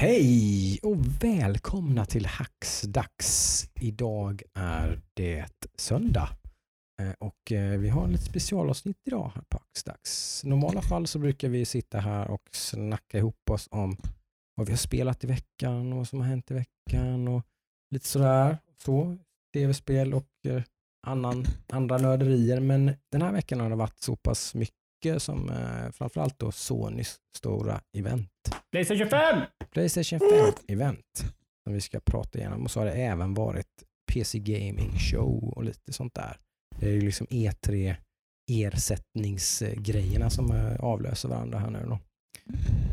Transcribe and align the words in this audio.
Hej 0.00 0.78
och 0.82 0.96
välkomna 1.22 2.04
till 2.04 2.26
Hacksdags. 2.26 3.64
Idag 3.80 4.42
är 4.54 5.00
det 5.14 5.64
söndag 5.78 6.28
eh, 7.02 7.12
och 7.18 7.52
eh, 7.52 7.78
vi 7.78 7.88
har 7.88 8.08
ett 8.08 8.22
specialavsnitt 8.22 8.96
idag 9.06 9.32
här 9.34 9.42
på 9.48 9.58
Hacksdags. 9.58 10.44
I 10.44 10.48
normala 10.48 10.82
fall 10.82 11.06
så 11.06 11.18
brukar 11.18 11.48
vi 11.48 11.64
sitta 11.64 11.98
här 11.98 12.30
och 12.30 12.42
snacka 12.52 13.18
ihop 13.18 13.50
oss 13.50 13.68
om 13.70 13.96
vad 14.54 14.66
vi 14.66 14.72
har 14.72 14.78
spelat 14.78 15.24
i 15.24 15.26
veckan 15.26 15.92
och 15.92 15.98
vad 15.98 16.08
som 16.08 16.20
har 16.20 16.26
hänt 16.26 16.50
i 16.50 16.54
veckan 16.54 17.28
och 17.28 17.42
lite 17.90 18.06
sådär. 18.06 18.58
Så, 18.84 19.16
tv-spel 19.54 20.14
och 20.14 20.46
eh, 20.46 20.62
annan, 21.06 21.44
andra 21.68 21.98
nörderier. 21.98 22.60
Men 22.60 22.92
den 23.12 23.22
här 23.22 23.32
veckan 23.32 23.60
har 23.60 23.70
det 23.70 23.76
varit 23.76 24.00
så 24.00 24.16
pass 24.16 24.54
mycket 24.54 24.79
som 25.18 25.48
eh, 25.50 25.90
framförallt 25.92 26.38
då 26.38 26.52
Sonys 26.52 27.16
stora 27.36 27.80
event. 27.96 28.30
Playstation 28.72 29.08
5! 29.08 29.40
Playstation 29.70 30.18
5-event 30.18 31.24
som 31.64 31.72
vi 31.74 31.80
ska 31.80 32.00
prata 32.00 32.38
igenom. 32.38 32.62
Och 32.64 32.70
så 32.70 32.80
har 32.80 32.86
det 32.86 32.92
även 32.92 33.34
varit 33.34 33.66
PC 34.12 34.38
Gaming 34.38 34.98
Show 34.98 35.52
och 35.56 35.64
lite 35.64 35.92
sånt 35.92 36.14
där. 36.14 36.36
Det 36.80 36.86
är 36.86 36.92
ju 36.92 37.00
liksom 37.00 37.26
E3 37.26 37.94
ersättningsgrejerna 38.50 40.30
som 40.30 40.50
eh, 40.50 40.76
avlöser 40.80 41.28
varandra 41.28 41.58
här 41.58 41.70
nu 41.70 41.86
då. 41.88 41.98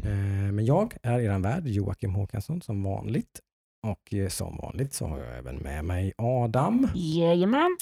Eh, 0.10 0.52
Men 0.52 0.66
jag 0.66 0.94
är 1.04 1.20
er 1.20 1.40
värd, 1.40 1.68
Joakim 1.68 2.14
Håkansson, 2.16 2.62
som 2.62 2.84
vanligt. 2.84 3.40
Och 3.88 4.14
eh, 4.14 4.28
som 4.30 4.58
vanligt 4.58 4.94
så 4.94 5.08
har 5.08 5.20
jag 5.20 5.38
även 5.38 5.56
med 5.56 5.86
mig 5.86 6.14
Adam 6.18 6.88
Jajamän. 6.96 7.78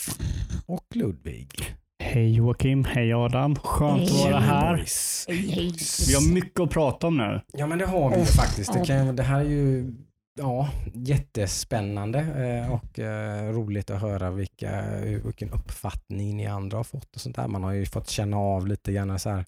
och 0.66 0.86
Ludvig. 0.96 1.76
Hej 2.16 2.36
Joakim, 2.36 2.86
hej 2.86 3.14
Adam. 3.14 3.56
Skönt 3.56 4.04
att 4.04 4.12
vara 4.12 4.40
här. 4.40 4.86
Hej, 5.28 5.38
hej. 5.38 5.74
Vi 6.08 6.14
har 6.14 6.34
mycket 6.34 6.60
att 6.60 6.70
prata 6.70 7.08
om 7.08 7.18
nu. 7.18 7.42
Ja 7.54 7.68
men 7.68 7.78
det 7.78 7.86
har 7.86 8.10
vi 8.10 8.20
ju 8.20 8.26
faktiskt. 8.26 8.74
Det, 8.74 8.86
kan, 8.86 9.16
det 9.16 9.24
här 9.24 9.40
är 9.40 9.50
ju 9.50 9.94
ja, 10.40 10.70
jättespännande 10.94 12.20
eh, 12.20 12.74
och 12.74 13.00
eh, 13.00 13.52
roligt 13.54 13.90
att 13.90 14.02
höra 14.02 14.32
vilka, 14.32 14.84
vilken 15.24 15.50
uppfattning 15.50 16.38
ni 16.38 16.48
andra 16.48 16.78
har 16.78 16.84
fått 16.84 17.16
och 17.16 17.22
sånt 17.22 17.36
där. 17.36 17.48
Man 17.48 17.64
har 17.64 17.72
ju 17.72 17.86
fått 17.86 18.10
känna 18.10 18.38
av 18.38 18.68
lite 18.68 18.92
grann 18.92 19.20
så 19.20 19.30
här 19.30 19.46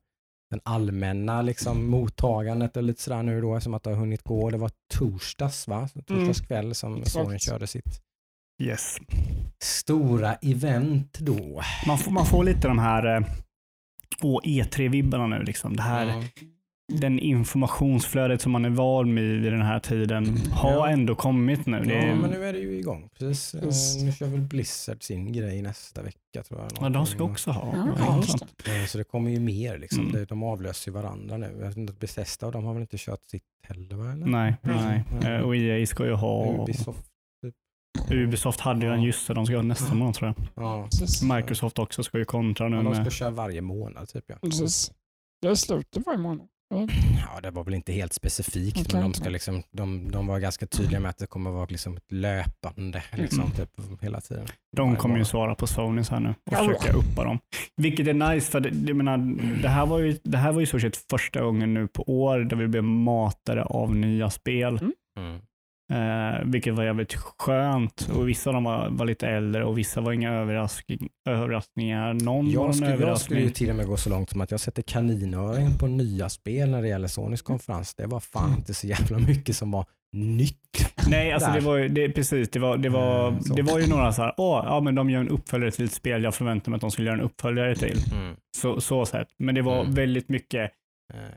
den 0.50 0.62
allmänna 0.64 1.42
liksom, 1.42 1.90
mottagandet 1.90 2.78
och 2.78 2.84
lite 2.84 3.02
sådär 3.02 3.24
nu 3.24 3.42
då 3.42 3.60
som 3.60 3.74
att 3.74 3.84
det 3.84 3.90
har 3.90 3.98
hunnit 3.98 4.24
gå. 4.24 4.50
Det 4.50 4.58
var 4.58 4.72
torsdags 4.94 5.68
va? 5.68 5.90
Torsdags 6.06 6.42
kväll 6.42 6.76
som 6.76 6.98
Exakt. 6.98 7.14
Sony 7.14 7.40
körde 7.40 7.68
sitt 7.68 8.02
Yes. 8.60 8.98
stora 9.64 10.34
event 10.36 11.20
då. 11.20 11.62
Man 11.88 11.98
får, 11.98 12.12
man 12.12 12.26
får 12.26 12.44
lite 12.44 12.68
de 12.68 12.80
här 12.80 13.16
eh, 13.18 13.28
åh, 14.22 14.40
E3-vibbarna 14.44 15.28
nu. 15.28 15.44
Liksom. 15.44 15.76
Det 15.76 15.82
här, 15.84 16.06
Ja. 16.08 16.24
Den 17.00 17.20
informationsflödet 17.20 18.42
som 18.42 18.52
man 18.52 18.66
är 18.66 18.70
van 18.70 19.16
vid 19.16 19.42
vid 19.42 19.52
den 19.54 19.62
här 19.62 19.80
tiden 19.80 20.38
har 20.52 20.72
Ja. 20.72 20.90
ändå 20.90 21.16
kommit 21.16 21.66
nu. 21.66 21.78
Ja, 21.86 21.92
är, 21.94 22.16
men 22.16 22.30
nu 22.30 22.46
är 22.46 22.54
det 22.54 22.60
ju 22.60 22.78
igång. 22.80 23.10
Precis. 23.20 23.54
Eh, 23.56 23.64
Just. 23.66 24.02
Nu 24.02 24.12
kör 24.12 24.28
väl 24.28 24.40
Blizzard 24.42 25.04
sin 25.04 25.34
grej 25.34 25.62
nästa 25.62 26.02
vecka 26.02 26.44
tror 26.48 26.60
jag. 26.62 26.72
ja, 26.82 26.90
de 26.90 27.06
ska 27.06 27.24
också 27.24 27.52
ha. 27.52 27.72
Ja, 27.76 27.88
Ja, 28.00 28.24
det. 28.66 28.80
Eh, 28.80 28.86
Så 28.86 28.98
det 28.98 29.04
kommer 29.04 29.32
ju 29.32 29.40
mer. 29.40 29.78
Liksom. 29.78 30.08
Mm. 30.10 30.26
De 30.30 30.44
avlöser 30.44 30.92
ju 30.92 30.94
varandra 30.96 31.38
nu. 31.38 31.56
Jag 31.60 31.68
vet 31.68 31.78
inte, 31.78 31.94
Bethesda 31.94 32.46
och 32.46 32.52
de 32.52 32.66
har 32.66 32.74
väl 32.74 32.82
inte 32.82 32.98
kört 33.00 33.24
sitt 33.32 33.44
heller? 33.64 34.12
Eller? 34.12 34.26
Nej, 34.26 34.56
nej. 34.62 35.04
Mm. 35.12 35.34
Eh, 35.34 35.40
Och 35.42 35.56
EA 35.56 35.86
ska 35.88 36.06
ju 36.06 36.14
ha... 36.14 36.64
Ubisoft. 36.64 37.06
Ubisoft 38.12 38.60
hade 38.60 38.86
ju 38.86 38.94
en 38.94 39.02
just 39.04 39.28
det, 39.28 39.34
de 39.34 39.46
ska 39.46 39.56
ha 39.56 39.64
nästa 39.64 39.94
månad 39.96 40.14
tror 40.16 40.34
jag. 40.56 40.64
Ja. 40.64 40.88
Microsoft 41.36 41.80
också 41.80 42.04
ska 42.04 42.18
ju 42.18 42.26
kontra 42.26 42.70
nu 42.70 42.76
Ja, 42.78 42.84
de 42.84 42.94
ska 42.94 43.04
med... 43.04 43.12
köra 43.12 43.30
varje 43.30 43.62
månad 43.62 44.10
typ 44.10 44.24
ja. 44.28 44.36
Precis. 44.42 44.92
Det 45.42 45.48
är 45.48 45.56
slutet 45.56 46.06
varje 46.06 46.20
månad. 46.20 46.48
Ja, 46.70 47.42
det 47.42 47.52
var 47.52 47.64
väl 47.64 47.74
inte 47.74 47.92
helt 47.94 48.14
specifikt 48.14 48.78
Okej. 48.82 48.90
men 48.94 49.02
de, 49.12 49.14
ska 49.14 49.30
liksom, 49.30 49.64
de, 49.72 50.12
de 50.12 50.28
var 50.28 50.40
ganska 50.40 50.68
tydliga 50.68 51.00
med 51.00 51.10
att 51.10 51.18
det 51.18 51.28
kommer 51.28 51.52
vara 51.52 51.66
liksom 51.70 51.98
ett 51.98 52.12
löpande 52.12 53.04
liksom, 53.14 53.40
Mm. 53.42 53.52
typ, 53.52 53.70
hela 54.02 54.22
tiden. 54.22 54.46
De 54.78 54.96
kommer 54.96 55.18
ju 55.18 55.26
svara 55.26 55.56
på 55.56 55.68
Sonys 55.68 56.10
här 56.10 56.20
nu 56.20 56.30
och 56.30 56.36
Ja. 56.54 56.58
försöka 56.58 56.94
uppa 56.98 57.24
dem. 57.24 57.40
Vilket 57.78 58.08
är 58.08 58.14
nice 58.14 58.52
för 58.52 58.60
det, 58.60 58.70
jag 58.88 58.96
menar, 58.96 59.18
det, 59.62 59.68
här 59.70 59.86
var 59.86 60.00
ju, 60.00 60.18
det 60.24 60.38
här 60.38 60.52
var 60.52 60.60
ju 60.60 60.66
stort 60.66 60.82
sett 60.82 60.98
första 61.10 61.42
gången 61.42 61.74
nu 61.74 61.88
på 61.88 62.04
år 62.04 62.40
där 62.40 62.56
vi 62.58 62.68
blev 62.68 62.84
matade 62.84 63.64
av 63.64 63.96
nya 63.96 64.30
spel. 64.30 64.80
Mm. 65.18 65.42
Eh, 65.94 66.46
vilket 66.46 66.74
var 66.74 66.84
jävligt 66.84 67.14
skönt. 67.16 68.10
Och 68.16 68.30
vissa 68.30 68.50
av 68.50 68.54
dem 68.54 68.64
var, 68.64 68.90
var 68.90 69.06
lite 69.06 69.28
äldre 69.28 69.66
och 69.66 69.78
vissa 69.78 70.02
var 70.02 70.12
inga 70.12 70.32
överraskning, 70.34 71.10
överraskningar. 71.30 72.14
Någon 72.14 72.46
var 72.46 72.54
Jag 72.54 72.68
en 72.68 72.74
skulle, 72.74 72.90
jag 72.90 72.96
skulle 72.98 73.04
överraskning. 73.04 73.40
ju 73.40 73.50
till 73.50 73.70
och 73.70 73.76
med 73.76 73.88
gå 73.88 73.98
så 73.98 74.10
långt 74.10 74.30
som 74.30 74.42
att 74.42 74.52
jag 74.52 74.60
sätter 74.60 74.82
kaninöring 74.82 75.78
på 75.80 75.88
nya 75.88 76.30
spel 76.30 76.70
när 76.70 76.82
det 76.82 76.88
gäller 76.88 77.08
Sonys 77.08 77.42
konferens. 77.42 77.96
Det 77.96 78.06
var 78.06 78.20
fan 78.20 78.54
inte 78.58 78.74
så 78.74 78.88
jävla 78.88 79.20
mycket 79.20 79.56
som 79.56 79.72
var 79.72 79.86
nytt. 80.14 80.58
Nej, 81.10 81.32
alltså 81.32 81.50
Där. 81.50 81.60
det 81.60 81.66
var 81.66 81.76
ju, 81.78 81.88
det, 81.88 82.10
precis. 82.10 82.50
Det 82.50 82.60
var, 82.60 82.78
det, 82.78 82.90
var, 82.90 83.40
så. 83.42 83.54
det 83.54 83.62
var 83.62 83.80
ju 83.80 83.88
några 83.88 84.14
så 84.14 84.22
här, 84.22 84.34
åh, 84.38 84.62
ja 84.66 84.80
men 84.80 84.96
de 84.96 85.10
gör 85.10 85.20
en 85.22 85.30
uppföljare 85.30 85.72
till 85.72 85.86
ett 85.86 85.92
spel 85.92 86.24
jag 86.24 86.36
förväntade 86.36 86.70
mig 86.72 86.76
att 86.76 86.82
de 86.82 86.92
skulle 86.92 87.08
göra 87.10 87.20
en 87.20 87.26
uppföljare 87.26 87.76
till. 87.76 87.98
Så, 88.58 88.82
så 88.82 89.06
sett. 89.06 89.28
Men 89.40 89.56
det 89.56 89.62
var 89.62 89.82
Mm. 89.82 89.94
väldigt 89.94 90.30
mycket, 90.30 90.72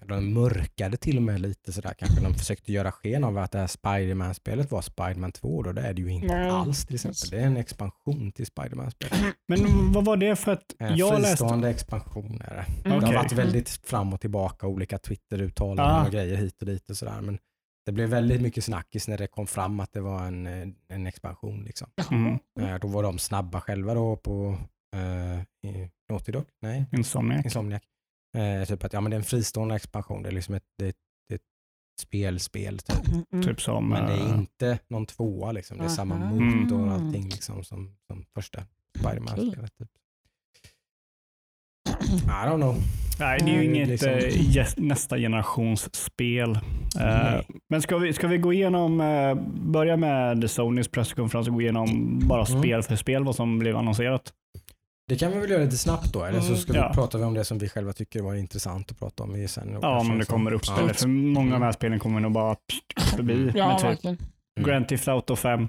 De 0.09 0.33
mörkade 0.35 0.97
till 0.97 1.17
och 1.17 1.23
med 1.23 1.41
lite 1.41 1.73
sådär 1.73 1.95
kanske. 1.99 2.21
De 2.21 2.35
försökte 2.35 2.73
göra 2.73 2.93
sken 2.93 3.25
av 3.25 3.39
att 3.39 3.53
det 3.53 3.59
här 3.59 3.67
Spiderman-spelet 3.67 4.71
var 4.71 4.81
Spiderman 4.83 5.33
2 5.33 5.63
då. 5.63 5.73
Det 5.73 5.81
är 5.83 5.95
det 5.95 6.03
ju 6.03 6.09
inte 6.11 6.27
Nej. 6.27 6.49
alls 6.51 6.87
till 6.87 6.95
exempel. 6.95 7.31
Det 7.31 7.37
är 7.41 7.47
en 7.47 7.57
expansion 7.57 8.33
till 8.33 8.47
Spiderman-spelet. 8.47 9.19
men 9.49 9.93
vad 9.93 10.05
var 10.05 10.17
det 10.17 10.37
för 10.37 10.53
att 10.53 10.75
Eh, 10.81 10.95
jag 10.95 11.13
läste? 11.21 11.29
Fristående 11.37 11.71
expansion 11.71 12.41
är 12.45 12.55
det. 12.55 12.65
Det 12.91 12.97
Okej. 12.97 13.07
har 13.09 13.15
varit 13.15 13.33
väldigt 13.33 13.69
fram 13.69 14.13
och 14.13 14.21
tillbaka, 14.21 14.67
olika 14.67 14.99
Twitter-uttalanden 14.99 15.87
Ah. 15.87 16.05
och 16.07 16.13
grejer 16.13 16.37
hit 16.37 16.61
och 16.61 16.67
dit 16.67 16.91
och 16.91 16.97
sådär. 16.97 17.21
Men 17.21 17.39
det 17.87 17.93
blev 17.93 18.09
väldigt 18.09 18.43
mycket 18.43 18.65
snackis 18.65 19.09
när 19.09 19.19
det 19.19 19.27
kom 19.27 19.47
fram 19.47 19.81
att 19.81 19.93
det 19.93 20.01
var 20.01 20.27
en, 20.27 20.47
eh, 20.47 20.69
en 20.89 21.07
expansion. 21.07 21.63
Liksom. 21.65 21.89
Mm. 22.11 22.39
Eh, 22.61 22.79
Då 22.81 22.89
var 22.89 23.03
de 23.03 23.19
snabba 23.19 23.61
själva 23.61 23.95
då 23.95 24.17
på 24.17 24.59
eh, 24.97 25.71
i 25.71 25.91
Naughty 26.11 26.33
Dog? 26.33 26.45
Nej, 26.63 26.87
Insomniac. 26.93 27.45
Insomniac. 27.45 27.83
Eh, 28.39 28.65
typ 28.69 28.85
att 28.85 28.93
ja, 28.93 29.01
men 29.01 29.11
det 29.11 29.15
är 29.15 29.19
en 29.19 29.25
fristående 29.25 29.75
expansion. 29.75 30.23
Det 30.23 30.29
är 30.29 30.33
liksom 30.33 30.55
ett, 30.55 30.65
det, 30.79 30.85
det 31.29 31.35
är 31.35 31.37
ett 31.37 32.01
spelspel. 32.01 32.79
Typ. 32.79 33.09
Mm, 33.09 33.25
mm. 33.33 33.47
Typ 33.47 33.61
som... 33.63 33.89
Men 33.89 34.07
det 34.07 34.13
är 34.13 34.27
eh, 34.33 34.39
inte 34.39 34.79
någon 34.89 35.07
tvåa. 35.07 35.53
Liksom. 35.53 35.79
Det 35.79 35.85
är 35.85 35.89
samma 35.89 36.17
motor 36.17 36.81
och 36.81 36.87
Mm. 36.87 37.07
allting 37.07 37.25
liksom, 37.29 37.65
som, 37.65 37.97
som 38.07 38.25
första 38.35 38.63
Spiderman-spelet. 38.99 39.79
Typ. 39.79 39.89
I 41.89 42.47
don't 42.47 42.57
know. 42.61 42.77
Nej, 43.21 43.39
det 43.39 43.51
är 43.51 43.55
ju 43.55 43.61
Mm, 43.61 43.75
inget 43.75 43.89
liksom. 43.89 44.09
eh, 44.09 44.17
yes- 44.57 44.75
nästa 44.77 45.19
generations 45.19 45.95
spel. 45.95 46.51
Eh, 46.51 46.61
Nej. 46.95 47.47
men 47.69 47.83
ska 47.83 47.99
vi, 47.99 48.13
ska 48.13 48.29
vi 48.29 48.39
gå 48.39 48.53
igenom, 48.53 49.01
eh, 49.01 49.35
börja 49.71 49.97
med 49.97 50.51
Sonys 50.51 50.89
presskonferens 50.89 51.49
och 51.49 51.55
gå 51.55 51.61
igenom 51.61 52.19
bara 52.29 52.45
Mm. 52.47 52.61
spel 52.63 52.83
för 52.83 52.97
spel, 52.97 53.25
vad 53.25 53.37
som 53.37 53.59
blev 53.59 53.77
annonserat? 53.77 54.33
Det 55.11 55.17
kan 55.17 55.33
vi 55.33 55.39
väl 55.41 55.51
göra 55.51 55.65
lite 55.65 55.79
snabbt 55.79 56.13
då, 56.13 56.25
eller 56.25 56.41
så 56.41 56.57
ska 56.57 56.75
Ja. 56.75 56.89
vi 56.89 56.95
prata 56.95 57.19
vi 57.19 57.25
om 57.25 57.35
det 57.35 57.45
som 57.45 57.59
vi 57.59 57.69
själva 57.69 57.93
tycker 57.93 58.23
var 58.23 58.35
intressant 58.35 58.91
att 58.91 58.99
prata 58.99 59.23
om 59.23 59.37
i 59.37 59.49
sen. 59.49 59.79
Ja, 59.83 60.01
om 60.01 60.19
det 60.19 60.25
kommer 60.25 60.53
upp 60.53 60.67
spel. 60.67 60.95
För 60.95 61.09
många 61.09 61.55
av 61.55 61.61
de 61.61 61.65
här 61.67 61.73
spelen 61.73 61.99
kommer 61.99 62.21
nog 62.21 62.33
bara 62.33 62.57
förbi. 63.17 63.53
Ja, 63.55 63.69
med 63.69 63.79
typ 63.79 63.87
verkligen. 63.87 64.17
Mm. 64.61 64.69
Grand 64.71 64.89
Theft 64.89 65.09
Auto 65.09 65.37
5 65.37 65.69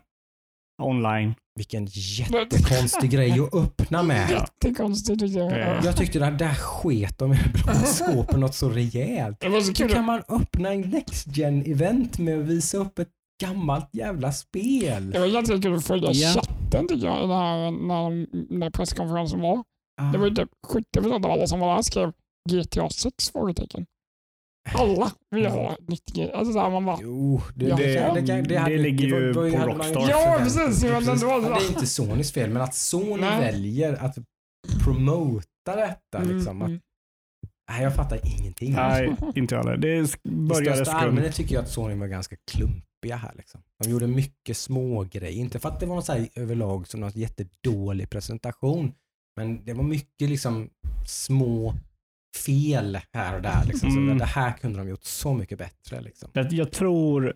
online. 0.83 1.33
Vilken 1.55 1.87
jättekonstig 1.91 3.09
grej 3.11 3.39
att 3.39 3.53
öppna 3.53 4.03
med. 4.03 4.29
Jättekonstigt 4.63 5.21
jag. 5.21 5.51
Eh, 5.51 5.79
Jag 5.85 5.97
tyckte 5.97 6.19
det 6.19 6.25
här 6.25 6.31
där 6.31 6.53
sket 6.55 7.17
de 7.17 7.33
i 7.33 7.37
skåpen 7.85 8.39
något 8.39 8.55
så 8.55 8.69
rejält. 8.69 9.39
Det 9.39 9.49
var 9.49 9.61
så 9.61 9.83
Hur 9.83 9.89
kan 9.89 10.05
man 10.05 10.21
öppna 10.29 10.73
en 10.73 10.81
Next 10.81 11.37
gen 11.37 11.65
event 11.71 12.17
med 12.19 12.39
att 12.39 12.45
visa 12.45 12.77
upp 12.77 12.99
ett 12.99 13.09
gammalt 13.41 13.89
jävla 13.93 14.31
spel? 14.31 15.11
Det 15.11 15.19
var 15.19 15.25
jättekul 15.27 15.75
att 15.75 15.85
följa 15.85 16.11
Ja. 16.11 16.43
Chatten 16.71 16.87
tycker 16.87 17.07
jag 17.07 17.29
när, 17.29 17.71
när, 17.71 18.27
när 18.59 18.69
presskonferensen 18.69 19.41
var. 19.41 19.63
Det 20.11 20.17
var 20.17 20.27
ju 20.27 20.35
typ 20.35 20.49
70% 20.95 21.25
av 21.25 21.31
alla 21.31 21.47
som 21.47 21.59
var 21.59 21.75
där 21.75 21.81
skrev 21.81 22.11
GTA 22.49 22.89
6? 22.89 23.29
Frågetecken. 23.31 23.85
Alla 24.73 25.11
vill 25.35 25.45
ha 25.45 25.71
ett 25.73 25.87
nytt 25.89 26.05
GTA. 26.13 26.37
Alltså 26.37 26.53
så 26.53 26.59
här, 26.59 26.69
man 26.69 26.85
bara, 26.85 26.97
Jo, 27.01 27.41
det, 27.55 27.65
Ja, 27.65 27.75
det, 27.75 27.91
ja. 27.93 28.13
det, 28.13 28.41
det, 28.41 28.55
hade- 28.57 28.77
ligger 28.77 29.05
ju 29.07 29.33
på 29.33 29.41
Rockstar. 29.41 30.09
Ja, 30.09 30.35
precis, 30.39 30.83
men 30.83 31.03
det 31.05 31.15
det 31.15 31.25
är 31.65 31.67
inte 31.69 31.87
Sonys 31.87 32.31
fel, 32.33 32.49
men 32.49 32.61
att 32.61 32.73
Sony 32.75 33.21
Nej. 33.21 33.39
väljer 33.41 33.93
att 34.05 34.15
promota 34.83 35.75
detta. 35.75 36.17
mm, 36.17 36.35
Liksom, 36.35 36.61
att, 36.61 36.67
mm. 36.67 36.81
nej, 37.71 37.83
jag 37.83 37.95
fattar 37.95 38.19
ingenting. 38.39 38.73
Nej, 38.73 39.15
inte 39.35 39.55
jag 39.55 39.63
heller. 39.63 39.77
Det 39.77 40.01
sk- 40.01 40.17
I 40.23 40.29
började 40.29 40.75
största 40.75 40.85
skumt. 40.91 41.07
allmänhet 41.07 41.35
tycker 41.35 41.55
jag 41.55 41.61
att 41.61 41.69
Sony 41.71 41.95
var 41.95 42.07
ganska 42.07 42.35
klumpiga 43.01 43.15
här. 43.15 43.33
Liksom. 43.35 43.61
De 43.83 43.89
gjorde 43.89 44.07
mycket 44.07 44.57
små 44.57 45.03
grejer. 45.03 45.39
Inte 45.39 45.59
för 45.59 45.69
att 45.69 45.79
det 45.79 45.85
var 45.85 46.01
så 46.01 46.13
här 46.13 46.29
överlag 46.35 46.87
som 46.87 46.99
något 46.99 47.15
jättedålig 47.15 48.09
presentation. 48.09 48.93
Men 49.35 49.65
det 49.65 49.73
var 49.73 49.83
mycket 49.83 50.29
liksom 50.29 50.69
små 51.07 51.73
fel 52.45 52.99
här 53.13 53.35
och 53.35 53.41
där. 53.41 53.65
Liksom. 53.65 53.89
Mm. 53.89 54.19
Så 54.19 54.25
det 54.25 54.31
här 54.31 54.53
kunde 54.53 54.79
de 54.79 54.89
gjort 54.89 55.03
så 55.03 55.33
mycket 55.33 55.57
bättre. 55.57 56.01
Liksom. 56.01 56.29
Jag, 56.33 56.53
jag 56.53 56.71
tror 56.71 57.35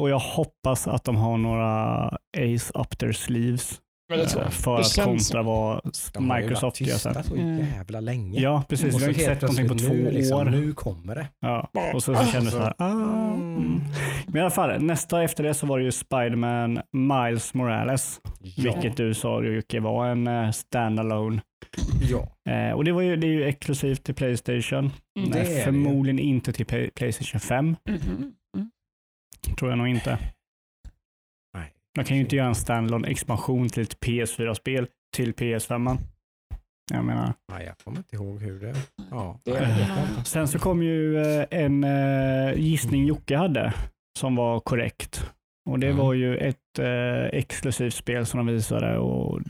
och 0.00 0.10
jag 0.10 0.18
hoppas 0.18 0.88
att 0.88 1.04
de 1.04 1.16
har 1.16 1.38
några 1.38 2.08
Ace 2.36 2.72
up 2.74 2.98
their 2.98 3.12
sleeves 3.12 3.80
Eh, 4.12 4.48
för 4.50 4.80
att 4.80 4.94
kontra 5.04 5.42
vad 5.42 5.80
De 6.14 6.30
har 6.30 6.38
ju 6.38 6.42
Microsoft 6.42 6.62
varit 6.62 6.80
gör 6.88 6.94
tysta 6.94 7.14
sen. 7.14 7.24
så 7.24 7.34
Mm. 7.36 7.66
jävla 7.76 8.00
länge. 8.00 8.40
Ja, 8.40 8.62
precis. 8.68 8.94
och 8.94 9.00
Vi 9.00 9.04
har 9.04 9.10
inte 9.12 9.24
sett 9.24 9.42
någonting 9.42 9.68
på 9.68 9.74
två 9.74 9.92
nu, 9.92 10.10
liksom, 10.10 10.38
år. 10.40 10.44
Nu 10.44 10.72
kommer 10.72 11.14
det. 11.14 11.26
Ja. 11.40 11.70
Och 11.94 12.02
så, 12.02 12.14
så 12.14 12.24
kändes 12.24 12.52
det 12.54 12.58
så 12.58 12.64
här. 12.64 12.74
Ah. 12.78 12.90
Mm. 13.34 13.80
Men 14.26 14.36
i 14.36 14.40
alla 14.40 14.50
fall, 14.50 14.82
nästa 14.82 15.22
efter 15.22 15.44
det 15.44 15.54
så 15.54 15.66
var 15.66 15.78
det 15.78 15.84
ju 15.84 15.92
Spiderman 15.92 16.80
Miles 16.92 17.54
Morales. 17.54 18.20
Ja. 18.40 18.72
Vilket 18.72 18.96
du 18.96 19.14
sa 19.14 19.42
Jocke 19.44 19.80
var 19.80 20.06
en 20.06 20.26
uh, 20.28 20.50
standalone. 20.50 21.40
ja. 22.10 22.52
Eh, 22.52 22.72
och 22.72 22.84
det, 22.84 22.92
var 22.92 23.02
ju, 23.02 23.16
det 23.16 23.26
är 23.26 23.32
ju 23.32 23.44
exklusivt 23.44 24.04
till 24.04 24.14
Playstation. 24.14 24.78
Mm. 25.18 25.30
Det 25.30 25.38
Nej, 25.38 25.52
är 25.52 25.56
det 25.56 25.62
förmodligen 25.64 26.18
inte 26.18 26.52
till 26.52 26.66
Play- 26.66 26.90
Playstation 26.94 27.40
5. 27.40 27.66
Mhm. 27.88 28.32
Mm. 28.56 28.70
Tror 29.58 29.70
jag 29.70 29.78
nog 29.78 29.88
inte. 29.88 30.18
De 31.94 32.04
kan 32.04 32.16
ju 32.16 32.22
inte 32.22 32.36
göra 32.36 32.48
en 32.48 32.54
standalone 32.54 33.08
expansion 33.08 33.68
till 33.68 33.82
ett 33.82 34.00
PS4-spel 34.00 34.88
till 35.16 35.32
PS5. 35.34 35.98
Jag 36.92 37.04
menar. 37.04 37.34
Nej, 37.52 37.66
jag 37.66 37.78
kommer 37.78 37.98
inte 37.98 38.16
ihåg 38.16 38.40
hur 38.42 38.60
det... 38.60 38.74
Ja. 39.10 39.40
Det- 39.44 39.50
det-. 39.52 40.24
Sen 40.24 40.48
så 40.48 40.58
kom 40.58 40.82
ju 40.82 41.18
eh, 41.22 41.46
en 41.50 41.84
eh, 41.84 42.54
gissning 42.56 43.06
Jocke 43.06 43.36
hade 43.36 43.74
som 44.18 44.36
var 44.36 44.60
korrekt. 44.60 45.30
Och 45.70 45.78
det 45.78 45.86
Mm. 45.86 45.98
var 45.98 46.14
ju 46.14 46.36
ett 46.36 46.78
eh, 46.78 47.24
exklusivt 47.38 47.94
spel 47.94 48.26
som 48.26 48.38
de 48.38 48.46
visade 48.54 48.98
och 48.98 49.40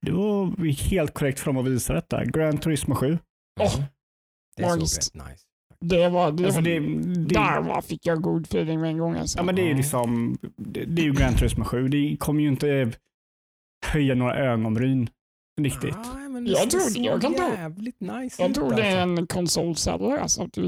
det 0.00 0.12
var 0.12 0.72
helt 0.90 1.14
korrekt 1.14 1.40
för 1.40 1.46
dem 1.46 1.56
att 1.56 1.66
visa 1.72 1.92
detta. 1.94 2.24
Grand 2.24 2.62
Turismo 2.62 2.94
7. 2.94 3.18
Åh, 3.60 3.74
Mm. 3.76 3.86
Det 4.56 4.62
såg 4.62 4.82
rätt 4.82 5.28
nice. 5.30 5.44
Det 5.88 6.08
var... 6.08 6.32
Det, 6.32 6.44
Alltså 6.44 6.60
det, 6.60 6.78
det, 6.80 7.34
där 7.34 7.60
var, 7.60 7.82
fick 7.82 8.06
jag 8.06 8.22
god 8.22 8.42
feeling 8.46 8.80
med 8.80 8.90
en 8.90 8.98
gång. 8.98 9.16
Alltså. 9.16 9.38
ja, 9.38 9.42
men 9.42 9.54
det 9.54 9.62
är 9.62 9.66
ju 9.68 9.74
liksom, 9.74 10.38
det, 10.56 10.84
det 10.84 11.02
är 11.02 11.06
ju 11.06 11.12
Grand 11.12 11.38
Turismo 11.38 11.64
7. 11.64 11.88
Det 11.88 12.16
kommer 12.20 12.42
ju 12.42 12.48
inte 12.48 12.92
höja 13.86 14.14
några 14.14 14.34
ögonbryn 14.36 15.08
riktigt. 15.60 15.96
Men 16.30 16.46
Jag 16.46 16.70
tror 16.70 16.82
Jag 16.96 17.20
kan 17.20 17.34
tro- 17.34 17.52
jävligt 17.54 18.00
nice 18.00 18.42
jag 18.42 18.54
tror 18.54 18.74
det 18.74 18.82
är 18.82 19.02
alltså. 19.02 19.20
en 19.22 19.26
konsolsäljare 19.26 20.20
alltså, 20.20 20.48
till 20.48 20.62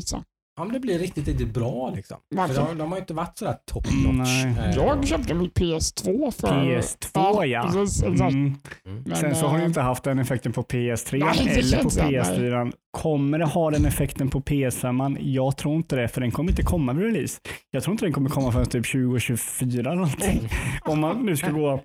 men 0.64 0.72
det 0.72 0.80
blir 0.80 0.98
riktigt, 0.98 1.28
riktigt 1.28 1.54
bra 1.54 1.92
liksom. 1.96 2.16
För 2.48 2.54
de, 2.54 2.78
de 2.78 2.88
har 2.88 2.96
ju 2.96 3.00
inte 3.00 3.14
varit 3.14 3.38
sådär 3.38 3.56
top 3.72 3.84
notch. 4.04 4.44
Nej. 4.44 4.54
eh, 4.58 4.74
Jag 4.76 5.06
köpte 5.06 5.34
mitt 5.34 5.54
PS2 5.54 6.30
för... 6.30 6.48
PS2 6.48 7.44
ja. 7.44 7.70
Precis, 7.72 8.02
exakt. 8.02 8.32
Mm. 8.32 8.54
Mm. 8.86 9.02
Men, 9.06 9.16
Sen 9.16 9.34
så 9.34 9.46
har 9.46 9.56
du 9.56 9.62
eh, 9.62 9.68
inte 9.68 9.80
haft 9.80 10.04
den 10.04 10.18
effekten 10.18 10.52
på 10.52 10.62
PS3 10.62 11.18
Nej, 11.18 11.44
det 11.44 11.50
eller 11.50 11.62
på 11.62 11.90
känns 11.90 11.94
så, 11.94 12.02
nej. 12.02 12.12
PS4. 12.14 12.72
Kommer 12.90 13.38
det 13.38 13.44
ha 13.44 13.70
den 13.70 13.84
effekten 13.86 14.28
på 14.28 14.40
PS5? 14.40 15.16
Jag 15.20 15.56
tror 15.56 15.76
inte 15.76 15.96
det, 15.96 16.08
för 16.08 16.20
den 16.20 16.30
kommer 16.30 16.50
inte 16.50 16.62
komma 16.62 16.92
vid 16.92 17.04
release. 17.06 17.40
Jag 17.70 17.82
tror 17.82 17.92
inte 17.92 18.04
den 18.04 18.12
kommer 18.12 18.30
komma 18.30 18.52
förrän 18.52 18.66
typ 18.66 18.92
2024 18.92 19.80
eller 19.80 19.94
någonting. 19.94 20.48
Om 20.82 21.00
man 21.00 21.26
nu 21.26 21.36
ska 21.36 21.50
gå 21.50 21.80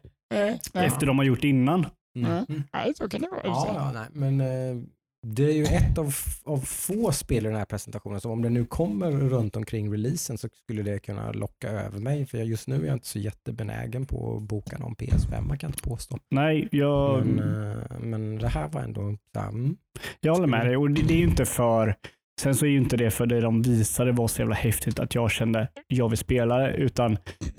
efter 0.74 1.06
de 1.06 1.17
har 1.17 1.25
gjort 1.25 1.44
innan. 1.44 1.85
Mm. 2.19 2.45
Nej, 2.74 2.94
så 2.95 3.09
kan 3.09 3.21
det 3.21 3.27
vara. 3.29 3.41
Ja, 3.44 3.71
ja, 3.75 3.91
nej, 3.94 4.07
men 4.12 4.41
eh, 4.41 4.83
det 5.27 5.44
är 5.44 5.53
ju 5.53 5.63
ett 5.63 5.97
av, 5.97 6.15
av 6.44 6.57
få 6.57 7.12
spel 7.12 7.45
i 7.45 7.47
den 7.50 7.57
här 7.57 7.65
presentationen, 7.65 8.21
så 8.21 8.31
om 8.31 8.41
det 8.41 8.50
nu 8.50 8.65
kommer 8.65 9.12
runt 9.12 9.56
omkring 9.56 9.94
releasen 9.94 10.38
så 10.38 10.50
skulle 10.63 10.83
det 10.83 11.00
kunna 11.00 11.31
locka 11.31 11.69
över 11.69 12.00
mig, 12.00 12.25
för 12.25 12.38
jag, 12.38 12.47
just 12.47 12.68
nu 12.68 12.75
är 12.81 12.85
jag 12.85 12.95
inte 12.95 13.07
så 13.07 13.19
jättebenägen 13.19 14.06
på 14.06 14.35
att 14.38 14.44
boka 14.44 14.77
någon 14.77 14.95
PS5, 14.95 15.41
man 15.47 15.57
kan 15.57 15.69
inte 15.69 15.81
påstå. 15.83 16.18
Nej, 16.29 16.68
jag, 16.71 17.25
Men, 17.25 17.71
eh, 17.71 18.00
men 18.00 18.38
det 18.38 18.47
här 18.47 18.68
var 18.68 18.81
ändå, 18.81 19.01
mm, 19.01 19.75
jag 20.19 20.33
håller 20.33 20.47
med 20.47 20.65
dig. 20.65 20.77
Och 20.77 20.91
det, 20.91 21.01
det 21.01 21.13
är 21.13 21.18
ju 21.18 21.24
inte 21.24 21.45
för 21.45 21.95
Sen 22.41 22.56
så 22.56 22.65
är 22.65 22.69
ju 22.69 22.77
inte 22.77 22.97
det 22.97 23.12
för 23.12 23.25
det 23.25 23.41
de 23.41 23.62
visade 23.62 24.12
var 24.12 24.27
så 24.27 24.41
jävla 24.41 24.56
häftigt 24.56 25.00
att 25.00 25.15
jag 25.15 25.31
kände 25.31 25.67
jag 25.88 26.09
vill 26.09 26.17
spela 26.17 26.57
det, 26.57 26.74
utan 26.74 27.17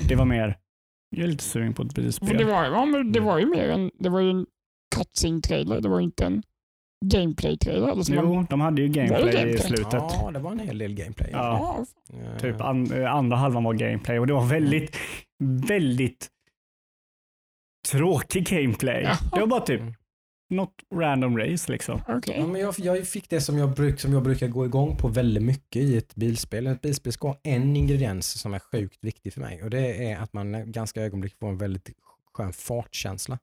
det 0.09 0.15
var 0.15 0.25
mer 0.25 0.57
jag 1.17 1.25
är 1.25 1.29
lite 1.29 1.45
sugen 1.45 1.75
på 1.75 1.83
ett 1.83 1.93
För 1.93 2.01
det, 2.01 2.03
bilspel. 2.03 2.47
var, 2.47 2.65
ja, 2.65 2.85
men 2.85 3.13
det 3.13 3.21
var 3.21 3.39
ju 3.39 3.47
mer 3.47 3.69
en, 3.69 3.91
det 3.99 4.09
var 4.09 4.21
ju 4.21 4.31
en 4.31 4.47
cutscene-trailer, 4.97 5.81
det 5.81 5.89
var 5.89 5.99
ju 5.99 6.05
inte 6.05 6.25
en 6.25 6.43
gameplay-trailer. 7.03 8.03
Som 8.03 8.15
man, 8.15 8.25
Jo, 8.35 8.47
de 8.51 8.61
hade 8.61 8.83
ju 8.83 8.89
gameplay 8.89 9.29
i 9.29 9.33
gameplay? 9.33 9.59
slutet. 9.59 9.93
ja, 9.93 10.31
det 10.33 10.39
var 10.39 10.53
en 10.53 10.59
hel 10.59 10.79
del 10.79 10.95
gameplay. 10.95 11.31
Ja. 11.33 11.39
ja, 12.13 12.19
Eh, 12.19 12.39
Typ 12.41 12.61
an, 12.61 12.93
eh, 12.93 13.15
andra 13.15 13.37
halvan 13.37 13.65
var 13.65 13.75
gameplay 13.75 14.19
och 14.19 14.27
det 14.27 14.33
var 14.33 14.45
väldigt, 14.47 14.97
väldigt 15.69 16.29
tråkig 17.89 18.47
gameplay. 18.47 19.03
Jaha. 19.03 19.17
Det 19.35 19.41
var 19.41 19.47
bara 19.47 19.61
typ 19.61 19.81
Mm. 19.81 19.95
något 20.51 20.75
random 20.95 21.39
race 21.39 21.73
liksom. 21.73 22.01
okej. 22.09 22.37
Ja, 22.39 22.47
men 22.47 22.61
jag, 22.61 22.75
jag 22.79 23.07
fick 23.09 23.29
det 23.31 23.41
som 23.41 23.59
jag, 23.59 23.75
bruk, 23.75 24.01
som 24.01 24.13
jag 24.13 24.23
brukar 24.23 24.49
gå 24.49 24.65
igång 24.67 24.97
på 24.97 25.09
väldigt 25.09 25.43
mycket 25.43 25.83
i 25.83 25.97
ett 25.97 26.15
bilspel. 26.15 26.67
Ett 26.67 26.81
bilspel 26.83 27.13
ska 27.13 27.29
ha 27.29 27.41
en 27.43 27.77
ingrediens 27.77 28.41
som 28.41 28.55
är 28.55 28.59
sjukt 28.59 29.05
viktig 29.05 29.33
för 29.33 29.41
mig 29.41 29.63
och 29.63 29.71
det 29.71 30.11
är 30.11 30.17
att 30.19 30.33
man 30.33 30.73
ganska 30.73 31.03
ögonblick 31.03 31.35
får 31.39 31.49
en 31.49 31.59
väldigt 31.59 31.91
skön 32.35 32.53
fartkänsla. 32.53 33.39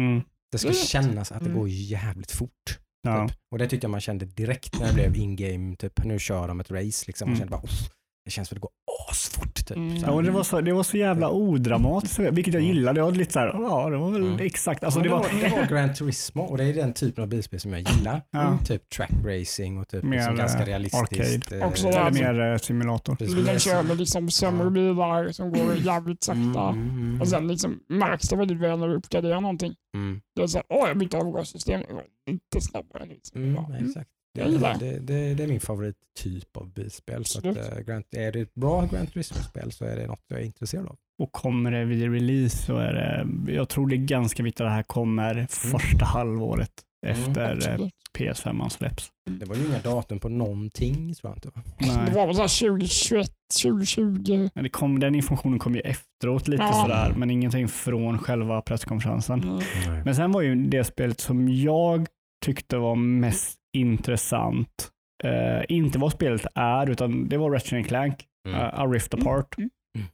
Mm. 0.00 0.22
Det 0.52 0.58
ska 0.58 0.72
kännas 0.72 1.32
att 1.32 1.40
det 1.40 1.46
Mm. 1.50 1.58
går 1.58 1.68
jävligt 1.68 2.32
fort. 2.32 2.78
Ja. 3.10 3.28
Typ. 3.28 3.36
Och 3.50 3.58
det 3.58 3.66
tyckte 3.68 3.84
jag 3.84 3.90
man 3.90 4.00
kände 4.00 4.24
direkt 4.24 4.80
när 4.80 4.86
det 4.86 4.92
blev 4.94 5.16
in-game, 5.16 5.76
typ 5.76 6.04
nu 6.04 6.18
kör 6.18 6.48
de 6.48 6.60
ett 6.60 6.70
race 6.70 7.04
liksom. 7.06 7.28
Man 7.28 7.36
Mm. 7.36 7.38
kände 7.38 7.50
bara, 7.50 7.62
"Uff, 7.62 7.90
det 8.24 8.30
känns 8.30 8.48
som 8.48 8.56
att 8.56 8.62
det 8.62 8.68
går 8.68 8.70
asfort. 9.10 9.54
Typ. 9.54 9.76
Mm. 9.76 9.96
Ja, 9.96 10.10
och 10.10 10.22
det, 10.22 10.30
var 10.30 10.42
så, 10.42 10.60
det 10.60 10.72
var 10.72 10.82
så 10.82 10.96
jävla 10.96 11.30
odramatiskt, 11.30 12.18
vilket 12.18 12.54
jag 12.54 12.62
Mm. 12.62 12.74
gillade. 12.76 13.00
Jag 13.00 13.04
var 13.04 13.12
lite 13.12 13.32
så 13.32 13.38
här, 13.38 13.46
ja 13.54 13.90
det 13.90 13.96
var 13.96 14.10
väl 14.10 14.22
Mm. 14.22 14.38
exakt. 14.46 14.84
Alltså, 14.84 15.00
Men 15.00 15.08
det 15.08 15.14
det, 15.14 15.20
var, 15.20 15.22
var, 15.50 15.56
det 15.60 15.70
var 15.70 15.76
Gran 15.76 15.94
Turismo 15.94 16.42
och 16.42 16.58
det 16.58 16.64
är 16.64 16.74
den 16.74 16.92
typen 16.92 17.22
av 17.24 17.28
bilspel 17.28 17.60
som 17.60 17.72
jag 17.72 17.80
gillar. 17.80 18.22
Ja. 18.30 18.58
Typ 18.66 18.88
track 18.90 19.10
racing 19.24 19.78
och 19.80 19.88
typ 19.88 20.02
Mer, 20.02 20.16
liksom 20.16 20.32
eh, 20.34 20.38
ganska 20.38 20.64
realistiskt. 20.64 21.12
arcade. 21.12 21.58
eh, 21.62 21.68
Också 21.68 21.88
eller 21.88 22.00
alltså- 22.00 22.22
mer 22.22 22.40
eh, 22.52 22.58
simulator. 22.58 23.16
Du 23.18 23.46
kan 23.46 23.58
köra 23.58 23.82
med 23.82 23.96
liksom 23.98 24.30
sämre 24.30 24.70
bilar 24.70 25.32
som 25.32 25.50
går 25.52 25.76
jävligt 25.76 26.24
sakta. 26.24 26.40
Mm, 26.40 26.54
mm, 26.80 26.90
mm. 26.90 27.20
Och 27.20 27.28
sen 27.28 27.48
liksom 27.48 27.80
märks 27.88 28.28
det 28.28 28.36
väldigt 28.36 28.58
väl 28.58 28.78
när 28.78 28.88
du 28.88 28.94
uppgraderar 28.94 29.40
någonting. 29.40 29.74
Mm. 29.94 30.20
Det 30.36 30.42
är 30.42 30.46
såhär, 30.46 30.64
åh 30.68 30.88
jag 30.88 30.98
bytte 30.98 31.18
avgassystem, 31.18 31.80
det 31.88 31.92
går 31.94 32.02
lite 32.30 32.60
snabbare. 32.66 33.06
Liksom. 33.06 33.42
Mm, 33.42 33.54
Ja. 33.54 33.66
Mm. 33.74 33.88
exakt. 33.88 34.10
Det, 34.44 34.50
gillar 34.50 34.78
det, 34.78 34.98
det, 34.98 35.34
det 35.34 35.42
är 35.44 35.48
min 35.48 35.60
favorittyp 35.60 36.56
av 36.56 36.72
bilspel. 36.72 37.24
Så 37.24 37.38
att, 37.38 37.44
Absolut. 37.46 37.72
eh, 37.78 37.84
Grand, 37.84 38.04
är 38.16 38.32
det 38.32 38.40
ett 38.40 38.54
bra 38.54 38.86
Grand 38.92 39.12
Turismo-spel 39.12 39.72
så 39.72 39.84
är 39.84 39.96
det 39.96 40.06
något 40.06 40.24
jag 40.28 40.40
är 40.40 40.44
intresserad 40.44 40.86
av. 40.86 40.96
Och 41.18 41.32
kommer 41.32 41.70
det 41.70 41.84
vid 41.84 42.12
release 42.12 42.56
så 42.56 42.76
är 42.76 42.92
det, 42.92 43.52
jag 43.52 43.68
tror 43.68 43.86
det 43.88 43.94
är 43.96 44.06
ganska 44.06 44.42
viktigt 44.42 44.60
att 44.60 44.66
det 44.66 44.70
här 44.70 44.82
kommer 44.82 45.46
första 45.50 46.04
halvåret 46.04 46.70
Mm, 47.06 47.18
efter 47.20 47.42
eh, 47.68 47.72
Absolut. 47.74 47.92
PS5 48.18 48.68
släpps. 48.68 49.08
Det 49.30 49.44
var 49.46 49.56
ju 49.56 49.66
inga 49.66 49.78
datum 49.78 50.18
på 50.20 50.28
någonting 50.28 51.14
tror 51.14 51.30
jag 51.30 51.36
inte. 51.36 51.48
va? 51.48 51.62
Det 51.78 51.86
Nej. 51.86 52.14
var 52.14 52.26
väl 52.26 52.34
såhär 52.34 52.68
2021, 52.70 53.30
2020. 53.62 54.48
Men 54.54 54.64
det 54.64 54.70
kom, 54.70 55.00
den 55.00 55.14
informationen 55.14 55.58
kom 55.58 55.74
ju 55.74 55.80
efteråt 55.80 56.48
lite 56.48 56.62
Ja. 56.62 56.72
sådär, 56.72 57.14
men 57.16 57.30
ingenting 57.30 57.68
från 57.68 58.18
själva 58.18 58.62
presskonferensen. 58.62 59.42
Mm. 59.42 60.02
Men 60.04 60.14
sen 60.14 60.32
var 60.32 60.42
ju 60.42 60.54
det 60.54 60.84
spelet 60.84 61.20
som 61.20 61.48
jag 61.48 62.06
tyckte 62.44 62.76
var 62.76 62.94
mest 62.96 63.58
intressant, 63.80 64.90
eh, 65.24 65.64
inte 65.68 65.98
vad 65.98 66.12
spelet 66.12 66.46
är, 66.54 66.90
utan 66.90 67.28
det 67.28 67.36
var 67.36 67.50
Ratchet 67.50 67.86
Clank, 67.86 68.24
Mm. 68.48 68.60
uh, 68.60 68.80
A 68.80 68.86
Rift 68.86 69.14
Apart. 69.14 69.58
Mm. 69.58 69.70
Mm. 69.98 70.06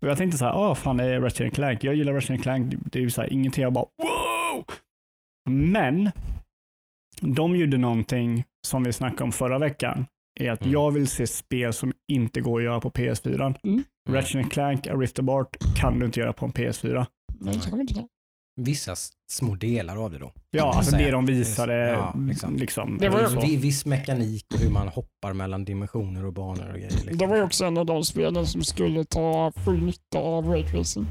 Och 0.00 0.08
jag 0.08 0.18
tänkte 0.18 0.38
så 0.38 0.44
här, 0.44 0.52
ah 0.52 0.74
fan 0.74 0.96
det 0.96 1.04
är 1.04 1.20
Ratchet 1.20 1.54
Clank. 1.54 1.84
Jag 1.84 1.94
gillar 1.94 2.12
Ratchet 2.12 2.42
Clank. 2.42 2.74
Det 2.92 2.98
är 2.98 3.02
ju 3.02 3.10
så 3.10 3.20
här, 3.22 3.32
ingenting, 3.32 3.62
jag 3.62 3.72
bara 3.72 3.84
wow! 4.02 4.64
Men 5.50 6.10
de 7.20 7.56
gjorde 7.56 7.78
någonting 7.78 8.44
som 8.66 8.82
vi 8.84 8.92
snackade 8.92 9.24
om 9.24 9.32
förra 9.32 9.58
veckan. 9.58 10.06
Är 10.40 10.50
att 10.50 10.60
Mm. 10.62 10.72
jag 10.72 10.90
vill 10.90 11.08
se 11.08 11.26
spel 11.26 11.72
som 11.72 11.92
inte 12.12 12.40
går 12.40 12.60
att 12.60 12.64
göra 12.64 12.80
på 12.80 12.90
PS4. 12.90 13.54
Mm. 13.64 13.84
Ratchet 14.10 14.50
Clank, 14.50 14.86
A 14.86 14.94
Rift 14.94 15.18
Apart 15.18 15.56
kan 15.80 15.98
du 15.98 16.06
inte 16.06 16.20
göra 16.20 16.32
på 16.32 16.46
en 16.46 16.52
PS4. 16.52 17.06
Nej, 17.40 17.54
Vissa 18.60 18.94
små 19.30 19.54
delar 19.54 20.04
av 20.04 20.10
det 20.10 20.18
då. 20.18 20.32
Ja, 20.50 20.74
alltså 20.76 20.96
det 20.96 21.10
de 21.10 21.26
visade. 21.26 21.74
Ja, 21.88 22.14
liksom. 22.28 22.56
liksom. 22.56 22.98
Det 23.00 23.08
var 23.08 23.20
ju- 23.20 23.28
så. 23.28 23.40
Vi- 23.40 23.56
Viss 23.56 23.84
mekanik 23.86 24.46
och 24.54 24.60
hur 24.60 24.70
man 24.70 24.88
hoppar 24.88 25.32
mellan 25.32 25.64
dimensioner 25.64 26.24
och 26.24 26.32
banor 26.32 26.66
och 26.68 26.74
grejer. 26.74 26.90
Liksom. 26.90 27.18
Det 27.18 27.26
var 27.26 27.36
ju 27.36 27.42
också 27.42 27.64
en 27.64 27.78
av 27.78 27.86
de 27.86 28.04
spelen 28.04 28.46
som 28.46 28.62
skulle 28.64 29.04
ta 29.04 29.52
full 29.64 29.82
nytta 29.82 30.18
av 30.18 30.46
raytracing. 30.46 31.06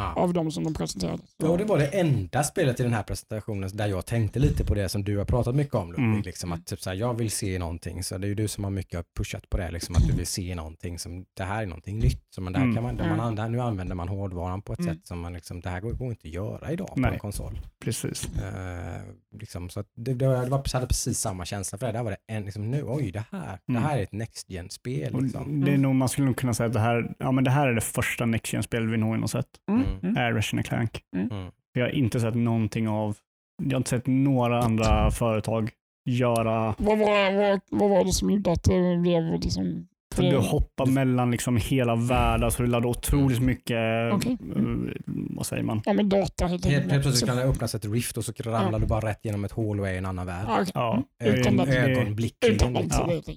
Ja. 0.00 0.12
Av 0.22 0.32
de 0.32 0.50
som 0.50 0.64
de 0.64 0.74
presenterade. 0.74 1.22
Ja, 1.36 1.48
och 1.48 1.58
det 1.58 1.64
var 1.64 1.78
det 1.78 1.86
enda 1.86 2.42
spelet 2.44 2.80
i 2.80 2.82
den 2.82 2.92
här 2.92 3.02
presentationen 3.02 3.70
där 3.72 3.86
jag 3.88 4.06
tänkte 4.06 4.38
lite 4.38 4.64
på 4.64 4.74
det 4.74 4.88
som 4.88 5.04
du 5.04 5.18
har 5.18 5.24
pratat 5.24 5.54
mycket 5.54 5.74
om 5.74 5.88
Ludvig. 5.92 6.04
Mm. 6.04 6.22
Liksom 6.22 6.52
att 6.52 6.66
typ 6.66 6.80
så 6.80 6.90
här, 6.90 6.96
jag 6.96 7.14
vill 7.14 7.30
se 7.30 7.58
någonting, 7.58 8.02
så 8.04 8.18
det 8.18 8.26
är 8.26 8.28
ju 8.28 8.34
du 8.34 8.48
som 8.48 8.64
har 8.64 8.70
mycket 8.70 9.06
pushat 9.14 9.50
på 9.50 9.56
det, 9.56 9.70
liksom 9.70 9.94
att 9.96 10.06
du 10.06 10.12
vill 10.12 10.26
se 10.26 10.54
någonting 10.54 10.98
som, 10.98 11.24
det 11.34 11.42
här 11.44 11.62
är 11.62 11.66
någonting 11.66 11.98
nytt. 11.98 12.26
Så 12.34 12.40
man, 12.40 12.52
där 12.52 12.60
Mm. 12.60 12.74
kan 12.74 12.82
man, 12.84 12.96
där 12.96 13.04
Mm. 13.04 13.16
man, 13.16 13.26
an- 13.26 13.34
där, 13.34 13.48
nu 13.48 13.60
använder 13.60 13.94
man 13.94 14.08
hårdvaran 14.08 14.62
på 14.62 14.72
ett 14.72 14.78
Mm. 14.80 14.94
sätt 14.94 15.06
som 15.06 15.20
man 15.20 15.32
liksom, 15.32 15.60
det 15.60 15.68
här 15.68 15.80
går, 15.80 15.92
går 15.92 16.08
inte 16.10 16.28
att 16.28 16.34
göra 16.34 16.72
idag 16.72 16.88
på 16.94 17.00
Nej. 17.00 17.12
en 17.12 17.18
konsol. 17.18 17.60
Precis. 17.84 18.24
Eh, 18.24 19.02
liksom, 19.40 19.68
så 19.70 19.80
att 19.80 19.86
det, 19.96 20.14
det, 20.14 20.26
var, 20.26 20.44
det 20.44 20.50
var, 20.50 20.72
hade 20.74 20.86
precis 20.86 21.18
samma 21.18 21.44
känsla 21.44 21.78
för 21.78 21.86
det. 21.86 21.92
Där 21.92 22.02
var 22.02 22.10
det 22.10 22.34
en, 22.34 22.44
liksom, 22.44 22.70
nu, 22.70 22.84
oj, 22.86 23.10
det 23.12 23.24
här, 23.32 23.58
Mm. 23.68 23.82
det 23.82 23.88
här 23.88 23.98
är 23.98 24.02
ett 24.02 24.12
Next 24.12 24.50
Gen-spel. 24.50 25.22
Liksom. 25.22 25.64
det 25.64 25.72
är 25.72 25.78
nog, 25.78 25.94
man 25.94 26.08
skulle 26.08 26.26
nog 26.26 26.36
kunna 26.36 26.54
säga 26.54 26.66
att 26.66 26.72
det 26.72 26.80
här, 26.80 27.14
ja, 27.18 27.32
men 27.32 27.44
det 27.44 27.50
här 27.50 27.68
är 27.68 27.72
det 27.74 27.80
första 27.80 28.26
Next 28.26 28.52
Gen-spelet 28.52 28.90
vi 28.90 28.96
någonsin 28.96 29.20
har 29.22 29.28
sett. 29.28 29.46
Mm. 29.68 29.80
Mm. 29.82 29.89
Mm. 30.02 30.16
Är 30.16 30.32
Ratchet 30.32 30.66
Clank. 30.66 31.00
Mm. 31.16 31.50
Jag 31.72 31.82
har 31.82 31.90
inte 31.90 32.20
sett 32.20 32.34
någonting 32.34 32.88
av, 32.88 33.16
jag 33.62 33.70
har 33.72 33.76
inte 33.76 33.90
sett 33.90 34.06
några 34.06 34.62
andra 34.62 35.10
företag 35.10 35.70
göra, 36.04 36.74
Vad, 36.78 36.98
var, 36.98 37.32
vad, 37.50 37.60
vad 37.70 37.90
var 37.90 38.04
det 38.04 38.12
som 38.12 38.30
gjorde 38.30 38.52
att 38.52 38.64
det 38.64 38.98
blev 39.02 39.32
liksom 39.40 39.86
För 40.14 40.22
du 40.22 40.36
hoppar 40.36 40.86
mellan 40.86 41.30
liksom 41.30 41.56
hela 41.56 41.96
världar 41.96 42.50
så 42.50 42.62
du 42.62 42.68
laddar 42.68 42.88
otroligt 42.88 43.40
mycket, 43.42 44.12
Okej. 44.12 44.32
eh, 44.56 45.02
vad 45.06 45.46
säger 45.46 45.62
man? 45.62 45.82
Ja, 45.84 45.92
men 45.92 46.08
data 46.08 46.46
helt 46.46 46.88
plötsligt 46.88 47.26
kan 47.26 47.36
det 47.36 47.42
öppnas 47.44 47.74
ett 47.74 47.84
rift 47.84 48.16
och 48.16 48.24
så 48.24 48.32
ramlar 48.32 48.78
du 48.78 48.86
bara 48.86 49.08
rätt 49.08 49.20
genom 49.22 49.44
ett 49.44 49.52
hål 49.52 49.80
och 49.80 49.88
är 49.88 49.92
i 49.92 49.98
en 49.98 50.06
annan 50.06 50.26
värld. 50.26 50.44
Ja, 50.48 50.60
okej. 50.60 50.72
Ja, 50.74 50.92
Mm. 50.92 51.34
det- 51.34 51.50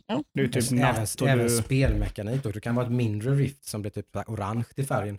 ja. 0.08 0.24
det 0.34 0.42
är 0.42 0.48
typ 0.48 0.72
även, 0.72 0.80
natt 0.80 1.22
och 1.22 1.28
även 1.30 1.46
du... 1.48 1.50
spelmekanik. 1.50 2.44
Då. 2.44 2.52
Det 2.52 2.60
kan 2.62 2.76
vara 2.76 2.86
ett 2.86 2.92
mindre 2.92 3.32
rift 3.32 3.66
som 3.66 3.82
blir 3.82 3.92
typ 3.92 4.06
orange 4.28 4.66
i 4.76 4.84
färgen. 4.84 5.18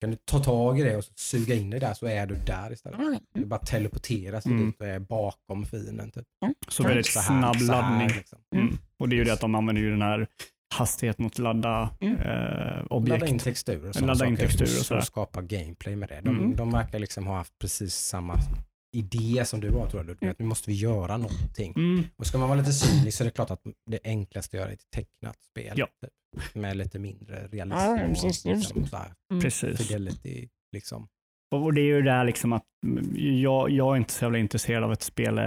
Kan 0.00 0.10
du 0.10 0.16
ta 0.16 0.38
tag 0.38 0.80
i 0.80 0.82
det 0.82 0.96
och 0.96 1.04
så 1.04 1.12
suga 1.16 1.54
in 1.54 1.70
dig 1.70 1.80
där 1.80 1.94
så 1.94 2.06
är 2.06 2.26
du 2.26 2.34
där 2.46 2.72
istället. 2.72 2.98
Ja, 3.00 3.18
Du 3.34 3.44
bara 3.44 3.60
teleporteras 3.60 4.46
Mm. 4.46 4.66
dit 4.66 4.80
och 4.80 4.86
är 4.86 4.98
bakom 4.98 5.64
fienden. 5.66 6.10
Typ. 6.10 6.24
Så 6.68 6.82
väldigt 6.82 7.06
Så 7.06 7.20
här, 7.20 7.26
snabb 7.40 7.56
så 7.56 7.72
här, 7.72 7.82
laddning. 7.82 8.08
liksom. 8.16 8.38
Mm. 8.54 8.78
Och 8.98 9.08
det 9.08 9.14
är 9.14 9.18
ju 9.18 9.24
det 9.24 9.32
att 9.32 9.40
de 9.40 9.54
använder 9.54 9.82
ju 9.82 9.90
den 9.90 10.02
här 10.02 10.26
hastigheten 10.74 11.26
att 11.26 11.38
ladda 11.38 11.90
Mm. 12.00 12.16
eh, 12.16 12.84
objekt. 12.90 13.20
Ladda 13.20 13.26
in 13.26 13.38
texturer 13.38 13.88
och 13.88 14.00
Ladda 14.06 14.26
in 14.26 14.36
texturer 14.36 14.92
och 14.92 14.98
och, 14.98 15.04
skapa 15.04 15.42
gameplay 15.42 15.96
med 15.96 16.08
det. 16.08 16.20
De, 16.20 16.28
Mm. 16.38 16.56
de 16.56 16.70
verkar 16.72 16.98
liksom 16.98 17.26
ha 17.26 17.36
haft 17.36 17.58
precis 17.58 17.94
samma 17.94 18.36
idé 18.92 19.44
som 19.44 19.60
du 19.60 19.70
har 19.70 19.86
tror 19.90 20.00
jag. 20.02 20.06
Ludvig, 20.06 20.28
Att 20.28 20.38
nu 20.38 20.44
måste 20.44 20.70
vi 20.70 20.76
göra 20.76 21.16
någonting. 21.16 21.72
Mm. 21.76 22.04
Och 22.16 22.26
ska 22.26 22.38
man 22.38 22.48
vara 22.48 22.58
lite 22.58 22.72
cynisk 22.72 23.18
så 23.18 23.24
är 23.24 23.26
det 23.26 23.30
klart 23.30 23.50
att 23.50 23.62
det 23.90 23.98
enklaste 24.04 24.56
att 24.56 24.60
göra 24.60 24.70
är 24.70 24.74
ett 24.74 24.90
tecknat 24.94 25.42
spel. 25.50 25.74
Ja. 25.78 25.86
Typ, 25.86 26.54
med 26.54 26.76
lite 26.76 26.98
mindre 26.98 27.46
realism 27.48 27.78
Ja, 27.78 27.92
och 28.04 28.08
precis, 28.08 28.42
det 28.42 28.50
är 28.50 28.54
liksom, 28.56 28.82
så. 28.82 28.88
så 28.88 28.96
här, 28.96 29.14
Mm. 29.32 29.42
Precis. 29.42 29.78
fidelity. 29.78 30.48
Liksom. 30.72 31.08
Och 31.54 31.62
och 31.64 31.74
det 31.74 31.80
är 31.80 31.84
ju 31.84 32.02
det 32.02 32.12
här 32.12 32.24
liksom 32.24 32.52
att 32.52 32.64
mm, 32.86 33.12
jag, 33.40 33.70
jag 33.70 33.92
är 33.94 33.96
inte 33.96 34.12
så 34.12 34.24
jävla 34.24 34.38
intresserad 34.38 34.84
av 34.84 34.92
ett 34.92 35.02
spel 35.02 35.38
eh, 35.38 35.44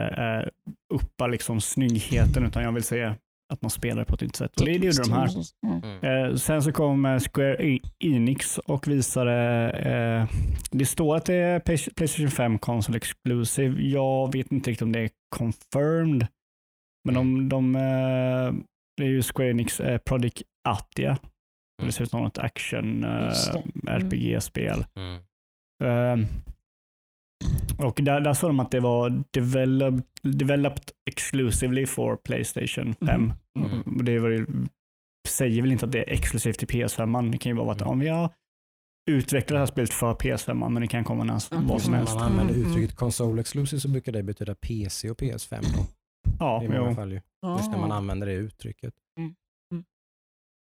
uppar 0.93 1.29
liksom 1.29 1.61
snyggheten 1.61 2.45
utan 2.45 2.63
jag 2.63 2.71
vill 2.71 2.83
se 2.83 3.13
att 3.53 3.61
man 3.61 3.71
spelar 3.71 4.03
på 4.05 4.15
ett 4.15 4.21
nytt 4.21 4.35
sätt. 4.35 4.59
Och 4.59 4.65
det, 4.65 4.71
gjorde 4.85 5.03
de 5.03 5.11
här. 5.13 5.27
Mm. 6.01 6.29
Eh, 6.31 6.35
sen 6.35 6.63
så 6.63 6.71
kom 6.71 7.05
eh, 7.05 7.19
Square 7.19 7.79
Enix 7.99 8.57
och 8.57 8.87
visade, 8.87 9.33
eh, 9.71 10.37
det 10.71 10.85
står 10.85 11.15
att 11.15 11.25
det 11.25 11.33
är 11.35 11.59
Play- 11.59 11.89
Playstation 11.95 12.31
5 12.31 12.59
Console 12.59 12.97
Exclusive. 12.97 13.81
Jag 13.81 14.33
vet 14.33 14.51
inte 14.51 14.69
riktigt 14.69 14.81
om 14.81 14.91
det 14.91 14.99
är 14.99 15.09
confirmed. 15.35 16.27
Men 17.05 17.15
de, 17.15 17.49
de 17.49 17.75
eh, 17.75 18.53
det 18.97 19.03
är 19.03 19.09
ju 19.09 19.21
Square 19.21 19.49
Enix 19.49 19.79
eh, 19.79 19.97
Project 19.97 20.41
Atia. 20.69 21.17
Det 21.83 21.91
ser 21.91 22.03
ut 22.03 22.09
som 22.09 22.21
något 22.23 22.37
action 22.37 23.03
eh, 23.03 23.25
Just 23.25 23.53
det. 23.53 23.63
Mm. 24.95 25.21
Mm. 27.79 27.87
Och 27.87 27.99
där, 28.03 28.21
där 28.21 28.33
sa 28.33 28.47
de 28.47 28.59
att 28.59 28.71
det 28.71 28.79
var 28.79 29.23
developed, 29.31 30.03
developed 30.21 30.83
exclusively 31.09 31.85
for 31.85 32.15
Playstation 32.15 32.95
5. 32.95 33.33
Mm. 33.59 33.81
Och 33.81 34.03
det 34.03 34.19
var 34.19 34.29
ju, 34.29 34.47
säger 35.27 35.61
väl 35.61 35.71
inte 35.71 35.85
att 35.85 35.91
det 35.91 35.99
är 35.99 36.09
exklusivt 36.13 36.59
till 36.59 36.67
PS5. 36.67 37.31
Det 37.31 37.37
kan 37.37 37.49
ju 37.51 37.55
vara 37.57 37.71
att 37.71 37.81
Mm. 37.81 37.91
om 37.91 37.99
vi 37.99 38.07
har 38.07 38.29
utvecklat 39.11 39.55
det 39.55 39.59
här 39.59 39.65
spelet 39.65 39.93
för 39.93 40.13
PS5, 40.13 40.69
men 40.69 40.81
det 40.81 40.87
kan 40.87 41.03
komma 41.03 41.23
när, 41.23 41.53
Mm. 41.55 41.67
vad 41.67 41.81
som 41.81 41.93
helst. 41.93 42.15
man 42.15 42.23
använder 42.23 42.53
Mm, 42.53 42.67
uttrycket 42.71 42.95
console 42.95 43.41
exclusive 43.41 43.79
så 43.79 43.89
brukar 43.89 44.11
det 44.11 44.23
betyda 44.23 44.55
PC 44.55 45.09
och 45.09 45.17
PS5 45.21 45.61
då, 45.77 45.85
Ja, 46.39 46.63
i 46.63 46.67
många 46.69 46.95
fall. 46.95 47.11
Ju. 47.11 47.21
Just 47.57 47.71
när 47.71 47.77
man 47.77 47.91
använder 47.91 48.27
det 48.27 48.33
uttrycket. 48.33 48.93
Mm. 49.19 49.33
Mm. 49.73 49.83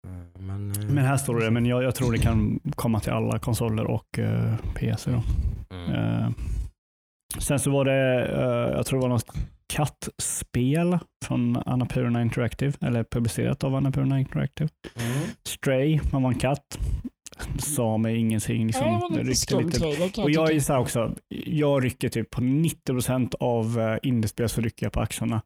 Eh, 0.07 0.41
Men, 0.41 0.71
eh, 0.71 0.89
Men 0.93 1.05
här 1.05 1.17
står 1.17 1.39
det, 1.39 1.51
men 1.51 1.65
jag, 1.65 1.83
jag 1.83 1.95
tror 1.95 2.11
det 2.11 2.17
kan 2.17 2.59
komma 2.75 2.99
till 2.99 3.11
alla 3.11 3.39
konsoler 3.39 3.85
och 3.85 4.19
eh, 4.19 4.55
PC. 4.75 5.11
Då. 5.11 5.23
Mm. 5.75 5.91
Eh, 5.91 6.29
sen 7.39 7.59
så 7.59 7.71
var 7.71 7.85
det, 7.85 8.25
eh, 8.25 8.75
jag 8.77 8.85
tror 8.85 8.99
det 8.99 9.01
var 9.01 9.09
något 9.09 9.33
kattspel 9.67 10.99
från 11.25 11.57
Annapurna 11.65 12.21
Interactive, 12.21 12.73
eller 12.81 13.03
publicerat 13.03 13.63
av 13.63 13.75
Annapurna 13.75 14.19
Interactive. 14.19 14.69
Mm. 14.95 15.27
Stray, 15.47 15.99
man 16.11 16.23
var 16.23 16.31
en 16.31 16.39
katt. 16.39 16.79
Sa 17.59 17.97
mig 17.97 18.17
ingenting. 18.17 18.67
Liksom. 18.67 18.87
Ja, 18.87 19.09
det 19.13 19.23
ryckte 19.23 19.61
lite. 19.61 20.21
Och 20.21 20.31
jag 20.31 20.51
är 20.51 20.59
så 20.59 20.73
här 20.73 20.79
också, 20.79 21.15
jag 21.45 21.85
rycker 21.85 22.09
typ 22.09 22.29
på 22.31 22.41
90% 22.41 23.35
av 23.39 23.79
uh, 23.79 23.97
indiespel 24.03 24.49
så 24.49 24.61
rycker 24.61 24.85
jag 24.85 24.93
på 24.93 24.99
axlarna. 24.99 25.41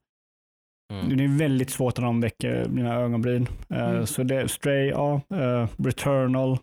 Mm. 0.94 1.18
Det 1.18 1.24
är 1.24 1.38
väldigt 1.38 1.70
svårt 1.70 1.98
när 1.98 2.06
de 2.06 2.22
väcker 2.22 2.66
mina 2.70 2.96
ögonbryn. 2.96 3.48
Eh, 3.70 3.90
Mm. 3.90 4.08
Så 4.08 4.24
det 4.24 4.48
Stray, 4.48 4.88
ja. 4.88 5.22
Uh, 5.34 5.68
Returnal, 5.78 6.58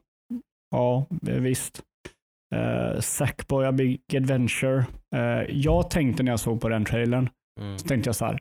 ja 0.70 1.06
visst. 1.20 1.82
Uh, 2.54 3.00
Sackboy 3.00 3.66
A 3.66 3.72
Big 3.72 4.00
Adventure. 4.16 4.86
Eh, 5.16 5.42
jag 5.50 5.90
tänkte 5.90 6.22
när 6.22 6.32
jag 6.32 6.40
såg 6.40 6.60
på 6.60 6.68
den 6.68 6.84
trailern, 6.84 7.28
Mm. 7.60 7.78
så 7.78 7.88
tänkte 7.88 8.08
jag 8.08 8.16
så 8.16 8.24
här, 8.24 8.38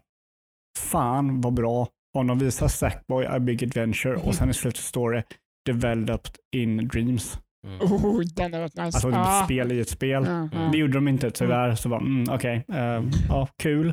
fan 0.79 1.41
vad 1.41 1.53
bra 1.53 1.87
om 2.17 2.27
de 2.27 2.39
visar 2.39 2.67
Sackboy 2.67 3.25
A 3.25 3.39
Big 3.39 3.63
Adventure 3.63 4.15
och 4.15 4.35
sen 4.35 4.49
i 4.49 4.53
slutet 4.53 4.79
står 4.81 5.11
det 5.11 5.23
Developed 5.65 6.35
in 6.55 6.87
Dreams. 6.87 7.39
Mm. 7.67 7.81
Oh, 7.81 8.21
den 8.35 8.53
är 8.53 8.59
rätt 8.61 8.75
nice. 8.75 8.81
Alltså 8.81 9.11
Ah. 9.13 9.39
ett 9.39 9.45
spel 9.45 9.71
i 9.71 9.79
ett 9.79 9.89
spel. 9.89 10.25
Ja. 10.27 10.69
Det 10.71 10.77
gjorde 10.77 10.93
de 10.93 11.07
inte 11.07 11.31
tyvärr. 11.31 11.75
Så 11.75 11.89
bara, 11.89 11.99
mm, 12.01 12.33
okej, 12.33 12.65
eh, 12.73 13.03
ja, 13.29 13.47
kul. 13.63 13.87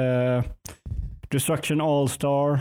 Uh, 0.00 0.44
Destruction 1.30 1.80
All-Star. 1.80 2.60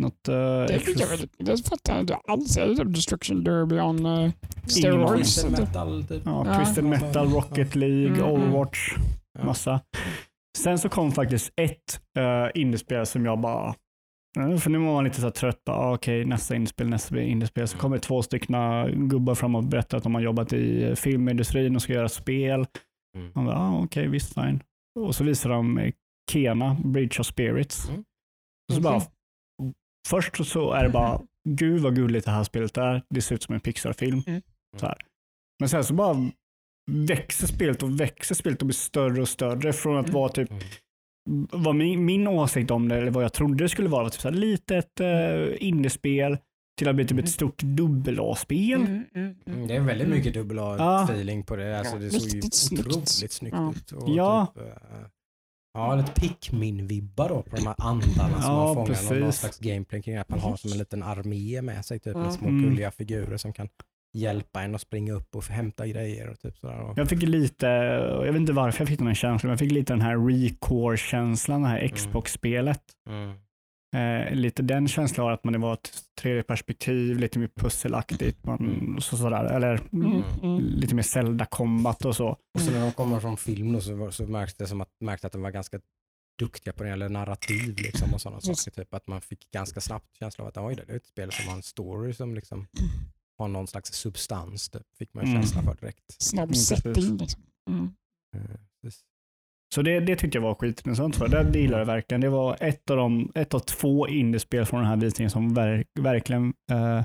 Något 0.00 0.28
uh, 0.28 0.34
Det, 0.66 0.78
fick 0.78 1.00
jag 1.00 1.06
väl, 1.08 1.28
det 1.38 1.68
fattar 1.68 1.92
jag 1.92 2.02
inte 2.02 2.14
alls. 2.14 2.56
Är 2.56 2.66
det 2.68 2.76
typ 2.76 2.94
Destruction 2.94 3.44
Derby 3.44 3.80
on 3.80 4.06
uh, 4.06 4.30
steroids? 4.66 5.42
Twisted 5.42 5.50
metal 5.60 6.04
typ. 6.04 6.22
Ja, 6.24 6.46
Ja. 6.46 6.58
Twisted 6.58 6.84
Metal, 6.84 7.28
Rocket 7.28 7.74
League, 7.74 8.06
Mm, 8.06 8.20
mm. 8.20 8.32
Overwatch, 8.32 8.78
Ja. 9.38 9.44
massa. 9.44 9.80
Sen 10.58 10.78
så 10.78 10.88
kom 10.88 11.12
faktiskt 11.12 11.52
ett 11.56 12.00
uh, 12.18 12.60
indiespel 12.60 13.06
som 13.06 13.24
jag 13.24 13.40
bara, 13.40 13.74
för 14.60 14.70
nu 14.70 14.78
var 14.78 14.94
man 14.94 15.04
lite 15.04 15.20
så 15.20 15.30
trött 15.30 15.64
på, 15.64 15.72
ah, 15.72 15.94
okej 15.94 16.24
nästa 16.24 16.54
indiespel, 16.54 16.88
nästa 16.88 17.20
indiespel. 17.20 17.68
Så 17.68 17.78
kommer 17.78 17.98
två 17.98 18.22
stycken 18.22 18.54
gubbar 19.08 19.34
fram 19.34 19.54
och 19.54 19.64
berättar 19.64 19.96
att 19.96 20.02
de 20.02 20.14
har 20.14 20.22
jobbat 20.22 20.52
i 20.52 20.96
filmindustrin 20.96 21.76
och 21.76 21.82
ska 21.82 21.92
göra 21.92 22.08
spel. 22.08 22.66
Mm. 23.16 23.30
Man 23.34 23.44
bara, 23.46 23.56
ah, 23.58 23.82
okej 23.84 24.08
visst 24.08 24.34
fine. 24.34 24.62
Och 25.00 25.14
så 25.14 25.24
visar 25.24 25.50
de 25.50 25.92
Kena, 26.32 26.76
Bridge 26.84 27.20
of 27.20 27.26
Spirits. 27.26 27.88
Mm. 27.88 28.04
Och 28.68 28.74
så 28.74 28.80
bara, 28.80 29.02
först 30.08 30.46
så 30.46 30.72
är 30.72 30.82
det 30.84 30.90
bara, 30.90 31.20
gud 31.48 31.80
vad 31.82 31.96
gulligt 31.96 32.24
det 32.24 32.30
här 32.32 32.44
spelet 32.44 32.76
är. 32.76 33.02
Det 33.10 33.22
ser 33.22 33.34
ut 33.34 33.42
som 33.42 33.54
en 33.54 33.60
Pixar-film. 33.60 34.22
Mm. 34.26 34.42
Så 34.76 34.86
här. 34.86 34.96
Men 35.60 35.68
sen 35.68 35.84
så 35.84 35.94
bara 35.94 36.30
växer 36.90 37.46
spelet 37.46 37.82
och 37.82 38.00
växer 38.00 38.34
spelet 38.34 38.60
och 38.62 38.66
blir 38.66 38.74
större 38.74 39.20
och 39.22 39.28
större 39.28 39.72
från 39.72 39.96
att 39.98 40.06
Mm. 40.06 40.14
vara 40.14 40.28
typ 40.28 40.50
Mm. 40.50 40.62
vad 41.52 41.74
min, 41.74 42.04
min 42.04 42.28
åsikt 42.28 42.70
om 42.70 42.88
det, 42.88 42.96
eller 42.96 43.10
vad 43.10 43.24
jag 43.24 43.32
trodde 43.32 43.64
det 43.64 43.68
skulle 43.68 43.88
vara, 43.88 44.02
var 44.02 44.10
typ 44.10 44.20
så 44.20 44.28
här 44.28 44.36
litet 44.36 45.00
uh, 45.00 45.56
indiespel 45.66 46.38
till 46.78 46.88
att 46.88 46.94
bli 46.94 47.04
typ 47.04 47.12
Mm. 47.12 47.24
ett 47.24 47.30
stort 47.30 47.62
dubbel-A-spel. 47.62 48.80
Mm, 48.80 48.92
mm, 48.92 49.04
Mm, 49.14 49.36
mm. 49.46 49.66
det 49.68 49.74
är 49.76 49.80
väldigt 49.80 50.08
mycket 50.08 50.34
dubbel 50.34 50.56
Ja. 50.56 51.02
A-feeling 51.04 51.42
på 51.44 51.56
det. 51.56 51.78
Alltså, 51.78 51.94
Ja, 51.96 52.00
det 52.02 52.10
såg 52.10 52.28
ju 52.28 52.38
otroligt 52.78 53.08
snyggt 53.32 53.56
Ja. 53.56 53.70
ut. 53.76 53.92
Och 53.92 54.08
Ja. 54.10 54.46
Typ, 54.54 54.62
eh, 54.62 54.72
ja, 55.74 55.94
lite 55.94 56.12
Pikmin-vibbar 56.20 57.28
då 57.28 57.42
på 57.42 57.56
de 57.56 57.66
här 57.66 57.74
andarna 57.78 58.42
som 58.42 58.52
Ja, 58.54 58.64
man 58.64 58.74
fångar. 58.74 58.88
Någon, 59.02 59.18
någon 59.18 59.26
precis. 59.26 59.40
slags 59.40 59.58
gameplay 59.58 60.02
kring 60.02 60.16
att 60.16 60.28
man 60.28 60.38
har 60.40 60.56
som 60.56 60.72
en 60.72 60.78
liten 60.78 61.02
armé 61.02 61.62
med 61.62 61.84
sig. 61.84 61.98
Typ, 62.00 62.16
med 62.16 62.32
små 62.32 62.48
Mm. 62.48 62.62
gulliga 62.62 62.90
figurer 62.90 63.36
som 63.36 63.52
kan 63.52 63.68
hjälpa 64.14 64.62
en 64.62 64.74
att 64.74 64.80
springa 64.80 65.12
upp 65.12 65.36
och 65.36 65.44
hämta 65.44 65.86
grejer. 65.86 66.28
Och 66.30 66.38
typ 66.38 66.56
sådär. 66.58 66.92
Jag 66.96 67.08
fick 67.08 67.22
lite, 67.22 67.66
jag 67.66 68.32
vet 68.32 68.36
inte 68.36 68.52
varför 68.52 68.80
jag 68.80 68.88
fick 68.88 68.98
den 68.98 69.14
känslan, 69.14 69.48
men 69.48 69.50
jag 69.52 69.58
fick 69.58 69.72
lite 69.72 69.92
den 69.92 70.00
här 70.00 70.16
Recore-känslan, 70.28 71.62
det 71.62 71.68
här 71.68 71.88
Xbox-spelet. 71.88 72.82
mm. 73.08 73.34
Eh, 73.96 74.34
lite 74.34 74.62
den 74.62 74.88
känslan 74.88 75.26
av 75.26 75.32
att 75.32 75.44
man 75.44 75.52
det 75.52 75.58
var 75.58 75.72
ett 75.74 75.92
tredje 76.20 76.42
perspektiv, 76.42 77.18
lite 77.18 77.38
mer 77.38 77.48
pusselaktigt, 77.56 78.44
man, 78.44 78.58
Mm. 78.58 79.00
så, 79.00 79.16
sådär, 79.16 79.44
eller 79.44 79.80
Mm, 79.92 80.22
mm. 80.42 80.58
lite 80.60 80.94
mer 80.94 81.02
Zelda-combat 81.02 82.04
och 82.04 82.16
så. 82.16 82.28
Och 82.54 82.60
så 82.60 82.70
när 82.70 82.80
de 82.80 82.92
kommer 82.92 83.20
från 83.20 83.36
film 83.36 83.72
då, 83.72 83.80
så, 83.80 83.94
var- 83.94 84.10
så 84.10 84.26
märktes 84.26 84.56
det 84.58 84.66
som 84.66 84.80
att, 84.80 84.90
märkte 85.00 85.26
att 85.26 85.32
de 85.32 85.42
var 85.42 85.50
ganska 85.50 85.80
duktiga 86.38 86.72
på 86.72 86.82
det 86.84 86.90
eller 86.90 87.08
narrativ 87.08 87.76
liksom, 87.78 88.14
och 88.14 88.20
sådana 88.20 88.40
saker. 88.40 88.70
Typ, 88.70 88.94
att 88.94 89.06
man 89.06 89.20
fick 89.20 89.50
ganska 89.50 89.80
snabbt 89.80 90.16
känsla 90.18 90.44
av 90.44 90.48
att 90.48 90.56
oj, 90.56 90.74
det 90.74 90.92
är 90.92 90.96
ett 90.96 91.06
spel 91.06 91.32
som 91.32 91.48
har 91.48 91.56
en 91.56 91.62
story 91.62 92.12
som 92.12 92.34
liksom 92.34 92.66
har 93.38 93.48
någon 93.48 93.66
slags 93.66 93.92
substans. 93.92 94.68
Typ, 94.70 94.82
fick 94.98 95.14
man 95.14 95.24
ju 95.24 95.30
Mm. 95.30 95.42
känsla 95.42 95.62
för 95.62 95.74
direkt. 95.80 96.22
Snabb 96.22 96.44
Mm, 96.44 96.54
setting. 96.54 97.16
Liksom. 97.16 97.42
Mm. 97.70 97.84
Eh, 98.36 98.56
precis. 98.82 99.02
Så 99.74 99.82
det, 99.82 100.00
det 100.00 100.16
tyckte 100.16 100.38
jag 100.38 100.42
var 100.42 100.54
skitintressant. 100.54 101.16
För. 101.16 101.28
Det 101.44 101.58
gillade 101.58 101.80
jag 101.80 101.86
verkligen. 101.86 102.20
Det 102.20 102.28
var 102.28 102.56
ett 102.60 102.90
av, 102.90 102.96
de, 102.96 103.32
ett 103.34 103.54
av 103.54 103.58
två 103.58 104.08
indiespel 104.08 104.66
från 104.66 104.80
den 104.80 104.88
här 104.88 104.96
visningen 104.96 105.30
som 105.30 105.54
verk, 105.54 105.86
verkligen 106.00 106.52
eh, 106.72 107.02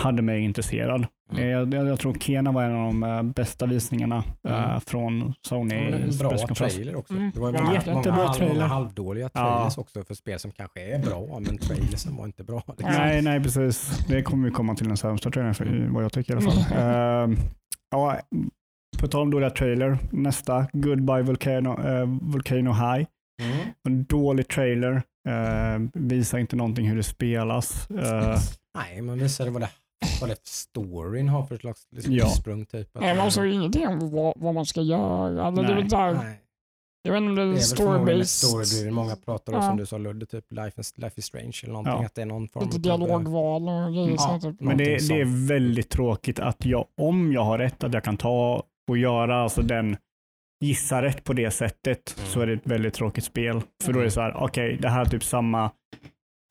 hade 0.00 0.22
mig 0.22 0.40
intresserad. 0.40 1.06
Mm. 1.32 1.42
Eh, 1.44 1.48
Jag, 1.50 1.74
jag, 1.74 1.86
jag 1.86 1.98
tror 2.00 2.14
Kena 2.14 2.52
var 2.52 2.62
en 2.62 2.72
av 2.76 2.86
de 2.86 3.02
eh, 3.02 3.22
bästa 3.22 3.66
visningarna 3.66 4.24
eh, 4.48 4.64
Mm. 4.68 4.80
från 4.80 5.34
Sony. 5.42 5.74
Ja, 5.74 5.80
en 5.80 6.18
bra 6.18 6.36
trailer 6.38 6.96
också. 6.96 7.12
Mm. 7.14 7.30
Det 7.34 7.40
var 7.40 7.52
Ja, 7.52 7.62
många, 7.62 7.74
jättebra 7.74 7.94
många, 8.16 8.32
trailer. 8.32 8.54
många 8.54 8.66
halvdåliga 8.66 9.30
Ja. 9.34 9.40
trailers 9.56 9.78
också 9.78 10.04
för 10.04 10.14
spel 10.14 10.38
som 10.38 10.50
kanske 10.52 10.80
är 10.94 10.98
bra, 10.98 11.40
men 11.40 11.58
trailersen 11.58 12.16
var 12.16 12.26
inte 12.26 12.44
bra. 12.44 12.62
Liksom. 12.66 12.90
Nej, 12.98 13.22
nej 13.22 13.42
precis. 13.42 13.98
Det 14.08 14.22
kommer 14.22 14.44
vi 14.48 14.50
komma 14.54 14.74
till 14.74 14.88
den 14.88 14.96
sämsta 14.96 15.30
trailern, 15.30 15.54
för, 15.54 15.66
Mm. 15.66 15.92
vad 15.94 16.04
jag 16.04 16.12
tycker 16.12 16.32
i 16.34 16.36
alla 16.36 16.50
fall. 16.50 17.28
Eh, 17.30 17.38
ja, 17.90 18.20
på 18.98 19.08
tal 19.08 19.22
om 19.22 19.30
dåliga 19.30 19.50
trailer, 19.50 19.98
nästa, 20.10 20.66
Goodbye 20.72 21.22
Volcano, 21.22 21.86
eh, 21.88 22.06
Volcano 22.22 22.72
High. 22.72 23.06
Mm. 23.42 23.66
En 23.88 24.04
dålig 24.04 24.48
trailer. 24.48 25.02
Uh, 25.28 25.88
visar 25.94 26.38
inte 26.38 26.56
någonting 26.56 26.88
hur 26.88 26.96
det 26.96 27.02
spelas. 27.02 27.88
Uh, 27.90 27.98
Nej, 28.78 29.02
man 29.02 29.18
visade 29.18 29.50
vad 29.50 29.62
det, 29.62 29.70
vad 30.20 30.30
det 30.30 30.36
storyn 30.46 31.28
har 31.28 31.42
för 31.46 31.56
slags 31.56 31.86
liksom, 31.90 32.12
Ja. 32.14 32.26
ursprung. 32.26 32.64
Typ. 32.66 32.96
Att- 32.96 33.02
Nej, 33.02 33.16
man 33.16 33.30
sa 33.30 33.44
ju 33.44 33.52
ingenting 33.52 33.88
om 33.88 34.10
vad, 34.10 34.34
vad 34.36 34.54
man 34.54 34.66
ska 34.66 34.80
göra. 34.82 35.42
Alltså, 35.42 35.62
det 35.62 35.72
är 35.72 35.74
Nej. 35.74 35.84
där, 35.88 36.12
Nej. 36.14 36.40
jag 37.02 37.12
vet 37.12 37.18
inte 37.20 37.28
om 37.30 37.36
det 37.36 37.44
Det 37.44 37.50
är 37.50 37.76
story-based. 37.76 38.22
story 38.24 38.90
Många 38.90 39.16
pratar 39.16 39.52
om, 39.52 39.58
Ja. 39.62 39.68
som 39.68 39.76
du 39.76 39.86
sa 39.86 39.98
Ludde, 39.98 40.26
typ 40.26 40.44
Life 40.52 40.80
is, 40.80 40.92
Life 40.98 41.14
is 41.18 41.24
Strange 41.24 41.60
eller 41.62 41.72
någonting. 41.72 41.94
Ja. 42.00 42.06
Att 42.06 42.14
det 42.14 42.22
är 42.22 42.26
någon 42.26 42.48
form 42.48 42.64
Lite 42.64 42.76
av- 42.76 42.82
dialogval 42.82 43.62
och 43.68 43.92
grejer. 43.92 44.14
Ja. 44.18 44.38
typ. 44.42 44.60
men 44.60 44.78
det, 44.78 44.84
det 45.08 45.20
är 45.20 45.48
väldigt 45.48 45.90
tråkigt 45.90 46.38
att 46.40 46.64
jag, 46.66 46.84
om 47.00 47.32
jag 47.32 47.44
har 47.44 47.58
rätt, 47.58 47.84
att 47.84 47.94
jag 47.94 48.04
kan 48.04 48.16
ta 48.16 48.62
och 48.88 48.98
göra 48.98 49.42
alltså 49.42 49.62
den 49.62 49.96
gissa 50.64 51.02
rätt 51.02 51.24
på 51.24 51.32
det 51.32 51.50
sättet 51.50 52.14
Mm. 52.18 52.30
så 52.30 52.40
är 52.40 52.46
det 52.46 52.52
ett 52.52 52.66
väldigt 52.66 52.94
tråkigt 52.94 53.24
spel. 53.24 53.60
För 53.84 53.92
då 53.92 54.00
är 54.00 54.04
det 54.04 54.10
så 54.10 54.20
här, 54.20 54.36
okej, 54.36 54.78
det 54.80 54.88
här 54.88 55.00
är 55.00 55.04
typ 55.04 55.24
samma 55.24 55.70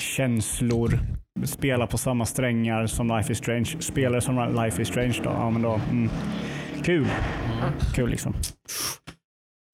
känslor, 0.03 0.99
spela 1.45 1.87
på 1.87 1.97
samma 1.97 2.25
strängar 2.25 2.85
som 2.85 3.07
Life 3.07 3.31
is 3.31 3.37
Strange. 3.37 3.65
Spelar 3.65 4.19
som 4.19 4.55
Life 4.63 4.81
is 4.81 4.87
Strange 4.87 5.19
då, 5.23 5.29
ja 5.29 5.49
men 5.49 5.61
då, 5.61 5.81
mm. 5.91 6.09
kul. 6.83 7.07
Mm. 7.45 7.73
Kul 7.95 8.09
liksom. 8.09 8.33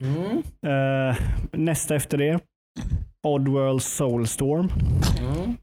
Mm. 0.03 0.43
Eh, 0.65 1.17
nästa 1.51 1.96
efter 1.96 2.17
det, 2.17 2.39
Oddworld 3.27 3.82
Soulstorm. 3.82 4.70
Mm. 5.20 5.58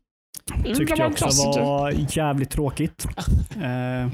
Tyckte 0.77 0.95
jag 0.99 1.11
också 1.11 1.51
var 1.51 2.17
jävligt 2.17 2.51
tråkigt. 2.51 3.07
Eh, 3.63 4.13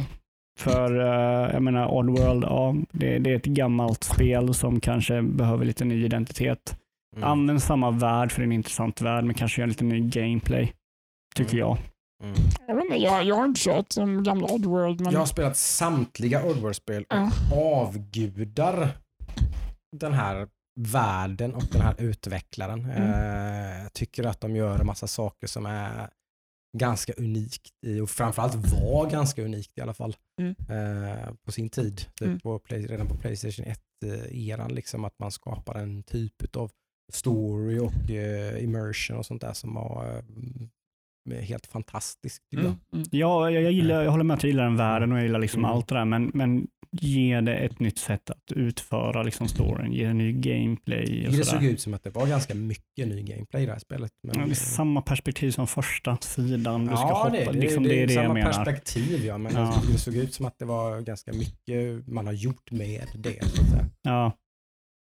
för 0.59 0.99
eh, 1.01 1.53
jag 1.53 1.63
menar 1.63 1.89
Oddworld, 1.95 2.45
ja, 2.45 2.75
det, 2.93 3.19
det 3.19 3.31
är 3.33 3.37
ett 3.37 3.45
gammalt 3.45 4.05
spel 4.05 4.55
som 4.55 4.81
kanske 4.81 5.23
behöver 5.23 5.65
lite 5.65 5.85
ny 5.85 6.05
identitet. 6.05 6.79
Mm. 7.17 7.29
Använd 7.29 7.63
samma 7.63 7.91
värld 7.91 8.33
för 8.33 8.43
en 8.43 8.53
intressant 8.53 9.01
värld, 9.01 9.25
men 9.25 9.35
kanske 9.35 9.61
gör 9.63 9.67
lite 9.69 9.85
ny 9.85 10.01
gameplay. 10.01 10.73
Tycker 11.35 11.53
Mm. 11.55 11.61
jag. 11.61 11.79
Mm. 12.25 12.37
Jag, 12.67 12.75
vet 12.75 12.85
inte, 12.85 12.97
jag, 12.97 13.25
jag 13.25 13.35
har 13.37 13.45
inte 13.45 13.61
kört 13.61 13.95
de 13.97 14.23
gamla 14.25 14.47
Oddworld, 14.53 15.01
men 15.01 15.13
Jag 15.13 15.19
har 15.19 15.27
spelat 15.27 15.57
samtliga 15.57 16.45
Oddworld-spel 16.45 17.03
och 17.09 17.17
Ja. 17.17 17.31
avgudar 17.81 18.89
den 19.97 20.13
här 20.13 20.49
världen 20.81 21.55
och 21.55 21.63
den 21.73 21.81
här 21.83 21.95
utvecklaren. 21.99 22.81
Mm. 22.85 23.03
Eh, 23.03 23.83
jag 23.83 23.93
tycker 23.93 24.25
att 24.25 24.41
de 24.41 24.57
gör 24.57 24.79
en 24.79 24.87
massa 24.87 25.07
saker 25.07 25.47
som 25.47 25.67
är 25.67 26.09
ganska 26.79 27.13
unikt 27.13 27.71
i, 27.87 28.01
och 28.01 28.11
framförallt 28.11 28.55
var 28.55 29.11
ganska 29.11 29.43
unikt 29.45 29.79
i 29.79 29.81
alla 29.81 29.95
fall 29.95 30.17
Mm. 30.41 30.55
eh, 30.69 31.35
på 31.45 31.53
sin 31.53 31.69
tid. 31.69 31.97
Typ 31.97 32.23
Mm. 32.23 32.41
på 32.41 32.59
Play, 32.59 32.87
redan 32.87 33.07
på 33.09 33.17
Playstation 33.17 33.67
1-eran, 33.67 34.73
liksom 34.75 35.05
att 35.05 35.19
man 35.19 35.31
skapar 35.31 35.75
en 35.75 36.03
typ 36.03 36.57
av 36.57 36.71
story 37.13 37.79
och 37.79 38.11
eh, 38.11 38.65
immersion 38.65 39.17
och 39.17 39.27
sånt 39.27 39.41
där 39.41 39.53
som 39.53 39.75
var 39.75 40.17
eh, 40.17 40.25
helt 41.33 41.67
jag. 42.51 42.65
Mm, 42.65 42.77
mm. 42.95 43.07
Ja, 43.11 43.51
jag, 43.51 43.63
jag, 43.63 43.73
gillar, 43.73 44.03
jag 44.03 44.11
håller 44.11 44.25
med 44.25 44.35
att 44.35 44.43
jag 44.43 44.51
gillar 44.51 44.65
den 44.65 44.77
världen 44.77 45.13
och 45.13 45.19
jag 45.19 45.23
gillar 45.25 45.39
liksom 45.39 45.61
Mm. 45.65 45.71
allt 45.71 45.89
det 45.89 45.95
där, 45.95 46.05
men, 46.05 46.31
men 46.35 46.67
ge 47.01 47.41
det 47.41 47.55
ett 47.57 47.81
nytt 47.81 47.99
sätt 47.99 48.31
att 48.31 48.53
utföra 48.53 49.23
liksom 49.23 49.49
storyn, 49.49 49.93
ge 49.93 50.07
det 50.07 50.13
ny 50.15 50.33
gameplay 50.33 51.27
och 51.27 51.33
Det 51.33 51.45
såg 51.45 51.65
ut 51.65 51.81
som 51.81 51.95
att 51.95 52.03
det 52.03 52.11
var 52.11 52.27
ganska 52.27 52.55
mycket 52.55 53.09
ny 53.09 53.23
gameplay 53.23 53.63
i 53.63 53.67
det 53.67 53.73
här 53.73 53.79
spelet. 53.79 54.11
Men, 54.23 54.41
Ja, 54.41 54.47
det 54.47 54.53
är 54.53 54.55
samma 54.55 55.03
perspektiv 55.03 55.51
som 55.51 55.67
första 55.67 56.17
sidan. 56.17 56.81
Du 56.87 56.87
ska 56.97 57.01
ja, 57.09 57.15
hoppa. 57.15 57.31
det, 57.31 57.45
det, 57.45 57.53
liksom, 57.53 57.83
det, 57.83 57.89
det 57.89 58.03
är 58.03 58.07
det 58.07 58.15
samma 58.15 58.25
jag 58.27 58.35
menar. 58.35 58.53
perspektiv 58.65 59.25
ja, 59.25 59.39
men 59.39 59.53
Ja. 59.55 59.73
tycker 59.73 59.93
det 59.93 59.99
såg 59.99 60.15
ut 60.17 60.35
som 60.35 60.47
att 60.47 60.59
det 60.59 60.65
var 60.65 61.01
ganska 61.01 61.33
mycket 61.33 62.07
man 62.09 62.27
har 62.27 62.33
gjort 62.33 62.71
med 62.71 63.07
det. 63.15 63.45
Så 63.49 63.63
att 63.63 63.69
säga. 63.71 63.85
Ja. 64.03 64.33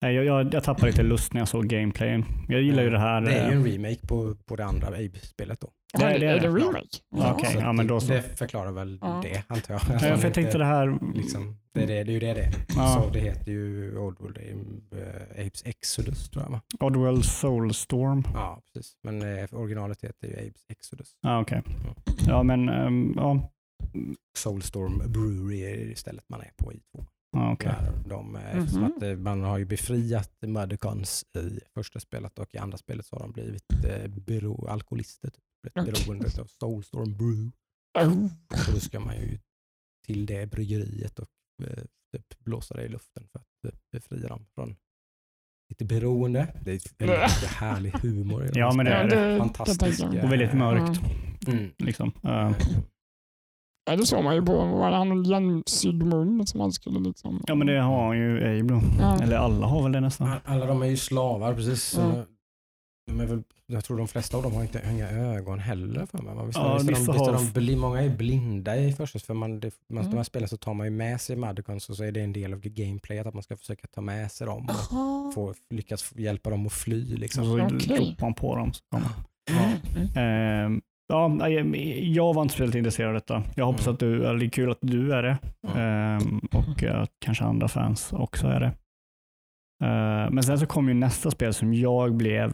Nej, 0.02 0.16
jag, 0.16 0.26
jag, 0.26 0.54
jag 0.54 0.64
tappade 0.64 0.88
lite 0.88 1.04
lust 1.04 1.34
när 1.34 1.42
jag 1.42 1.48
såg 1.48 1.68
gameplayen. 1.68 2.26
Jag 2.48 2.62
gillar 2.62 2.84
ju 2.84 2.90
det 2.90 3.00
här. 3.00 3.22
Det 3.22 3.32
är 3.32 3.52
ju 3.52 3.56
en 3.56 3.66
eh, 3.66 3.72
remake 3.72 4.08
på, 4.08 4.36
på 4.46 4.56
det 4.56 4.66
andra 4.66 4.88
Abe-spelet 4.88 5.60
då. 5.60 5.70
Det, 5.94 6.06
det, 6.06 6.18
det, 6.18 6.26
är 6.26 6.40
det 6.40 6.48
remake? 6.48 6.98
Ja. 7.16 7.36
Okay. 7.36 7.56
ja, 7.60 7.74
men 7.74 7.88
då 7.88 8.00
så. 8.00 8.14
Det 8.14 8.22
förklarar 8.22 8.72
väl 8.72 8.98
ja. 9.02 9.22
det, 9.24 9.44
antar 9.48 9.74
jag. 9.74 9.82
Alltså, 9.82 10.08
ja, 10.08 10.18
för 10.18 10.26
jag 10.26 10.34
tänkte 10.34 10.58
det 10.58 10.66
här... 10.66 11.14
Liksom, 11.16 11.58
det, 11.74 11.84
är 11.84 11.88
det, 11.88 12.04
det 12.04 12.12
är 12.12 12.14
ju 12.14 12.20
det 12.20 12.34
det 12.34 12.42
är. 12.42 12.54
Ja. 12.76 13.02
Så 13.04 13.10
det 13.14 13.20
heter 13.20 13.52
ju 13.52 13.98
Oddworld 13.98 14.38
äh, 14.38 15.46
Apes 15.46 15.64
Exodus, 15.66 16.30
tror 16.30 16.44
jag. 16.44 16.52
Va? 16.52 16.62
Oddworld 16.80 17.26
Soulstorm. 17.26 18.24
Ja, 18.34 18.62
precis. 18.74 18.94
Men 19.04 19.22
äh, 19.22 19.46
originalet 19.52 20.04
heter 20.04 20.28
ju 20.28 20.34
Apes 20.34 20.66
Exodus. 20.70 21.16
Ja, 21.22 21.42
okej. 21.42 21.60
Okay. 21.60 22.16
Ja, 22.28 22.44
men... 22.44 22.70
Ähm, 22.70 23.14
ja. 23.18 23.52
Soulstorm 24.38 24.98
Brewery 24.98 25.62
är 25.62 25.78
det 25.78 25.92
istället 25.92 26.30
man 26.30 26.42
är 26.42 26.52
på 26.58 26.74
i 26.74 26.80
2. 26.96 27.06
Ah, 27.38 27.54
okay. 27.54 27.74
de, 28.06 28.36
mm 28.36 28.66
-hmm. 28.66 28.86
att 28.86 29.04
eh, 29.04 29.16
man 29.16 29.44
har 29.44 29.58
ju 29.58 29.66
befriat 29.66 30.32
Mudicons 30.42 31.26
i 31.36 31.60
första 31.74 32.00
spelet 32.00 32.40
och 32.40 32.56
i 32.56 32.58
andra 32.58 32.78
spelet 32.78 33.06
så 33.06 33.16
har 33.16 33.20
de 33.20 33.32
blivit 33.32 33.86
eh, 33.86 34.08
bero, 34.08 34.68
alkoholister. 34.68 35.30
Typ. 35.30 35.44
Blivit 35.64 35.78
okay. 35.78 36.06
beroende 36.06 36.42
av 36.42 36.46
Soulstorm 36.46 37.18
Brew. 37.18 37.52
Så 38.66 38.72
då 38.72 38.80
ska 38.80 39.00
man 39.00 39.16
ju 39.16 39.40
till 40.06 40.26
det 40.26 40.52
bryggeriet 40.52 41.20
och 41.20 41.30
eh, 41.64 41.84
typ 42.12 42.40
blåsa 42.40 42.74
det 42.74 42.84
i 42.84 42.90
luften 42.90 43.28
för 43.32 43.40
att 43.40 43.74
eh, 43.74 43.80
befria 43.92 44.28
dem 44.28 44.46
från 44.56 44.76
lite 45.70 45.86
beroende. 45.86 46.54
Det 46.62 46.72
är 46.72 46.82
en 46.98 47.08
väldigt 47.08 47.50
härlig 47.50 47.92
humor. 47.92 48.52
Ja, 48.54 48.74
men 48.74 48.86
det 48.86 48.92
är 48.92 49.08
det. 49.08 49.38
Fantastiskt. 49.38 50.04
Och 50.04 50.14
väldigt 50.14 50.54
mörkt. 50.54 51.02
Mm. 51.48 51.72
Liksom. 51.78 52.12
Uh. 52.26 52.52
Ja, 53.86 53.96
det 53.96 54.06
såg 54.06 54.24
man 54.24 54.36
ju 54.36 54.42
på 54.46 54.54
var 54.66 54.92
det 54.92 54.98
han 54.98 55.26
igensydd 55.26 56.04
mun 56.04 56.48
som 56.48 56.60
han 56.60 56.72
skulle 56.72 57.00
liksom... 57.00 57.44
ja, 57.48 57.56
men 57.56 57.68
det 57.68 57.80
har 57.82 58.14
ju 58.14 58.60
Abe 58.60 58.74
då. 58.74 58.82
Ja. 59.00 59.22
Eller 59.24 59.38
alla 59.38 59.68
har 59.68 59.84
väl 59.84 59.92
det 59.92 60.00
nästan. 60.00 60.32
Alla 60.46 60.66
de 60.66 60.82
är 60.82 60.86
ju 60.88 60.98
slavar, 60.98 61.54
precis. 61.54 61.84
Så 61.84 62.02
Mm. 62.02 63.18
De 63.18 63.20
är 63.20 63.26
väl, 63.26 63.44
jag 63.68 63.84
tror 63.86 63.98
de 63.98 64.08
flesta 64.08 64.38
av 64.38 64.44
dem 64.44 64.54
har 64.54 64.62
inte 64.62 64.82
inga 64.92 65.10
ögon 65.10 65.60
heller 65.60 66.06
för 66.06 66.18
mig. 66.18 66.46
Visst, 66.46 66.58
Ja, 66.60 66.74
visst, 66.74 66.88
de, 66.88 66.94
visst 66.94 67.08
har- 67.08 67.34
de 67.34 67.52
bli, 67.54 67.76
många 67.76 68.02
är 68.02 68.10
blinda 68.10 68.78
i 68.78 68.94
första 68.94 69.20
för 69.20 69.34
man, 69.34 69.60
det, 69.60 69.72
man, 69.90 69.98
Mm. 69.98 70.10
när 70.10 70.16
man 70.16 70.26
spelar 70.26 70.48
så 70.48 70.58
tar 70.58 70.74
man 70.74 70.88
ju 70.88 70.92
med 70.92 71.22
sig 71.22 71.36
Madcons 71.36 71.90
och 71.90 71.96
så 71.96 72.04
är 72.04 72.12
det 72.12 72.22
en 72.22 72.34
del 72.34 72.54
av 72.54 72.60
gameplayet 72.60 73.28
att 73.28 73.34
man 73.34 73.44
ska 73.44 73.58
försöka 73.58 73.88
ta 73.88 74.02
med 74.02 74.32
sig 74.32 74.48
dem 74.48 74.66
och 74.70 74.94
Aha. 74.98 75.32
få, 75.36 75.54
lyckas 75.70 76.14
hjälpa 76.16 76.50
dem 76.50 76.66
att 76.66 76.74
fly. 76.74 77.14
Och 77.14 77.20
Liksom. 77.20 77.44
så 77.46 77.66
Okej. 77.66 77.98
ropar 78.10 78.26
man 78.26 78.34
på 78.34 78.56
dem. 78.56 78.74
Så 78.74 78.82
kommer. 78.92 79.10
Mm, 79.50 80.08
mm. 80.16 80.82
Ja, 81.10 81.28
nej, 81.28 82.14
jag 82.14 82.34
var 82.34 82.42
inte 82.42 82.54
speciellt 82.54 82.76
intresserad 82.76 83.08
av 83.08 83.14
detta. 83.14 83.44
Jag 83.56 83.66
hoppas 83.66 83.88
Mm. 83.88 83.94
att 83.94 84.00
du, 84.00 84.26
eller 84.26 84.40
det 84.40 84.46
är 84.46 84.50
kul 84.50 84.72
att 84.72 84.78
du 84.82 85.14
är 85.14 85.24
det. 85.24 85.38
Mm. 85.68 85.78
Ehm, 85.78 86.40
och 86.54 86.84
att 86.84 87.12
kanske 87.26 87.44
andra 87.44 87.68
fans 87.68 88.14
också 88.14 88.48
är 88.48 88.60
det. 88.60 88.72
Ehm, 89.86 90.34
men 90.34 90.44
sen 90.44 90.60
så 90.60 90.66
kom 90.66 90.88
ju 90.88 90.94
nästa 90.94 91.32
spel 91.32 91.54
som 91.54 91.74
jag 91.74 92.16
blev 92.16 92.54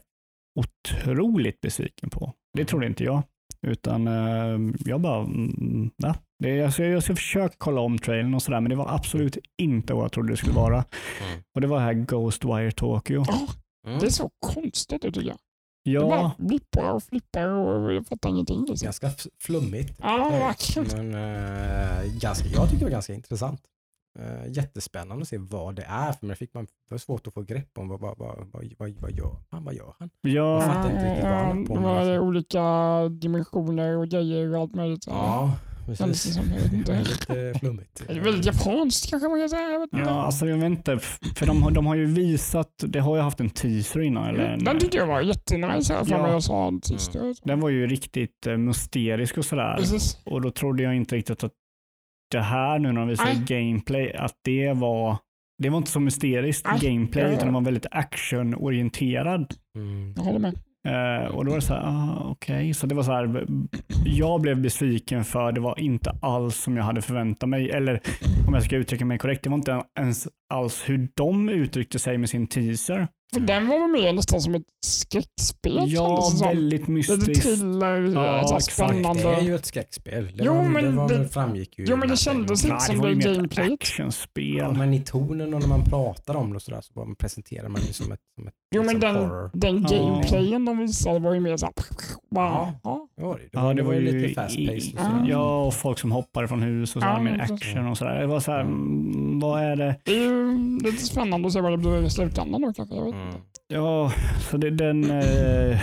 otroligt 0.59 1.61
besviken 1.61 2.09
på. 2.09 2.33
Det 2.53 2.65
trodde 2.65 2.85
inte 2.87 3.03
jag. 3.03 3.23
Utan 3.67 4.07
ehm, 4.07 4.73
jag 4.85 5.01
bara, 5.01 5.19
mm, 5.23 5.89
va? 5.97 6.15
Det, 6.43 6.63
alltså, 6.65 6.83
jag 6.83 7.03
ska 7.03 7.15
försöka 7.15 7.55
kolla 7.57 7.81
om 7.81 7.97
trailern 7.97 8.33
och 8.33 8.41
sådär, 8.41 8.61
men 8.61 8.69
det 8.69 8.75
var 8.75 8.95
absolut 8.95 9.37
inte 9.61 9.93
vad 9.93 10.03
jag 10.03 10.11
trodde 10.11 10.33
det 10.33 10.37
skulle 10.37 10.55
vara. 10.55 10.75
Mm. 10.75 11.41
Och 11.55 11.61
det 11.61 11.67
var 11.67 11.79
här 11.79 11.93
Ghostwire 11.93 12.71
Tokyo. 12.71 13.23
Mm. 13.87 13.99
Det 13.99 14.05
är 14.05 14.09
så 14.09 14.29
konstigt 14.53 15.05
ut 15.05 15.13
tycker 15.13 15.27
jag. 15.27 15.37
Det 15.85 15.91
Ja, 15.91 16.31
blippar 16.37 16.91
och 16.91 17.03
flippar 17.03 17.47
och 17.47 17.93
jag 17.93 18.07
fattar 18.07 18.29
ingenting. 18.29 18.65
Liksom. 18.69 18.85
Ganska 18.85 19.09
flummigt. 19.39 19.99
Ja, 20.01 20.31
Eh, 20.33 20.39
verkligen. 20.39 21.11
Men 21.11 21.15
uh, 22.05 22.19
ganska, 22.19 22.47
jag 22.49 22.65
tycker 22.65 22.79
det 22.79 22.85
var 22.85 22.91
ganska 22.91 23.13
intressant. 23.13 23.61
Uh, 24.19 24.51
jättespännande 24.51 25.21
att 25.21 25.27
se 25.27 25.37
vad 25.37 25.75
det 25.75 25.83
är. 25.89 26.13
För 26.13 26.25
mig 26.25 26.35
fick 26.35 26.53
man 26.53 26.65
det 26.65 26.71
var 26.93 26.97
svårt 26.97 27.27
att 27.27 27.33
få 27.33 27.41
grepp 27.41 27.77
om 27.77 27.87
vad, 27.87 27.99
vad, 27.99 28.17
vad, 28.17 28.37
vad, 28.51 28.73
vad, 28.77 28.89
vad 28.99 29.11
gör 29.11 29.35
han? 29.51 29.63
Vad 29.65 29.73
gör 29.73 29.93
han? 29.99 30.09
ja, 30.21 30.29
Jag 30.31 30.63
fattar 30.63 30.91
inte 30.91 31.05
riktigt 31.09 31.23
vad 31.23 31.33
han 31.33 31.65
på 31.65 31.73
det 31.73 31.79
med, 31.79 31.89
var 31.89 31.97
alltså. 31.99 32.19
olika 32.19 32.61
dimensioner 33.09 33.97
och 33.97 34.07
grejer 34.07 34.55
och 34.55 34.61
allt 34.61 34.75
möjligt. 34.75 35.07
Ja, 35.07 35.51
Kändes 35.51 35.74
precis. 35.85 36.33
som, 36.35 36.43
jag 36.53 36.61
vet 36.61 36.73
inte. 36.73 36.91
Väldigt 36.91 37.29
eh, 37.29 37.59
flummigt. 37.59 38.03
Det 38.07 38.13
är 38.13 38.19
väldigt 38.19 38.45
japanskt 38.45 39.09
kanske 39.09 39.29
man 39.29 39.39
kan 39.39 39.49
säga. 39.49 39.69
Jag 39.71 39.79
vet 39.79 39.93
inte. 39.93 40.05
Ja, 40.09 40.25
alltså 40.25 40.45
jag 40.47 40.57
vet 40.57 40.65
inte. 40.65 40.99
För 41.35 41.45
de, 41.45 41.63
har- 41.63 41.71
de 41.71 41.85
har 41.85 41.95
ju 41.95 42.05
visat, 42.05 42.69
det 42.87 42.99
har 42.99 43.15
ju 43.15 43.21
haft 43.21 43.39
en 43.39 43.49
teaser 43.49 44.01
innan. 44.01 44.25
Eller 44.29 44.43
en, 44.45 44.63
Den 44.63 44.79
tyckte 44.79 44.97
jag 44.97 45.07
var 45.07 45.21
jättenice 45.21 45.93
här 45.93 46.03
för 46.05 46.11
Ja. 46.11 46.31
jag 46.31 46.43
sa 46.43 46.79
sist. 46.83 47.15
den 47.43 47.59
var 47.59 47.69
ju 47.69 47.87
riktigt 47.87 48.47
eh, 48.47 48.57
mysterisk 48.57 49.37
och 49.37 49.45
sådär. 49.45 49.77
Precis. 49.77 50.19
Och 50.25 50.41
då 50.41 50.51
trodde 50.51 50.83
jag 50.83 50.95
inte 50.95 51.15
riktigt 51.15 51.43
att 51.43 51.51
det 52.31 52.41
här 52.41 52.79
nu 52.79 52.91
när 52.91 53.05
de 53.05 53.15
Nej. 53.23 53.43
gameplay, 53.47 54.13
att 54.13 54.35
det 54.43 54.73
var 54.73 55.17
det 55.57 55.69
var 55.69 55.77
inte 55.77 55.91
så 55.91 55.99
mysteriskt 55.99 56.67
Nej. 56.67 56.79
gameplay, 56.91 57.33
utan 57.33 57.47
det 57.47 57.53
var 57.53 57.61
väldigt 57.61 57.85
actionorienterad. 57.91 59.53
Mm. 59.75 60.13
Jag 60.17 60.23
håller 60.23 60.39
med. 60.39 60.59
Eh, 60.85 61.25
och 61.25 61.45
då 61.45 61.51
var 61.51 61.57
det 61.57 61.65
så 61.65 61.73
här, 61.73 61.81
ah, 61.85 62.27
okej. 62.31 62.73
Så 62.73 62.87
det 62.87 62.95
var 62.95 63.03
så 63.03 63.11
här, 63.11 63.45
jag 64.05 64.41
blev 64.41 64.61
besviken 64.61 65.23
för 65.25 65.51
det 65.51 65.61
var 65.61 65.79
inte 65.79 66.11
alls 66.21 66.55
som 66.55 66.77
jag 66.77 66.83
hade 66.83 67.01
förväntat 67.01 67.49
mig. 67.49 67.69
Eller 67.69 68.01
om 68.47 68.53
jag 68.53 68.63
ska 68.63 68.75
uttrycka 68.75 69.05
mig 69.05 69.17
korrekt, 69.17 69.43
det 69.43 69.49
var 69.49 69.57
inte 69.57 69.83
ens 69.99 70.27
alls 70.53 70.83
hur 70.89 71.09
de 71.13 71.49
uttryckte 71.49 71.99
sig 71.99 72.17
med 72.17 72.29
sin 72.29 72.47
teaser 72.47 73.07
för 73.33 73.39
den 73.39 73.67
var 73.67 73.79
väl 73.79 73.91
mer 74.03 74.13
nästan 74.13 74.41
som 74.41 74.55
ett 74.55 74.63
skräckspel 74.85 75.83
Ja, 75.88 76.31
väldigt 76.43 76.79
Lite 76.79 76.91
mystiskt. 76.91 77.41
thriller, 77.43 78.01
Ja, 78.01 78.11
så 78.13 78.19
här 78.19 78.57
exakt. 78.57 78.73
spännande. 78.73 79.23
Det 79.23 79.29
är 79.35 79.41
ju 79.41 79.55
ett 79.55 79.65
skräckspel. 79.65 80.25
Det, 80.38 80.43
Jo, 80.43 80.53
var, 80.53 80.63
men 80.63 80.83
det, 80.83 80.91
var, 80.91 81.09
det- 81.09 81.27
framgick 81.27 81.79
ju. 81.79 81.85
jo, 81.88 81.95
men 81.97 82.09
det 82.09 82.17
kändes 82.17 82.63
lite 82.63 82.79
som 82.79 82.95
det 83.01 83.15
mer 83.15 83.33
gameplayet. 83.35 83.73
actionspel. 83.73 84.55
Ja, 84.57 84.71
men 84.71 84.93
i 84.93 85.01
tonen 85.01 85.53
och 85.53 85.61
när 85.61 85.67
man 85.67 85.83
pratar 85.83 86.35
om 86.35 86.49
det 86.49 86.55
och 86.55 86.61
sådär 86.61 86.81
så 86.81 86.93
bara 86.93 87.15
presenterar 87.15 87.69
man 87.69 87.81
det 87.88 87.93
som 87.93 88.11
ett, 88.11 88.19
som 88.35 88.47
ett 88.47 88.53
Jo, 88.75 88.83
men 88.83 88.95
liksom 88.95 89.13
den, 89.13 89.23
horror. 89.29 89.49
den 89.53 89.85
Ja. 89.89 89.97
gameplayen 89.97 90.65
de 90.65 90.77
visade 90.77 91.19
var 91.19 91.33
ju 91.33 91.39
mer 91.39 91.57
såhär... 91.57 91.73
Ja. 92.29 92.73
Ja. 92.83 93.07
Det, 93.17 93.49
Ja, 93.51 93.73
det 93.73 93.83
var 93.83 93.93
ju 93.93 93.99
lite 94.01 94.33
fast 94.41 94.55
paced. 94.55 94.61
i- 94.61 94.77
Och 94.79 94.81
sådär. 94.99 95.25
Ja, 95.29 95.63
och 95.65 95.73
folk 95.73 95.99
som 95.99 96.11
hoppar 96.11 96.47
från 96.47 96.61
hus 96.61 96.95
och 96.95 97.01
så 97.01 97.07
Ja, 97.07 97.25
precis. 97.38 97.51
action 97.51 97.88
och 97.88 97.97
sådär. 97.97 98.19
Det 98.19 98.27
var 98.27 98.39
så 98.39 98.51
här, 98.51 98.61
mm, 98.61 99.39
vad 99.39 99.61
är 99.63 99.75
det? 99.75 99.95
Det 100.03 100.11
är 100.11 100.19
ju 100.21 100.57
lite 100.79 101.05
spännande 101.05 101.47
att 101.47 101.53
se 101.53 101.61
vad 101.61 101.71
det 101.71 101.77
blir 101.77 102.05
i 102.05 102.09
slutändan 102.09 102.61
då 102.61 102.73
kanske. 102.73 102.95
Jag 102.95 103.05
vet. 103.05 103.15
Mm. 103.29 103.41
Ja, 103.67 104.11
så 104.39 104.57
det, 104.57 104.69
den... 104.69 105.03
Eh, 105.11 105.81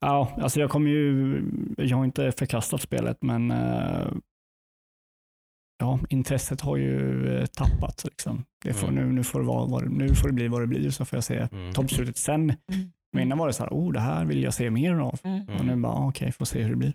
ja, 0.00 0.36
alltså 0.40 0.60
jag 0.60 0.70
kommer 0.70 0.90
ju... 0.90 1.42
Jag 1.78 1.96
har 1.96 2.04
inte 2.04 2.32
förkastat 2.32 2.80
spelet, 2.80 3.22
men 3.22 3.50
eh, 3.50 4.08
ja, 5.78 5.98
intresset 6.08 6.60
har 6.60 6.76
ju 6.76 7.28
eh, 7.38 7.46
tappats. 7.46 8.04
Liksom. 8.04 8.44
Det 8.64 8.74
får, 8.74 8.88
Mm. 8.88 9.06
nu, 9.06 9.12
nu, 9.12 9.24
får 9.24 9.40
det 9.40 9.46
vara, 9.46 9.66
vad 9.66 9.90
nu 9.90 10.14
får 10.14 10.28
det 10.28 10.34
bli 10.34 10.48
vad 10.48 10.60
det 10.60 10.66
blir, 10.66 10.90
så 10.90 11.04
får 11.04 11.16
jag 11.16 11.24
se 11.24 11.48
Mm. 11.52 11.72
toppslutet 11.72 12.16
sen. 12.16 12.52
Men 13.12 13.22
innan 13.22 13.38
var 13.38 13.46
det 13.46 13.52
så 13.52 13.62
här, 13.62 13.70
oh, 13.70 13.92
det 13.92 14.00
här 14.00 14.24
vill 14.24 14.42
jag 14.42 14.54
se 14.54 14.70
mer 14.70 14.94
av. 14.94 15.20
Mm. 15.24 15.48
Och 15.58 15.64
nu 15.64 15.76
bara, 15.76 15.92
ah, 15.92 16.08
okej, 16.08 16.32
får 16.32 16.44
se 16.44 16.62
hur 16.62 16.70
det 16.70 16.76
blir. 16.76 16.92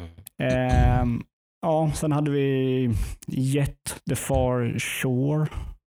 Mm. 0.00 0.12
Ehm, 0.52 1.22
ja, 1.62 1.92
sen 1.94 2.12
hade 2.12 2.30
vi 2.30 2.90
Jet 3.26 4.02
the 4.08 4.16
Far 4.16 4.78
Shore. 4.78 5.46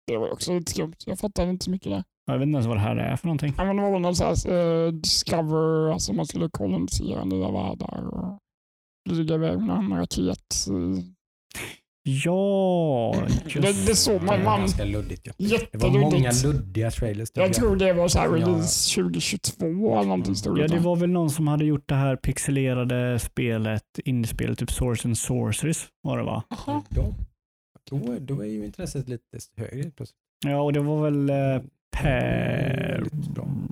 Det 0.07 0.17
var 0.17 0.31
också 0.33 0.55
lite 0.59 0.73
skumt. 0.73 0.95
Jag 1.07 1.19
fattade 1.19 1.51
inte 1.51 1.65
så 1.65 1.71
mycket 1.71 1.93
där. 1.93 2.05
Jag 2.27 2.39
vet 2.39 2.47
inte 2.47 2.57
ens 2.57 2.67
vad 2.67 2.77
det 2.77 2.81
här 2.81 2.97
är 2.97 3.17
för 3.17 3.27
någonting. 3.27 3.55
Ja, 3.57 3.65
men 3.65 3.77
det 3.77 3.83
var 3.83 3.91
väl 3.93 4.01
någon 4.01 4.17
sån 4.17 4.27
här 4.27 4.53
eh, 4.87 4.93
Discover, 4.93 5.93
alltså 5.93 6.13
man 6.13 6.27
skulle 6.27 6.49
kolonisera 6.49 7.25
nya 7.25 7.51
världar 7.51 8.09
och 8.15 8.39
flyga 9.09 9.35
iväg 9.35 9.59
med 9.61 9.77
en 9.77 9.97
raket. 9.97 10.67
eh, 10.71 11.05
Ja, 12.09 13.15
just 13.45 13.55
Det- 13.55 13.87
det 13.87 13.95
såg 13.95 14.21
Det 14.21 14.27
man- 14.27 14.39
var 14.39 14.45
man- 14.45 14.61
ganska 14.61 14.85
luddigt. 14.85 15.27
Ja. 15.37 15.59
Det 15.73 15.79
var 15.79 15.91
många 15.91 16.33
luddiga 16.45 16.91
trailers. 16.91 17.29
Jag 17.35 17.55
tror 17.55 17.77
det 17.77 17.93
var 17.93 18.09
så 18.09 18.19
här 18.19 18.27
Ja. 18.27 18.33
release 18.35 18.95
2022 18.95 19.67
eller 19.93 20.03
någonting 20.03 20.35
stod 20.35 20.59
Ja, 20.59 20.69
det. 20.69 20.79
var 20.79 20.97
väl 20.97 21.11
någon 21.11 21.31
som 21.31 21.49
hade 21.49 21.65
gjort 21.65 21.89
det 21.89 21.95
här 21.95 22.17
pixelerade 22.17 23.19
spelet, 23.19 23.83
indiespelet, 24.05 24.59
typ 24.59 24.71
Source 24.71 25.09
and 25.09 25.19
Sorceries 25.19 25.87
var 26.03 26.19
det 26.19 26.25
va? 26.25 26.43
Jaha. 26.51 26.83
Då, 26.89 27.15
då, 27.91 28.17
då 28.21 28.41
är 28.41 28.47
ju 28.47 28.65
intresset 28.65 29.09
lite 29.09 29.39
högre 29.57 29.91
plötsligt. 29.91 30.17
Ja, 30.47 30.61
och 30.61 30.73
det 30.73 30.81
var 30.81 31.03
väl 31.11 31.31
Mm. 32.05 33.09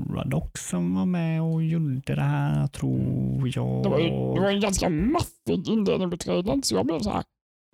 Paradox 0.08 0.68
som 0.68 0.94
var 0.94 1.06
med 1.06 1.42
och 1.42 1.62
gjorde 1.64 2.14
det 2.14 2.22
här, 2.22 2.66
tror 2.66 3.50
jag. 3.54 3.82
Det 3.82 3.88
var, 3.88 3.98
ju, 3.98 4.08
det 4.08 4.40
var 4.40 4.50
en 4.50 4.60
ganska 4.60 4.88
maffig 4.88 5.68
inledning 5.68 6.10
på 6.10 6.16
trailern 6.16 6.62
så 6.62 6.74
jag 6.74 6.86
blev 6.86 6.98
så 7.00 7.10
här 7.10 7.24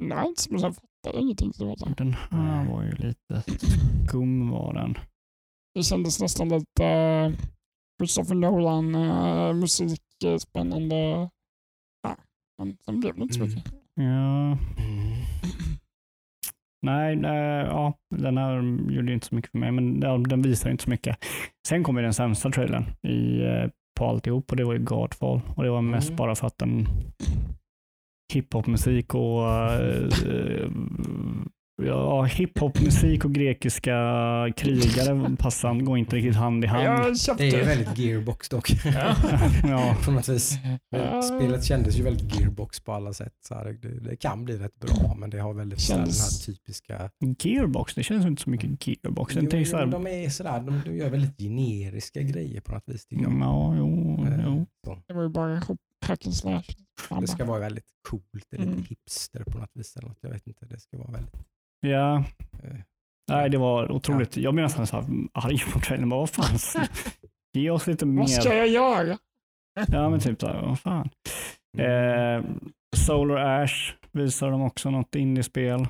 nice 0.02 0.50
men 0.50 0.60
sen 0.60 0.72
fattade 0.74 1.14
jag 1.14 1.20
ingenting. 1.22 1.52
Så 1.52 1.62
det, 1.64 1.68
var 1.68 1.76
så 1.76 1.86
här, 1.86 1.94
Den 1.94 2.12
här 2.30 2.68
var 2.70 2.82
ju 2.82 2.90
lite 2.90 3.42
skum 4.08 4.50
var 4.50 4.74
den. 4.74 4.94
det 5.74 5.82
kändes 5.82 6.20
nästan 6.20 6.48
lite 6.48 6.84
uh, 6.84 7.34
Christopher 8.00 8.34
Nolan 8.34 8.94
uh, 8.94 9.54
musik, 9.54 10.00
eh, 10.24 10.36
spännande. 10.36 11.30
Ja, 12.02 12.16
men 12.58 12.76
sen 12.84 13.00
blev 13.00 13.14
det 13.16 13.22
inte 13.22 13.34
så 13.34 13.40
Mm. 13.40 13.54
mycket. 13.54 13.72
Ja, 13.94 14.02
Mm. 14.02 14.58
Nej, 16.82 17.16
nej, 17.16 17.64
ja, 17.66 17.94
den 18.16 18.38
här 18.38 18.56
gjorde 18.92 19.12
inte 19.12 19.26
så 19.26 19.34
mycket 19.34 19.50
för 19.50 19.58
mig, 19.58 19.72
men 19.72 20.00
ja, 20.02 20.18
den 20.18 20.42
visar 20.42 20.70
inte 20.70 20.84
så 20.84 20.90
mycket. 20.90 21.16
Sen 21.68 21.82
kom 21.84 21.96
ju 21.96 22.02
den 22.02 22.14
sämsta 22.14 22.50
trailern 22.50 22.84
i, 23.02 23.42
eh, 23.42 23.68
på 23.98 24.06
alltihop 24.06 24.50
och 24.50 24.56
det 24.56 24.64
var 24.64 24.72
ju 24.72 24.78
Godfall 24.78 25.40
och 25.56 25.64
det 25.64 25.70
var 25.70 25.82
mest 25.82 26.08
Mm. 26.08 26.16
bara 26.16 26.34
för 26.34 26.46
att 26.46 26.58
den 26.58 26.86
hiphopmusik 28.32 29.14
och 29.14 29.48
eh, 29.52 30.70
ja, 31.86 32.22
hiphopmusik 32.24 33.24
och 33.24 33.32
grekiska 33.32 33.92
krigare 34.56 35.36
passar, 35.38 35.74
går 35.74 35.98
inte 35.98 36.16
riktigt 36.16 36.36
hand 36.36 36.64
i 36.64 36.66
hand. 36.66 37.16
Det 37.38 37.48
är 37.48 37.64
väldigt 37.66 37.98
gearbox 37.98 38.48
dock. 38.48 38.70
Ja, 39.64 39.96
på 40.04 40.10
något 40.10 40.28
vis. 40.28 40.54
Ja. 40.90 41.22
Spelet 41.22 41.64
kändes 41.64 41.98
ju 41.98 42.02
väldigt 42.02 42.34
gearbox 42.40 42.80
på 42.80 42.92
alla 42.92 43.12
sätt. 43.12 43.32
Så 43.48 43.54
här, 43.54 43.64
det, 43.82 44.00
det 44.00 44.16
kan 44.16 44.44
bli 44.44 44.56
rätt 44.58 44.80
bra 44.80 45.14
men 45.18 45.30
det 45.30 45.38
har 45.38 45.54
väldigt 45.54 45.90
här, 45.90 45.96
den 45.98 46.06
Känns- 46.06 46.46
här 46.48 46.52
typiska... 46.54 47.10
Gearbox, 47.38 47.94
det 47.94 48.02
känns 48.02 48.26
inte 48.26 48.42
så 48.42 48.50
mycket 48.50 48.86
gearbox. 48.86 49.34
Jo, 49.36 49.48
Det 49.50 49.58
är 49.60 49.64
så 49.64 49.70
jo, 49.76 49.78
här, 49.78 49.86
de 49.86 50.06
är 50.06 50.28
sådär, 50.28 50.60
de, 50.60 50.80
de 50.84 50.96
gör 50.96 51.10
väldigt 51.10 51.38
generiska 51.38 52.22
grejer 52.22 52.60
på 52.60 52.72
något 52.72 52.82
vis 52.86 53.06
jag. 53.08 53.32
ja, 53.40 53.74
jo, 53.78 54.26
Eh, 54.26 54.40
jo. 54.44 54.66
Det 55.06 55.12
var 55.14 55.22
ju 55.22 55.28
bara 55.28 55.62
hack 56.06 56.26
and 56.26 56.34
slash. 56.36 56.62
Det 57.20 57.26
ska 57.26 57.44
vara 57.44 57.58
väldigt 57.60 57.84
coolt, 58.08 58.24
det 58.50 58.56
är 58.56 58.60
lite 58.60 58.72
Mm. 58.72 58.84
hipster 58.88 59.44
på 59.44 59.58
något 59.58 59.70
vis. 59.74 59.96
Eller 59.96 60.08
något. 60.08 60.18
Jag 60.20 60.30
vet 60.30 60.46
inte, 60.46 60.66
det 60.66 60.80
ska 60.80 60.98
vara 60.98 61.10
väldigt... 61.10 61.34
Ja, 61.80 62.16
eh, 62.62 62.76
nej 63.32 63.50
det 63.50 63.58
var 63.58 63.92
otroligt. 63.92 64.36
Jag 64.36 64.54
blev 64.54 64.62
nästan 64.62 64.86
så 64.86 64.96
här 64.96 65.04
arg 65.32 65.58
på. 65.72 66.06
Bara, 66.06 66.20
Vad 66.20 66.30
fan, 66.30 66.58
ge 67.58 67.70
oss 67.70 67.86
lite 67.86 68.06
Vad 68.06 68.30
ska 68.30 68.48
mer. 68.48 68.56
jag 68.56 68.68
göra? 68.68 69.18
Ja, 69.88 70.08
men 70.10 70.20
typ 70.20 70.40
så 70.40 70.46
här, 70.46 70.62
vad 70.62 70.80
fan. 70.80 71.10
mm. 71.78 72.38
Eh, 72.38 72.44
Solar 72.96 73.62
Ash 73.62 73.94
visar 74.12 74.50
de 74.50 74.62
också 74.62 74.90
något 74.90 75.14
indiespel. 75.14 75.86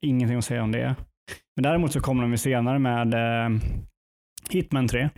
Ingenting 0.00 0.38
att 0.38 0.44
säga 0.44 0.62
om 0.62 0.72
det. 0.72 0.96
Men 1.56 1.62
däremot 1.62 1.92
så 1.92 2.00
kommer 2.00 2.22
de 2.22 2.30
ju 2.30 2.38
senare 2.38 2.78
med 2.78 3.14
eh, 3.14 3.58
Hitman 4.50 4.88
3. 4.88 5.10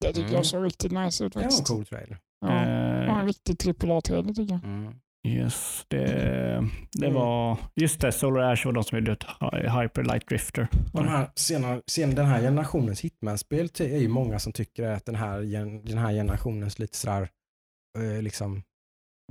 Det 0.00 0.06
tycker 0.08 0.20
Mm. 0.20 0.34
jag 0.34 0.46
såg 0.46 0.64
riktigt 0.64 0.92
nice 0.92 1.24
ut 1.24 1.32
Det 1.32 1.38
var 1.38 1.44
en 1.44 1.50
faktiskt. 1.50 1.68
cool 1.68 1.84
trailer. 1.86 2.18
Ja. 2.40 2.54
Ja, 2.54 2.62
Eh, 3.12 3.18
en 3.20 3.26
riktig 3.26 3.68
AAA-trailer 3.68 4.32
tycker 4.34 4.54
jag. 4.54 4.64
Mm. 4.64 4.94
Yes, 5.28 5.84
det, 5.88 5.98
det 6.92 7.06
Mm. 7.06 7.14
var, 7.14 7.58
just 7.74 8.00
det, 8.00 8.12
Solar 8.12 8.52
Ash 8.52 8.66
var 8.66 8.72
de 8.72 8.84
som 8.84 8.98
gjorde 8.98 9.12
ett 9.12 9.24
Hyper 9.52 10.02
Light 10.02 10.28
Drifter. 10.28 10.68
De 10.92 11.08
här, 11.08 11.28
senare, 11.34 11.82
sen 11.86 12.14
den 12.14 12.26
här 12.26 12.40
generationens 12.40 13.00
Hitman-spel 13.00 13.68
är 13.80 13.98
ju 13.98 14.08
många 14.08 14.38
som 14.38 14.52
tycker 14.52 14.88
att 14.88 15.06
den 15.06 15.14
här, 15.14 15.40
den 15.86 15.98
här 15.98 16.12
generationens 16.12 16.78
lite 16.78 16.96
sådär, 16.96 17.28
eh, 17.98 18.22
liksom, 18.22 18.62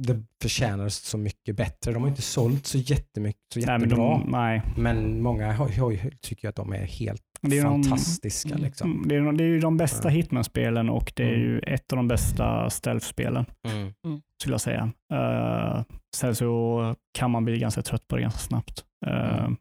det 0.08 0.24
förtjänar 0.42 0.90
så 0.90 1.18
mycket 1.18 1.56
bättre. 1.56 1.92
De 1.94 2.02
har 2.02 2.10
inte 2.10 2.22
sålt 2.22 2.66
så 2.68 2.78
jättemycket, 2.78 3.42
så 3.54 3.60
Nej, 3.60 3.68
men 3.68 3.82
jättebra. 3.82 4.10
de, 4.10 4.30
nej. 4.32 4.62
men, 4.78 5.22
många 5.22 5.54
har, 5.54 5.70
har, 5.70 6.10
tycker 6.22 6.50
att 6.50 6.56
de 6.56 6.74
är 6.74 6.86
helt 6.86 7.22
Det 7.42 7.58
är 7.60 7.64
de- 7.64 7.84
fantastiska. 7.84 8.56
Liksom. 8.58 8.92
Mm, 8.92 9.08
Det 9.08 9.16
är, 9.16 9.32
det 9.38 9.44
är 9.44 9.48
ju 9.48 9.60
de 9.60 9.78
bästa 9.78 10.08
Ja. 10.10 10.14
Hitman-spelen 10.16 10.90
och 10.90 11.14
det 11.16 11.24
är 11.24 11.28
Mm. 11.34 11.40
ju 11.42 11.60
ett 11.60 11.94
av 11.94 11.98
de 11.98 12.08
bästa 12.08 12.70
stealth-spelen, 12.70 13.46
Mm. 13.66 13.94
skulle 14.42 14.54
jag 14.54 14.62
säga. 14.62 14.92
Uh, 15.14 15.84
sen 16.16 16.36
så 16.36 16.96
kan 17.14 17.32
man 17.32 17.46
bli 17.46 17.60
ganska 17.60 17.82
trött 17.82 18.08
på 18.08 18.16
det 18.16 18.22
ganska 18.22 18.40
snabbt. 18.40 18.86
Eh, 19.08 19.38
Mm. 19.40 19.58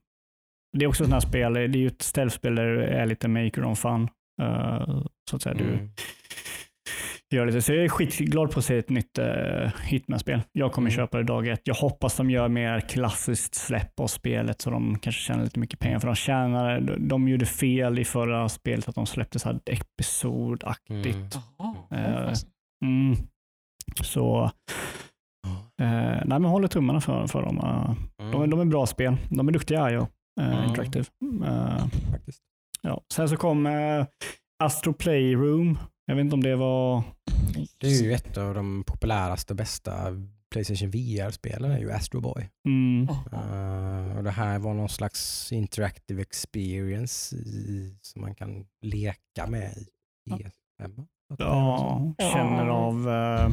Det 0.78 0.84
är 0.84 0.88
också 0.88 1.04
sådana 1.04 1.16
här 1.16 1.28
spel, 1.28 1.52
det 1.54 1.60
är 1.60 1.68
ju 1.76 1.86
ett 1.86 2.02
stealth-spel 2.02 2.54
där 2.54 2.64
du 2.66 2.82
är 2.82 3.06
lite 3.06 3.28
maker 3.28 3.64
on 3.64 3.76
fun. 3.76 4.08
eh, 4.42 5.02
så 5.30 5.36
att 5.36 5.42
säga. 5.42 5.54
Du 5.54 5.64
Mm. 5.64 5.90
Gör 7.36 7.46
lite. 7.46 7.62
Så 7.62 7.72
jag 7.72 7.84
är 7.84 7.88
skitglad 7.88 8.50
på 8.50 8.58
att 8.58 8.64
se 8.64 8.78
ett 8.78 8.88
nytt 8.88 9.18
uh, 9.18 9.68
Hitman-spel. 9.84 10.42
Jag 10.52 10.72
kommer 10.72 10.90
Mm. 10.90 10.96
köpa 10.96 11.18
det 11.18 11.24
dag 11.24 11.48
ett. 11.48 11.60
Jag 11.64 11.74
hoppas 11.74 12.16
de 12.16 12.30
gör 12.30 12.48
mer 12.48 12.80
klassiskt 12.80 13.54
släpp 13.54 14.00
av 14.00 14.06
spelet 14.06 14.60
så 14.60 14.70
de 14.70 14.98
kanske 14.98 15.20
tjänar 15.22 15.44
lite 15.44 15.58
mycket 15.60 15.78
pengar. 15.80 15.98
För 15.98 16.06
de 16.06 16.14
tjänar, 16.14 16.80
de, 16.80 17.08
de 17.08 17.28
gjorde 17.28 17.46
fel 17.46 17.98
i 17.98 18.04
förra 18.04 18.48
spelet 18.48 18.88
att 18.88 18.94
de 18.94 19.06
släppte 19.06 19.38
så 19.38 19.48
här 19.48 19.60
episodaktigt. 19.66 21.38
Mm. 21.90 22.04
Eh, 22.04 22.32
Mm. 22.84 23.16
Så 24.02 24.50
eh, 25.80 25.90
nej, 26.24 26.24
men 26.26 26.44
håller 26.44 26.68
tummarna 26.68 27.00
för, 27.00 27.26
för 27.26 27.42
dem. 27.42 27.58
Eh, 27.58 27.94
de, 28.30 28.42
är- 28.42 28.46
de 28.46 28.60
är 28.60 28.64
bra 28.64 28.86
spel. 28.86 29.16
De 29.30 29.48
är 29.48 29.52
duktiga 29.52 29.90
IO 29.90 30.06
eh, 30.40 30.52
Mm. 30.52 30.68
Interactive. 30.68 31.04
Faktiskt. 32.10 32.38
ja. 32.82 33.00
Sen 33.14 33.28
så 33.28 33.36
kom 33.36 33.66
eh, 33.66 34.04
Astro 34.64 34.92
Playroom. 34.92 35.78
Jag 36.10 36.16
vet 36.16 36.24
inte 36.24 36.34
om 36.34 36.42
det 36.42 36.56
var... 36.56 37.02
Det 37.78 37.86
är 37.86 38.02
ju 38.02 38.12
ett 38.12 38.36
av 38.36 38.54
de 38.54 38.84
populäraste 38.84 39.52
och 39.52 39.56
bästa 39.56 39.92
Playstation 40.50 40.90
VR-spelen 40.90 41.70
är 41.70 41.78
ju 41.78 41.92
Astro 41.92 42.20
Boy. 42.20 42.48
Mm, 42.66 43.08
Eh, 43.32 44.16
och 44.16 44.24
det 44.24 44.30
här 44.30 44.58
var 44.58 44.74
någon 44.74 44.88
slags 44.88 45.52
interactive 45.52 46.22
experience 46.22 47.36
i, 47.36 47.96
som 48.00 48.22
man 48.22 48.34
kan 48.34 48.66
leka 48.82 49.46
med 49.46 49.72
i 50.26 50.30
PS5. 50.30 51.06
ja, 51.38 52.14
känner 52.18 52.66
av 52.66 53.08
eh, 53.08 53.50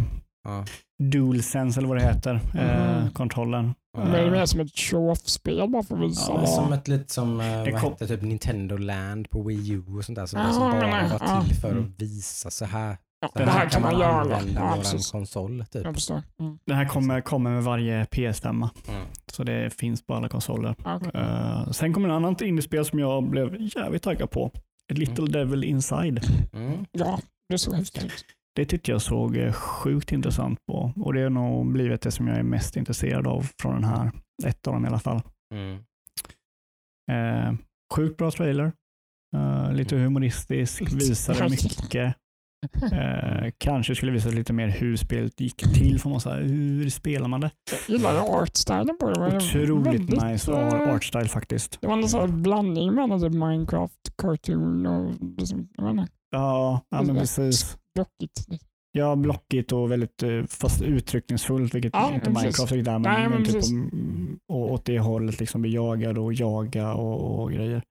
Ja. 0.47 0.65
DualSense 1.03 1.79
eller 1.79 1.87
vad 1.87 1.97
det 1.97 2.03
heter. 2.03 2.39
Eh, 2.55 2.97
Mm. 2.97 3.11
kontrollen. 3.11 3.73
Men 3.97 4.11
det 4.11 4.19
är 4.19 4.31
mer 4.31 4.45
som 4.45 4.59
ett 4.59 4.77
show-off-spel 4.79 5.69
bara 5.69 5.83
för 5.83 5.95
att 5.95 6.01
visa. 6.01 6.31
Ja, 6.31 6.45
som 6.47 6.73
ett 6.73 6.87
lite 6.87 7.13
som 7.13 7.39
eh, 7.39 7.63
Det 7.63 7.71
vad 7.71 7.81
kom- 7.81 7.91
hette 7.91 8.07
typ 8.07 8.21
Nintendo 8.21 8.77
Land 8.77 9.29
på 9.29 9.43
Wii 9.43 9.71
U 9.71 9.83
och 9.97 10.05
sånt 10.05 10.15
där 10.15 10.25
som, 10.25 10.39
Ja, 10.39 10.51
som 10.51 10.59
bara 10.71 10.87
var 10.87 11.17
ja. 11.27 11.43
till 11.47 11.55
för 11.55 11.71
Mm. 11.71 11.83
att 11.83 12.01
visa 12.01 12.49
så 12.51 12.65
här. 12.65 12.97
Ja, 13.21 13.29
Så 13.33 13.39
det 13.39 13.45
här 13.51 13.69
kan 13.69 13.81
man 13.81 13.99
göra. 13.99 14.11
använda 14.21 14.51
Ja, 14.53 14.61
våran 14.61 14.77
precis. 14.79 15.11
konsol. 15.11 15.65
Typ. 15.71 15.85
Jag 15.85 15.93
förstår. 15.93 16.21
Mm. 16.39 16.57
Det 16.65 16.73
här 16.73 16.85
kommer, 16.85 17.21
kommer 17.21 17.49
med 17.49 17.63
varje 17.63 18.05
PS5. 18.05 18.49
Mm. 18.87 19.05
Så 19.31 19.43
det 19.43 19.73
finns 19.73 20.05
på 20.05 20.13
alla 20.15 20.29
konsoler. 20.29 20.75
Ja, 20.83 20.95
okej. 20.95 21.11
Eh, 21.21 21.71
sen 21.71 21.93
kommer 21.93 22.09
en 22.09 22.15
annan 22.15 22.35
indiespel 22.43 22.85
som 22.85 22.99
jag 22.99 23.29
blev 23.29 23.55
jävligt 23.75 24.03
taggad 24.03 24.31
på. 24.31 24.45
A 24.91 24.93
Little 24.93 25.25
Devil 25.25 25.63
Inside. 25.63 26.21
Mm. 26.53 26.85
Ja, 26.91 27.19
det 27.49 27.57
såg 27.57 27.73
häftigt 27.73 28.03
ut. 28.03 28.25
Det 28.57 28.65
tyckte 28.65 28.91
jag 28.91 29.01
såg 29.01 29.37
eh, 29.37 29.51
sjukt 29.53 30.11
intressant 30.11 30.59
på 30.65 30.93
och 30.95 31.13
det 31.13 31.21
har 31.21 31.29
nog 31.29 31.71
blivit 31.71 32.01
det 32.01 32.11
som 32.11 32.27
jag 32.27 32.37
är 32.37 32.43
mest 32.43 32.75
intresserad 32.77 33.27
av 33.27 33.45
från 33.61 33.73
den 33.73 33.83
här. 33.83 34.11
Ett 34.45 34.67
av 34.67 34.73
dem 34.73 34.85
i 34.85 34.87
alla 34.87 34.99
fall. 34.99 35.21
Mm. 35.53 35.79
Eh, 37.11 37.53
sjukt 37.95 38.17
bra 38.17 38.31
trailer. 38.31 38.71
Eh, 39.35 39.73
lite 39.73 39.95
humoristisk, 39.95 40.81
visade 40.93 41.49
mycket. 41.49 42.15
Eh, 42.91 43.51
kanske 43.57 43.95
skulle 43.95 44.11
visa 44.11 44.29
lite 44.29 44.53
mer 44.53 44.67
hur 44.67 44.95
spelet 44.95 45.39
gick 45.39 45.73
till. 45.73 45.99
Får 45.99 46.09
man 46.09 46.21
säga. 46.21 46.35
Hur 46.35 46.89
spelar 46.89 47.27
man 47.27 47.41
det? 47.41 47.51
Jag 47.71 47.97
gillade 47.97 48.19
artstylen 48.21 48.97
på 48.99 49.09
det. 49.09 49.13
det. 49.13 49.19
var 49.19 49.35
Otroligt 49.35 49.93
väldigt, 49.93 50.23
nice 50.23 50.51
ar- 50.51 50.95
artstyle 50.95 51.27
faktiskt. 51.27 51.81
Det 51.81 51.87
var 51.87 51.97
en 51.97 52.09
sån 52.09 52.43
blandning 52.43 52.93
mellan 52.93 53.21
typ 53.21 53.33
Minecraft, 53.33 54.17
cartoon 54.21 54.85
och 54.85 55.13
liksom, 55.37 55.69
jag 55.75 55.83
vet 55.83 55.91
inte, 55.91 56.11
Ja, 56.29 56.81
ja 56.89 57.01
men 57.01 57.15
precis. 57.15 57.77
Blockigt. 57.97 58.63
Ja, 58.91 59.15
blockigt 59.15 59.71
och 59.71 59.91
väldigt 59.91 60.23
eh, 60.23 60.43
fast 60.43 60.81
uttryckningsfullt, 60.81 61.75
vilket 61.75 61.93
Ja, 61.93 62.13
inte 62.13 62.25
precis. 62.25 62.41
Minecraft 62.41 62.71
riktigt 62.71 62.87
är, 62.87 62.99
men, 62.99 63.01
Nej, 63.01 63.29
men 63.29 63.45
typ 63.45 63.63
om, 63.63 64.39
och 64.47 64.71
åt 64.71 64.85
det 64.85 64.99
hållet, 64.99 65.39
liksom 65.39 65.61
bli 65.61 65.73
jagad 65.73 66.17
och 66.17 66.33
jaga 66.33 66.93
och, 66.93 67.41
och 67.41 67.51
grejer. 67.51 67.83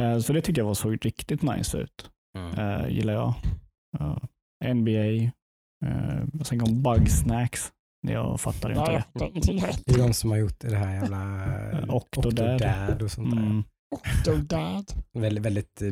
Eh, 0.00 0.18
så 0.18 0.32
det 0.32 0.40
tyckte 0.40 0.60
jag 0.60 0.66
var 0.66 0.74
så 0.74 0.90
riktigt 0.90 1.42
nice 1.42 1.78
ut. 1.78 2.10
Mm. 2.38 2.58
Uh, 2.58 2.88
gillar 2.92 3.12
jag. 3.12 3.34
Eh, 4.64 4.74
NBA. 4.74 5.30
Uh, 5.86 6.42
sen 6.42 6.58
kom 6.58 6.82
Bugsnacks. 6.82 7.72
Jag 8.06 8.40
fattar 8.40 8.70
inte 8.70 8.92
Ja, 8.92 9.02
det. 9.12 9.82
Det 9.86 9.94
är 9.94 9.98
de 9.98 10.14
som 10.14 10.30
har 10.30 10.38
gjort 10.38 10.60
det 10.60 10.76
här 10.76 10.94
jävla 10.94 11.46
Octodad. 11.94 12.54
Octodad 12.54 13.02
och 13.02 13.10
sånt 13.10 13.30
där. 13.30 13.42
Mm. 13.42 13.64
Octodad. 13.94 14.84
Väldigt, 15.12 15.44
väldigt 15.44 15.82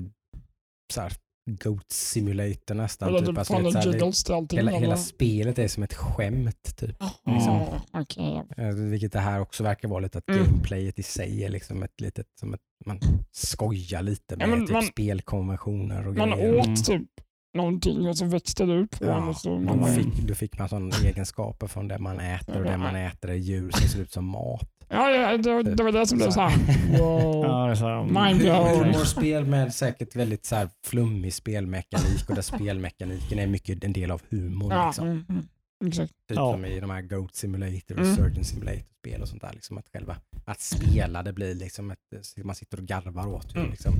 så 0.92 1.00
här, 1.00 1.12
Goat 1.46 1.92
Simulator 1.92 2.74
nästan. 2.74 3.08
Eller 3.08 3.18
Typ. 3.18 3.28
typ 3.28 3.38
Alltså, 3.38 3.58
lite 3.58 3.70
så 3.72 4.32
en 4.32 4.34
här, 4.40 4.46
det, 4.48 4.56
hela, 4.56 4.70
hela 4.70 4.96
spelet 4.96 5.58
är 5.58 5.68
som 5.68 5.82
ett 5.82 5.94
skämt. 5.94 6.76
Typ. 6.76 6.96
Jaha, 7.24 7.80
okej. 7.92 8.42
Eh, 8.56 8.68
Vilket 8.74 9.12
det 9.12 9.20
här 9.20 9.40
också 9.40 9.62
verkar 9.62 9.88
vara 9.88 10.00
lite 10.00 10.18
att 10.18 10.28
Mm. 10.30 10.44
gameplayet 10.44 10.98
i 10.98 11.02
sig 11.02 11.44
är 11.44 11.48
liksom 11.48 11.82
ett 11.82 12.00
litet, 12.00 12.26
som 12.40 12.54
ett, 12.54 12.60
man 12.86 13.00
skojar 13.32 14.02
lite 14.02 14.36
med 14.36 14.48
Ja, 14.48 14.56
typ 14.56 14.70
man- 14.70 14.82
spelkonventioner 14.82 16.08
och 16.08 16.14
Man 16.14 16.30
grejer. 16.30 16.58
åt 16.58 16.64
Mm. 16.66 16.76
typ 16.76 17.08
någonting 17.56 18.08
och 18.08 18.18
så 18.18 18.24
växte 18.26 18.64
det 18.64 18.72
ut 18.72 18.98
på 18.98 19.04
en. 19.04 19.10
Ja, 19.10 19.28
Och 19.28 19.36
så 19.36 19.58
man 19.58 19.94
fick, 19.94 20.18
då 20.28 20.34
fick 20.34 20.58
man 20.58 20.68
sådana 20.68 20.96
egenskaper 21.04 21.66
från 21.66 21.88
det 21.88 21.98
man 21.98 22.20
äter 22.20 22.56
och 22.58 22.64
det 22.64 22.76
man 22.76 22.96
äter 22.96 23.30
är 23.30 23.34
djur 23.34 23.70
som 23.70 23.88
ser 23.88 24.00
ut 24.00 24.12
som 24.12 24.24
mat. 24.24 24.68
Ja, 24.88 25.10
ja 25.10 25.36
det, 25.36 25.62
det 25.62 25.82
var 25.82 25.92
det 25.92 26.06
som 26.06 26.18
blev 26.18 26.30
så 26.30 26.40
här. 26.40 26.98
Wow. 26.98 27.44
Ja, 27.48 27.64
det 27.66 27.70
är 27.70 27.74
så 27.74 27.84
här, 27.88 28.02
Mind 28.26 28.38
blown. 28.42 28.84
Humorspel 28.84 29.44
med 29.46 29.74
säkert 29.74 30.16
väldigt 30.16 30.46
så 30.46 30.56
här 30.56 30.68
flummig 30.84 31.34
spelmekanik 31.34 32.28
och 32.28 32.34
där 32.34 32.42
spelmekaniken 32.42 33.38
är 33.38 33.46
mycket 33.46 33.84
en 33.84 33.92
del 33.92 34.10
av 34.10 34.22
humorn. 34.30 34.70
Ja, 34.70 34.86
Liksom. 34.86 35.06
mm, 35.06 35.24
mm, 35.28 35.44
exakt. 35.86 36.10
Typ 36.28 36.36
Ja. 36.36 36.52
som 36.52 36.64
i 36.64 36.80
de 36.80 36.90
här 36.90 37.02
Goat 37.02 37.34
Simulator 37.34 37.94
och 37.98 38.04
Mm. 38.04 38.16
Surgeon 38.16 38.44
Simulator-spel 38.44 39.22
och 39.22 39.28
sånt 39.28 39.42
där. 39.42 39.52
Liksom 39.52 39.78
att 39.78 39.88
själva, 39.92 40.16
att 40.44 40.60
spela 40.60 41.22
det 41.22 41.32
blir 41.32 41.54
liksom 41.54 41.90
ett, 41.90 42.44
man 42.44 42.54
sitter 42.54 42.78
och 42.78 42.84
garvar 42.84 43.26
åt 43.26 43.54
hur 43.54 43.58
Mm. 43.60 43.70
liksom 43.70 43.94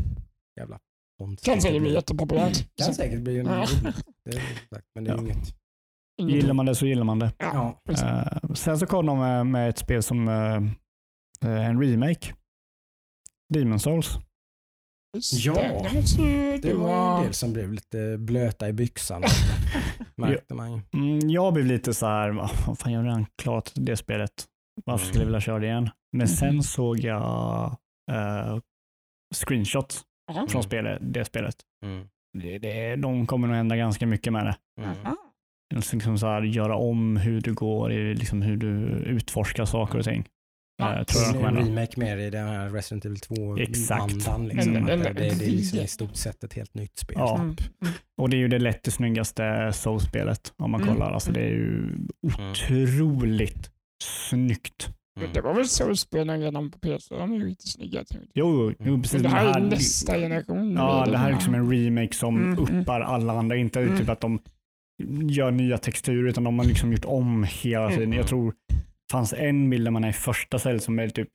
jävla 0.61 0.79
Kan 1.43 1.61
säkert 1.61 1.71
bli 1.71 1.81
blir. 1.81 1.93
jättepopulärt. 1.95 2.77
Kan 2.85 2.95
säkert 2.95 3.21
bli 3.21 3.39
en 3.39 3.47
Ja. 3.47 3.53
roligt. 3.57 3.97
Det 4.25 4.41
men 4.95 5.05
det 5.05 5.11
är 5.11 5.15
Ja. 5.15 5.21
inget. 5.23 5.55
Ingenting. 6.21 6.41
Gillar 6.41 6.55
man 6.55 6.67
det 6.67 6.75
så 6.75 6.87
gillar 6.87 7.05
man 7.05 7.19
det. 7.19 7.33
Ja. 7.39 7.81
Eh, 7.89 8.53
sen 8.55 8.79
så 8.79 8.87
kom 8.87 9.07
de 9.07 9.19
med, 9.19 9.47
med 9.47 9.69
ett 9.69 9.79
spel 9.79 10.03
som 10.03 10.29
eh, 10.29 10.63
en 11.69 11.83
remake. 11.83 12.35
Demon 13.55 13.81
Souls. 13.81 14.19
Ja, 15.33 15.55
det, 16.17 16.57
det 16.63 16.75
var 16.75 17.17
en 17.19 17.23
del 17.25 17.33
som 17.35 17.53
blev 17.53 17.73
lite 17.73 18.17
blöta 18.19 18.69
i 18.69 18.73
byxan. 18.73 19.23
Märkte 20.17 20.55
man 20.55 20.73
ju. 20.73 20.81
Mm, 20.93 21.31
jag 21.31 21.53
blev 21.55 21.67
lite 21.67 21.95
så 21.95 22.07
här, 22.07 22.31
"Va, 22.31 22.51
vad 22.67 22.79
fan 22.79 22.93
jag 22.93 23.01
har 23.01 23.05
redan 23.05 23.27
klarat 23.43 23.73
det 23.75 23.97
spelet. 23.97 24.31
Varför 24.85 25.07
skulle 25.07 25.21
jag 25.21 25.27
vilja 25.27 25.41
köra 25.41 25.59
det 25.59 25.67
igen? 25.67 25.91
Men 26.17 26.29
sen 26.29 26.63
såg 26.63 26.99
jag 26.99 27.77
eh, 28.13 28.59
screenshots 29.35 30.03
från 30.49 30.63
spelet, 30.63 30.99
det 31.03 31.25
spelet. 31.25 31.57
Mm. 31.85 32.09
Det, 32.39 32.59
det, 32.59 32.97
de 32.97 33.27
kommer 33.27 33.49
nog 33.49 33.57
ändra 33.57 33.77
ganska 33.77 34.07
mycket 34.07 34.33
med 34.33 34.45
det. 34.47 34.57
Mm. 34.83 34.97
Liksom 35.75 36.19
så 36.19 36.27
här, 36.27 36.43
göra 36.43 36.77
om 36.77 37.17
hur 37.17 37.41
du 37.41 37.55
går, 37.55 37.93
i- 37.93 38.15
liksom 38.15 38.43
hur 38.43 38.57
du 38.57 38.69
utforskar 39.07 39.65
saker 39.65 39.99
och 39.99 40.05
ting. 40.05 40.25
Ja, 40.79 40.99
Eh, 40.99 41.05
tror 41.05 41.23
jag 41.23 41.35
Det 41.35 41.39
är 41.39 41.43
kommer 41.47 41.61
en 41.61 41.67
remake 41.69 42.01
mer 42.01 42.17
i 42.17 42.31
den 42.31 42.47
här 42.49 42.71
Resident 42.71 43.05
Evil 43.05 43.19
2-andan. 43.19 43.59
Exakt. 43.61 44.13
Liksom. 44.15 44.73
Men- 44.73 44.85
det, 44.87 44.97
det, 44.97 45.13
det 45.13 45.27
är 45.27 45.51
liksom 45.51 45.79
vi- 45.79 45.85
i 45.85 45.89
stort 45.89 46.17
sett 46.17 46.45
ett 46.45 46.55
helt 46.55 46.75
nytt 46.75 46.99
spel. 46.99 47.17
Ja. 47.19 47.35
Mm. 47.41 47.57
Och 48.23 48.31
det 48.31 48.37
är 48.37 48.39
ju 48.39 48.49
det 48.49 48.59
lätt 48.59 48.83
det 48.83 48.91
snyggaste 48.91 49.71
Soul-spelet 49.73 50.53
om 50.57 50.71
man 50.71 50.83
Mm. 50.83 50.95
kollar. 50.95 51.11
Alltså 51.13 51.33
det 51.33 51.41
är 51.41 51.49
ju 51.51 51.79
Mm. 51.79 52.09
otroligt 52.53 53.71
snyggt. 54.05 54.89
Mm. 55.21 55.31
Det 55.35 55.41
var 55.41 55.55
väl 55.55 55.69
så 55.69 55.97
spelen 55.97 56.41
redan 56.41 56.71
på 56.71 56.79
PC? 56.79 57.15
De 57.15 57.33
är 57.33 57.37
ju 57.39 57.49
inte 57.49 57.69
snygga. 57.69 58.05
Jo, 58.35 58.73
jo 58.79 58.87
Mm. 58.89 59.03
precis. 59.03 59.23
jag. 59.23 59.23
Det 59.23 59.29
men 59.37 59.39
här 59.47 59.61
är 59.61 59.65
nästa 59.65 60.15
generation. 60.19 60.75
Ja, 60.77 61.07
det 61.11 61.19
här 61.19 61.29
är 61.29 61.33
liksom 61.33 61.55
en 61.55 61.71
remake 61.73 62.15
som 62.15 62.37
Mm, 62.37 62.59
mm. 62.65 62.81
uppar 62.81 63.01
alla 63.01 63.33
andra. 63.33 63.57
Inte 63.57 63.81
Mm. 63.81 63.99
typ 63.99 64.09
att 64.09 64.21
de 64.21 64.39
gör 65.29 65.51
nya 65.51 65.79
texturer 65.79 66.29
utan 66.29 66.45
de 66.45 66.59
har 66.59 66.67
liksom 66.67 66.93
gjort 66.93 67.05
om 67.05 67.47
hela 67.51 67.89
tiden. 67.89 68.03
Mm. 68.05 68.19
Jag 68.19 68.27
tror 68.29 68.55
det 68.69 69.13
fanns 69.13 69.33
en 69.33 69.71
bild 69.71 69.87
där 69.87 69.91
man 69.91 70.05
är 70.05 70.09
i 70.09 70.13
första 70.13 70.59
stället 70.59 70.83
som 70.83 70.99
är 70.99 71.09
typ 71.09 71.29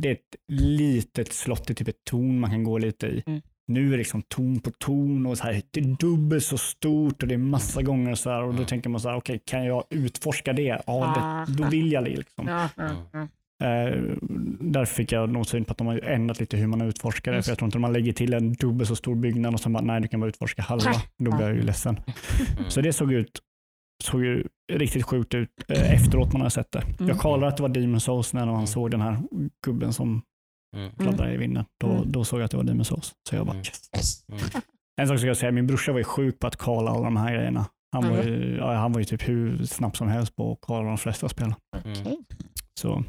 det 0.00 0.08
är 0.08 0.12
ett 0.12 0.36
litet 0.52 1.32
slott 1.32 1.70
i 1.70 1.74
typ 1.74 1.88
ett 1.88 2.04
torn 2.10 2.40
man 2.40 2.50
kan 2.50 2.64
gå 2.64 2.78
lite 2.78 3.06
i. 3.06 3.22
Mm. 3.26 3.40
Nu 3.68 3.86
är 3.86 3.90
det 3.90 3.96
liksom 3.96 4.22
ton 4.22 4.60
på 4.60 4.70
ton 4.70 5.26
och 5.26 5.38
så 5.38 5.44
här, 5.44 5.62
det 5.70 5.80
är 5.80 5.84
dubbelt 5.84 6.44
så 6.44 6.58
stort 6.58 7.22
och 7.22 7.28
det 7.28 7.34
är 7.34 7.38
massa 7.38 7.82
gånger 7.82 8.14
så 8.14 8.30
här 8.30 8.42
och 8.42 8.48
då 8.48 8.54
Mm. 8.56 8.66
tänker 8.66 8.90
man 8.90 9.00
så 9.00 9.08
här, 9.08 9.16
okej 9.16 9.40
kan 9.44 9.64
jag 9.64 9.84
utforska 9.90 10.52
det? 10.52 10.62
Ja, 10.62 10.82
Ah. 10.86 11.44
det, 11.46 11.62
då 11.62 11.68
vill 11.68 11.92
jag 11.92 12.04
det 12.04 12.10
liksom. 12.16 12.46
Ja. 12.48 12.68
Eh, 13.64 14.02
därför 14.60 14.94
fick 14.94 15.12
jag 15.12 15.30
nog 15.30 15.46
syn 15.46 15.64
på 15.64 15.72
att 15.72 15.78
de 15.78 15.86
har 15.86 15.98
ändrat 16.00 16.40
lite 16.40 16.56
hur 16.56 16.66
man 16.66 16.80
utforskar 16.80 17.32
det. 17.32 17.38
Just. 17.38 17.46
För 17.46 17.50
jag 17.52 17.58
tror 17.58 17.66
inte 17.66 17.78
man 17.78 17.92
lägger 17.92 18.12
till 18.12 18.32
en 18.34 18.52
dubbelt 18.52 18.88
så 18.88 18.96
stor 18.96 19.14
byggnad 19.14 19.54
och 19.54 19.60
sen 19.60 19.72
bara, 19.72 19.82
nej 19.84 20.00
du 20.00 20.08
kan 20.08 20.20
bara 20.20 20.28
utforska 20.28 20.62
halva. 20.62 20.92
Då 21.18 21.36
blir 21.36 21.46
jag 21.46 21.54
ju 21.56 21.62
ledsen. 21.62 22.00
Mm. 22.58 22.70
Så 22.70 22.80
det 22.80 22.92
såg 22.92 23.12
ut 23.12 23.40
såg 24.04 24.24
ju 24.24 24.44
riktigt 24.72 25.02
sjukt 25.02 25.34
ut 25.34 25.48
eh, 25.68 25.92
efteråt 25.94 26.32
man 26.32 26.40
hade 26.40 26.50
sett 26.50 26.72
det. 26.72 26.78
Mm. 26.82 27.08
Jag 27.08 27.18
kollade 27.18 27.48
att 27.48 27.56
det 27.56 27.62
var 27.62 27.68
Demon 27.70 28.00
Souls 28.00 28.32
när 28.34 28.46
man 28.46 28.66
såg 28.66 28.90
den 28.90 29.00
här 29.00 29.18
gubben 29.66 29.92
som 29.92 30.22
Mm. 30.76 30.90
fladdrade 31.00 31.34
i 31.34 31.36
vinden. 31.36 31.64
Då, 31.80 31.90
Mm. 31.90 32.12
då 32.12 32.24
såg 32.24 32.40
jag 32.40 32.44
att 32.44 32.50
det 32.50 32.56
var 32.56 32.64
Demon 32.64 32.84
Souls. 32.84 33.12
Så 33.28 33.34
jag 33.36 33.46
bara, 33.46 33.52
Mm. 33.52 33.60
yes. 33.66 33.90
Yes. 33.96 34.28
Mm. 34.28 34.62
En 35.00 35.08
sak 35.08 35.18
ska 35.18 35.26
jag 35.26 35.36
säga, 35.36 35.52
min 35.52 35.66
brorsa 35.66 35.92
var 35.92 35.98
ju 35.98 36.04
sjuk 36.04 36.38
på 36.38 36.46
att 36.46 36.56
kolla 36.56 36.90
alla 36.90 37.04
de 37.04 37.16
här 37.16 37.34
grejerna. 37.34 37.66
Han 37.92 38.08
var 38.10 38.22
ju, 38.22 38.56
ja, 38.56 38.74
han 38.74 38.92
var 38.92 38.98
ju 39.00 39.04
typ 39.04 39.28
hur 39.28 39.64
snabb 39.64 39.96
som 39.96 40.08
helst 40.08 40.36
på 40.36 40.52
att 40.52 40.58
kolla 40.60 40.88
de 40.88 40.98
flesta 40.98 41.28
spelen. 41.28 41.54
Mm. 41.84 42.16
Så, 42.80 43.04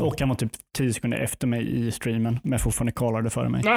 och 0.00 0.20
han 0.20 0.28
var 0.28 0.36
typ 0.36 0.52
10 0.78 0.92
sekunder 0.92 1.18
efter 1.18 1.46
mig 1.46 1.86
i 1.86 1.90
streamen, 1.90 2.38
men 2.44 2.58
fortfarande 2.58 2.92
kollade 2.92 3.30
före 3.30 3.48
mig. 3.48 3.62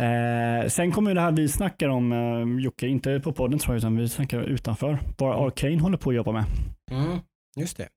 Eh, 0.00 0.68
sen 0.68 0.92
kommer 0.92 1.14
det 1.14 1.20
här 1.20 1.32
vi 1.32 1.48
snackar 1.48 1.88
om, 1.88 2.12
eh, 2.12 2.64
Jocke, 2.64 2.86
inte 2.86 3.20
på 3.20 3.32
podden 3.32 3.58
tror 3.58 3.74
jag, 3.74 3.78
utan 3.78 3.96
vi 3.96 4.08
snackar 4.08 4.42
utanför. 4.42 4.98
Bara 5.18 5.34
Arcane 5.46 5.78
håller 5.80 5.98
på 5.98 6.10
att 6.10 6.16
jobba 6.16 6.32
med. 6.32 6.44
Mm. 6.90 7.18
Just 7.56 7.76
det. 7.76 7.88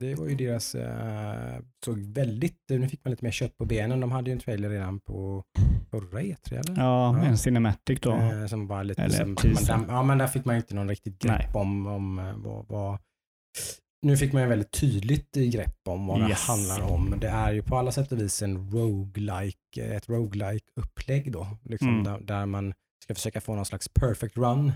Det 0.00 0.14
var 0.14 0.26
ju 0.28 0.34
deras, 0.34 0.74
uh, 0.74 0.82
såg 1.84 1.98
väldigt, 1.98 2.56
nu 2.68 2.88
fick 2.88 3.04
man 3.04 3.10
lite 3.10 3.24
mer 3.24 3.30
kött 3.32 3.56
på 3.56 3.64
benen. 3.64 4.00
De 4.00 4.12
hade 4.12 4.30
ju 4.30 4.32
en 4.32 4.40
trailer 4.40 4.68
redan 4.70 5.00
på 5.00 5.42
förra 5.90 6.20
E3 6.20 6.52
eller? 6.52 6.82
Ja, 6.82 7.18
Ja. 7.18 7.24
en 7.24 7.38
cinematic 7.38 8.00
då. 8.00 8.12
Eh, 8.12 8.46
som 8.46 8.66
var 8.66 8.84
lite 8.84 9.02
Eller 9.02 9.14
som, 9.14 9.36
man, 9.68 9.86
ja 9.88 10.02
men 10.02 10.18
där 10.18 10.26
fick 10.26 10.44
man 10.44 10.54
ju 10.54 10.60
inte 10.60 10.74
någon 10.74 10.88
riktigt 10.88 11.18
grepp 11.18 11.38
Nej. 11.38 11.50
om, 11.54 11.86
om 11.86 12.18
eh, 12.18 12.36
vad, 12.36 12.66
vad 12.68 12.98
nu 14.06 14.16
fick 14.16 14.32
man 14.32 14.42
ju 14.42 14.48
väldigt 14.48 14.70
tydligt 14.70 15.32
grepp 15.34 15.78
om 15.88 16.06
vad 16.06 16.20
Yes. 16.20 16.28
det 16.28 16.52
handlar 16.52 16.80
om. 16.82 17.14
Det 17.20 17.28
är 17.28 17.52
ju 17.52 17.62
på 17.62 17.76
alla 17.76 17.92
sätt 17.92 18.12
och 18.12 18.18
vis 18.20 18.42
en 18.42 18.70
roguelike, 18.70 19.84
ett 19.84 20.08
roguelike 20.08 20.66
upplägg 20.80 21.32
då. 21.32 21.46
Liksom 21.64 21.88
Mm. 21.88 22.04
där, 22.04 22.20
där 22.20 22.46
man 22.46 22.74
ska 23.04 23.14
försöka 23.14 23.40
få 23.40 23.54
någon 23.54 23.64
slags 23.66 23.88
perfect 23.88 24.36
run 24.36 24.72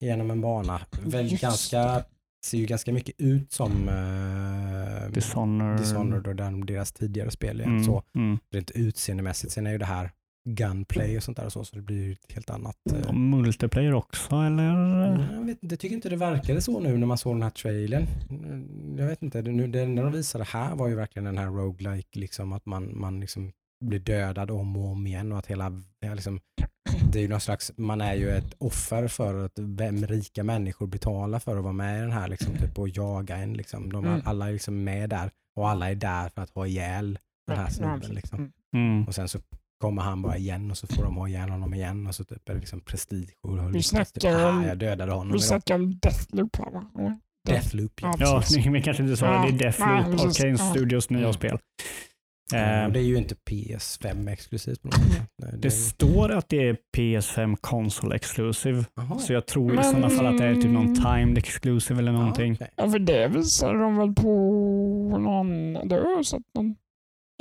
genom 0.00 0.30
en 0.30 0.40
bana. 0.40 0.80
Väl 1.04 1.30
Just 1.30 1.42
ganska, 1.42 2.04
ser 2.46 2.58
ju 2.58 2.66
ganska 2.66 2.92
mycket 2.92 3.14
ut 3.18 3.52
som 3.52 3.88
uh, 3.88 5.10
Dishonor. 5.12 5.78
Dishonored 5.78 6.26
och 6.26 6.36
den, 6.36 6.66
deras 6.66 6.92
tidigare 6.92 7.30
spel 7.30 7.60
igen. 7.60 7.72
Mm, 7.72 7.84
Så 7.84 8.02
mm. 8.14 8.38
rent 8.54 8.70
utseendemässigt. 8.70 9.52
Sen 9.52 9.66
är 9.66 9.70
ju 9.72 9.78
det 9.78 9.84
här 9.86 10.10
gunplay 10.48 11.16
och 11.16 11.22
sånt 11.22 11.36
där 11.36 11.44
och 11.46 11.52
så, 11.52 11.64
så 11.64 11.76
det 11.76 11.82
blir 11.82 12.04
ju 12.04 12.12
ett 12.12 12.32
helt 12.32 12.50
annat. 12.50 12.76
eh, 12.92 13.08
Och 13.08 13.14
multiplayer 13.14 13.94
också 13.94 14.36
eller? 14.36 14.64
Jag, 15.32 15.44
vet, 15.44 15.62
inte, 15.62 15.72
jag 15.74 15.80
tycker 15.80 15.94
inte 15.96 16.08
det 16.08 16.16
verkade 16.16 16.60
så 16.60 16.80
nu 16.80 16.96
när 16.98 17.06
man 17.06 17.18
såg 17.18 17.34
den 17.34 17.42
här 17.42 17.50
trailern. 17.50 18.06
Mm, 18.30 18.96
Jag 18.98 19.06
vet 19.06 19.22
inte, 19.22 19.42
det, 19.42 19.50
nu, 19.52 19.66
det 19.66 19.80
enda 19.82 20.02
de 20.02 20.12
visade 20.12 20.44
här 20.44 20.74
var 20.74 20.88
ju 20.88 20.94
verkligen 20.94 21.24
den 21.24 21.38
här 21.38 21.46
roguelike, 21.46 22.18
liksom 22.18 22.52
att 22.52 22.66
man, 22.66 22.98
man 23.00 23.20
liksom 23.20 23.52
blir 23.84 23.98
dödad 23.98 24.50
om 24.50 24.76
och 24.76 24.88
om 24.92 25.06
igen 25.06 25.32
och 25.32 25.38
att 25.38 25.46
hela, 25.46 25.72
liksom, 26.14 26.40
det 27.12 27.18
är 27.18 27.22
ju 27.22 27.28
någon 27.28 27.40
slags, 27.40 27.72
man 27.76 28.00
är 28.00 28.14
ju 28.14 28.30
ett 28.30 28.54
offer 28.58 29.08
för 29.08 29.44
att 29.44 29.58
vem 29.58 30.06
rika 30.06 30.44
människor 30.44 30.86
betalar 30.86 31.38
för 31.38 31.56
att 31.56 31.62
vara 31.62 31.72
med 31.72 31.98
i 31.98 32.00
den 32.00 32.12
här 32.12 32.28
liksom, 32.28 32.54
typ, 32.56 32.78
och 32.78 32.88
jaga 32.88 33.36
en. 33.36 33.52
Liksom. 33.54 33.92
De, 33.92 34.04
Mm. 34.04 34.20
Alla 34.24 34.48
är 34.48 34.52
liksom 34.52 34.84
med 34.84 35.10
där 35.10 35.30
och 35.56 35.68
alla 35.70 35.90
är 35.90 35.94
där 35.94 36.28
för 36.28 36.42
att 36.42 36.50
ha 36.50 36.66
ihjäl 36.66 37.18
den 37.46 37.56
här 37.56 37.68
snubben. 37.70 38.14
Liksom. 38.14 38.38
Mm. 38.38 38.52
Mm. 38.74 39.04
Och 39.08 39.14
sen 39.14 39.28
så 39.28 39.38
kommer 39.82 40.02
han 40.02 40.22
bara 40.22 40.36
igen 40.36 40.70
och 40.70 40.76
så 40.78 40.86
får 40.86 41.02
de 41.02 41.16
ha 41.16 41.28
ihjäl 41.28 41.48
honom 41.50 41.74
igen 41.74 42.06
och 42.06 42.14
så 42.14 42.24
typ 42.24 42.48
är 42.48 42.54
det 42.54 42.60
liksom 42.60 42.80
prestige. 42.80 43.28
Och 43.42 43.68
Vi 43.68 43.72
typ, 43.72 43.84
snackar 43.84 44.48
om- 44.48 44.58
ah, 44.58 44.66
jag 44.66 44.78
dödade 44.78 45.12
honom 45.12 45.32
Vi 45.32 45.38
snackar 45.38 45.74
om 45.74 45.98
Deathloop 45.98 46.56
här 46.56 46.70
va? 46.70 46.90
Ja. 46.94 47.18
Deathloop. 47.52 47.92
Ja. 48.02 48.14
Ja, 48.18 48.42
Ja, 48.50 48.70
ni 48.70 48.82
kanske 48.82 49.02
inte 49.02 49.16
sa 49.16 49.26
det. 49.26 49.50
Det 49.58 49.64
är 49.64 49.74
Ja, 49.78 49.86
Deathloop, 49.86 50.20
precis. 50.22 50.40
Arcane 50.40 50.56
Ja. 50.58 50.70
Studios 50.70 51.10
nya 51.10 51.20
Mm. 51.20 51.32
spel. 51.32 51.58
Ja, 52.52 52.86
och 52.86 52.92
det 52.92 53.00
är 53.00 53.04
ju 53.04 53.16
inte 53.16 53.34
PS5 53.50 54.28
exklusivt 54.32 54.82
på 54.82 54.88
något 54.88 54.94
sätt. 55.12 55.22
Nej, 55.42 55.52
det 55.58 55.70
står 55.70 56.32
att 56.32 56.48
det 56.48 56.68
är 56.68 56.76
PS5 56.96 57.56
Console 57.60 58.14
Exclusive, 58.16 58.84
Jaha. 58.94 59.18
så 59.18 59.32
jag 59.32 59.46
tror 59.46 59.72
i 59.72 59.74
Men- 59.76 59.84
sådana 59.84 60.10
fall 60.10 60.26
att 60.26 60.38
det 60.38 60.44
är 60.44 60.54
typ 60.54 60.64
någon 60.70 60.94
timed 60.94 61.38
exclusive 61.38 61.98
eller 62.00 62.12
någonting. 62.12 62.56
Ja, 62.60 62.66
okej. 62.66 62.74
Ja, 62.76 62.90
för 62.90 62.98
det 62.98 63.28
visar 63.28 63.74
de 63.74 63.96
väl 63.96 64.14
på 64.14 64.28
någon... 65.18 65.72
Det 65.88 65.94
har 65.94 66.10
jag 66.16 66.26
sett 66.26 66.42
någon... 66.54 66.74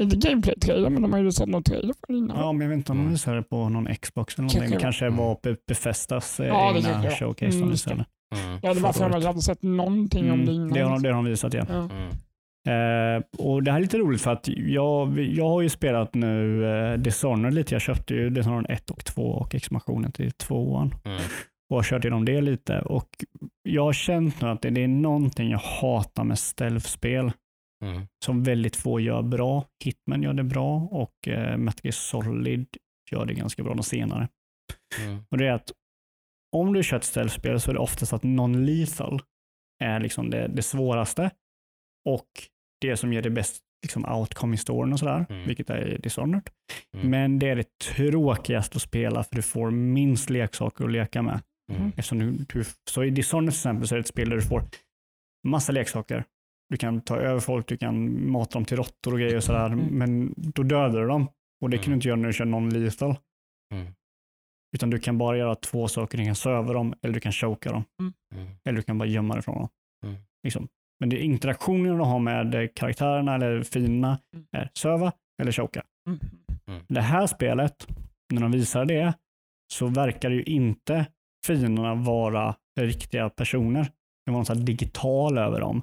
Inte 0.04 0.16
gameplay-trailer, 0.30 0.90
men 0.90 1.02
de 1.02 1.14
har 1.14 1.20
ju 1.20 1.32
sett 1.32 1.50
någon 1.50 1.64
trailer 1.64 1.94
för 2.08 2.14
innan. 2.14 2.38
Ja, 2.38 2.52
men 2.52 2.62
jag 2.62 2.70
vet 2.70 2.78
inte 2.78 2.92
om 2.92 2.98
de 2.98 3.02
Mm. 3.02 3.12
visade 3.12 3.38
det 3.38 3.44
på 3.44 3.70
någon 3.70 3.96
Xbox 3.96 4.36
eller 4.36 4.44
någonting. 4.44 4.60
Kanske. 4.62 4.78
Det 4.78 4.82
kanske 4.82 5.06
Mm. 5.06 5.18
var 5.18 5.38
Be- 5.44 5.56
Befestas 5.68 6.40
eh, 6.40 6.48
Ja, 6.48 6.74
egna 6.78 7.10
showcase 7.12 7.58
Mm, 7.58 7.70
det. 7.70 7.92
Mm. 7.92 8.60
Ja, 8.62 8.74
det 8.74 8.80
var 8.80 8.94
för 8.94 9.06
att 9.10 9.22
jag 9.22 9.28
hade 9.28 9.42
sett 9.42 9.64
någonting 9.64 10.32
om 10.32 10.38
det 10.46 10.52
Mm, 10.52 10.56
innan. 10.56 10.70
det, 10.70 10.80
har, 10.82 10.92
de- 10.92 11.02
det 11.04 11.10
har 11.10 11.16
de 11.16 11.26
visat 11.26 11.54
ja. 11.54 11.66
Ja. 11.70 11.76
Mm. 11.76 12.10
Eh, 12.68 13.22
och 13.38 13.64
Det 13.64 13.72
här 13.72 13.78
är 13.78 13.82
lite 13.82 13.98
roligt 13.98 14.22
för 14.22 14.32
att 14.32 14.48
jag, 14.48 15.20
jag 15.20 15.50
har 15.50 15.62
ju 15.62 15.70
spelat 15.70 16.14
nu 16.14 16.66
eh, 16.66 16.98
Dishonored 16.98 17.54
lite. 17.54 17.76
Jag 17.76 17.82
köpte 17.82 18.14
ju 18.14 18.30
Dishonored 18.30 18.66
1 18.70 18.90
och 18.90 19.06
2 19.06 19.22
och 19.24 19.56
expansionen 19.56 20.12
till 20.12 20.32
2 20.32 20.90
Mm. 21.06 21.18
och 21.70 21.76
har 21.76 21.84
kört 21.84 22.04
igenom 22.06 22.26
det 22.26 22.42
lite. 22.42 22.80
Och 22.80 23.08
Jag 23.64 23.84
har 23.84 23.94
känt 23.94 24.42
nu 24.42 24.48
att 24.50 24.62
det, 24.62 24.70
det 24.70 24.84
är 24.84 24.88
någonting 24.88 25.50
jag 25.50 25.58
hatar 25.60 26.24
med 26.24 26.40
stealth-spel 26.40 27.32
Mm. 27.82 28.08
som 28.26 28.44
väldigt 28.44 28.76
få 28.76 29.00
gör 29.00 29.22
bra. 29.22 29.65
Hitman 29.84 30.24
gör 30.24 30.34
det 30.34 30.44
bra 30.44 30.76
och 30.91 31.28
eh, 31.28 31.58
Metal 31.58 31.91
Solid 31.94 32.67
gör 33.12 33.26
det 33.26 33.34
ganska 33.34 33.63
bra 33.63 33.74
de 33.74 33.84
senare. 33.84 34.28
Mm. 35.02 35.24
Och 35.32 35.38
det 35.38 35.48
är 35.48 35.52
att 35.52 35.72
om 36.56 36.74
du 36.74 36.84
kör 36.84 36.98
ett 36.98 37.04
stealth-spel 37.04 37.60
så 37.60 37.70
är 37.70 37.74
det 37.74 37.80
oftast 37.80 38.13
att 38.13 38.24
non-lethal 38.24 39.20
är 39.84 40.00
liksom 40.00 40.30
det, 40.30 40.48
det 40.48 40.62
svåraste 40.62 41.32
och 42.10 42.28
det 42.82 42.98
som 42.98 43.13
ger 43.13 43.22
det 43.22 43.30
bäst 43.30 43.60
liksom, 43.84 44.06
outcome 44.06 44.54
i 44.54 44.58
storyn 44.58 44.94
och 44.94 45.00
sådär, 45.00 45.26
Mm. 45.30 45.48
vilket 45.48 45.70
är 45.70 45.98
Dishonored. 45.98 46.50
Mm. 46.98 47.10
Men 47.10 47.39
det 47.39 47.50
är 47.50 47.56
det 47.56 47.78
tråkigaste 47.96 48.76
att 48.76 48.82
spela 48.82 49.24
för 49.24 49.36
du 49.36 49.41
får 49.41 49.72
minst 49.72 50.30
leksaker 50.30 50.86
att 50.86 50.91
leka 50.91 51.22
med. 51.22 51.41
Mm. 51.74 51.88
Eftersom 51.88 52.20
du, 52.20 52.32
du, 52.32 52.63
så 52.89 53.04
i 53.04 53.10
Dishonored 53.10 53.52
till 53.54 53.58
exempel 53.58 53.88
så 53.88 53.96
är 53.96 53.98
det 53.98 54.02
ett 54.02 54.08
spel 54.08 54.30
där 54.30 54.36
du 54.36 54.41
får 54.41 54.63
massa 55.48 55.72
leksaker. 55.72 56.24
Du 56.72 56.78
kan 56.78 57.02
ta 57.02 57.18
över 57.18 57.40
folk, 57.40 57.68
du 57.68 57.78
kan 57.78 58.28
mata 58.32 58.54
dem 58.54 58.66
till 58.66 58.78
råttor 58.78 59.14
och 59.14 59.20
grejer 59.20 59.36
och 59.38 59.44
sådär, 59.44 59.66
Mm. 59.66 59.80
men 59.86 60.34
då 60.38 60.64
dödar 60.64 61.02
du 61.02 61.08
dem. 61.08 61.28
Och 61.62 61.70
det 61.70 61.78
kan 61.78 61.84
Mm. 61.86 61.90
du 61.92 61.96
inte 61.96 62.08
göra 62.08 62.18
när 62.20 62.28
du 62.28 62.34
kör 62.34 62.46
non-lethal. 62.46 63.16
Mm. 63.74 63.94
Utan 64.76 64.90
du 64.90 65.00
kan 65.00 65.18
bara 65.18 65.38
göra 65.38 65.56
två 65.56 65.88
saker. 65.88 66.18
Du 66.18 66.26
kan 66.26 66.36
söva 66.36 66.74
dem 66.74 66.94
eller 67.02 67.14
du 67.14 67.20
kan 67.20 67.32
choka 67.32 67.72
dem. 67.72 67.84
Mm. 68.02 68.48
Eller 68.66 68.78
du 68.78 68.82
kan 68.84 68.98
bara 68.98 69.10
gömma 69.10 69.34
dig 69.34 69.44
från 69.44 69.56
dem. 69.56 69.70
Mm. 70.06 70.16
Liksom. 70.44 70.68
Men 71.00 71.10
det 71.10 71.18
är 71.20 71.24
interaktionen 71.24 71.98
du 71.98 72.04
har 72.04 72.20
med 72.20 72.76
karaktärerna 72.76 73.36
eller 73.36 73.64
fienderna 73.64 74.20
Mm. 74.36 74.46
är 74.52 74.70
söva 74.74 75.12
eller 75.42 75.52
choka. 75.52 75.84
Mm. 76.08 76.84
Det 76.88 77.02
här 77.02 77.28
spelet, 77.28 77.88
när 78.34 78.42
de 78.42 78.52
visar 78.52 78.86
det, 78.86 79.14
så 79.74 79.88
verkar 79.88 80.30
ju 80.30 80.44
inte 80.44 81.06
fienderna 81.48 81.96
vara 81.96 82.56
riktiga 82.80 83.30
personer. 83.30 83.84
Det 84.26 84.32
var 84.32 84.38
något 84.38 84.48
så 84.48 84.54
här 84.54 84.62
digital 84.62 85.38
över 85.38 85.60
dem. 85.60 85.82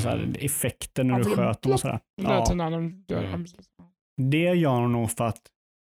Så 0.00 0.08
här 0.08 0.16
Mm. 0.16 0.34
effekter 0.40 1.04
när 1.04 1.18
du 1.18 1.24
sköt 1.24 1.62
dem 1.62 1.72
och 1.72 1.80
sådär. 1.80 1.98
Ja. 2.22 2.52
Mm. 2.52 3.44
det 4.30 4.38
gör 4.54 4.80
de 4.80 4.92
nog 4.92 5.10
för 5.10 5.24
att 5.26 5.40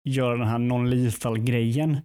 göra 0.09 0.37
den 0.37 0.49
här 0.49 0.59
non-lethal 0.59 1.39
grejen, 1.39 1.99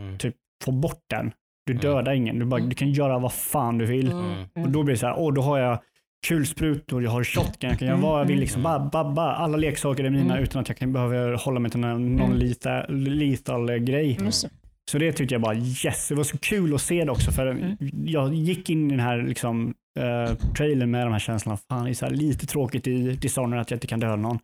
Mm. 0.00 0.18
få 0.64 0.72
bort 0.72 1.02
den. 1.10 1.32
Du 1.66 1.72
Mm. 1.72 1.80
dödar 1.82 2.12
ingen, 2.12 2.38
du, 2.38 2.44
bara, 2.44 2.56
Mm. 2.60 2.68
du 2.68 2.76
kan 2.76 2.92
göra 2.92 3.18
vad 3.18 3.32
fan 3.32 3.78
du 3.78 3.86
vill. 3.86 4.12
Mm. 4.12 4.44
Och 4.56 4.70
då 4.70 4.82
blir 4.82 4.94
det 4.94 4.98
så 4.98 5.06
här, 5.06 5.14
åh 5.18 5.34
då 5.34 5.42
har 5.42 5.58
jag 5.58 5.78
kulsprutor, 6.26 7.02
jag 7.02 7.10
har 7.10 7.24
shotgun, 7.24 7.70
jag 7.70 7.78
kan 7.78 7.88
göra 7.88 7.96
vad 8.00 8.20
jag 8.20 8.26
vill. 8.26 8.40
Liksom. 8.40 8.62
Bara, 8.62 8.78
bara, 8.92 9.10
bara, 9.12 9.34
alla 9.34 9.56
leksaker 9.56 10.04
är 10.04 10.10
mina 10.10 10.32
Mm. 10.32 10.42
utan 10.42 10.62
att 10.62 10.68
jag 10.68 10.76
kan 10.78 10.92
behöva 10.92 11.36
hålla 11.36 11.60
mig 11.60 11.70
till 11.70 11.84
en 11.84 12.18
non-lethal 12.20 12.86
lethal 12.96 13.78
grej. 13.78 14.18
Just 14.24 14.42
det. 14.42 14.50
Så 14.90 14.98
det 14.98 15.12
tyckte 15.12 15.34
jag 15.34 15.42
bara 15.42 15.54
yes, 15.54 16.08
det 16.08 16.14
var 16.14 16.24
så 16.24 16.38
kul 16.38 16.74
att 16.74 16.80
se 16.80 17.04
det 17.04 17.10
också. 17.10 17.30
För 17.32 17.46
Mm. 17.46 17.76
Jag 18.06 18.34
gick 18.34 18.70
in 18.70 18.86
i 18.86 18.90
den 18.90 19.00
här 19.00 19.22
liksom, 19.22 19.74
uh, 19.98 20.34
trailern 20.56 20.90
med 20.90 21.06
de 21.06 21.12
här 21.12 21.18
känslorna, 21.18 21.56
fan 21.56 21.84
det 21.84 21.90
är 21.90 21.94
så 21.94 22.04
här 22.06 22.12
lite 22.12 22.46
tråkigt 22.46 22.86
i 22.86 23.12
Dishonored 23.16 23.60
att 23.60 23.70
jag 23.70 23.76
inte 23.76 23.86
kan 23.86 24.00
döda 24.00 24.16
någon. 24.16 24.38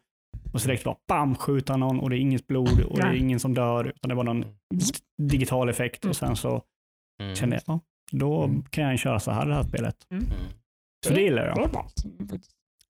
Och 0.52 0.60
så 0.60 0.66
direkt 0.68 0.84
bara 0.84 0.96
bam, 1.08 1.34
skjuta 1.34 1.76
någon 1.76 2.00
och 2.00 2.10
det 2.10 2.16
är 2.16 2.20
inget 2.20 2.46
blod 2.46 2.80
och 2.80 2.96
det 2.96 3.02
är 3.06 3.14
ingen 3.14 3.40
som 3.40 3.54
dör 3.54 3.84
utan 3.88 4.08
det 4.08 4.14
var 4.14 4.24
någon 4.24 4.44
digital 5.22 5.68
effekt 5.68 6.04
och 6.04 6.16
sen 6.16 6.36
så 6.36 6.62
Mm. 7.22 7.34
kände 7.34 7.56
jag, 7.56 7.62
ja, 7.66 7.80
då 8.12 8.44
Mm. 8.44 8.62
kan 8.70 8.84
jag 8.84 8.98
köra 8.98 9.20
så 9.20 9.30
här 9.30 9.46
det 9.46 9.54
här 9.54 9.62
spelet. 9.62 9.96
Mm. 10.10 10.24
Så 11.06 11.14
det 11.14 11.20
gillar 11.20 11.46
jag. 11.46 11.70
Det. 11.72 12.40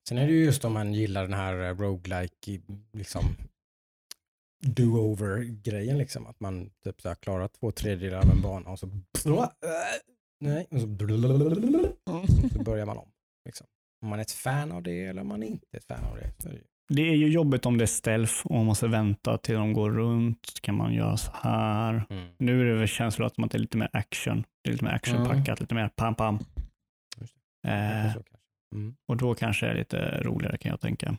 Sen 0.08 0.18
är 0.18 0.26
det 0.26 0.32
ju 0.32 0.44
just 0.44 0.64
om 0.64 0.72
man 0.72 0.94
gillar 0.94 1.22
den 1.22 1.32
här 1.32 1.68
eh, 1.68 1.76
roguelike 1.76 2.60
liksom 2.92 3.24
do-over 4.66 5.42
grejen 5.62 5.98
liksom. 5.98 6.26
Att 6.26 6.40
man 6.40 6.70
typ 6.84 7.00
så 7.00 7.08
här 7.08 7.14
klarar 7.14 7.48
två 7.48 7.70
tredjedelar 7.72 8.18
av 8.18 8.30
en 8.30 8.42
bana 8.42 8.70
och 8.70 8.78
så 8.78 8.86
nej, 10.40 10.66
och 10.70 10.80
så, 10.80 10.86
så 12.52 12.62
börjar 12.62 12.86
man 12.86 12.96
om. 12.98 13.08
Liksom. 13.44 13.66
Om 14.02 14.08
man 14.08 14.18
är 14.18 14.22
ett 14.22 14.30
fan 14.30 14.72
av 14.72 14.82
det 14.82 15.04
eller 15.04 15.22
om 15.22 15.28
man 15.28 15.42
inte 15.42 15.66
är 15.72 15.78
ett 15.78 15.84
fan 15.84 16.04
av 16.04 16.16
det. 16.16 16.32
Så 16.38 16.48
är 16.48 16.52
det 16.52 16.58
ju- 16.58 16.64
Det 16.88 17.02
är 17.02 17.14
ju 17.16 17.28
jobbigt 17.28 17.66
om 17.66 17.78
det 17.78 17.84
är 17.84 17.86
stealth 17.86 18.46
och 18.46 18.54
man 18.54 18.66
måste 18.66 18.88
vänta 18.88 19.38
till 19.38 19.54
de 19.54 19.72
går 19.72 19.90
runt. 19.90 20.46
Så 20.46 20.60
kan 20.60 20.74
man 20.74 20.94
göra 20.94 21.16
så 21.16 21.32
här. 21.34 22.02
Mm. 22.10 22.28
Nu 22.38 22.60
är 22.60 22.64
det 22.64 22.74
väl 22.78 22.88
känslan 22.88 23.26
att 23.36 23.50
det 23.50 23.56
är 23.56 23.60
lite 23.60 23.76
mer 23.78 23.90
action. 23.92 24.44
Det 24.64 24.70
är 24.70 24.72
lite 24.72 24.84
mer 24.84 24.92
actionpackat, 24.92 25.60
lite 25.60 25.74
mer 25.74 25.88
pam 25.88 26.14
pam. 26.14 26.38
Just 27.20 27.34
Eh. 27.68 28.16
Mm. 28.74 28.94
och 29.08 29.16
då 29.16 29.34
kanske 29.34 29.66
det 29.66 29.72
är 29.72 29.76
lite 29.76 30.22
roligare 30.22 30.56
kan 30.56 30.70
jag 30.70 30.80
tänka. 30.80 31.16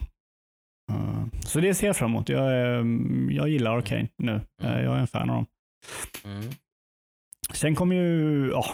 Eh, 0.91 1.25
så 1.45 1.59
det 1.59 1.73
ser 1.73 1.87
jag 1.87 1.97
fram 1.97 2.09
emot. 2.11 2.29
Jag, 2.29 2.51
är, 2.53 2.83
jag 3.31 3.49
gillar 3.49 3.77
Arcane 3.77 4.07
nu. 4.17 4.41
Eh, 4.63 4.81
jag 4.81 4.95
är 4.95 4.99
en 4.99 5.07
fan 5.07 5.29
av 5.29 5.35
dem. 5.35 5.45
Mm. 6.25 6.49
Sen 7.53 7.75
kom 7.75 7.91
ju 7.91 8.49
ja, 8.51 8.65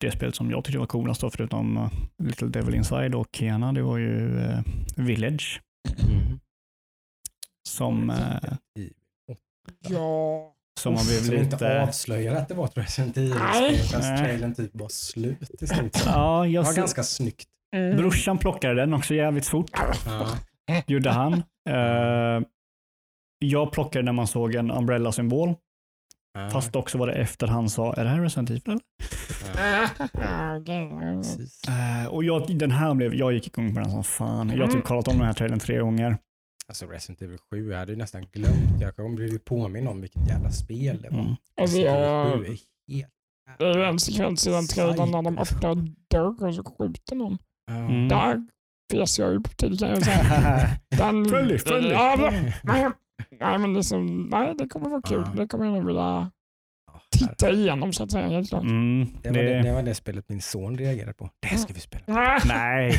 det 0.00 0.10
spelet 0.10 0.34
som 0.34 0.50
jag 0.50 0.64
tyckte 0.64 0.78
var 0.78 0.86
coolast 0.86 1.20
då, 1.20 1.30
förutom 1.30 1.76
eh, 1.76 1.88
Little 2.22 2.48
Devil 2.48 2.74
Inside 2.74 3.14
och 3.14 3.28
Kena, 3.32 3.72
det 3.72 3.82
var 3.82 3.98
ju 3.98 4.40
eh, 4.40 4.60
Village. 4.96 5.60
Mm. 6.08 6.38
Som, 7.68 8.10
eh, 8.10 8.52
I- 8.82 8.92
Ja. 9.88 10.52
som 10.80 10.94
har 10.94 11.04
blivit 11.04 11.24
Som 11.26 11.34
inte 11.34 11.54
lite... 11.54 11.82
avslöjar 11.82 12.34
att 12.34 12.48
det 12.48 12.54
var 12.54 12.64
ett 12.64 12.78
Resident. 12.78 13.16
Evil-spel 13.16 13.76
fast 13.78 14.18
trailern 14.18 14.54
typ 14.54 14.70
var 14.74 14.88
slut 14.88 15.50
i 15.62 15.66
stort. 15.66 16.02
Ja, 16.06 16.42
Det 16.42 16.48
jag 16.48 16.62
var 16.62 16.72
ser, 16.72 16.80
ganska 16.80 17.02
snyggt. 17.02 17.48
Mm. 17.76 17.96
brorsan 17.96 18.38
plockade 18.38 18.74
den 18.74 18.94
också 18.94 19.14
jävligt 19.14 19.46
fort. 19.46 19.70
Ja. 20.06 20.36
gjorde 20.86 21.10
han. 21.10 21.32
Eh, 21.68 22.46
jag 23.38 23.72
plockade 23.72 24.04
när 24.04 24.12
man 24.12 24.26
såg 24.26 24.54
en 24.54 24.70
umbrella-symbol, 24.70 25.54
Ja. 26.36 26.50
fast 26.50 26.76
också 26.76 26.98
var 26.98 27.06
det 27.06 27.12
efter 27.12 27.46
han 27.46 27.68
sa, 27.70 27.92
är 27.94 28.04
det 28.04 28.10
här 28.10 28.20
Resident 28.20 28.50
Evil? 28.50 28.62
eller?" 28.66 28.80
Ja. 29.56 29.88
Ja, 30.12 30.58
det- 30.58 31.00
Precis. 31.00 31.60
Eh, 31.68 32.06
och 32.08 32.24
jag, 32.24 32.58
den 32.58 32.70
här 32.70 32.94
blev, 32.94 33.14
jag 33.14 33.32
gick 33.32 33.46
igång 33.46 33.74
på 33.74 33.80
den 33.80 33.90
som 33.90 34.04
fan. 34.04 34.52
Jag 34.56 34.64
har 34.66 34.72
typ 34.72 34.84
kollat 34.84 35.08
om 35.08 35.16
den 35.18 35.26
här 35.26 35.32
trailern 35.32 35.58
tre 35.58 35.78
gånger. 35.78 36.18
Alltså 36.68 36.86
Resident 36.86 37.22
Evil 37.22 37.38
7, 37.50 37.70
jag 37.70 37.78
hade 37.78 37.92
ju 37.92 37.98
nästan 37.98 38.26
glömt. 38.32 38.80
Jag 38.80 38.96
kom 38.96 39.14
blev 39.14 39.28
ju 39.28 39.38
påminn 39.38 39.88
om 39.88 40.00
vilket 40.00 40.28
jävla 40.28 40.50
spel 40.50 41.02
det 41.02 41.10
var. 41.10 41.18
Mm. 41.20 41.34
Alltså, 41.60 41.76
Resident 41.76 41.96
Evil 41.96 42.04
jag, 42.04 42.38
7 42.38 42.44
är 42.44 42.94
helt... 42.94 43.12
det 43.58 43.64
är 43.64 43.78
ju 43.78 43.84
en 43.84 43.98
sekvens 43.98 44.46
i 44.46 44.50
den 44.50 44.66
trailern 44.66 45.10
när 45.10 45.22
de 45.22 45.38
öppnar 45.38 45.74
dörr 46.10 46.46
och 46.48 46.54
så 46.54 46.64
skjuter 46.64 47.16
någon. 47.16 47.38
Mm. 47.70 48.08
Där 48.08 48.46
fes 48.92 49.18
jag 49.18 49.34
upp 49.34 49.56
till 49.56 49.78
kan 49.78 49.88
jag 49.88 50.02
säga. 50.04 50.68
Den, 50.98 51.28
Friendly, 51.28 51.58
friendly. 51.58 51.94
Ja, 53.40 53.46
men, 53.50 53.60
nej, 53.60 53.68
men 53.68 53.74
liksom, 53.74 54.28
nej, 54.30 54.54
det 54.58 54.66
kommer 54.68 54.88
vara 54.90 55.02
kul. 55.02 55.22
Ja. 55.26 55.32
Det 55.42 55.48
kommer 55.48 55.64
jag 55.64 55.74
nog 55.74 55.86
vilja 55.86 56.30
Ja, 56.92 57.00
titta 57.10 57.50
igenom 57.52 57.92
så 57.92 58.02
att 58.04 58.10
säga. 58.10 58.28
Helt 58.28 58.48
klart. 58.48 58.62
Mm, 58.62 59.06
Det 59.22 59.28
var 59.28 59.36
det, 59.36 59.42
det, 59.42 59.62
det 59.62 59.72
var 59.72 59.82
det 59.82 59.94
spelet 59.94 60.28
min 60.28 60.40
son 60.42 60.78
reagerade 60.78 61.12
på. 61.12 61.30
Det 61.40 61.48
här 61.48 61.56
ska 61.58 61.72
vi 61.74 61.80
spela. 61.80 62.04
nej, 62.46 62.92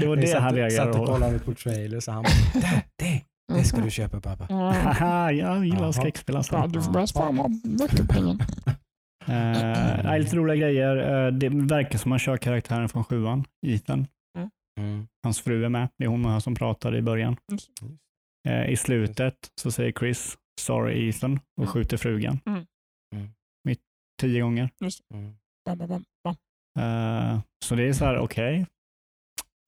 det 0.00 0.06
var 0.06 0.16
det 0.16 0.26
satt- 0.26 0.40
han 0.42 0.50
Satt 0.50 0.56
reagerade 0.58 0.90
och 0.90 0.96
på. 0.96 1.06
kollade 1.06 1.38
på 1.38 1.54
trailers 1.54 2.08
och 2.08 2.14
han 2.14 2.22
bara, 2.22 2.60
det, 2.60 2.82
det, 2.96 3.22
det 3.54 3.64
ska 3.64 3.80
du 3.80 3.90
köpa 3.90 4.20
pappa. 4.20 4.54
Haha, 4.54 5.32
jag 5.32 5.64
gillar 5.64 5.80
Jaha. 5.80 5.92
skräckspel 5.92 6.36
alltså. 6.36 6.54
ja, 6.54 6.66
du 6.66 6.82
får 6.82 6.92
börja 6.92 7.06
spara 7.06 7.28
av 7.28 7.60
veckopengen. 7.64 8.40
Uh, 9.28 10.18
lite 10.18 10.36
roliga 10.36 10.56
grejer. 10.56 11.26
Eh, 11.26 11.32
det 11.32 11.48
verkar 11.48 11.98
som 11.98 12.08
man 12.08 12.18
kör 12.18 12.36
karaktären 12.36 12.88
från 12.88 13.04
sjuan, 13.04 13.44
Ethan. 13.66 14.06
Mm. 14.80 15.06
Hans 15.22 15.40
fru 15.40 15.64
är 15.64 15.68
med. 15.68 15.88
Det 15.98 16.04
är 16.04 16.08
hon 16.08 16.40
som 16.40 16.54
pratar 16.54 16.96
i 16.96 17.02
början. 17.02 17.36
Eh, 18.48 18.70
I 18.70 18.76
slutet 18.76 19.36
så 19.60 19.70
säger 19.70 19.92
Chris 19.92 20.38
“Sorry 20.60 21.08
Ethan” 21.08 21.32
och 21.56 21.62
Mm. 21.62 21.72
skjuter 21.72 21.96
frugan. 21.96 22.40
Mm. 22.46 22.66
Mm. 23.16 23.28
Mitt 23.64 23.80
tio 24.20 24.40
gånger. 24.40 24.70
Mm. 25.14 25.34
Bam, 25.64 25.78
bam, 25.78 26.04
bam. 26.24 26.36
Eh, 26.78 27.40
så 27.64 27.74
det 27.74 27.82
är 27.88 27.92
så 27.92 28.04
här, 28.04 28.18
okej. 28.18 28.66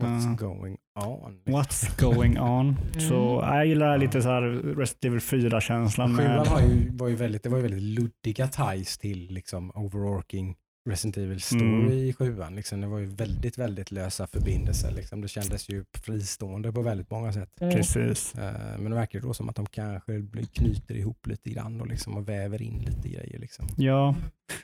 What's 0.03 0.31
Ja. 0.31 0.37
going 0.49 0.77
on? 1.05 1.43
What's 1.45 2.01
going 2.01 2.39
on? 2.41 2.77
Så 3.09 3.41
Mm. 3.43 3.57
jag 3.57 3.67
gillar 3.67 3.99
lite 3.99 4.23
så 4.23 4.29
här 4.29 4.43
Resident 4.77 5.05
Evil 5.05 5.21
4-känslan. 5.21 6.17
Sjuan 6.17 6.37
med- 6.37 6.93
var 6.99 7.09
ju 7.09 7.15
väldigt, 7.15 7.43
det 7.43 7.49
var 7.49 7.57
ju 7.57 7.63
väldigt 7.63 7.83
luddiga 7.83 8.49
ties 8.49 8.99
till 8.99 9.27
liksom 9.31 9.71
overarching 9.75 10.57
Resident 10.89 11.17
Evil 11.17 11.41
story 11.41 11.63
Mm. 11.63 11.93
i 11.93 12.13
sjuan. 12.13 12.55
Liksom, 12.57 12.81
det 12.81 12.87
var 12.87 12.99
ju 12.99 13.07
väldigt, 13.07 13.59
väldigt 13.59 13.91
lösa 13.91 14.27
förbindelser. 14.27 14.91
Liksom. 14.93 15.21
Det 15.21 15.29
kändes 15.29 15.69
ju 15.69 15.85
fristående 16.05 16.73
på 16.73 16.83
väldigt 16.83 17.11
många 17.11 17.33
sätt. 17.33 17.61
Mm. 17.61 17.75
Precis. 17.75 18.35
Eh, 18.35 18.53
Men 18.79 18.91
det 18.91 18.97
verkar 18.97 19.21
då 19.21 19.35
som 19.35 19.49
att 19.49 19.57
de 19.57 19.67
kanske 19.67 20.19
blir- 20.19 20.47
knyter 20.47 20.95
ihop 20.95 21.27
lite 21.27 21.51
grann 21.51 21.81
och, 21.81 21.87
liksom, 21.87 22.17
och 22.17 22.29
väver 22.29 22.63
in 22.63 22.79
lite 22.79 23.09
grejer. 23.09 23.39
Liksom. 23.39 23.67
Ja, 23.77 24.15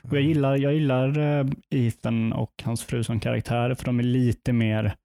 och 0.01 0.13
jag 0.17 0.21
gillar, 0.23 0.55
jag 0.57 0.73
gillar 0.73 1.19
eh, 1.39 1.45
Ethan 1.69 2.33
och 2.33 2.53
hans 2.63 2.83
fru 2.83 3.03
som 3.03 3.19
karaktärer 3.19 3.75
för 3.75 3.85
de 3.85 3.99
är 3.99 4.03
lite 4.03 4.53
mer 4.53 4.95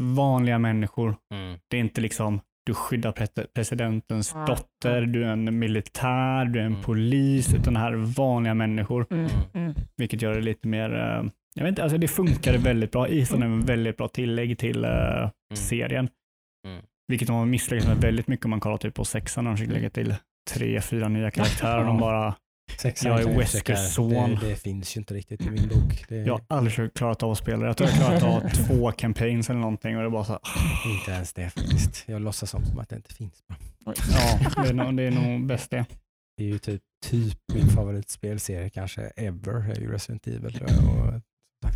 vanliga 0.00 0.58
människor. 0.58 1.16
Mm. 1.34 1.58
Det 1.68 1.76
är 1.76 1.80
inte 1.80 2.00
liksom 2.00 2.40
du 2.70 2.74
skyddar 2.74 3.12
pre- 3.12 3.46
presidentens 3.54 4.32
Ja. 4.34 4.44
dotter, 4.46 5.00
du 5.02 5.24
är 5.24 5.28
en 5.32 5.58
militär, 5.58 6.44
du 6.44 6.58
är 6.60 6.64
en 6.64 6.72
Mm. 6.72 6.82
polis, 6.82 7.54
utan 7.54 7.74
det 7.74 7.80
här 7.80 7.92
är 7.92 7.96
vanliga 7.96 8.54
människor. 8.54 9.06
Mm. 9.10 9.24
Mm. 9.24 9.64
Mm. 9.64 9.74
Vilket 9.96 10.22
gör 10.22 10.34
det 10.34 10.40
lite 10.40 10.68
mer, 10.68 10.94
eh, 10.94 11.30
jag 11.54 11.62
vet 11.64 11.68
inte, 11.68 11.82
alltså 11.82 11.98
det 11.98 12.08
funkade 12.08 12.58
väldigt 12.58 12.92
bra. 12.92 13.08
Ethan 13.08 13.42
är 13.42 13.46
en 13.46 13.60
väldigt 13.60 13.96
bra 13.96 14.08
tillägg 14.08 14.58
till 14.58 14.84
eh, 14.84 15.30
serien. 15.54 16.08
Mm. 16.68 16.82
Vilket 17.08 17.28
de 17.28 17.36
har 17.36 17.46
misslyckats 17.46 17.88
med 17.88 17.96
väldigt 17.96 18.28
mycket 18.28 18.44
om 18.44 18.50
man 18.50 18.60
kollar 18.60 18.76
typ 18.76 18.94
på 18.94 19.04
sexan 19.04 19.44
när 19.44 19.50
de 19.50 19.56
försöker 19.56 19.74
lägga 19.74 19.90
till 19.90 20.14
tre, 20.54 20.80
fyra 20.80 21.08
nya 21.08 21.30
karaktärer. 21.30 21.78
och 21.78 21.86
De 21.86 21.98
bara, 21.98 22.34
Sexan 22.78 23.10
Jag 23.10 23.20
är 23.20 23.38
Weskers 23.38 23.94
son. 23.94 24.10
Det, 24.10 24.48
det 24.48 24.56
finns 24.56 24.96
ju 24.96 24.98
inte 24.98 25.14
riktigt 25.14 25.40
i 25.40 25.50
min 25.50 25.68
bok. 25.68 26.04
Det 26.08 26.16
jag 26.16 26.32
har 26.32 26.42
aldrig 26.48 26.94
klarat 26.94 27.22
av 27.22 27.30
att 27.30 27.38
spela. 27.38 27.66
Jag 27.66 27.76
tror 27.76 27.90
jag 27.90 27.96
har 27.96 28.18
klarat 28.18 28.44
av 28.44 28.50
två 28.66 28.92
campaigns 28.92 29.50
eller 29.50 29.60
någonting 29.60 29.96
och 29.96 30.02
det 30.02 30.08
är 30.08 30.10
bara 30.10 30.24
så 30.24 30.32
här, 30.32 30.40
inte 30.98 31.10
ens 31.10 31.32
det 31.32 31.50
faktiskt. 31.50 32.04
Jag 32.06 32.22
låtsas 32.22 32.50
som 32.50 32.78
att 32.78 32.88
det 32.88 32.96
inte 32.96 33.14
finns. 33.14 33.34
ja, 33.86 34.62
det 34.62 34.68
är 34.68 34.72
nog, 34.72 34.96
det 34.96 35.02
är 35.02 35.10
nog 35.10 35.46
bäst 35.46 35.70
det. 35.70 35.84
Det 36.36 36.44
är 36.44 36.48
ju 36.48 36.58
typ, 36.58 36.82
typ 37.06 37.38
min 37.54 37.68
favoritspelserie 37.68 38.70
kanske 38.70 39.02
ever, 39.02 39.70
är 39.70 39.80
ju 39.80 39.92
Resident 39.92 40.26
Evil. 40.26 40.52
tror 40.52 40.70
jag. 40.70 40.78
Och, 40.78 41.20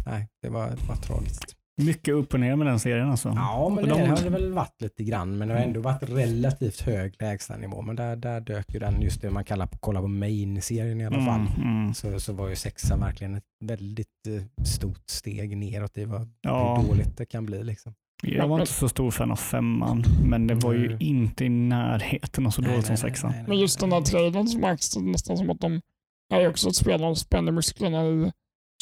nej, 0.06 0.28
det 0.42 0.48
var, 0.48 0.70
det 0.70 0.88
var 0.88 0.96
tragiskt. 0.96 1.56
Mycket 1.82 2.14
upp 2.14 2.34
och 2.34 2.40
ner 2.40 2.56
med 2.56 2.66
den 2.66 2.78
serien 2.80 3.10
alltså. 3.10 3.28
Ja, 3.28 3.68
men 3.68 3.78
Och 3.78 3.88
det 3.98 4.02
de- 4.04 4.08
har 4.10 4.16
det 4.16 4.30
väl 4.30 4.52
varit 4.52 4.80
lite 4.82 5.04
grann, 5.04 5.38
men 5.38 5.48
det 5.48 5.54
har 5.54 5.60
ändå 5.60 5.80
varit 5.80 6.02
relativt 6.10 6.80
hög 6.80 7.14
lägstanivå. 7.20 7.82
Men 7.82 7.96
där, 7.96 8.16
där 8.16 8.40
dök 8.40 8.74
ju 8.74 8.78
den, 8.80 9.02
just 9.02 9.20
det 9.22 9.30
man 9.30 9.44
kallar 9.44 9.66
på, 9.66 9.78
kolla 9.78 10.00
på 10.00 10.08
main-serien 10.08 11.00
i 11.00 11.06
alla 11.06 11.24
fall. 11.24 11.40
Mm, 11.56 11.78
mm. 11.80 11.94
Så, 11.94 12.20
så 12.20 12.32
var 12.32 12.48
ju 12.48 12.56
sexan 12.56 13.00
verkligen 13.00 13.34
ett 13.34 13.44
väldigt 13.64 14.08
eh, 14.28 14.64
stort 14.64 15.02
steg 15.10 15.56
neråt 15.56 15.98
i 15.98 16.04
vad, 16.04 16.28
Ja. 16.40 16.76
hur 16.80 16.88
dåligt 16.88 17.16
det 17.16 17.26
kan 17.26 17.46
bli. 17.46 17.64
Liksom. 17.64 17.94
Jag 18.22 18.48
var 18.48 18.60
inte 18.60 18.72
så 18.72 18.88
stor 18.88 19.10
fan 19.10 19.30
av 19.30 19.36
femman, 19.36 20.04
men 20.24 20.46
det 20.46 20.54
var 20.54 20.72
ju 20.72 20.88
Nej. 20.88 20.96
inte 21.08 21.44
i 21.44 21.48
närheten 21.48 22.46
av 22.46 22.50
så 22.50 22.62
Nej, 22.62 22.70
dåligt 22.70 22.86
som 22.86 22.92
nej, 22.94 23.02
nej, 23.02 23.10
sexan. 23.10 23.30
nej, 23.30 23.38
nej, 23.40 23.48
Men 23.48 23.58
just 23.58 23.80
den 23.80 23.90
där 23.90 24.00
trailern 24.00 24.46
så 24.46 24.58
märks 24.58 24.90
det 24.94 25.00
nästan 25.00 25.36
som 25.36 25.50
att 25.50 25.60
de 25.60 25.80
är 26.34 26.48
också 26.48 26.68
ett 26.68 26.76
spel 26.76 27.00
de 27.00 27.16
spänner 27.16 27.52
musklerna 27.52 28.04
i 28.06 28.32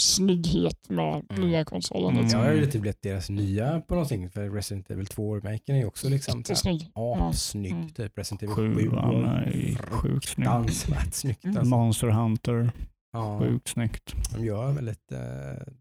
snygghet 0.00 0.88
med 0.90 1.24
Mm. 1.30 1.48
nya 1.48 1.64
konsolen. 1.64 2.10
Mm. 2.10 2.22
Liksom. 2.22 2.40
Ja, 2.40 2.46
det 2.46 2.52
har 2.52 2.56
ju 2.60 2.66
typ 2.70 2.80
blivit 2.80 3.02
deras 3.02 3.30
nya 3.30 3.80
på 3.80 3.94
någonting, 3.94 4.30
för 4.30 4.50
Resident 4.50 4.90
Evil 4.90 5.06
2-remaken 5.06 5.74
är 5.76 5.78
ju 5.80 5.86
också 5.86 6.08
liksom 6.08 6.44
så 6.44 6.52
här 6.54 6.54
Jättesnygg. 6.74 6.90
apsnygg. 6.94 7.72
Mm. 7.72 7.88
Typ 7.88 8.18
Resident 8.18 8.42
Evil 8.42 8.54
7 8.74 8.74
Sjuan 8.90 9.24
är 9.24 9.76
sjukt 9.76 10.28
snygg. 10.28 11.14
snyggt. 11.14 11.44
Mm. 11.44 11.56
Alltså. 11.56 11.70
Monster 11.70 12.08
Hunter, 12.08 12.70
Ja, 13.12 13.38
sjukt 13.40 13.68
snyggt. 13.68 14.14
de 14.34 14.44
gör 14.44 14.72
väldigt 14.72 15.12
eh, 15.12 15.72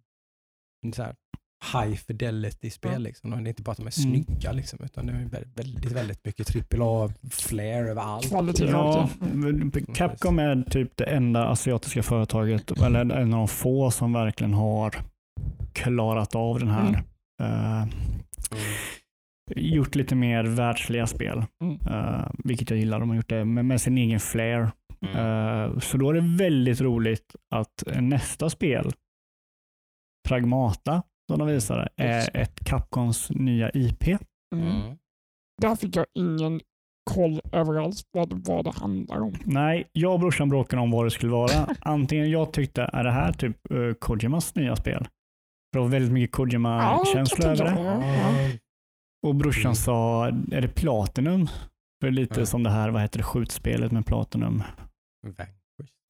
så 0.96 1.04
här, 1.04 1.16
high 1.74 1.96
fidelity-spel. 1.96 2.92
Ja. 2.94 2.98
Liksom. 2.98 3.30
Det 3.32 3.38
är 3.38 3.48
inte 3.48 3.62
bara 3.64 3.72
att 3.72 3.78
de 3.78 3.88
är 3.88 4.06
Mm. 4.06 4.24
snygga, 4.26 4.52
liksom, 4.52 4.80
utan 4.84 5.06
det 5.06 5.14
är 5.14 5.30
väldigt, 5.56 5.92
väldigt, 5.92 6.26
mycket 6.26 6.56
AAA-flair 6.74 7.84
överallt. 7.90 8.30
Kvalitet. 8.30 8.66
Ja, 8.66 9.10
Mm. 9.22 9.72
Capcom 9.96 10.40
är 10.40 10.64
typ 10.70 10.98
det 10.98 11.06
enda 11.06 11.46
asiatiska 11.48 12.04
företaget, 12.04 12.72
eller 12.82 13.00
en 13.00 13.34
av 13.34 13.40
de 13.40 13.48
få 13.48 13.92
som 13.92 14.14
verkligen 14.14 14.54
har 14.54 14.96
klarat 15.74 16.36
av 16.36 16.60
den 16.60 16.70
här. 16.70 17.04
Mm. 17.42 17.90
gjort 19.56 19.96
lite 19.96 20.16
mer 20.16 20.44
världsliga 20.44 21.08
spel, 21.08 21.44
Mm. 21.64 21.78
eh, 21.90 22.28
vilket 22.44 22.70
jag 22.70 22.80
gillar. 22.80 23.00
De 23.00 23.10
har 23.10 23.16
gjort 23.16 23.30
det 23.30 23.46
med, 23.46 23.66
med 23.66 23.82
sin 23.82 23.98
egen 23.98 24.20
flair. 24.20 24.72
Mm. 25.02 25.16
Eh, 25.18 25.80
så 25.80 25.98
då 25.98 26.10
är 26.10 26.14
det 26.14 26.38
väldigt 26.38 26.82
roligt 26.82 27.36
att 27.56 27.84
nästa 28.00 28.50
spel, 28.50 28.92
Pragmata, 30.28 31.04
som 31.32 31.40
de 31.40 31.48
visade, 31.48 31.88
är 31.98 32.38
ett 32.38 32.60
Capcoms 32.66 33.30
nya 33.30 33.72
IP. 33.74 34.08
Mm. 34.08 34.68
Mm. 34.68 34.98
Där 35.62 35.76
fick 35.76 35.96
jag 35.96 36.06
ingen 36.14 36.62
koll 37.12 37.42
överalls 37.52 38.04
vad, 38.12 38.48
vad 38.48 38.66
det 38.66 38.72
handlar 38.76 39.22
om. 39.22 39.34
Nej, 39.46 39.90
jag 39.92 40.14
och 40.14 40.20
brorsan 40.20 40.50
bråkade 40.50 40.82
om 40.82 40.92
vad 40.92 41.06
det 41.06 41.12
skulle 41.12 41.32
vara. 41.32 41.68
Antingen 41.82 42.32
jag 42.32 42.54
tyckte, 42.54 42.82
är 42.94 43.04
det 43.04 43.12
här 43.12 43.32
typ 43.34 43.58
uh, 43.72 43.94
Kojimas 43.94 44.56
nya 44.56 44.76
spel? 44.76 45.04
För 45.74 45.80
det 45.80 45.80
var 45.80 45.88
väldigt 45.88 46.12
mycket 46.12 46.34
Ja, 46.40 46.44
Kojima-känsla 46.44 47.42
kan 47.42 47.52
över 47.52 47.66
det. 47.66 48.08
Ja. 48.08 48.50
Och 49.28 49.36
brorsan 49.36 49.62
Mm. 49.70 49.76
sa, 49.76 50.28
är 50.28 50.62
det 50.62 50.76
Platinum? 50.76 51.48
För 52.02 52.12
lite 52.12 52.40
Ja. 52.40 52.46
som 52.46 52.64
det 52.64 52.70
här, 52.70 52.90
vad 52.90 53.02
heter 53.02 53.18
det, 53.20 53.24
skjutspelet 53.24 53.92
med 53.92 54.06
Platinum? 54.06 54.64
Vanquish. 55.28 55.61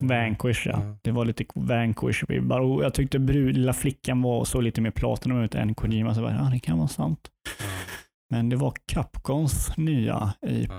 Vanquish, 0.02 0.66
ja. 0.66 0.72
Ja. 0.84 0.96
Det 1.02 1.10
var 1.10 1.24
lite 1.24 1.44
Vanquish-vibbar. 1.54 2.58
Och 2.60 2.84
jag 2.84 2.94
tyckte 2.94 3.18
brud, 3.18 3.56
lilla 3.56 3.72
flickan 3.72 4.22
var 4.22 4.44
så 4.44 4.60
lite 4.60 4.80
mer 4.80 4.90
Platinum 4.90 5.40
ut 5.42 5.54
än 5.54 5.74
Kojima. 5.74 6.14
Så 6.14 6.20
jag 6.20 6.30
bara, 6.30 6.44
ja, 6.44 6.50
det 6.50 6.58
kan 6.60 6.78
vara 6.78 6.88
sant. 6.88 7.30
Ja. 7.58 7.64
Men 8.30 8.48
det 8.48 8.56
var 8.56 8.72
Capcoms 8.86 9.76
nya 9.76 10.32
IP. 10.46 10.70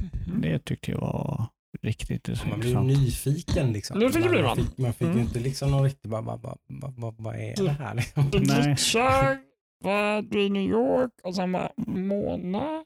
Mhm. 0.00 0.40
Det 0.40 0.58
tyckte 0.58 0.90
jag 0.90 0.98
var 1.00 1.46
riktigt 1.82 2.28
Man 2.28 2.60
blir 2.60 2.70
ju 2.70 2.78
intressant. 2.78 2.86
nyfiken. 2.86 3.72
Liksom. 3.72 3.98
Nyfiken 3.98 4.30
blir 4.30 4.42
man. 4.42 4.56
man. 4.56 4.56
fick, 4.56 4.78
man 4.78 4.92
fick 4.92 5.02
Mm. 5.06 5.16
ju 5.18 5.22
inte 5.24 5.40
liksom 5.40 5.70
någon 5.70 5.84
riktig, 5.84 6.10
vad 6.10 7.34
är 7.34 7.64
det 7.64 7.70
här? 7.70 7.94
Liksom. 7.94 8.30
Nej. 8.42 8.76
vad, 9.84 10.34
i 10.34 10.48
New 10.50 10.62
York 10.70 11.10
och 11.22 11.34
sen 11.34 11.52
bara 11.52 11.70
Mona 11.86 12.84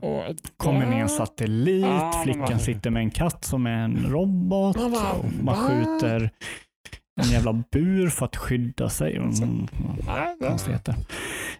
och 0.00 0.24
kommer 0.56 0.86
med 0.86 1.02
en 1.02 1.08
satellit, 1.08 1.86
men 1.86 2.12
flickan 2.24 2.58
sitter 2.58 2.90
med 2.90 3.00
en 3.02 3.10
katt 3.10 3.44
som 3.44 3.66
är 3.66 3.70
en 3.84 4.06
robot 4.10 4.76
och 4.76 5.24
man 5.44 5.54
skjuter 5.54 6.30
en 7.20 7.28
jävla 7.30 7.52
bur 7.72 8.08
för 8.08 8.24
att 8.26 8.36
skydda 8.36 8.88
sig. 8.88 9.16
Mm, 9.16 9.66
konstigheter. 10.40 10.94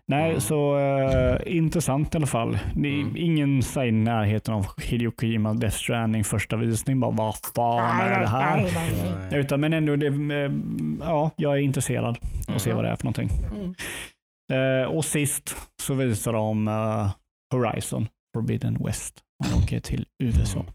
Nej, 0.06 0.40
så 0.40 0.78
eh, 0.78 1.56
intressant 1.56 2.14
i 2.14 2.16
alla 2.18 2.26
fall. 2.26 2.58
Det 2.74 2.88
är 2.88 2.92
Mm. 3.00 3.16
ingen 3.16 3.62
så 3.62 3.82
i 3.84 3.92
närheten 3.92 4.54
av 4.54 4.66
Hideo 4.82 5.10
Kojima 5.10 5.54
Death 5.54 5.76
Stranding 5.76 6.24
första 6.24 6.56
visning. 6.56 7.00
Bara, 7.00 7.10
vad 7.10 7.34
fan 7.56 8.00
är 8.00 8.20
det 8.20 8.26
här? 8.28 9.38
Utan, 9.38 9.60
men 9.60 9.72
ändå, 9.72 9.96
det, 9.96 10.06
eh, 10.06 10.52
ja, 11.00 11.30
jag 11.36 11.52
är 11.54 11.58
intresserad 11.60 12.18
och 12.54 12.60
se 12.60 12.70
Mm. 12.70 12.76
vad 12.76 12.84
det 12.84 12.90
är 12.90 12.96
för 12.96 13.04
någonting. 13.04 13.30
Mm. 13.54 13.74
Eh, 14.82 14.86
och 14.88 15.04
sist 15.04 15.56
så 15.82 15.94
visar 15.94 16.32
de 16.32 16.68
eh, 16.68 17.10
Horizon 17.50 18.08
Forbidden 18.34 18.78
West. 18.84 19.20
Man 19.44 19.62
åker 19.62 19.80
till 19.80 20.06
USA. 20.22 20.60
Mm. 20.60 20.72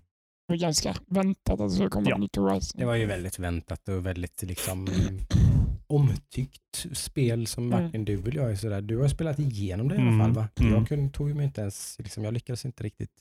Det 0.48 0.54
var 0.54 0.58
ganska 0.58 0.96
väntat 1.08 1.60
att 1.60 1.70
det 1.70 1.70
skulle 1.70 1.90
komma 1.90 2.10
Ja. 2.10 2.18
nytt 2.18 2.36
Horizon. 2.36 2.80
Det 2.80 2.86
var 2.86 2.96
ju 2.96 3.06
väldigt 3.06 3.40
väntat 3.40 3.90
och 3.90 4.06
väldigt 4.06 4.42
liksom 4.42 4.88
omtyckt 5.88 6.86
spel 6.94 7.48
som 7.48 7.64
Mm. 7.74 7.84
varken 7.84 8.06
du 8.06 8.14
eller 8.14 8.36
jag 8.36 8.52
är 8.52 8.56
sådär. 8.56 8.82
Du 8.82 8.98
har 8.98 9.08
spelat 9.08 9.40
igenom 9.40 9.88
det 9.88 9.96
i 9.96 9.98
alla 9.98 10.08
Mm. 10.08 10.20
fall 10.20 10.32
va? 10.32 10.48
Mm. 10.60 10.74
Jag 10.74 10.88
kunde, 10.88 11.10
tog 11.14 11.28
ju 11.30 11.34
mig 11.36 11.46
inte 11.46 11.62
ens, 11.62 11.96
liksom, 12.00 12.24
jag 12.24 12.34
lyckades 12.34 12.66
inte 12.66 12.84
riktigt 12.84 13.12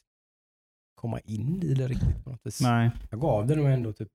komma 0.95 1.21
in 1.21 1.63
i 1.63 1.75
det 1.75 1.89
riktigt 1.89 2.25
på 2.25 2.31
något 2.31 2.47
vis. 2.47 2.61
Nej, 2.61 2.91
Jag 3.11 3.21
gav 3.21 3.47
det 3.47 3.57
nog 3.57 3.67
ändå 3.67 3.93
typ 3.93 4.09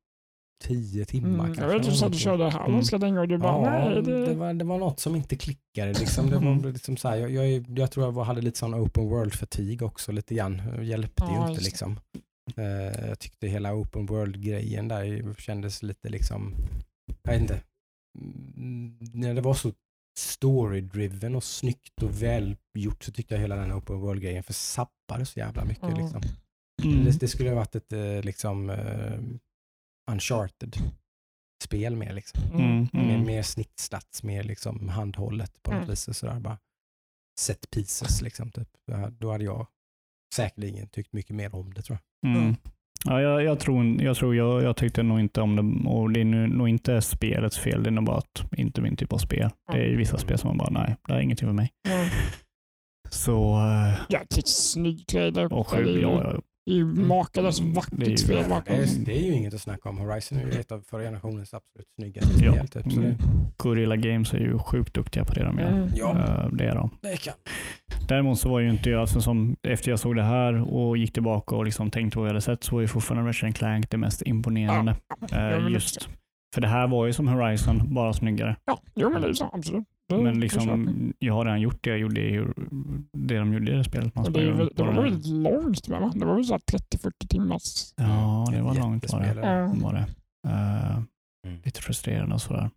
tio 0.63 1.05
timmar 1.05 1.29
Mm. 1.29 1.45
kanske. 1.45 1.61
Jag 1.63 1.79
vet 1.79 1.83
du 1.89 1.95
sa 1.95 2.05
att 2.05 2.11
du 2.11 2.17
körde 2.19 2.49
här 2.49 2.65
Mm. 2.67 2.81
länge 3.01 3.19
och 3.19 3.27
du 3.27 3.37
bara 3.37 3.65
Ja, 3.79 3.89
nej. 3.89 4.01
det... 4.03 4.25
Det... 4.25 4.33
var, 4.33 4.53
det 4.53 4.65
var 4.65 4.77
något 4.77 4.99
som 4.99 5.15
inte 5.15 5.35
klickade. 5.35 5.93
Liksom. 5.93 6.29
Det 6.29 6.35
var 6.35 6.51
Mm. 6.51 6.73
liksom 6.73 6.97
så 6.97 7.07
här, 7.09 7.17
jag, 7.17 7.31
jag, 7.31 7.65
jag 7.79 7.91
tror 7.91 8.05
jag 8.05 8.11
var- 8.11 8.23
hade 8.23 8.41
lite 8.41 8.59
sån 8.59 8.75
open 8.75 9.09
world-fatig 9.09 9.81
också 9.83 10.11
lite 10.11 10.35
grann. 10.35 10.61
Hjälpte 10.85 11.23
Ja, 11.27 11.45
ju 11.45 11.51
inte 11.51 11.63
liksom. 11.63 11.99
Eh, 12.55 13.07
jag 13.07 13.19
tyckte 13.19 13.47
hela 13.47 13.73
open 13.73 14.05
world-grejen 14.05 14.87
där 14.87 15.33
kändes 15.39 15.83
lite 15.83 16.09
liksom, 16.09 16.53
jag 17.23 17.31
vet 17.31 17.41
inte. 17.41 17.59
Mm, 18.57 18.97
När 19.13 19.33
det 19.33 19.41
var 19.41 19.53
så 19.53 19.71
story-driven 20.19 21.35
och 21.35 21.43
snyggt 21.43 22.03
och 22.03 22.21
välgjort 22.23 23.03
så 23.03 23.11
tyckte 23.11 23.33
jag 23.33 23.41
hela 23.41 23.55
den 23.55 23.73
open 23.73 23.99
world-grejen 23.99 24.43
försappade 24.43 25.25
så 25.25 25.39
jävla 25.39 25.65
mycket. 25.65 25.83
Ja. 25.89 25.97
Liksom. 25.97 26.21
mm. 26.83 27.05
Det, 27.05 27.19
det 27.19 27.27
skulle 27.27 27.49
ha 27.49 27.55
varit 27.55 27.75
ett 27.75 27.93
eh, 27.93 28.21
liksom 28.23 28.69
eh, 30.07 30.11
uncharted 30.13 30.75
spel 31.63 31.95
mer 31.95 32.13
liksom. 32.13 32.41
Mm, 32.53 32.87
Mer, 32.93 33.13
mm. 33.15 33.23
mer 33.25 33.41
snittstats, 33.41 34.23
mer 34.23 34.43
liksom 34.43 34.89
handhållet 34.89 35.63
på 35.63 35.71
något 35.71 35.77
Mm. 35.77 35.89
vis. 35.89 36.07
Och 36.07 36.15
sådär, 36.15 36.39
bara 36.39 36.57
set 37.39 37.69
pieces 37.71 38.21
liksom. 38.21 38.51
Typ. 38.51 38.67
Då 39.19 39.31
hade- 39.31 39.43
jag 39.45 39.67
säkerligen 40.35 40.87
tyckt 40.89 41.13
mycket 41.13 41.35
mer 41.35 41.55
om 41.55 41.73
det 41.73 41.81
tror 41.81 41.97
jag. 42.21 42.31
Mm. 42.35 42.55
Ja, 43.05 43.21
jag, 43.21 43.43
jag 43.43 43.59
tror, 43.59 44.01
jag, 44.01 44.15
tror 44.17 44.35
jag, 44.35 44.63
jag 44.63 44.77
tyckte 44.77 45.03
nog 45.03 45.19
inte 45.19 45.41
om 45.41 45.55
det 45.55 45.89
och 45.89 46.11
det 46.11 46.19
är 46.21 46.25
nu, 46.25 46.47
nog 46.47 46.69
inte 46.69 47.01
spelets 47.01 47.59
fel. 47.59 47.83
Det 47.83 47.89
är 47.89 47.91
nog 47.91 48.05
bara 48.05 48.17
att 48.17 48.43
inte 48.57 48.81
min 48.81 48.95
typ 48.95 49.13
av 49.13 49.17
spel. 49.17 49.49
Det 49.71 49.77
är 49.77 49.85
ju 49.85 49.97
vissa 49.97 50.17
spel 50.17 50.37
som 50.37 50.47
man 50.47 50.57
bara, 50.57 50.69
nej, 50.69 50.95
det 51.07 51.13
är 51.13 51.19
ingenting 51.19 51.47
för 51.47 51.53
mig. 51.53 51.71
Mm. 51.89 52.09
Så, 53.09 53.57
eh, 53.59 53.99
Jäkligt 54.09 54.47
snygg 54.47 55.07
trailer. 55.07 55.53
och 55.53 55.67
Det 55.71 55.77
är 55.77 55.83
sju, 55.83 55.89
ju- 55.91 56.01
ja, 56.01 56.23
ja, 56.33 56.41
Det 56.67 56.73
är 56.73 56.75
ju 56.75 56.85
makalöst 56.85 57.59
Det 57.59 57.63
är 57.65 57.67
ju- 57.67 57.73
vackert 57.73 58.19
spel. 58.19 58.35
Det 58.37 58.43
är, 58.43 58.49
bakom. 58.49 58.75
det 59.05 59.17
är 59.19 59.25
ju 59.25 59.33
inget 59.33 59.53
att 59.53 59.61
snacka 59.61 59.89
om. 59.89 59.97
Horizon 59.97 60.37
är 60.37 60.43
ju 60.43 60.49
ett 60.51 60.71
av 60.71 60.81
förra 60.81 61.01
generationens 61.03 61.53
absolut 61.53 61.87
snyggaste 61.99 62.45
Ja. 62.45 62.51
spel. 62.53 62.67
Typ, 62.83 62.97
Mm. 62.97 63.15
Gorilla 63.57 63.95
Games 63.95 64.33
är 64.33 64.37
ju 64.37 64.59
sjukt 64.59 64.93
duktiga 64.93 65.25
på 65.25 65.33
det 65.33 65.43
de 65.43 65.59
gör. 65.59 65.67
Mm. 65.71 65.89
ja, 65.95 66.11
Eh, 66.11 66.49
Det 66.51 66.65
är 66.65 66.75
de. 66.75 66.89
det 67.01 67.17
kan. 67.23 67.33
Däremot 68.07 68.39
så 68.39 68.49
var 68.49 68.59
ju 68.59 68.69
inte 68.69 68.89
jag, 68.89 69.01
alltså 69.01 69.21
som, 69.21 69.55
efter 69.63 69.89
jag 69.91 69.99
såg 69.99 70.15
det 70.15 70.23
här 70.23 70.73
och 70.73 70.97
gick 70.97 71.13
tillbaka 71.13 71.55
och 71.55 71.65
liksom 71.65 71.91
tänkte 71.91 72.15
på 72.15 72.19
vad 72.19 72.27
jag 72.29 72.33
hade 72.33 72.41
sett 72.41 72.63
så 72.63 72.75
var 72.75 72.81
ju 72.81 72.87
fortfarande 72.87 73.29
Ratchet 73.29 73.55
Clank 73.55 73.89
det 73.91 73.97
mest 73.97 74.21
imponerande. 74.21 74.91
Eh, 74.91 74.97
Ja, 75.39 75.59
men 75.59 75.73
just, 75.73 76.09
för 76.55 76.61
det 76.61 76.67
här 76.67 76.87
var 76.87 77.05
ju 77.05 77.13
som 77.13 77.27
Horizon, 77.27 77.93
bara 77.93 78.13
snyggare. 78.13 78.55
Ja, 78.65 78.81
jo, 78.95 79.09
men 79.09 79.21
det 79.21 79.27
är 79.27 79.33
så. 79.33 79.49
Absolut. 79.53 79.83
Det, 80.09 80.17
Men 80.17 80.39
liksom, 80.39 81.13
jag 81.19 81.33
har 81.33 81.45
redan 81.45 81.61
gjort 81.61 81.83
det 81.83 81.89
jag 81.89 81.99
gjorde 81.99 82.21
i, 82.21 82.45
det 83.13 83.37
de 83.39 83.53
gjorde 83.53 83.71
i 83.71 83.75
det 83.75 83.83
spelet. 83.83 84.15
Man 84.15 84.33
det, 84.33 84.51
väl- 84.51 84.71
det 84.75 84.83
var 84.83 84.93
den. 84.93 85.03
väldigt 85.03 85.25
långt 85.27 85.87
med 85.87 86.01
va? 86.01 86.11
Det 86.15 86.25
var 86.25 86.35
väl 86.35 86.45
så 86.45 86.53
här 86.53 86.59
30-40 86.59 87.27
timmars. 87.29 87.93
Ja, 87.97 88.47
det 88.51 88.61
var 88.61 88.75
långt 88.75 89.11
var 89.13 89.19
det. 89.19 89.25
jättespel. 89.25 89.37
Ja. 89.43 89.73
var 89.83 89.93
det. 89.93 90.05
Eh, 90.49 90.99
Mm. 91.47 91.59
lite 91.65 91.81
frustrerande 91.81 92.35
och 92.35 92.41
sådär. 92.41 92.69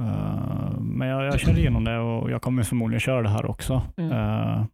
Eh, 0.00 0.80
men 0.80 1.08
jag, 1.08 1.24
jag 1.24 1.40
körde 1.40 1.60
igenom 1.60 1.84
det 1.84 1.98
och 1.98 2.30
jag 2.30 2.42
kommer 2.42 2.62
förmodligen 2.62 3.00
köra 3.00 3.22
det 3.22 3.28
här 3.28 3.46
också. 3.46 3.82
Mm. 3.96 4.12
Eh, 4.12 4.64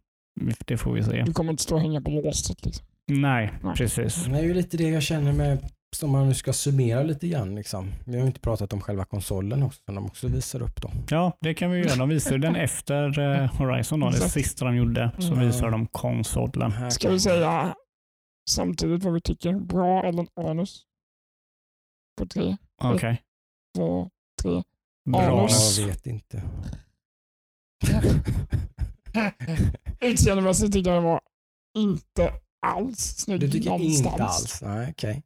det 0.65 0.77
får 0.77 0.93
vi 0.93 1.03
se. 1.03 1.23
Du 1.23 1.33
kommer 1.33 1.51
inte 1.51 1.63
stå 1.63 1.75
och 1.75 1.81
hänga 1.81 2.01
på 2.01 2.11
låset. 2.11 2.65
Liksom. 2.65 2.85
Nej, 3.07 3.51
Nej. 3.63 3.75
precis. 3.75 4.25
Det 4.25 4.37
är 4.39 4.43
ju 4.43 4.53
lite 4.53 4.77
det 4.77 4.89
jag 4.89 5.03
känner 5.03 5.33
med, 5.33 5.59
som 5.95 6.11
man 6.11 6.27
nu 6.27 6.33
ska 6.33 6.53
summera 6.53 7.03
lite 7.03 7.27
grann. 7.27 7.55
Liksom. 7.55 7.91
Vi 8.05 8.13
har 8.13 8.21
ju 8.21 8.27
inte 8.27 8.39
pratat 8.39 8.73
om 8.73 8.81
själva 8.81 9.05
konsolen 9.05 9.63
också, 9.63 9.81
som 9.85 9.95
de 9.95 10.05
också 10.05 10.27
visar 10.27 10.61
upp 10.61 10.81
då. 10.81 10.91
Ja, 11.09 11.37
det 11.41 11.53
kan 11.53 11.71
vi 11.71 11.79
göra. 11.79 11.95
De 11.95 12.09
visade 12.09 12.37
den 12.37 12.55
efter 12.55 13.19
eh, 13.19 13.53
Horizon, 13.57 13.99
då, 13.99 14.09
det 14.09 14.15
Exakt. 14.15 14.33
sista 14.33 14.65
de 14.65 14.75
gjorde. 14.75 15.11
Så 15.19 15.33
Mm. 15.33 15.47
visade 15.47 15.71
de 15.71 15.87
konsolen. 15.87 16.91
Ska 16.91 17.09
vi 17.09 17.19
säga 17.19 17.75
samtidigt 18.49 19.03
vad 19.03 19.13
vi 19.13 19.21
tycker? 19.21 19.53
Bra 19.53 20.03
eller 20.03 20.27
anus? 20.49 20.81
På 22.17 22.25
tre, 22.25 22.57
Okej, 22.83 23.21
två, 23.77 24.09
tre. 24.41 24.63
bra. 25.09 25.39
Anus. 25.41 25.79
Jag 25.79 25.87
vet 25.87 26.07
inte. 26.07 26.43
Utseendemässigt 30.01 30.73
tycker 30.73 30.89
jag 30.91 30.97
den 30.97 31.03
var 31.03 31.21
inte 31.77 32.33
alls 32.67 32.99
snygg 32.99 33.39
Du 33.39 33.49
tycker 33.51 33.69
någonstans. 33.69 34.05
inte 34.13 34.23
alls? 34.23 34.61
Nej, 34.61 34.87
okej. 34.91 35.13
Sen 35.13 35.23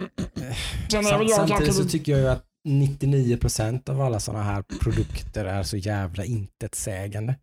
är 0.00 1.02
Sam- 1.02 1.18
väl 1.18 1.28
jag 1.28 1.30
Samtidigt 1.30 1.48
kanske 1.64 1.72
så 1.72 1.88
tycker 1.88 2.12
jag 2.12 2.20
ju 2.20 2.28
att 2.28 2.44
99% 2.68 3.88
av 3.90 4.00
alla 4.00 4.20
sådana 4.20 4.44
här 4.44 4.62
produkter 4.80 5.44
är 5.44 5.62
så 5.62 5.76
jävla 5.76 6.24
intetsägande. 6.24 7.34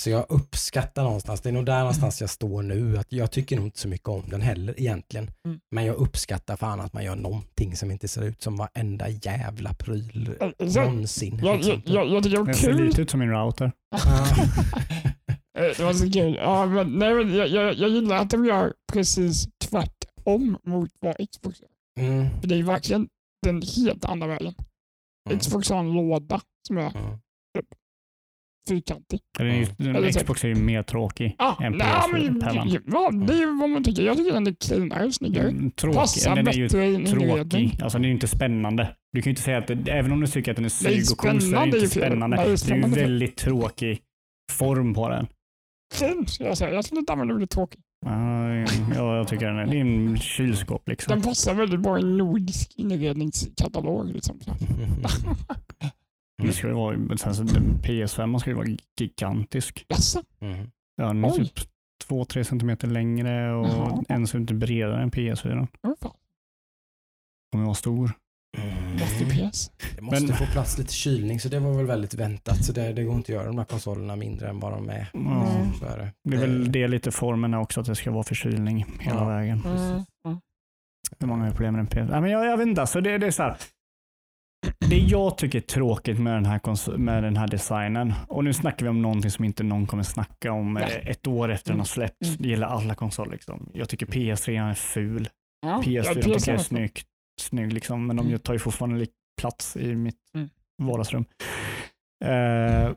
Så 0.00 0.10
jag 0.10 0.26
uppskattar 0.28 1.02
någonstans, 1.02 1.40
det 1.40 1.48
är 1.48 1.52
nog 1.52 1.66
där 1.66 1.78
någonstans 1.78 2.20
jag 2.20 2.30
står 2.30 2.62
nu, 2.62 2.98
att 2.98 3.12
jag 3.12 3.30
tycker 3.30 3.56
nog 3.56 3.64
inte 3.66 3.78
så 3.78 3.88
mycket 3.88 4.08
om 4.08 4.22
den 4.30 4.40
heller 4.40 4.80
egentligen. 4.80 5.30
Mm. 5.46 5.58
Men 5.74 5.84
jag 5.84 5.96
uppskattar 5.96 6.56
fan 6.56 6.80
att 6.80 6.92
man 6.92 7.04
gör 7.04 7.16
någonting 7.16 7.76
som 7.76 7.90
inte 7.90 8.08
ser 8.08 8.22
ut 8.24 8.42
som 8.42 8.56
varenda 8.56 9.08
jävla 9.08 9.72
pryl 9.74 10.30
Eh, 10.40 10.68
så- 10.68 10.80
någonsin. 10.80 11.40
jag, 11.42 11.62
jag, 11.62 11.82
jag, 11.84 12.08
jag 12.08 12.22
tycker 12.22 12.36
det 12.36 12.40
var 12.42 12.46
Den 12.46 12.54
ser 12.54 12.72
kul. 12.72 12.84
lite 12.86 13.02
ut 13.02 13.10
som 13.10 13.20
min 13.20 13.30
router. 13.30 13.72
Eh, 15.58 15.64
Det 15.76 15.80
var 15.84 15.92
så 15.94 16.10
kul. 16.12 16.34
Ja, 16.34 16.66
men, 16.66 16.92
nej, 16.98 17.14
men 17.14 17.34
jag, 17.36 17.48
jag, 17.48 17.74
jag 17.74 17.90
gillar 17.90 18.16
att 18.16 18.30
de 18.30 18.44
gör 18.44 18.72
precis 18.92 19.46
tvärtom 19.64 20.58
mot 20.64 20.90
vad 21.00 21.16
Xbox 21.32 21.60
gör. 21.60 21.68
Mm. 22.00 22.40
För 22.40 22.48
det 22.48 22.54
är 22.54 22.56
ju 22.56 22.62
verkligen 22.64 23.08
den 23.42 23.62
helt 23.76 24.04
andra 24.04 24.26
vägen. 24.26 24.54
Mm. 25.28 25.38
Xbox 25.38 25.70
har 25.70 25.78
en 25.78 25.92
låda 25.92 26.40
som 26.68 26.76
är 26.78 26.96
Mm. 26.96 27.18
fyrkantig. 28.68 29.20
Den 29.38 29.46
är 29.46 29.54
ju, 29.54 29.90
Eller 29.96 30.10
Xbox 30.10 30.44
är 30.44 30.48
ju 30.48 30.54
mer 30.54 30.82
tråkig 30.82 31.36
Ja, 31.38 31.58
än 31.62 31.72
nej, 31.72 31.94
men, 32.12 32.42
PS5. 32.42 32.82
ja, 32.86 33.10
det 33.10 33.34
är 33.42 33.60
vad 33.60 33.70
man 33.70 33.84
tycker. 33.84 34.02
Jag 34.02 34.16
tycker 34.16 34.32
den 34.32 34.46
är 34.46 34.54
cleanare 34.54 35.06
och 35.06 35.14
snyggare. 35.14 35.48
Mm, 35.48 35.70
Tråkig. 35.70 35.96
Passar 35.98 36.36
Den 36.36 36.48
är 36.48 36.52
ju 36.52 36.94
en 36.94 37.04
tråkig. 37.06 37.78
Alltså 37.82 37.98
den 37.98 38.04
är 38.04 38.08
ju 38.08 38.14
inte 38.14 38.28
spännande. 38.28 38.96
Du 39.12 39.22
kan 39.22 39.30
ju 39.30 39.32
inte 39.32 39.42
säga 39.42 39.58
att, 39.58 39.66
det, 39.66 39.74
även 39.90 40.12
om 40.12 40.20
du 40.20 40.26
tycker 40.26 40.50
att 40.50 40.56
den 40.56 40.64
är 40.64 40.68
snygg 40.68 41.02
och 41.12 41.18
cool 41.18 41.30
så 41.30 41.36
är 41.36 41.40
spännande 41.40 41.70
den 41.76 41.84
inte 41.84 41.94
spännande. 41.94 42.36
Det 42.36 42.42
är 42.42 42.50
ju 42.50 42.56
spännande 42.56 42.96
är 42.96 43.00
fel. 43.00 43.10
väldigt 43.10 43.36
tråkig 43.36 44.00
form 44.52 44.94
på 44.94 45.08
den. 45.08 45.26
Fin, 45.94 46.26
ska 46.26 46.44
jag 46.44 46.58
säga. 46.58 46.74
Jag 46.74 46.84
skulle 46.84 46.98
inte 46.98 47.12
använda 47.12 47.34
ordet 47.34 47.50
tråkig. 47.50 47.80
Ja, 48.04 48.54
ja, 48.94 49.16
jag 49.16 49.28
tycker 49.28 49.46
den 49.46 49.58
är, 49.58 49.66
det 49.66 49.76
är 49.76 49.80
en 49.80 50.18
kylskåp 50.18 50.88
liksom. 50.88 51.10
Den 51.10 51.22
passar 51.22 51.54
väldigt 51.54 51.80
bra 51.80 51.98
i 51.98 52.02
en 52.02 52.16
nordisk 52.16 52.72
inredningskatalog. 52.76 54.06
Liksom. 54.06 54.40
Det 56.42 56.52
ju 56.68 56.74
vara, 56.74 56.96
men 56.96 57.18
sen 57.18 57.34
så 57.34 57.42
den 57.42 57.78
PS5 57.82 58.38
ska 58.38 58.50
ju 58.50 58.56
vara 58.56 58.66
gigantisk. 58.98 59.84
Jaså? 59.88 60.22
Mm. 60.40 60.70
Ja, 60.96 61.06
den 61.06 61.24
är 61.24 61.28
Oj. 61.28 61.34
typ 61.48 61.68
2-3 62.08 62.42
centimeter 62.42 62.88
längre 62.88 63.54
och 63.54 63.68
Jaha. 63.68 64.04
en 64.08 64.26
centimeter 64.26 64.54
bredare 64.54 65.02
än 65.02 65.10
PS4. 65.10 65.66
Åh, 65.82 65.92
fan. 66.02 66.12
Kommer 67.52 67.64
vara 67.64 67.74
stor. 67.74 68.12
Mm. 68.58 68.98
FPS. 68.98 69.70
Det 70.04 70.10
måste 70.10 70.26
Men- 70.26 70.36
få 70.36 70.52
plats 70.52 70.78
lite 70.78 70.92
kylning 70.92 71.40
så 71.40 71.48
det 71.48 71.58
var 71.60 71.72
väl 71.76 71.86
väldigt 71.86 72.14
väntat. 72.14 72.64
Så 72.64 72.72
det, 72.72 72.92
det 72.92 73.04
går 73.04 73.14
inte 73.16 73.32
att 73.32 73.36
göra 73.36 73.46
de 73.46 73.58
här 73.58 73.64
konsolerna 73.64 74.16
mindre 74.16 74.48
än 74.48 74.60
vad 74.60 74.72
de 74.72 74.88
är. 74.88 75.10
Mm. 75.14 75.72
Så 75.80 75.84
är 75.86 75.98
det. 75.98 76.12
Det 76.30 76.36
är 76.36 76.40
väl 76.40 76.72
det 76.72 76.88
lite 76.88 77.10
formen 77.10 77.54
är 77.54 77.58
också, 77.60 77.80
att 77.80 77.86
det 77.86 77.94
ska 77.94 78.10
vara 78.10 78.22
förkylning 78.22 78.86
hela 79.00 79.18
Ja. 79.20 79.24
vägen. 79.28 79.62
Mm. 79.66 79.76
Mm. 80.26 80.38
Hur 81.20 81.26
många 81.26 81.46
är 81.46 81.50
problem 81.50 81.72
med 81.74 81.80
en 81.80 81.86
PS? 81.86 82.10
Ja, 82.12 82.20
men 82.20 82.30
jag, 82.30 82.46
jag 82.46 82.56
vet 82.56 82.66
inte, 82.66 82.80
alltså 82.80 83.00
det, 83.00 83.18
det 83.18 83.26
är 83.26 83.30
så 83.30 83.42
här. 83.42 83.56
Det 84.90 84.96
jag 84.98 85.38
tycker 85.38 85.58
är 85.58 85.62
tråkigt 85.62 86.18
med 86.20 86.34
den, 86.34 86.44
här 86.46 86.96
med 86.98 87.22
den 87.22 87.36
här 87.36 87.48
designen, 87.48 88.12
och 88.28 88.44
nu 88.44 88.52
snackar 88.52 88.86
vi 88.86 88.90
om 88.90 89.02
någonting 89.02 89.30
som 89.30 89.44
inte 89.44 89.62
någon 89.62 89.86
kommer 89.86 90.02
snacka 90.02 90.52
om 90.52 90.76
Ja. 90.76 90.88
eh, 90.88 91.08
ett 91.08 91.26
år 91.26 91.50
efter 91.50 91.70
den 91.70 91.78
har 91.80 91.84
släppts. 91.86 92.28
Mm. 92.28 92.42
Det 92.42 92.48
gäller 92.48 92.66
alla 92.66 92.94
konsoler. 92.94 93.30
Liksom. 93.32 93.70
Jag 93.74 93.88
tycker 93.88 94.06
PS3 94.06 94.70
är 94.70 94.74
ful. 94.74 95.28
Ja, 95.66 95.82
PS4 95.84 95.90
ja, 95.92 96.14
tycker 96.14 96.28
jag 96.30 96.48
är 96.48 96.56
PS4. 96.56 96.58
snygg, 96.58 97.02
snygg 97.40 97.72
liksom, 97.72 98.06
men 98.06 98.16
de 98.16 98.26
Mm. 98.26 98.38
tar 98.38 98.52
ju 98.52 98.58
fortfarande 98.58 98.98
plats 99.40 99.76
i 99.76 99.94
mitt 99.94 100.16
Mm. 100.34 100.48
vardagsrum. 100.82 101.24
Eh, 102.24 102.92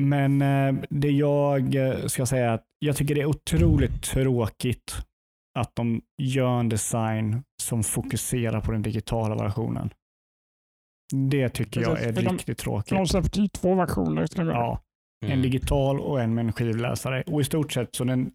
men 0.00 0.42
eh, 0.42 0.74
det 0.90 1.10
jag 1.10 1.74
eh, 1.74 2.06
ska 2.06 2.26
säga 2.26 2.44
är 2.50 2.54
att 2.54 2.64
jag 2.78 2.96
tycker 2.96 3.14
det 3.14 3.20
är 3.20 3.26
otroligt 3.26 4.02
tråkigt 4.02 4.94
att 5.58 5.76
de 5.76 6.00
gör 6.22 6.60
en 6.60 6.68
design 6.68 7.42
som 7.62 7.82
fokuserar 7.82 8.60
på 8.60 8.72
den 8.72 8.82
digitala 8.82 9.34
versionen. 9.34 9.90
Det 11.30 11.48
tycker 11.48 11.80
jag 11.80 11.90
Precis, 11.96 12.06
är 12.08 12.12
för 12.12 12.22
de- 12.22 12.32
riktigt 12.32 12.60
För 12.60 12.64
tråkigt. 12.64 12.90
de 12.98 13.06
släppte 13.06 13.40
ju 13.40 13.48
två 13.48 13.74
versioner. 13.74 14.26
Ja, 14.36 14.80
en 15.26 15.30
Mm. 15.32 15.42
digital 15.42 16.00
och 16.00 16.20
en 16.22 16.34
med 16.34 16.44
en 16.46 16.52
skivläsare. 16.52 17.22
Och 17.26 17.40
i 17.40 17.44
stort 17.44 17.72
sett 17.72 17.94
så 17.94 18.04
den, 18.04 18.32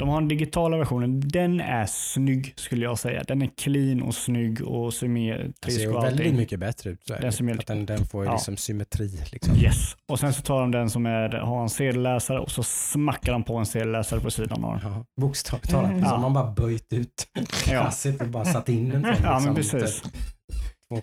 de 0.00 0.08
har 0.08 0.20
den 0.20 0.28
digitala 0.28 0.76
versionen, 0.76 1.20
den 1.20 1.60
är 1.60 1.86
snygg 1.86 2.52
skulle 2.56 2.84
jag 2.84 2.98
säga. 2.98 3.22
Den 3.28 3.42
är 3.42 3.50
clean 3.56 4.02
och 4.02 4.14
snygg 4.14 4.62
och 4.62 4.94
symmetrisk 4.94 5.76
ser 5.76 5.80
ju 5.86 5.92
och 5.92 6.04
väldigt 6.04 6.34
mycket 6.34 6.60
bättre 6.60 6.90
ut. 6.90 7.06
Den 7.06 7.50
att 7.58 7.66
den, 7.66 7.86
den 7.86 8.04
får 8.06 8.24
Ja. 8.24 8.32
liksom 8.32 8.56
symmetri. 8.56 9.20
Liksom. 9.32 9.56
Yes. 9.56 9.96
Och 10.08 10.20
sen 10.20 10.32
så 10.32 10.42
tar 10.42 10.60
de 10.60 10.70
den 10.70 10.90
som 10.90 11.06
är, 11.06 11.28
har 11.28 11.62
en 11.62 11.68
sedelläsare 11.68 12.38
och 12.38 12.50
så 12.50 12.62
smackar 12.62 13.32
de 13.32 13.42
på 13.44 13.56
en 13.56 13.66
sedelläsare 13.66 14.20
på 14.20 14.30
sidan 14.30 14.64
av 14.64 14.78
den. 14.80 14.92
Ja, 14.92 15.04
bokstavligt 15.20 15.70
talat. 15.70 15.90
Mm. 15.90 16.02
Ja. 16.04 16.18
man 16.18 16.32
bara 16.32 16.50
böjt 16.52 16.92
ut 16.92 17.26
kasset 17.64 18.20
och 18.20 18.28
bara 18.28 18.44
satt 18.44 18.68
in 18.68 18.88
den. 18.88 19.02
sån, 19.14 19.14
Ja, 19.24 19.40
men 19.40 19.54
liksom, 19.54 19.80
precis. 19.80 20.02
typ 20.02 20.12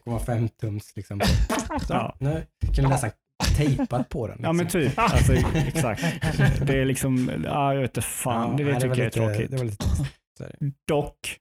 2,5 0.06 0.48
tums. 0.62 0.94
Liksom. 0.96 1.22
Så, 1.88 1.94
Ja. 1.94 2.16
Nu 2.20 2.46
kan 2.76 2.84
du 2.84 2.90
nästan 2.90 3.10
tejpat 3.58 4.10
på 4.10 4.28
den. 4.28 4.40
Ja 4.44 4.54
men 4.54 4.64
liksom. 4.66 4.82
typ, 4.82 5.00
alltså, 5.00 5.34
exakt. 5.56 6.04
Det 6.68 6.82
är 6.82 6.86
liksom, 6.86 7.32
ja, 7.46 7.74
jag 7.74 7.82
vet 7.82 7.90
inte 7.98 8.02
fan, 8.08 8.58
det, 8.58 8.64
det 8.64 8.72
nej, 8.72 8.82
tycker 8.82 8.88
jag 8.96 9.00
är 9.00 9.06
lite- 9.06 9.20
tråkigt. 9.20 9.52
Det 9.52 9.58
var 9.58 9.66
lite, 9.66 9.86
det. 10.40 10.72
Dock 10.88 11.38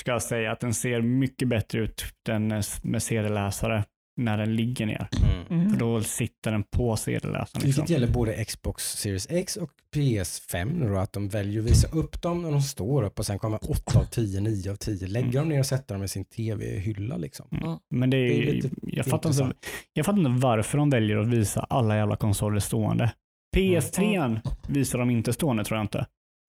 ska 0.00 0.10
jag 0.10 0.22
säga 0.22 0.52
att 0.52 0.60
den 0.60 0.74
ser 0.74 1.00
mycket 1.00 1.48
bättre 1.48 1.78
ut 1.80 2.04
den 2.26 2.62
med 2.82 3.02
sedelläsare 3.02 3.84
när 4.20 4.38
den 4.38 4.56
ligger 4.56 4.86
ner. 4.86 5.08
Mm. 5.50 5.70
För 5.70 5.76
då 5.78 6.02
sitter 6.02 6.50
den 6.52 6.62
på 6.62 6.96
sedelläsaren. 6.96 7.46
Liksom. 7.52 7.62
Vilket 7.62 7.90
gäller 7.90 8.08
både 8.08 8.44
Xbox 8.44 8.84
Series 8.96 9.26
X 9.30 9.56
och 9.56 9.70
PS5 9.94 10.78
nu 10.78 10.88
då, 10.88 10.96
att 10.98 11.12
de 11.12 11.28
väljer 11.28 11.60
att 11.60 11.66
visa 11.70 11.88
upp 11.88 12.22
dem 12.22 12.42
när 12.42 12.50
de 12.50 12.62
står 12.62 13.02
upp 13.02 13.18
och 13.18 13.26
sen 13.26 13.38
kommer 13.38 13.70
8 13.70 13.98
av 13.98 14.04
10, 14.04 14.40
9 14.40 14.70
av 14.70 14.76
10 14.76 15.06
lägga 15.08 15.40
dem 15.40 15.48
ner 15.48 15.58
och 15.58 15.66
sätta 15.66 15.94
dem 15.94 16.02
i 16.04 16.08
sin 16.08 16.24
tv-hylla 16.24 17.16
liksom. 17.16 17.46
Mm. 17.52 17.78
Men 17.90 18.10
det 18.10 18.16
är, 18.16 18.28
Det 18.28 18.48
är 18.48 18.52
lite 18.54 18.70
jag, 18.82 19.06
fattar 19.06 19.30
inte, 19.30 19.52
jag 19.92 20.06
fattar 20.06 20.18
inte 20.18 20.30
varför 20.46 20.78
de 20.78 20.90
väljer 20.90 21.16
att 21.16 21.28
visa 21.28 21.60
alla 21.70 21.96
jävla 21.96 22.16
konsoler 22.16 22.60
stående. 22.60 23.12
PS3 23.56 24.40
visar 24.68 24.98
de 24.98 25.10
inte 25.10 25.32
stående 25.32 25.64
tror 25.64 25.78
jag 25.78 25.84
inte. 25.84 26.06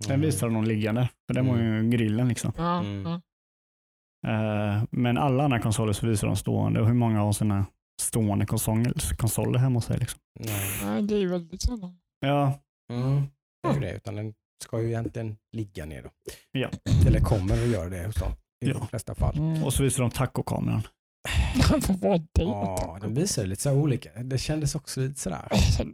Den 0.08 0.16
Mm. 0.16 0.22
visar 0.22 0.50
de 0.50 0.64
liggande. 0.64 1.10
För 1.28 1.34
den 1.34 1.48
var 1.48 1.58
ju 1.58 1.90
grillen 1.90 2.28
liksom. 2.28 2.52
Eh, 4.28 4.84
men 4.92 5.18
alla 5.18 5.44
andra 5.44 5.60
konsoler 5.60 5.94
så 5.94 6.08
visar 6.08 6.28
de 6.28 6.36
stående. 6.36 6.82
Och 6.82 6.88
hur 6.88 6.94
många 6.94 7.20
har 7.20 7.34
sina 7.34 7.66
stående 8.02 8.46
konsoler, 8.46 9.16
konsoler 9.18 9.60
hemma 9.60 9.78
hos 9.78 9.86
sig? 9.86 9.98
Liksom? 10.00 10.20
Nej. 10.40 11.02
Det 11.02 11.16
är 11.16 11.20
ju 11.20 11.28
väldigt 11.30 11.62
sällan. 11.62 11.98
Ja, 12.20 12.60
Mm. 12.94 13.24
Det 13.64 13.70
är 13.70 13.74
ju 13.74 13.80
det, 13.80 13.92
utan 13.94 14.16
den 14.16 14.34
ska 14.64 14.82
ju 14.82 14.88
egentligen 14.88 15.38
ligga 15.52 15.86
ner 15.86 16.02
då. 16.04 16.10
Ja. 16.52 16.70
Eller 17.08 17.20
kommer 17.20 17.54
att 17.64 17.70
göra 17.70 17.90
det 17.90 18.06
hos 18.06 18.16
dem. 18.16 18.32
i 18.66 18.68
Ja. 18.70 18.74
de 18.78 18.88
flesta 18.88 19.16
fall. 19.16 19.38
Mm. 19.38 19.64
Och 19.64 19.74
så 19.74 19.84
visar 19.84 20.02
de 20.04 20.12
tacokameran. 20.12 20.82
Vad? 22.02 22.28
Ja, 22.34 22.98
de 23.02 23.14
visar 23.14 23.46
lite 23.46 23.62
så 23.62 23.70
här 23.70 23.78
olika. 23.78 24.10
Det 24.24 24.38
kändes 24.38 24.76
också 24.76 25.00
lite 25.02 25.20
sådär. 25.20 25.48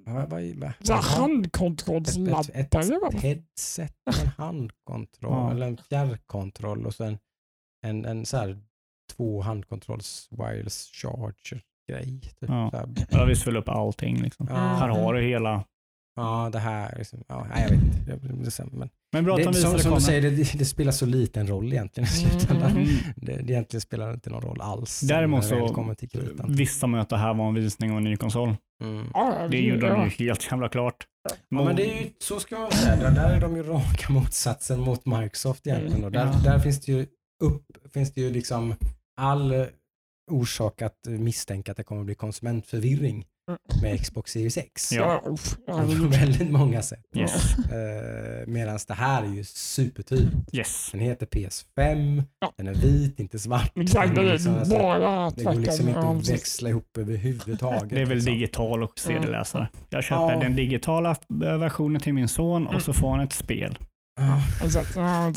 Vad- 0.05 0.29
vad- 0.29 0.41
vad- 0.55 0.71
Så 0.81 0.93
här 0.93 0.99
Ett, 0.99 1.05
ett, 1.05 1.11
handkontrollsladdar 1.17 2.39
ett, 2.53 2.75
ett 2.75 3.21
headset 3.21 3.93
en 4.05 4.27
handkontroll 4.37 5.51
eller 5.51 5.67
en 5.67 5.77
fjärrkontroll 5.77 6.85
och 6.85 6.93
så 6.93 7.03
en, 7.85 8.05
en, 8.05 8.25
så 8.25 8.37
här 8.37 8.57
två 9.15 9.41
handkontrolls 9.41 10.27
wireless 10.31 10.89
charger 10.93 11.61
grej. 11.91 12.19
Typ. 12.21 12.49
Ja. 12.49 12.69
Så 12.71 12.77
här. 12.77 12.87
Jag 13.09 13.25
visar 13.25 13.45
väl 13.45 13.57
upp 13.57 13.69
allting. 13.69 14.21
Liksom. 14.21 14.47
Ja. 14.49 14.55
Här 14.55 14.87
har 14.89 15.13
du 15.13 15.21
hela. 15.21 15.63
Ja, 16.15 16.49
det 16.53 16.59
här. 16.59 16.95
Liksom, 16.97 17.23
ja, 17.27 17.47
nej, 17.55 17.63
jag 17.63 17.69
vet 17.69 17.83
inte. 17.83 18.11
Jag- 18.27 18.39
det 18.41 18.47
är 18.47 18.51
så- 18.51 18.63
Men 18.71 18.89
Men 19.13 19.23
bra 19.23 19.33
att 19.33 19.37
det, 19.39 19.43
de 19.43 19.53
som, 19.53 19.61
visade 19.71 19.83
som 19.83 19.93
du 19.93 20.01
säger, 20.01 20.21
det, 20.21 20.59
det 20.59 20.65
spelar 20.65 20.91
så 20.91 21.05
liten 21.05 21.47
roll 21.47 21.73
egentligen 21.73 22.09
i 22.09 22.23
Mm, 22.25 22.39
slutändan. 22.39 22.71
mm, 22.71 22.83
Mm. 22.83 22.93
Det, 23.15 23.31
det 23.41 23.53
egentligen 23.53 23.81
spelar 23.81 24.13
inte 24.13 24.29
någon 24.29 24.41
roll 24.41 24.61
alls. 24.61 24.99
Däremot 24.99 25.41
det 25.41 25.47
så- 25.47 25.95
till 25.97 26.09
kritan. 26.09 26.55
Vissa 26.55 26.87
möter 26.87 27.15
här 27.15 27.33
var 27.33 27.47
en 27.47 27.53
visning 27.53 27.91
av 27.91 27.97
en 27.97 28.03
ny 28.03 28.15
konsol. 28.17 28.55
Mm. 28.83 29.07
Ja, 29.13 29.47
Det 29.51 29.57
gjorde 29.57 29.87
ja. 29.87 29.93
de 29.93 30.03
ju 30.03 30.09
helt 30.09 30.51
jävla 30.51 30.69
klart. 30.69 31.07
Ja, 31.49 31.63
men 31.63 31.75
det 31.75 31.83
är 31.97 32.01
ju, 32.03 32.09
så 32.19 32.39
ska 32.39 32.59
man 32.59 32.71
säga. 32.71 32.95
Där, 32.95 33.11
där 33.11 33.29
är 33.35 33.41
de 33.41 33.55
ju 33.55 33.63
raka 33.63 34.13
motsatsen 34.13 34.79
mot 34.79 35.05
Microsoft 35.05 35.67
egentligen. 35.67 36.03
Och 36.03 36.11
där, 36.11 36.25
Ja. 36.25 36.51
där 36.51 36.59
finns 36.59 36.81
det 36.81 36.91
ju 36.91 37.05
upp, 37.43 37.63
finns 37.93 38.13
det 38.13 38.21
ju 38.21 38.31
liksom 38.31 38.75
all 39.21 39.65
orsak 40.31 40.81
att 40.81 40.97
misstänka 41.05 41.71
att 41.71 41.77
det 41.77 41.83
kommer 41.83 42.01
att 42.01 42.05
bli 42.05 42.15
konsumentförvirring 42.15 43.25
med 43.81 44.01
Xbox 44.01 44.31
Series 44.31 44.57
X. 44.57 44.91
Ja. 44.91 45.23
På 45.67 46.07
väldigt 46.07 46.51
många 46.51 46.81
sätt. 46.81 47.03
Yes. 47.15 47.57
Eh, 47.57 48.47
Medan 48.47 48.79
det 48.87 48.93
här 48.93 49.23
är 49.23 49.27
ju 49.27 49.43
supertydligt. 49.43 50.53
yes. 50.55 50.89
Den 50.91 50.99
heter 51.01 51.25
PS5, 51.25 52.23
Ja. 52.39 52.53
den 52.57 52.67
är 52.67 52.73
vit, 52.73 53.19
inte 53.19 53.39
svart. 53.39 53.71
Exakt, 53.75 54.15
det 54.15 54.23
Liksom, 54.23 54.53
är 54.55 54.59
alltså, 54.59 54.77
bara 54.77 55.29
det 55.29 55.43
går 55.43 55.53
liksom 55.53 55.87
inte 55.87 55.99
att 55.99 56.29
växla 56.29 56.69
ihop 56.69 56.97
överhuvudtaget. 56.97 57.89
Det 57.89 58.01
är 58.01 58.05
väl 58.05 58.17
liksom. 58.17 58.33
digital 58.33 58.83
och 58.83 58.99
CD-läsare. 58.99 59.67
Jag 59.89 60.03
köper 60.03 60.31
Ja. 60.33 60.39
den 60.39 60.55
digitala 60.55 61.15
versionen 61.29 62.01
till 62.01 62.13
min 62.13 62.27
son 62.27 62.67
och 62.67 62.81
så 62.81 62.93
får 62.93 63.09
han 63.11 63.19
ett 63.19 63.33
spel. 63.33 63.77
Ja. 64.17 64.41
Exakt, 64.65 64.95
ja. 64.95 65.25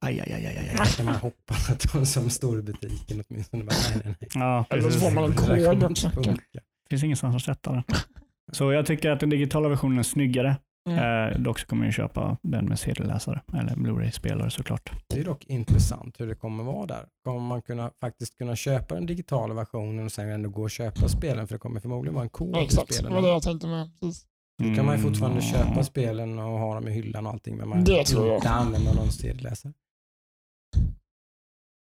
Aj, 0.00 0.20
aj, 0.20 0.32
aj, 0.32 0.46
aj, 0.46 0.76
aj. 0.80 0.86
Kan 0.96 1.04
man 1.06 1.14
hoppas 1.14 1.70
att 1.70 1.92
de 1.92 2.06
som 2.06 2.30
står 2.30 2.58
i 2.58 2.62
butiken 2.62 3.22
åtminstone 3.28 3.64
bara, 3.64 3.76
nej, 3.94 4.00
nej, 4.04 4.14
nej. 4.20 4.30
Ja, 4.34 4.64
Eller 4.70 4.90
så 4.90 4.98
får 5.00 5.10
man 5.10 5.24
en 5.24 5.30
Det 5.30 5.36
kod 5.66 5.82
också. 5.84 6.10
finns 6.90 7.04
ingenstans 7.04 7.36
att 7.36 7.42
sätta 7.42 7.72
den. 7.72 7.82
Så 8.52 8.72
jag 8.72 8.86
tycker 8.86 9.10
att 9.10 9.20
den 9.20 9.30
digitala 9.30 9.68
versionen 9.68 9.98
är 9.98 10.02
snyggare. 10.02 10.56
Mm. 10.90 10.98
Eh, 11.32 11.38
dock 11.38 11.58
så 11.58 11.66
kommer 11.66 11.84
jag 11.84 11.94
köpa 11.94 12.36
den 12.42 12.64
med 12.64 12.78
CD-läsare 12.78 13.40
eller 13.54 13.76
Blu-ray-spelare 13.76 14.50
såklart. 14.50 14.90
Det 15.08 15.20
är 15.20 15.24
dock 15.24 15.44
intressant 15.44 16.20
hur 16.20 16.26
det 16.26 16.34
kommer 16.34 16.64
vara 16.64 16.86
där. 16.86 17.06
Kommer 17.24 17.40
man 17.40 17.62
kunna, 17.62 17.90
faktiskt 18.00 18.38
kunna 18.38 18.56
köpa 18.56 18.94
den 18.94 19.06
digitala 19.06 19.54
versionen 19.54 20.04
och 20.04 20.12
sen 20.12 20.28
ändå 20.28 20.48
gå 20.48 20.62
och 20.62 20.70
köpa 20.70 21.08
spelen? 21.08 21.46
För 21.48 21.54
det 21.54 21.58
kommer 21.58 21.80
förmodligen 21.80 22.14
vara 22.14 22.24
en 22.24 22.30
kod 22.30 22.54
till 22.54 22.62
Exakt, 22.64 22.88
det 22.88 22.94
spelen. 22.94 23.12
var 23.14 23.22
det 23.22 23.28
jag 23.28 23.42
tänkte 23.42 23.66
med. 23.66 23.90
Precis. 24.00 24.24
Då 24.58 24.74
kan 24.74 24.86
man 24.86 24.96
ju 24.96 25.02
fortfarande 25.02 25.38
Mm. 25.40 25.50
köpa 25.52 25.84
spelen 25.84 26.38
och 26.38 26.58
ha 26.58 26.74
dem 26.74 26.88
i 26.88 26.90
hyllan 26.90 27.26
och 27.26 27.32
allting 27.32 27.56
men 27.56 27.68
man 27.68 27.84
Det 27.84 28.04
tror 28.04 28.26
jag. 28.26 28.36
inte 28.36 28.50
använder 28.50 28.94
någon 28.94 29.12
CD-läsare. 29.12 29.72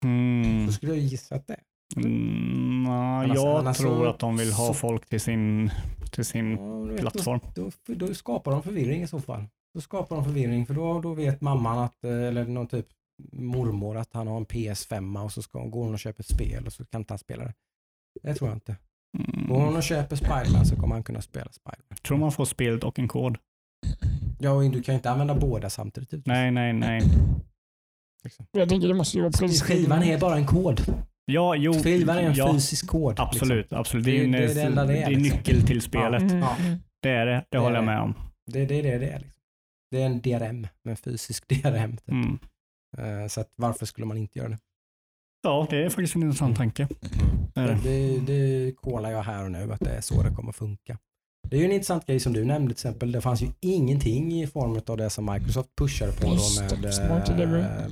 Mm. 0.05 0.66
Då 0.66 0.72
skulle 0.72 0.91
jag 0.91 1.01
gissa 1.01 1.36
att 1.36 1.47
det. 1.47 1.60
Mm, 1.95 2.84
ja, 2.86 2.93
Annars- 3.24 3.36
jag 3.36 3.60
annars 3.60 3.78
tror 3.78 3.95
så- 4.03 4.10
att 4.10 4.20
de 4.20 4.38
vill 4.38 4.51
ha 4.53 4.68
så- 4.68 4.74
folk 4.74 5.05
till 5.10 5.22
sin, 5.22 5.72
till 6.12 6.26
sin 6.26 6.51
Ja, 6.51 6.80
vet, 6.84 6.99
plattform. 7.01 7.39
Då, 7.55 7.72
då, 7.88 7.93
då 8.07 8.14
skapar 8.14 8.51
de 8.51 8.64
förvirring 8.64 9.01
i 9.03 9.07
så 9.07 9.20
fall. 9.20 9.43
Då 9.74 9.82
skapar 9.82 10.16
de 10.16 10.26
förvirring 10.26 10.66
för 10.66 10.74
då, 10.74 11.01
då 11.01 11.14
vet 11.14 11.41
mamman 11.41 11.78
att, 11.80 12.03
eh, 12.03 12.12
eller 12.12 12.45
någon 12.45 12.68
typ 12.68 12.88
mormor 13.34 13.97
att 13.97 14.14
han 14.14 14.28
har 14.28 14.38
en 14.38 14.45
PS5 14.45 15.24
och 15.24 15.32
så 15.32 15.41
ska, 15.41 15.66
går 15.66 15.84
hon 15.84 15.93
och 15.93 15.99
köper 15.99 16.24
ett 16.24 16.28
spel 16.36 16.66
och 16.66 16.74
så 16.74 16.86
kan 16.86 17.01
inte 17.01 17.14
han 17.14 17.20
spela 17.20 17.43
det. 17.43 17.53
Det 18.24 18.36
tror 18.36 18.49
jag 18.49 18.55
inte. 18.55 18.76
Går 19.18 19.55
hon 19.55 19.64
Mm. 19.64 19.76
och 19.76 19.84
köper 19.84 20.16
Spiderman 20.16 20.66
så 20.66 20.76
kommer 20.76 20.95
han 20.95 21.03
kunna 21.03 21.22
spela 21.22 21.51
Spiderman. 21.51 21.97
Tror 22.07 22.18
man 22.18 22.32
får 22.32 22.45
spelet 22.45 22.84
och 22.84 22.99
en 22.99 23.07
kod? 23.07 23.38
Ja, 24.39 24.51
och 24.51 24.72
du 24.72 24.82
kan 24.84 24.93
ju 24.93 24.97
inte 24.97 25.10
använda 25.12 25.36
båda 25.36 25.70
samtidigt. 25.70 26.12
givetvis. 26.14 26.28
Nej, 26.28 26.51
nej, 26.51 26.74
nej. 26.74 27.01
Liksom. 28.24 28.45
Jag 28.51 28.70
tänker 28.70 28.88
det 28.88 28.93
måste 28.93 29.18
ju 29.18 29.24
vara 29.24 29.32
precis. 29.32 29.62
Skivan 29.62 30.03
är 30.03 30.20
bara 30.20 30.36
en 30.36 30.45
kod. 30.45 30.82
Ja, 31.26 31.55
jo. 31.55 31.74
Skivan 31.74 32.18
är 32.18 32.22
en 32.24 32.34
ja, 32.34 32.53
fysisk 32.53 32.88
kod. 32.88 33.20
Absolut, 33.20 33.74
absolut. 33.74 34.05
Det 34.05 34.20
är, 34.20 34.28
Det 34.28 34.32
det 34.38 34.43
är 34.51 34.55
det 34.55 34.62
enda 34.62 34.86
det 34.86 34.93
är, 34.97 35.10
det 35.10 35.16
är 35.16 35.20
liksom. 35.20 35.38
nyckel 35.38 35.68
till 35.68 35.82
spelet. 35.82 36.22
Mm, 36.22 36.38
Ja. 36.39 36.55
mm. 36.60 36.78
Det 37.01 37.10
är 37.10 37.26
det, 37.26 37.45
det, 37.49 37.57
håller 37.57 37.76
jag 37.76 37.86
med 37.86 37.99
om. 38.01 38.10
Liksom. 38.10 38.32
Det 38.45 38.60
är 38.62 38.68
det 38.68 38.82
det, 38.82 38.97
det 38.97 39.10
är. 39.10 39.20
Liksom. 39.20 39.41
Det 39.91 40.01
är 40.01 40.05
en 40.05 40.22
DRM, 40.22 40.68
en 40.84 40.97
fysisk 40.97 41.47
DRM. 41.49 41.97
Typ. 41.97 42.10
Mm. 42.10 42.39
Eh, 42.97 43.28
Så 43.28 43.41
att 43.41 43.51
varför 43.55 43.86
skulle 43.86 44.07
man 44.07 44.18
inte 44.18 44.39
göra 44.39 44.49
det? 44.49 44.57
Ja, 45.42 45.68
det 45.70 45.84
är 45.86 45.90
faktiskt 45.90 46.16
en 46.16 46.24
intressant 46.24 46.58
tanke. 46.58 46.88
Det 47.54 47.62
är 47.62 47.68
det. 47.68 47.80
Det, 47.84 48.20
det 48.20 48.72
kollar 48.76 49.12
jag 49.12 49.24
här 49.24 49.44
och 49.46 49.52
nu 49.52 49.74
att 49.74 49.80
det 49.80 49.90
är 49.90 50.02
så 50.02 50.24
det 50.24 50.30
kommer 50.30 50.52
funka. 50.52 50.98
Det 51.50 51.56
är 51.56 51.60
ju 51.60 51.66
en 51.66 51.72
intressant 51.72 52.06
grej 52.06 52.20
som 52.20 52.34
du 52.34 52.46
nämnde 52.46 52.68
till 52.68 52.72
exempel. 52.88 53.12
Det 53.12 53.22
fanns 53.22 53.42
ju 53.42 53.48
ingenting 53.60 54.34
i 54.44 54.48
form 54.48 54.82
av 54.88 54.98
det 54.98 55.10
som 55.10 55.26
Microsoft 55.34 55.70
pushade 55.78 56.12
på 56.12 56.28
Just 56.28 56.70
då 56.70 56.76
det, 56.76 56.82
med 56.82 56.94
smart 56.94 57.26
delivery. 57.26 57.62
eh, 57.62 57.88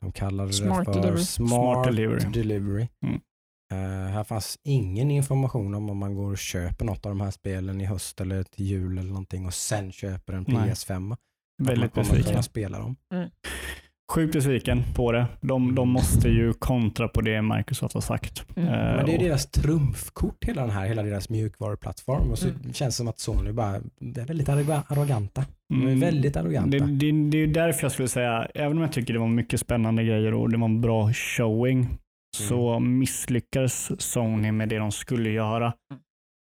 de 0.00 0.12
kallar 0.12 0.46
det 0.46 0.52
Smart 0.52 0.84
för 0.84 0.94
delivery. 0.94 1.24
smart, 1.24 1.48
Smart 1.50 1.86
delivery. 1.86 2.30
delivery. 2.32 2.88
Mm. 3.06 3.20
Eh, 3.72 4.10
här 4.12 4.24
fanns 4.24 4.58
ingen 4.64 5.10
information 5.10 5.74
om 5.74 5.90
om 5.90 5.98
man 5.98 6.14
går 6.14 6.30
och 6.30 6.38
köper 6.38 6.84
något 6.84 7.06
av 7.06 7.10
de 7.12 7.20
här 7.20 7.30
spelen 7.30 7.80
i 7.80 7.84
höst 7.84 8.20
eller 8.20 8.42
till 8.42 8.64
jul 8.66 8.98
eller 8.98 9.08
någonting 9.08 9.46
och 9.46 9.54
sen 9.54 9.92
köper 9.92 10.32
en 10.32 10.44
Nej. 10.48 10.70
PS5. 10.70 11.12
Att 11.12 11.18
Väldigt 11.58 11.80
man 11.80 11.88
kommer 11.90 12.04
besviken. 12.04 12.30
kunna 12.30 12.42
spela 12.42 12.78
dem. 12.78 12.96
Sjukt 14.10 14.32
besviken 14.32 14.82
på 14.96 15.12
det. 15.12 15.26
De, 15.40 15.74
de 15.74 15.88
måste 15.88 16.28
ju 16.28 16.52
kontra 16.52 17.08
på 17.08 17.20
det 17.20 17.42
Microsoft 17.42 17.94
har 17.94 18.00
sagt. 18.00 18.46
Mm. 18.56 18.68
Eh, 18.68 18.74
Men 18.96 19.06
det 19.06 19.12
är 19.12 19.18
och- 19.18 19.24
deras 19.24 19.50
trumfkort 19.50 20.44
hela 20.44 20.60
den 20.62 20.70
här, 20.70 20.86
hela 20.86 21.02
deras 21.02 21.28
mjukvaruplattform. 21.30 22.30
Och 22.30 22.38
så 22.38 22.48
Mm. 22.48 22.72
känns 22.72 22.94
det 22.94 22.96
som 22.98 23.08
att 23.08 23.18
Sony 23.18 23.52
bara, 23.52 23.80
det 24.00 24.20
är 24.20 24.26
väldigt 24.26 24.48
arroga- 24.48 24.82
arroganta. 24.88 25.44
De 25.68 25.74
är 25.82 25.86
Mm. 25.86 26.00
väldigt 26.00 26.36
arroganta. 26.36 26.70
Det, 26.70 26.78
det, 26.78 27.30
det 27.30 27.36
är 27.38 27.46
ju 27.46 27.52
därför 27.52 27.82
jag 27.84 27.92
skulle 27.92 28.08
säga, 28.08 28.48
även 28.54 28.76
om 28.76 28.82
jag 28.82 28.92
tycker 28.92 29.12
det 29.12 29.18
var 29.20 29.28
mycket 29.28 29.60
spännande 29.60 30.04
grejer 30.04 30.34
och 30.34 30.50
det 30.50 30.56
var 30.58 30.64
en 30.64 30.80
bra 30.80 31.12
showing, 31.12 31.88
så 32.36 32.70
Mm. 32.70 32.98
misslyckades 32.98 34.02
Sony 34.02 34.52
med 34.52 34.68
det 34.68 34.78
de 34.78 34.92
skulle 34.92 35.30
göra. 35.30 35.72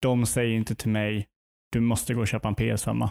De 0.01 0.26
säger 0.26 0.55
inte 0.55 0.76
till 0.76 0.89
mig, 0.89 1.26
du 1.72 1.80
måste 1.80 2.13
gå 2.13 2.22
och 2.22 2.28
köpa 2.28 2.47
en 2.47 2.55
PS5. 2.55 3.09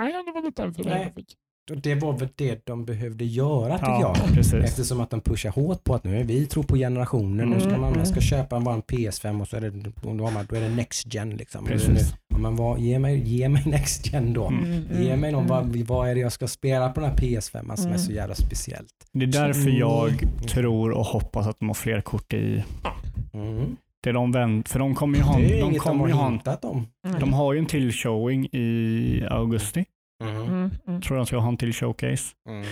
Nej, 0.00 0.12
det 0.26 0.32
var 0.32 0.42
lite 0.42 0.62
därför 0.62 0.90
jag 0.90 1.14
fick. 1.14 1.34
Och 1.70 1.76
Det 1.76 1.94
var 1.94 2.12
väl 2.18 2.28
det 2.36 2.66
de 2.66 2.84
behövde 2.84 3.24
göra 3.24 3.78
tycker 3.78 3.90
Ja, 3.90 4.14
jag. 4.24 4.34
precis. 4.34 4.54
Eftersom 4.54 5.00
att 5.00 5.10
de 5.10 5.20
pushar 5.20 5.50
hårt 5.50 5.84
på 5.84 5.94
att 5.94 6.04
nu 6.04 6.20
är 6.20 6.24
vi 6.24 6.46
tror 6.46 6.62
på 6.62 6.76
generationen, 6.76 7.48
nu 7.50 7.60
ska 7.60 7.68
Mm, 7.68 7.80
man, 7.80 7.90
man 7.90 7.94
mm. 7.94 8.06
ska 8.06 8.20
köpa 8.20 8.60
bara 8.60 8.74
en 8.74 8.82
PS5 8.82 9.40
och 9.40 9.48
så 9.48 9.56
är 9.56 9.60
det, 9.60 9.70
då, 9.70 10.24
har 10.24 10.30
man, 10.32 10.46
då 10.50 10.56
är 10.56 10.60
det 10.60 10.68
next 10.68 11.14
gen 11.14 11.30
liksom. 11.30 11.64
Precis. 11.66 12.14
Ja, 12.28 12.38
men 12.38 12.56
vad, 12.56 12.80
ge, 12.80 12.98
mig, 12.98 13.18
ge 13.28 13.48
mig 13.48 13.62
next 13.66 14.12
gen 14.12 14.32
då. 14.32 14.46
Mm. 14.46 14.82
Ge 15.02 15.16
mig 15.16 15.32
någon, 15.32 15.44
mm. 15.46 15.48
vad, 15.72 15.76
vad 15.76 16.08
är 16.10 16.14
det 16.14 16.20
jag 16.20 16.32
ska 16.32 16.48
spela 16.48 16.88
på 16.88 17.00
den 17.00 17.10
här 17.10 17.16
PS5 17.16 17.76
som 17.76 17.92
är 17.92 17.96
så 17.96 18.04
Mm. 18.10 18.16
jävla 18.16 18.34
speciellt. 18.34 18.88
Det 19.12 19.24
är 19.24 19.26
därför 19.26 19.60
Mm. 19.60 19.76
jag 19.78 20.12
tror 20.48 20.90
och 20.90 21.04
hoppas 21.04 21.46
att 21.46 21.58
de 21.58 21.68
har 21.68 21.74
fler 21.74 22.00
kort 22.00 22.32
i 22.32 22.64
Mm. 23.34 23.76
det 24.02 24.12
de 24.12 24.32
vänt, 24.32 24.68
för 24.68 24.78
de 24.78 24.94
kommer 24.94 25.18
ju 25.18 25.24
ha, 25.24 25.38
Det 25.38 25.44
är 25.44 25.48
de 25.48 25.54
inget 25.60 25.72
de 25.72 25.78
kommer 25.78 26.00
har 26.00 26.08
ju 26.08 26.14
ha, 26.14 26.26
en- 26.26 26.32
hintat 26.32 26.64
om. 26.64 26.86
Mm. 27.06 27.20
de 27.20 27.32
har 27.32 27.52
ju 27.52 27.58
en 27.58 27.66
till 27.66 27.92
showing 27.92 28.46
i 28.46 29.24
augusti. 29.30 29.84
Mm. 30.24 30.36
Mm, 30.42 30.70
mm. 30.86 31.00
Tror 31.02 31.20
att 31.20 31.32
jag 31.32 31.40
har 31.40 31.48
en 31.48 31.56
till 31.56 31.72
showcase. 31.72 32.34
Mm. 32.48 32.64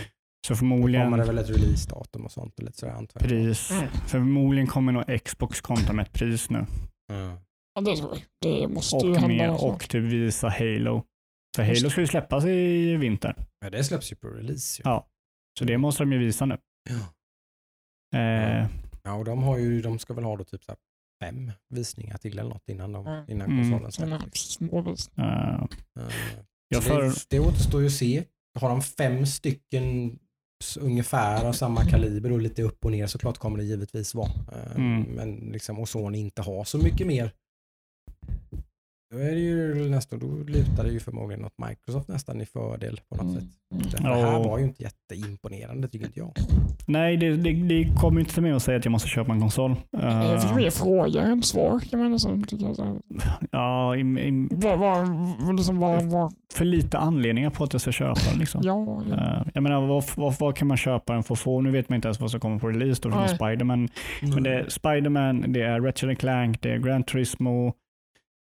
Så 0.47 0.53
Då 0.53 0.57
förmodligen 0.57 1.07
kommer 1.07 1.19
det 1.19 1.25
väl 1.25 1.39
ett 1.39 1.51
releasedatum 1.51 2.25
och 2.25 2.33
sånt 2.33 2.59
och 2.59 2.65
lite 2.65 2.79
sådär 2.79 2.93
antar 2.93 3.21
jag. 3.21 3.29
pris. 3.29 3.71
Mm. 3.71 3.89
Förmodligen 4.07 4.67
kommer 4.67 4.93
nog 4.93 5.25
Xbox 5.25 5.61
kontra 5.61 5.93
med 5.93 6.03
ett 6.07 6.13
pris 6.13 6.51
nu. 6.51 6.67
Mm. 7.13 7.37
Ja, 7.75 7.81
det. 7.81 7.97
Det 8.41 8.69
måste 8.69 8.97
ju 8.97 9.11
Och, 9.13 9.17
hända. 9.17 9.29
med, 9.37 9.49
något 9.49 9.63
och 9.63 9.89
typ 9.89 10.03
visa 10.05 10.49
Halo. 10.49 11.03
För 11.57 11.63
Halo 11.63 11.91
ska 11.91 12.01
ju 12.01 12.07
släppas 12.07 12.45
i 12.45 12.97
vinter. 12.97 13.35
Ja, 13.61 13.71
det 13.71 13.85
släpps 13.85 14.13
ju 14.13 14.17
på 14.17 14.29
release. 14.29 14.83
Ju. 14.83 14.91
Ja. 14.91 15.07
Så 15.59 15.65
det 15.65 15.79
måste 15.79 16.03
de 16.03 16.13
ju 16.13 16.19
visa 16.19 16.47
nu. 16.47 16.59
Ja. 16.91 18.19
Eh, 18.19 18.67
Ja, 19.03 19.13
och 19.15 19.25
de, 19.25 19.43
har 19.43 19.59
ju, 19.59 19.83
de 19.83 19.99
ska 19.99 20.15
väl 20.15 20.25
ha 20.25 20.37
då 20.37 20.45
typ 20.45 20.65
så 20.65 20.73
här 20.73 20.79
fem 21.25 21.53
visningar 21.75 22.17
till 22.17 22.39
eller 22.39 22.51
något 22.51 22.69
innan, 22.69 22.93
de, 22.93 23.25
innan 23.29 23.51
Mm. 23.51 23.71
konsolen 23.71 23.93
släpps. 23.93 24.41
småvis. 24.41 25.11
Jag 26.69 26.85
för, 26.85 27.03
det, 27.03 27.27
det 27.29 27.41
återstår 27.41 27.81
ju 27.81 27.87
att 27.87 27.93
se. 27.93 28.25
Har 28.61 28.69
de 28.69 28.83
fem 28.83 29.27
stycken 29.27 30.19
ungefär 30.81 31.45
av 31.45 31.53
samma 31.53 31.85
kaliber 31.85 32.33
och 32.33 32.41
lite 32.41 32.63
upp 32.63 32.85
och 32.85 32.91
ner 32.93 33.07
så 33.07 33.19
klart 33.19 33.39
kommer 33.39 33.59
det 33.59 33.65
givetvis 33.65 34.15
vara. 34.15 34.31
Eh, 34.53 34.77
Mm. 34.77 35.03
Men 35.03 35.37
liksom, 35.37 35.79
och 35.79 35.89
Sony 35.89 36.19
inte 36.19 36.43
har 36.43 36.65
så 36.65 36.79
mycket 36.79 37.07
mer 37.07 37.31
Då 39.11 39.19
är 39.19 39.31
det 39.33 39.41
ju 39.41 39.89
nästan, 39.89 40.19
då 40.19 40.27
lutar 40.27 40.85
det 40.85 40.91
ju 40.91 41.01
förmodligen 41.01 41.45
åt 41.45 41.53
Microsoft 41.69 42.09
nästan 42.09 42.41
i 42.41 42.47
fördel 42.47 43.01
på 43.09 43.17
något 43.17 43.25
Mm. 43.25 43.35
sätt. 43.35 43.51
Mm. 43.75 43.87
Det 43.91 44.21
här 44.21 44.33
Ja. 44.33 44.43
var 44.43 44.59
ju 44.59 44.65
inte 44.65 44.83
jätteimponerande 44.83 45.89
tycker 45.89 46.07
inte 46.07 46.19
jag. 46.19 46.33
Nej, 46.87 47.17
det, 47.17 47.37
det, 47.37 47.53
det 47.53 47.91
kommer 47.97 48.21
inte 48.21 48.35
till 48.35 48.43
mig 48.43 48.53
att 48.53 48.63
säga 48.63 48.79
att 48.79 48.85
jag 48.85 48.93
måste 48.93 49.09
köpa 49.09 49.33
en 49.33 49.41
konsol. 49.41 49.75
Jag 49.91 50.43
fick 50.43 50.55
mer 50.57 50.71
frågor 50.71 51.21
än 51.23 51.43
svar 51.43 51.81
kan 51.81 52.01
man 52.11 52.19
tycka. 52.43 52.67
Här. 52.67 53.01
ja, 53.51 53.97
i, 53.97 54.01
i, 54.01 54.49
Vad, 54.51 54.79
vad, 54.79 55.09
vad, 55.41 55.57
liksom, 55.57 55.79
vad, 55.79 56.03
vad, 56.05 56.35
för 56.55 56.65
lite 56.65 56.99
anledningar 56.99 57.51
på 57.51 57.65
att 57.65 57.73
jag 57.73 57.81
ska 57.83 57.93
köpa 57.93 58.21
den. 58.31 58.39
Liksom. 58.39 58.61
ja, 58.65 59.03
ja. 59.11 59.17
Eh, 59.17 59.47
jag 59.55 59.63
menar, 59.63 59.87
vad, 59.87 60.05
vad, 60.17 60.35
vad 60.39 60.57
kan 60.57 60.69
man 60.69 60.77
köpa 60.77 61.13
den 61.13 61.23
för 61.23 61.35
att 61.35 61.39
få? 61.41 61.61
Nu 61.61 61.71
vet 61.71 61.89
man 61.89 61.97
inte 61.97 62.09
ens 62.09 62.21
vad 62.21 62.31
som 62.31 62.41
kommer 62.41 62.59
på 62.59 62.69
release 62.69 63.03
då, 63.03 63.11
från. 63.11 63.29
Spiderman. 63.29 63.89
Men 64.23 64.43
det 64.43 64.55
är 64.55 64.69
Spiderman, 64.69 65.53
det 65.53 65.63
är 65.63 65.81
Ratchet 65.81 66.19
Clank, 66.19 66.63
det 66.63 66.71
är 66.73 66.79
Gran 66.79 67.03
Turismo, 67.05 67.73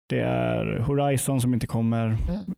det 0.09 0.21
är 0.21 0.79
Horizon 0.79 1.41
som 1.41 1.55
inte 1.55 1.67
kommer 1.67 2.07
Mm. 2.07 2.55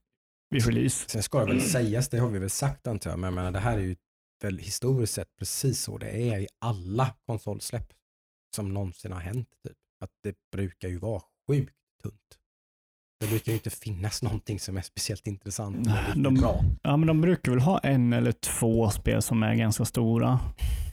vid 0.50 0.66
release. 0.66 1.08
Sen 1.08 1.22
ska 1.22 1.38
det 1.40 1.46
väl 1.46 1.60
sägas, 1.62 2.08
det 2.08 2.18
har 2.18 2.28
vi 2.28 2.38
väl 2.38 2.50
sagt 2.50 2.86
antar 2.86 3.10
jag, 3.10 3.18
men 3.18 3.28
jag 3.28 3.34
menar, 3.34 3.52
det 3.52 3.58
här 3.58 3.76
är 3.78 3.82
ju 3.82 3.96
väl 4.42 4.58
historiskt 4.58 5.12
sett 5.14 5.36
precis 5.38 5.80
så 5.80 5.98
det 5.98 6.10
är 6.30 6.38
i 6.40 6.46
alla 6.60 7.14
konsolsläpp 7.26 7.92
som 8.56 8.74
någonsin 8.74 9.12
har 9.12 9.20
hänt. 9.20 9.48
Typ. 9.68 9.76
Att 10.04 10.10
det 10.22 10.34
brukar 10.52 10.88
ju 10.88 10.98
vara 10.98 11.22
sjukt 11.48 11.74
tunt. 12.02 12.14
Det 13.20 13.26
brukar 13.26 13.52
ju 13.52 13.56
inte 13.56 13.70
finnas 13.70 14.22
någonting 14.22 14.60
som 14.60 14.76
är 14.76 14.82
speciellt 14.82 15.26
intressant 15.26 15.88
de- 16.16 16.34
bra. 16.34 16.60
Ja, 16.82 16.96
men 16.96 17.06
de 17.06 17.20
brukar 17.20 17.52
väl 17.52 17.60
ha 17.60 17.78
en 17.78 18.12
eller 18.12 18.32
två 18.32 18.90
spel 18.90 19.22
som 19.22 19.42
är 19.42 19.54
ganska 19.54 19.84
stora. 19.84 20.40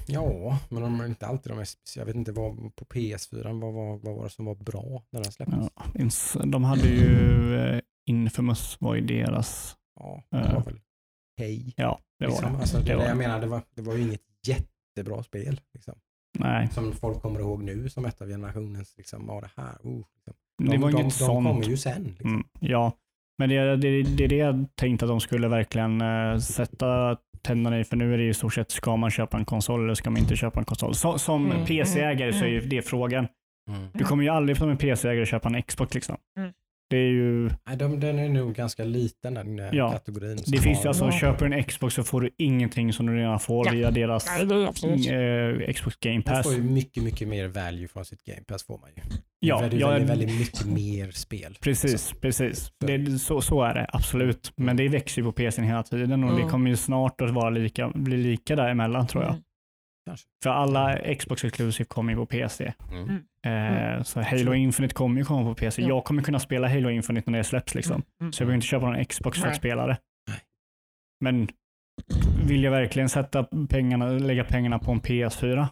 Ja, 0.07 0.59
men 0.69 0.81
de 0.81 0.99
är 1.01 1.05
inte 1.05 1.27
alltid 1.27 1.51
de 1.51 1.65
speciella. 1.65 2.01
Jag 2.01 2.05
vet 2.05 2.15
inte 2.15 2.31
vad 2.31 2.75
på 2.75 2.85
PS4, 2.85 3.61
vad, 3.61 3.73
vad, 3.73 4.01
vad 4.01 4.15
var 4.15 4.23
det 4.23 4.29
som 4.29 4.45
var 4.45 4.55
bra 4.55 5.03
när 5.09 5.23
den 5.23 5.31
släpptes? 5.31 6.35
Ja, 6.35 6.45
de 6.45 6.63
hade 6.63 6.87
ju 6.87 7.55
eh, 7.59 7.81
Infamous 8.05 8.81
var 8.81 8.95
ju 8.95 9.01
deras. 9.01 9.77
Ja, 9.99 10.23
det 10.31 10.37
Ja. 10.37 10.53
var 10.53 10.63
väl 10.65 10.79
hej. 11.37 11.73
Ja, 11.77 11.99
det 12.19 12.25
var 12.25 12.31
liksom. 12.31 12.53
det. 12.53 12.59
Alltså, 12.59 12.77
det, 12.77 12.83
Det 12.83 12.89
det 12.89 12.95
var 12.95 13.03
jag 13.03 13.11
det. 13.15 13.17
menar, 13.17 13.41
det 13.41 13.47
var, 13.47 13.61
det 13.75 13.81
var 13.81 13.93
ju 13.95 14.01
inget 14.01 14.21
jättebra 14.47 15.23
spel. 15.23 15.61
Liksom. 15.73 15.95
Nej, 16.39 16.67
Som 16.71 16.91
folk 16.93 17.21
kommer 17.21 17.39
ihåg 17.39 17.63
nu 17.63 17.89
som 17.89 18.05
ett 18.05 18.21
av 18.21 18.27
generationens, 18.27 18.93
liksom, 18.97 19.25
ja 19.27 19.41
det 19.41 19.49
här, 19.61 19.75
oh, 19.83 20.03
liksom. 20.15 20.33
det 20.57 20.71
de, 20.71 20.77
var 20.81 20.91
de, 20.91 20.97
inget 21.01 21.05
de 21.05 21.11
sånt. 21.25 21.47
kommer 21.47 21.63
ju 21.63 21.77
sen. 21.77 22.03
Liksom. 22.03 22.29
Mm, 22.29 22.43
ja, 22.59 22.91
men 23.37 23.49
det, 23.49 23.75
det, 23.75 24.03
det 24.03 24.23
är 24.23 24.27
det 24.27 24.35
jag 24.35 24.67
tänkte 24.75 25.05
att 25.05 25.09
de 25.09 25.19
skulle 25.19 25.47
verkligen 25.47 26.01
eh, 26.01 26.37
sätta 26.37 27.17
tänderna 27.41 27.79
i, 27.79 27.83
för 27.83 27.95
nu 27.95 28.13
är 28.13 28.17
det 28.17 28.23
ju 28.23 28.29
i 28.29 28.33
stort 28.33 28.53
sett, 28.53 28.71
ska 28.71 28.95
man 28.95 29.11
köpa 29.11 29.37
en 29.37 29.45
konsol 29.45 29.83
eller 29.83 29.93
ska 29.93 30.09
man 30.09 30.19
inte 30.19 30.35
köpa 30.35 30.59
en 30.59 30.65
konsol? 30.65 30.95
Så, 30.95 31.17
som 31.17 31.51
Mm, 31.51 31.65
PC-ägare 31.65 32.33
så 32.33 32.45
är 32.45 32.49
ju 32.49 32.57
mm. 32.57 32.69
det 32.69 32.81
frågan. 32.81 33.27
Mm. 33.69 33.87
Du 33.93 34.03
kommer 34.03 34.23
ju 34.23 34.29
aldrig 34.29 34.57
som 34.57 34.69
en 34.69 34.77
PC-ägare 34.77 35.25
köpa 35.25 35.49
en 35.49 35.63
Xbox 35.63 35.93
liksom. 35.93 36.17
Mm. 36.39 36.51
Det 36.89 36.97
är 36.97 37.09
ju, 37.09 37.49
Nej, 37.67 37.77
de, 37.77 37.99
den 37.99 38.19
är 38.19 38.29
nog 38.29 38.53
ganska 38.55 38.83
liten 38.83 39.33
den 39.33 39.59
eh, 39.59 39.69
Ja. 39.71 39.91
kategorin. 39.91 40.37
det 40.47 40.57
finns 40.57 40.85
ju 40.85 40.87
alltså, 40.87 41.05
Ja. 41.05 41.11
köper 41.11 41.45
en 41.45 41.63
Xbox 41.63 41.95
så 41.95 42.03
får 42.03 42.21
du 42.21 42.29
ingenting 42.37 42.93
som 42.93 43.05
du 43.05 43.15
redan 43.17 43.39
får 43.39 43.65
Ja. 43.67 43.71
via 43.73 43.91
deras 43.91 44.25
det 44.25 45.65
eh, 45.67 45.73
Xbox 45.73 45.97
Game 45.99 46.15
Man 46.15 46.23
Pass. 46.23 46.43
får 46.45 46.53
ju 46.55 46.63
mycket, 46.63 47.03
mycket 47.03 47.27
mer 47.27 47.47
value 47.47 47.87
från 47.87 48.05
sitt 48.05 48.23
game 48.23 48.41
pass 48.47 48.65
får 48.65 48.77
man 48.77 48.89
ju. 48.95 49.01
Ja, 49.39 49.61
det 49.69 49.75
är 49.77 49.79
ja, 49.79 49.89
väldigt, 49.89 50.09
väldigt 50.09 50.39
mycket 50.39 50.65
mer 50.65 51.11
spel. 51.11 51.57
Precis, 51.61 52.13
precis. 52.21 52.71
Det, 52.85 53.19
så, 53.19 53.41
så 53.41 53.61
är 53.63 53.73
det 53.73 53.87
absolut. 53.93 54.51
Men 54.57 54.77
det 54.77 54.87
växer 54.87 55.21
ju 55.21 55.25
på 55.25 55.31
PC 55.31 55.61
hela 55.61 55.83
tiden 55.83 56.23
och 56.23 56.29
det 56.29 56.35
Mm. 56.37 56.49
kommer 56.49 56.69
ju 56.69 56.75
snart 56.75 57.21
att 57.21 57.31
vara 57.31 57.49
lika, 57.49 57.89
bli 57.95 58.17
lika 58.17 58.55
däremellan 58.55 59.07
tror 59.07 59.23
jag. 59.23 59.31
Mm. 59.31 59.43
Kanske. 60.05 60.27
För 60.43 60.49
alla 60.49 61.15
Xbox 61.15 61.43
Exclusive 61.43 61.87
kommer 61.87 62.13
ju 62.13 62.17
på 62.17 62.25
PC. 62.25 62.73
Mm. 62.91 63.97
Eh, 63.97 64.03
så 64.03 64.21
Halo 64.21 64.53
Infinite 64.53 64.93
kommer 64.93 65.21
ju 65.21 65.25
komma 65.25 65.49
på 65.49 65.55
PC. 65.55 65.81
Ja. 65.81 65.87
Jag 65.87 66.03
kommer 66.03 66.21
kunna 66.23 66.39
spela 66.39 66.67
Halo 66.67 66.89
Infinite 66.89 67.31
när 67.31 67.37
det 67.37 67.43
släpps 67.43 67.75
liksom. 67.75 68.03
Mm. 68.21 68.33
Så 68.33 68.41
jag 68.41 68.47
behöver 68.47 68.55
inte 68.55 68.67
köpa 68.67 68.85
någon 68.85 69.05
Xbox 69.05 69.41
för 69.41 69.47
att 69.47 69.55
spela 69.55 69.87
det. 69.87 69.97
Men 71.19 71.47
vill 72.47 72.63
jag 72.63 72.71
verkligen 72.71 73.09
sätta 73.09 73.43
pengarna, 73.69 74.09
lägga 74.09 74.43
pengarna 74.43 74.79
på 74.79 74.91
en 74.91 75.01
PS4? 75.01 75.67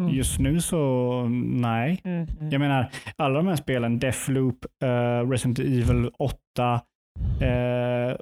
Mm. 0.00 0.14
Just 0.14 0.38
nu 0.38 0.60
så 0.60 1.22
nej. 1.44 2.00
Mm. 2.04 2.26
Mm. 2.40 2.50
Jag 2.50 2.60
menar, 2.60 2.90
alla 3.16 3.34
de 3.34 3.46
här 3.46 3.56
spelen, 3.56 3.98
Deathloop, 3.98 4.66
uh, 4.84 5.30
Resident 5.30 5.58
Evil 5.58 6.10
8 6.18 6.80
eh, 7.40 8.16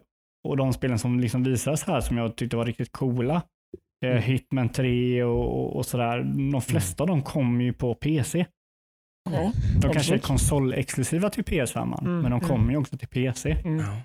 och 0.48 0.56
de 0.56 0.72
spelen 0.72 0.98
som 0.98 1.20
liksom 1.20 1.42
visas 1.42 1.84
här 1.84 2.00
som 2.00 2.16
jag 2.16 2.36
tyckte 2.36 2.56
var 2.56 2.64
riktigt 2.64 2.92
coola. 2.92 3.42
Mm. 4.10 4.22
Hitman 4.22 4.68
3 4.68 5.22
och, 5.24 5.60
och, 5.60 5.76
och 5.76 5.86
sådär. 5.86 6.18
De 6.52 6.60
flesta 6.62 7.02
av 7.04 7.06
dem 7.08 7.22
kommer 7.22 7.64
ju 7.64 7.72
på 7.72 7.94
PC. 7.94 8.46
Ja, 9.30 9.52
De 9.74 9.80
kanske 9.82 9.88
är 9.88 9.98
absolut. 9.98 10.22
konsolexklusiva 10.22 11.30
till 11.30 11.44
PS5, 11.44 11.98
Mm, 12.00 12.12
men 12.14 12.22
de 12.22 12.26
mm. 12.26 12.40
kommer 12.40 12.70
ju 12.72 12.76
också 12.78 12.96
till 12.96 13.08
PC. 13.08 13.50
Mm. 13.52 13.78
Ja. 13.78 14.02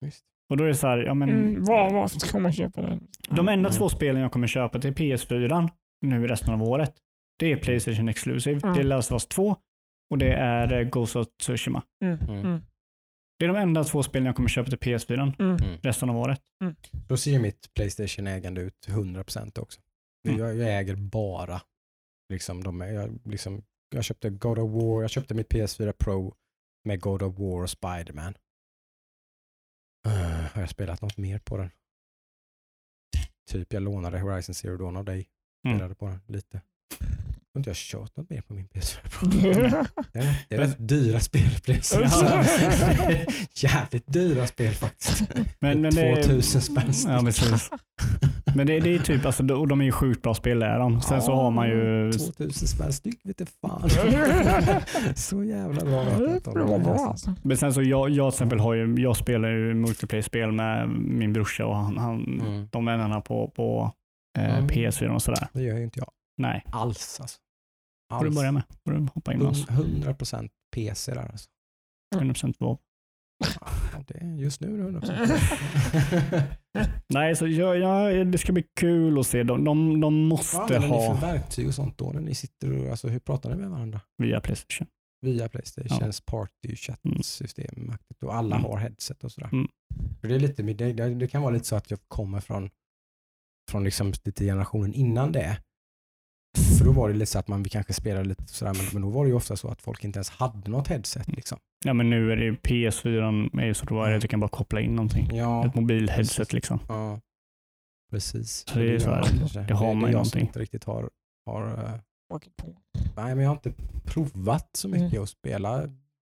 Visst. 0.00 0.24
Och 0.50 0.56
då 0.56 0.64
är 0.64 0.68
det 0.68 0.74
så 0.74 0.86
här, 0.86 0.98
ja 0.98 1.14
men 1.14 1.28
Mm. 1.30 1.64
Var, 1.64 1.92
varför 1.92 2.20
ska 2.20 2.38
man 2.38 2.52
köpa 2.52 2.82
den? 2.82 3.00
de 3.28 3.48
enda 3.48 3.68
Mm. 3.68 3.78
två 3.78 3.88
spelen 3.88 4.22
jag 4.22 4.32
kommer 4.32 4.46
köpa 4.46 4.78
till 4.78 4.92
PS4 4.92 5.68
nu 6.06 6.24
i 6.24 6.26
resten 6.26 6.54
av 6.54 6.62
året, 6.62 6.92
det 7.38 7.52
är 7.52 7.56
Playstation 7.56 8.08
Exclusive. 8.08 8.60
Mm. 8.62 8.74
Det 8.74 8.80
är 8.80 8.84
Last 8.84 9.12
of 9.12 9.14
Us 9.14 9.26
2 9.26 9.56
och 10.10 10.18
det 10.18 10.32
är 10.32 10.72
eh, 10.72 10.84
Ghost 10.88 11.16
of 11.16 11.26
Tsushima. 11.42 11.82
Mm. 12.04 12.60
Mm. 13.44 13.50
Mm. 13.50 13.54
Det 13.54 13.60
är 13.60 13.64
de 13.64 13.68
enda 13.68 13.84
två 13.84 14.02
spelen 14.02 14.26
jag 14.26 14.36
kommer 14.36 14.48
köpa 14.48 14.70
till 14.70 14.78
PS4 14.78 15.34
Mm. 15.38 15.56
resten 15.82 16.10
av 16.10 16.16
året. 16.16 16.40
Då 17.08 17.16
ser 17.16 17.30
ju 17.30 17.38
mitt 17.38 17.74
Playstation-ägande 17.74 18.60
ut 18.60 18.86
100% 18.88 19.58
också. 19.58 19.80
Mm. 20.28 20.40
Jag, 20.40 20.56
jag 20.56 20.78
äger 20.78 20.96
bara, 20.96 21.62
liksom, 22.32 22.64
de, 22.64 22.80
är- 22.82 22.92
jag, 22.92 23.18
liksom, 23.24 23.64
jag 23.94 24.04
köpte 24.04 24.30
God 24.30 24.58
of 24.58 24.70
War, 24.70 25.02
jag 25.02 25.10
köpte 25.10 25.34
mitt 25.34 25.48
PS4 25.48 25.92
Pro 25.92 26.34
med 26.84 27.00
God 27.00 27.22
of 27.22 27.38
War 27.38 27.62
och 27.62 27.70
Spiderman. 27.70 28.34
Uh, 30.06 30.12
har 30.52 30.60
jag 30.60 30.70
spelat 30.70 31.02
något 31.02 31.16
mer 31.16 31.38
på 31.38 31.56
den? 31.56 31.70
Typ 33.50 33.72
jag 33.72 33.82
lånade 33.82 34.20
Horizon 34.20 34.54
Zero 34.54 34.76
Dawn 34.76 34.96
av 34.96 35.04
dig. 35.04 35.28
Mm. 35.66 35.78
Spelade 35.78 35.94
på 35.94 36.06
den 36.06 36.20
lite. 36.26 36.60
Jag 37.54 37.64
tror 37.64 37.72
inte 37.74 37.86
jag 37.92 38.00
har 38.00 38.08
något 38.16 38.30
mer 38.30 38.40
på 38.40 38.54
min 38.54 38.66
PS4 38.66 39.08
Pro. 39.10 39.28
Det 40.48 40.54
är, 40.54 40.58
rätt 40.58 40.88
dyra. 40.88 41.20
Ja. 42.00 42.44
Jävligt 43.54 44.12
dyra 44.12 44.46
spel 44.46 44.72
faktiskt. 44.74 45.22
Men, 45.58 45.80
men 45.80 45.94
det, 45.94 46.22
2000 46.22 46.60
spänn. 46.60 46.92
Ja, 47.06 47.20
precis. 47.24 47.70
Men 48.56 48.66
det, 48.66 48.80
det 48.80 48.94
är 48.94 48.98
typ, 48.98 49.26
alltså, 49.26 49.54
och 49.54 49.68
de 49.68 49.80
är 49.80 49.84
ju 49.84 49.92
sjukt 49.92 50.22
bra 50.22 50.34
spel 50.34 50.62
är 50.62 50.78
de. 50.78 51.00
Sen 51.00 51.22
så 51.22 51.34
har 51.34 51.50
man 51.50 51.68
ju, 51.68 52.12
2000 52.12 52.68
spänn 52.68 52.92
styck 52.92 53.20
vete 53.24 53.46
fan. 53.46 53.90
så 55.16 55.44
jävla 55.44 55.84
bra 55.84 57.16
men 57.42 57.56
sen 57.56 57.74
så 57.74 57.82
jag, 57.82 58.10
jag 58.10 58.32
till 58.32 58.36
exempel 58.36 58.58
har 58.60 58.74
ju, 58.74 58.94
jag 59.02 59.16
spelar 59.16 59.48
ju 59.48 59.74
multiplayer-spel 59.74 60.52
med 60.52 60.88
min 60.88 61.32
brorsa 61.32 61.66
och 61.66 61.76
han, 61.76 61.98
han, 61.98 62.22
Mm. 62.22 62.68
de 62.72 62.84
vännerna 62.84 63.20
på, 63.20 63.48
på 63.56 63.92
eh, 64.38 64.54
Mm. 64.58 64.66
PS4 64.68 65.08
och 65.08 65.22
sådär. 65.22 65.48
Det 65.52 65.62
gör 65.62 65.76
ju 65.76 65.84
inte 65.84 65.98
jag 65.98 66.08
Nej, 66.36 66.64
alls. 66.66 67.18
Alltså. 67.20 67.38
Får 68.18 68.24
du 68.24 68.30
börja 68.30 68.52
med. 68.52 68.62
Får 68.84 68.92
du 68.92 69.06
hoppa 69.14 69.32
in 69.32 69.38
med 69.38 69.48
oss. 69.48 69.66
100% 69.68 70.48
PC 70.74 71.14
där 71.14 71.30
alltså. 71.32 71.48
100% 72.14 72.54
WoW. 72.58 72.78
Ja, 73.92 74.02
det 74.08 74.14
är 74.18 74.34
just 74.36 74.60
nu 74.60 74.74
är 74.88 74.92
det 74.92 74.98
100% 74.98 76.42
Nej, 77.08 77.36
så 77.36 77.46
jag, 77.48 77.78
jag, 77.78 78.26
det 78.32 78.38
ska 78.38 78.52
bli 78.52 78.64
kul 78.80 79.18
att 79.18 79.26
se. 79.26 79.42
De, 79.42 79.64
de, 79.64 80.00
de 80.00 80.00
Vad 80.00 80.12
måste 80.12 80.58
använder 80.58 80.88
ni 80.88 80.94
ha 80.94 81.14
för 81.18 81.26
verktyg 81.26 81.68
och 81.68 81.74
sånt 81.74 81.98
då 81.98 82.10
när 82.12 82.20
ni 82.20 82.34
sitter 82.34 82.78
och, 82.84 82.90
alltså 82.90 83.08
hur 83.08 83.18
pratar 83.18 83.50
ni 83.50 83.56
med 83.56 83.70
varandra? 83.70 84.00
via 84.18 84.40
Playstation. 84.40 84.86
Via 85.26 85.48
Playstations 85.48 86.20
party 86.20 86.76
chatt-system 86.76 87.92
och 88.24 88.34
alla 88.34 88.56
Mm. 88.56 88.70
har 88.70 88.78
headset 88.78 89.24
och 89.24 89.32
sådär. 89.32 89.48
Mm. 89.52 89.68
Det, 90.22 90.34
är 90.34 90.38
lite, 90.38 90.62
det, 90.62 90.92
det 91.14 91.28
kan 91.28 91.42
vara 91.42 91.52
lite 91.54 91.66
så 91.66 91.76
att 91.76 91.90
jag 91.90 92.00
kommer 92.08 92.40
från, 92.40 92.70
från 93.70 93.84
liksom 93.84 94.12
lite 94.24 94.44
generationen 94.44 94.94
innan 94.94 95.32
det. 95.32 95.58
För 96.78 96.84
då 96.84 96.92
var 96.92 97.08
det 97.08 97.14
lite 97.14 97.30
så 97.30 97.38
att 97.38 97.48
man 97.48 97.64
kanske 97.64 97.92
spelade 97.92 98.24
lite 98.28 98.46
sådär, 98.46 98.74
men, 98.74 98.86
men 98.92 99.02
då 99.02 99.08
var 99.08 99.24
det 99.24 99.28
ju 99.28 99.34
ofta 99.36 99.56
så 99.56 99.68
att 99.68 99.82
folk 99.82 100.04
inte 100.04 100.16
ens 100.16 100.30
hade 100.30 100.70
något 100.70 100.88
headset. 100.88 101.28
Liksom. 101.28 101.58
Ja, 101.84 101.92
men 101.94 102.10
nu 102.10 102.32
är 102.32 102.36
det 102.36 102.44
ju 102.44 102.54
PS4 102.54 103.60
är 103.60 103.66
ju 103.66 103.74
så 103.74 103.86
det 104.06 104.14
att 104.16 104.22
du 104.22 104.28
kan 104.28 104.40
bara 104.40 104.48
koppla 104.48 104.80
in 104.80 104.94
någonting. 104.94 105.28
Ja, 105.32 105.66
Ett 105.66 105.74
mobilheadset 105.74 106.52
liksom. 106.52 106.78
ja, 106.88 107.20
precis. 108.10 108.64
Så 108.68 108.78
det 108.78 108.94
är 108.94 108.98
så 108.98 109.10
här, 109.10 109.66
det 109.68 109.74
har 109.74 109.88
det, 109.88 109.94
man 109.94 110.02
det 110.02 110.08
ju 110.10 110.14
är 110.14 110.18
jag 110.18 110.26
som 110.26 110.38
någonting. 110.38 110.40
inte 110.40 110.58
riktigt 110.58 110.84
har, 110.84 111.10
har 111.46 111.66
eh, 111.84 112.00
nej 113.16 113.34
men 113.34 113.38
jag 113.38 113.48
har 113.50 113.54
inte 113.56 113.72
provat 114.04 114.68
så 114.76 114.88
mycket 114.88 115.10
Mm. 115.12 115.22
att 115.22 115.28
spela 115.28 115.88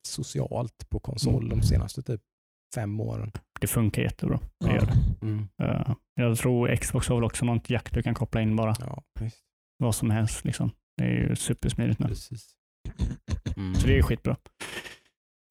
socialt 0.07 0.89
på 0.89 0.99
konsol 0.99 1.49
de 1.49 1.61
senaste 1.61 2.01
typ 2.01 2.21
fem 2.75 2.99
åren. 2.99 3.31
Det 3.61 3.67
funkar 3.67 4.01
jättebra. 4.01 4.39
Det 4.59 4.67
Ja. 4.67 4.73
gör 4.75 4.85
det. 4.85 5.25
Mm. 5.25 5.47
Eh, 5.63 5.93
jag 6.15 6.37
tror 6.37 6.75
Xbox 6.75 7.07
har 7.07 7.15
väl 7.15 7.23
också 7.23 7.45
något 7.45 7.69
jack 7.69 7.91
du 7.93 8.03
kan 8.03 8.13
koppla 8.13 8.41
in 8.41 8.55
bara. 8.55 8.75
Ja, 8.79 9.03
visst. 9.19 9.37
Vad 9.81 9.95
som 9.95 10.09
helst 10.09 10.45
liksom. 10.45 10.71
Det 10.97 11.03
är 11.03 11.09
ju 11.29 11.35
supersmidigt 11.35 11.99
nu. 11.99 12.07
Precis. 12.07 12.49
Mm. 13.57 13.75
Så 13.75 13.87
det 13.87 13.97
är 13.97 14.01
skitbra. 14.01 14.35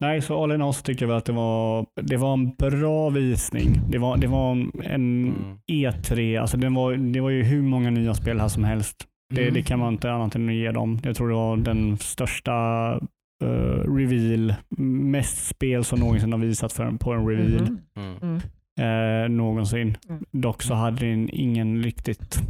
Nej, 0.01 0.23
så 0.23 0.43
all 0.45 0.53
in 0.53 0.63
all 0.63 0.75
så 0.75 0.83
tycker 0.83 1.03
jag 1.03 1.09
väl 1.09 1.17
att 1.17 1.25
det 1.25 1.33
var, 1.33 1.87
det 2.03 2.17
var 2.17 2.33
en 2.33 2.55
bra 2.55 3.11
visning. 3.11 3.81
Det 3.91 3.99
var, 3.99 4.17
det 4.17 4.27
var 4.27 4.53
en 4.53 4.71
Mm. 4.85 5.59
E3, 5.73 6.41
alltså 6.41 6.57
det 6.57 6.69
var, 6.69 6.93
det 6.97 7.21
var 7.21 7.31
ju 7.31 7.43
hur 7.43 7.63
många 7.63 7.91
nya 7.91 8.15
spel 8.15 8.41
här 8.41 8.49
som 8.49 8.65
helst. 8.65 9.07
Det, 9.35 9.43
Mm. 9.43 9.55
det 9.55 9.63
kan 9.63 9.79
man 9.79 9.93
inte 9.93 10.13
annat 10.13 10.35
än 10.35 10.49
att 10.49 10.55
ge 10.55 10.71
dem. 10.73 10.99
Jag 11.03 11.17
tror 11.17 11.29
det 11.29 11.35
var 11.35 11.57
den 11.57 11.99
största 11.99 12.53
eh, 13.45 13.93
reveal. 13.97 14.55
Mest 14.79 15.47
spel 15.49 15.85
som 15.85 16.01
någonsin 16.01 16.33
har 16.33 16.39
visat 16.41 16.73
för, 16.73 16.91
på 16.93 17.13
en 17.13 17.29
reveal 17.29 17.63
Mhm. 17.63 17.79
Mm. 18.23 18.41
Mm. 18.79 19.25
eh, 19.25 19.29
någonsin. 19.37 19.97
Mm. 20.09 20.25
Dock 20.33 20.63
så 20.63 20.75
hade 20.75 21.07
den 21.07 21.31
ingen 21.33 21.83
riktigt... 21.83 22.41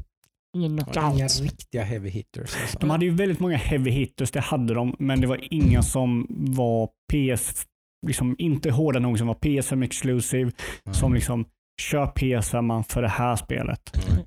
Ingen 0.56 0.72
Inga 0.72 0.84
knockout. 0.84 1.40
riktiga 1.40 1.82
heavy 1.84 2.08
hitters. 2.08 2.56
Alltså. 2.62 2.78
De 2.78 2.90
hade 2.90 3.04
ju 3.04 3.10
väldigt 3.10 3.40
många 3.40 3.56
heavy 3.56 3.90
hitters, 3.90 4.30
det 4.30 4.40
hade 4.40 4.74
de, 4.74 4.96
men 4.98 5.20
det 5.20 5.26
var 5.26 5.38
inga 5.54 5.82
som 5.82 6.26
var 6.30 6.88
PS, 7.12 7.66
liksom 8.06 8.36
inte 8.38 8.70
hårda 8.70 8.98
nog 8.98 9.18
som 9.18 9.26
var 9.26 9.34
PS5 9.34 9.84
exclusive, 9.84 10.50
Mm. 10.84 10.94
som 10.94 11.14
liksom 11.14 11.44
kör 11.82 12.06
PS5 12.06 12.82
för 12.82 13.02
det 13.02 13.08
här 13.08 13.36
spelet. 13.36 14.08
Mm. 14.10 14.22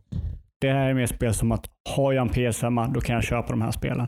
Det 0.61 0.71
här 0.71 0.89
är 0.89 0.93
mer 0.93 1.07
spel 1.07 1.33
som 1.33 1.51
att 1.51 1.69
har 1.89 2.13
jag 2.13 2.21
en 2.27 2.33
PS5 2.33 2.93
då 2.93 3.01
kan 3.01 3.15
jag 3.15 3.23
köpa 3.23 3.47
de 3.49 3.61
här 3.61 3.71
spelen. 3.71 4.07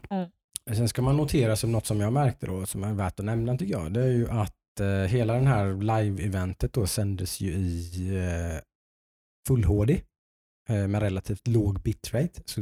Sen 0.75 0.89
ska 0.89 1.01
man 1.01 1.17
notera 1.17 1.55
som 1.55 1.71
något 1.71 1.85
som 1.85 1.99
jag 2.01 2.13
märkte 2.13 2.45
då, 2.45 2.65
som 2.65 2.83
är 2.83 2.93
värt 2.93 3.19
att 3.19 3.25
nämna 3.25 3.57
tycker 3.57 3.73
jag, 3.73 3.93
det 3.93 4.03
är 4.03 4.11
ju 4.11 4.29
att 4.29 4.79
eh, 4.79 5.09
hela 5.11 5.33
den 5.33 5.47
här 5.47 5.65
live-eventet 5.81 6.73
då 6.73 6.87
sändes 6.87 7.41
ju 7.41 7.51
i 7.51 8.07
eh, 8.17 8.59
full 9.47 9.63
HD 9.63 9.97
med 10.73 11.01
relativt 11.01 11.47
låg 11.47 11.81
bitrate. 11.81 12.41
Så 12.45 12.61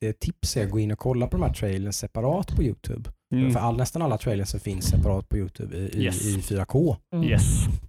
det 0.00 0.12
tips 0.20 0.56
är 0.56 0.64
att 0.64 0.70
gå 0.70 0.78
in 0.78 0.90
och 0.92 0.98
kolla 0.98 1.26
på 1.26 1.36
de 1.36 1.42
här 1.42 1.52
trailers 1.54 1.94
separat 1.94 2.56
på 2.56 2.62
YouTube. 2.62 3.10
Mm. 3.34 3.52
För 3.52 3.60
all, 3.60 3.76
nästan 3.76 4.02
alla 4.02 4.18
trailers 4.18 4.54
finns 4.62 4.84
separat 4.84 5.28
på 5.28 5.36
YouTube 5.38 5.76
i, 5.76 5.80
i, 5.80 6.02
Yes. 6.04 6.24
i 6.26 6.40
4K. 6.40 6.96
Mm. 7.14 7.28
Yes. 7.28 7.42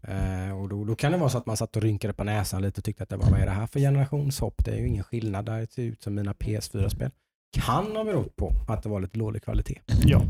Eh, 0.03 0.61
och 0.61 0.69
då, 0.69 0.84
då 0.86 0.95
kan 0.95 1.11
det 1.11 1.17
vara 1.17 1.30
så 1.30 1.38
att 1.38 1.45
man 1.45 1.57
satt 1.57 1.76
och 1.76 1.82
rynkade 1.82 2.13
på 2.13 2.23
näsan 2.23 2.61
lite 2.61 2.80
och 2.80 2.84
tyckte 2.86 3.03
att 3.03 3.09
det 3.09 3.17
var, 3.17 3.30
vad 3.32 3.39
är 3.39 3.45
det 3.45 3.51
här 3.51 3.67
för 3.67 3.80
generationshopp? 3.80 4.65
Det 4.65 4.71
är 4.71 4.78
ju 4.80 4.88
ingen 4.88 5.03
skillnad. 5.03 5.45
Det 5.45 5.67
ser 5.71 5.84
ut 5.84 6.01
som 6.03 6.15
mina 6.15 6.34
PS4-spel. 6.34 7.11
Kan 7.57 7.95
ha 7.95 8.03
berott 8.03 8.36
på 8.36 8.51
att 8.67 8.84
det 8.84 8.89
var 8.89 8.99
lite 8.99 9.19
dålig 9.19 9.43
kvalitet. 9.43 9.82
Ja, 10.05 10.21
Eh, 10.21 10.28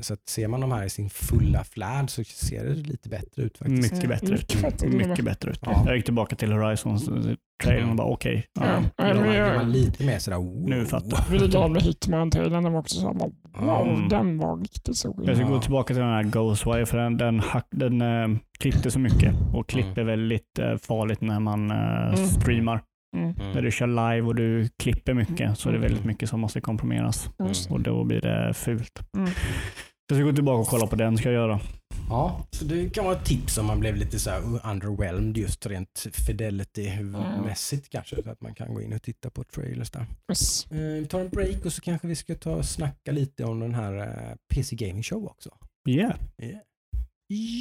Så 0.00 0.14
att 0.14 0.28
ser 0.28 0.48
man 0.48 0.60
de 0.60 0.72
här 0.72 0.84
i 0.84 0.90
sin 0.90 1.10
fulla 1.10 1.64
flärd 1.64 2.10
så 2.10 2.24
ser 2.24 2.64
det 2.64 2.74
lite 2.74 3.08
bättre 3.08 3.42
ut 3.42 3.58
faktiskt. 3.58 3.82
mycket 3.92 4.04
Mm, 4.04 4.08
bättre 4.08 4.34
ut. 4.34 4.82
med. 4.92 5.08
Mycket 5.08 5.24
bättre 5.24 5.50
ut. 5.50 5.58
Ja. 5.66 5.82
Jag 5.86 5.96
gick 5.96 6.04
tillbaka 6.04 6.36
till 6.36 6.52
Horizons 6.52 7.08
eh, 7.08 7.14
trailern 7.62 7.90
och 7.90 7.96
bara 7.96 8.06
okej. 8.06 8.46
Ja. 8.60 8.82
ja, 8.96 9.08
Ja, 9.34 9.54
man 9.56 9.72
lite 9.72 10.04
mer 10.06 10.18
sådär 10.18 10.36
wow. 10.36 10.68
Nu 10.68 10.86
fattar 10.86 11.24
jag. 11.36 11.56
Av 11.56 11.70
med 11.70 11.82
Hitman-trailern. 11.82 12.62
Den 12.62 12.72
var 12.72 12.80
också 12.80 13.00
så 13.00 13.06
här, 13.06 13.14
bara, 13.14 13.30
wow, 13.58 13.88
Mm. 13.94 14.08
den 14.08 14.38
var 14.38 14.56
riktigt 14.56 14.96
så 14.96 15.14
Jag 15.26 15.36
ska 15.36 15.44
Ja. 15.46 15.50
gå 15.52 15.60
tillbaka 15.60 15.94
till 15.94 16.02
den 16.02 16.12
här 16.12 16.22
Ghostwire 16.22 16.86
för 16.86 16.98
den, 16.98 17.16
den, 17.16 17.40
hack, 17.40 17.66
den 17.70 18.00
eh, 18.02 18.28
klippte 18.58 18.90
så 18.90 18.98
mycket 18.98 19.34
och 19.54 19.68
klipp 19.68 19.98
är 19.98 20.04
väldigt 20.04 20.58
eh, 20.58 20.76
farligt 20.76 21.20
när 21.20 21.40
man 21.40 21.70
eh, 21.70 22.08
Mm. 22.14 22.16
streamar. 22.26 22.80
Mm. 23.16 23.34
När 23.38 23.50
Mm. 23.50 23.64
du 23.64 23.70
kör 23.70 23.86
live 23.86 24.26
och 24.26 24.34
du 24.34 24.68
klipper 24.82 25.14
mycket 25.14 25.58
så 25.58 25.68
är 25.68 25.72
det 25.72 25.78
väldigt 25.78 26.04
mycket 26.04 26.28
som 26.28 26.40
måste 26.40 26.60
komprimeras 26.60 27.28
och 27.70 27.80
då 27.80 28.04
blir 28.04 28.20
det 28.20 28.54
fult. 28.54 28.98
Mm. 29.16 29.30
Jag 30.08 30.16
ska 30.18 30.24
gå 30.24 30.32
tillbaka 30.32 30.60
och 30.60 30.66
kolla 30.66 30.86
på 30.86 30.96
den 30.96 31.16
ska 31.16 31.28
jag 31.28 31.34
göra. 31.34 31.60
Ja, 32.08 32.46
så 32.50 32.64
det 32.64 32.90
kan 32.90 33.04
vara 33.04 33.16
ett 33.16 33.24
tips 33.24 33.58
om 33.58 33.66
man 33.66 33.80
blev 33.80 33.96
lite 33.96 34.18
så 34.18 34.30
här 34.30 34.40
underwhelmed 34.70 35.36
just 35.38 35.66
rent 35.66 36.06
fidelity-mässigt 36.26 37.88
kanske. 37.90 38.22
Så 38.22 38.30
att 38.30 38.40
man 38.40 38.54
kan 38.54 38.74
gå 38.74 38.82
in 38.82 38.92
och 38.92 39.02
titta 39.02 39.30
på 39.30 39.44
trailers 39.44 39.90
där. 39.90 40.06
Yes. 40.30 40.66
Eh, 40.72 40.78
Vi 40.78 41.06
tar 41.06 41.20
en 41.20 41.28
break 41.28 41.64
och 41.66 41.72
så 41.72 41.80
kanske 41.80 42.08
vi 42.08 42.16
ska 42.16 42.34
ta 42.34 42.50
och 42.54 42.64
snacka 42.64 43.12
lite 43.12 43.44
om 43.44 43.60
den 43.60 43.74
här 43.74 43.96
eh, 43.98 44.36
PC 44.54 44.76
Gaming 44.76 45.02
Show 45.02 45.24
också. 45.26 45.50
Yeah. 45.88 46.14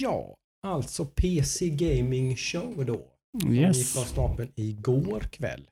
Ja, 0.01 0.35
alltså 0.67 1.05
PC 1.05 1.69
Gaming 1.69 2.35
Show 2.35 2.85
då. 2.85 3.01
Som 3.41 3.55
gick 3.55 3.97
av 3.97 4.03
stapeln 4.03 4.51
igår 4.55 5.19
kväll. 5.19 5.69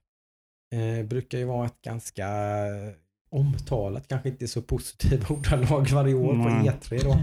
Eh, 0.75 1.05
brukar 1.05 1.37
ju 1.37 1.45
vara 1.45 1.65
ett 1.65 1.81
ganska 1.81 2.27
omtalat, 3.29 4.07
kanske 4.07 4.29
inte 4.29 4.47
så 4.47 4.61
positiva 4.61 5.27
ordalag 5.29 5.87
varje 5.89 6.13
år 6.13 6.33
Nej. 6.33 6.45
på 6.45 6.49
E3 6.49 7.03
då. 7.03 7.19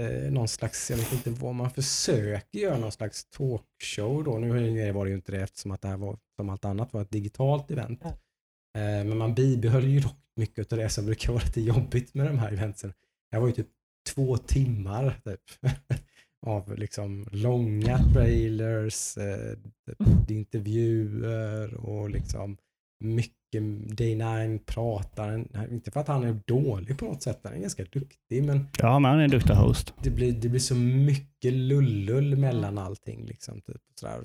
Eh, 0.00 0.32
någon 0.32 0.48
slags, 0.48 0.90
jag 0.90 0.96
vet 0.96 1.12
inte 1.12 1.30
vad 1.30 1.54
man 1.54 1.70
försöker 1.70 2.58
göra, 2.58 2.78
någon 2.78 2.92
slags 2.92 3.24
talkshow 3.24 4.24
då. 4.24 4.38
Nu 4.38 4.48
var 4.92 5.04
det 5.04 5.10
ju 5.10 5.16
inte 5.16 5.32
det 5.32 5.42
eftersom 5.42 5.70
att 5.70 5.82
det 5.82 5.88
här 5.88 5.96
var, 5.96 6.18
som 6.36 6.48
allt 6.48 6.64
annat, 6.64 6.92
var 6.92 7.02
ett 7.02 7.10
digitalt 7.10 7.70
event. 7.70 8.04
Eh, 8.04 9.04
men 9.04 9.18
man 9.18 9.34
bibehöll 9.34 9.84
ju 9.84 10.00
dock 10.00 10.16
mycket 10.36 10.72
av 10.72 10.78
det 10.78 10.88
som 10.88 11.06
brukar 11.06 11.32
vara 11.32 11.42
lite 11.44 11.60
jobbigt 11.60 12.14
med 12.14 12.26
de 12.26 12.38
här 12.38 12.52
eventsen. 12.52 12.92
Det 13.30 13.38
var 13.38 13.46
ju 13.46 13.52
typ 13.52 13.68
två 14.14 14.36
timmar 14.36 15.20
typ. 15.24 15.40
av 16.46 16.78
liksom 16.78 17.26
långa 17.32 17.98
trailers, 18.12 19.16
eh, 19.18 19.56
typ 19.86 20.30
intervjuer 20.30 21.74
och 21.74 22.10
liksom 22.10 22.56
mycket 23.04 23.62
Day9 23.96 24.58
pratar, 24.66 25.44
inte 25.70 25.90
för 25.90 26.00
att 26.00 26.08
han 26.08 26.24
är 26.24 26.40
dålig 26.46 26.98
på 26.98 27.04
något 27.04 27.22
sätt, 27.22 27.40
han 27.44 27.52
är 27.52 27.58
ganska 27.58 27.84
duktig 27.84 28.44
men 28.44 28.66
Ja, 28.78 28.98
men 28.98 29.10
han 29.10 29.20
är 29.20 29.24
en 29.24 29.30
duktig 29.30 29.54
host. 29.54 29.94
det 30.02 30.10
blir, 30.10 30.32
det 30.32 30.48
blir 30.48 30.60
så 30.60 30.74
mycket 30.74 31.52
lullull 31.52 32.36
mellan 32.36 32.78
allting. 32.78 33.26
Liksom, 33.26 33.60
typ, 33.60 33.76
och 33.76 33.98
sådär. 34.00 34.20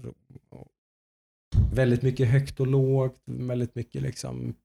Och 0.49 0.67
väldigt 1.73 2.01
mycket 2.01 2.27
högt 2.27 2.59
och 2.59 2.67
lågt, 2.67 3.21
väldigt 3.25 3.75
mycket 3.75 4.01
liksom, 4.01 4.55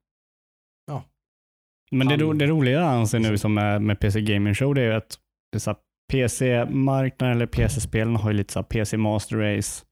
Men 1.90 2.06
det, 2.06 2.12
Han- 2.12 2.20
ro, 2.20 2.32
det 2.32 2.46
roliga 2.46 2.74
jag 2.80 2.88
anser 2.88 3.18
nu 3.18 3.38
som 3.38 3.54
med, 3.54 3.82
med 3.82 4.00
PC 4.00 4.20
Gaming 4.20 4.54
Show 4.54 4.74
det 4.74 4.80
är 4.80 4.84
ju 4.86 4.92
att 4.92 5.18
det 5.52 5.56
är 5.56 5.60
så 5.60 5.70
här, 5.70 5.78
PC-marknaden 6.12 7.36
eller 7.36 7.46
PC-spelen 7.46 8.16
har 8.16 8.30
ju 8.30 8.36
lite 8.36 8.52
så 8.52 8.58
här 8.58 8.64
PC 8.64 8.96
Master 8.96 9.36
Race, 9.36 9.84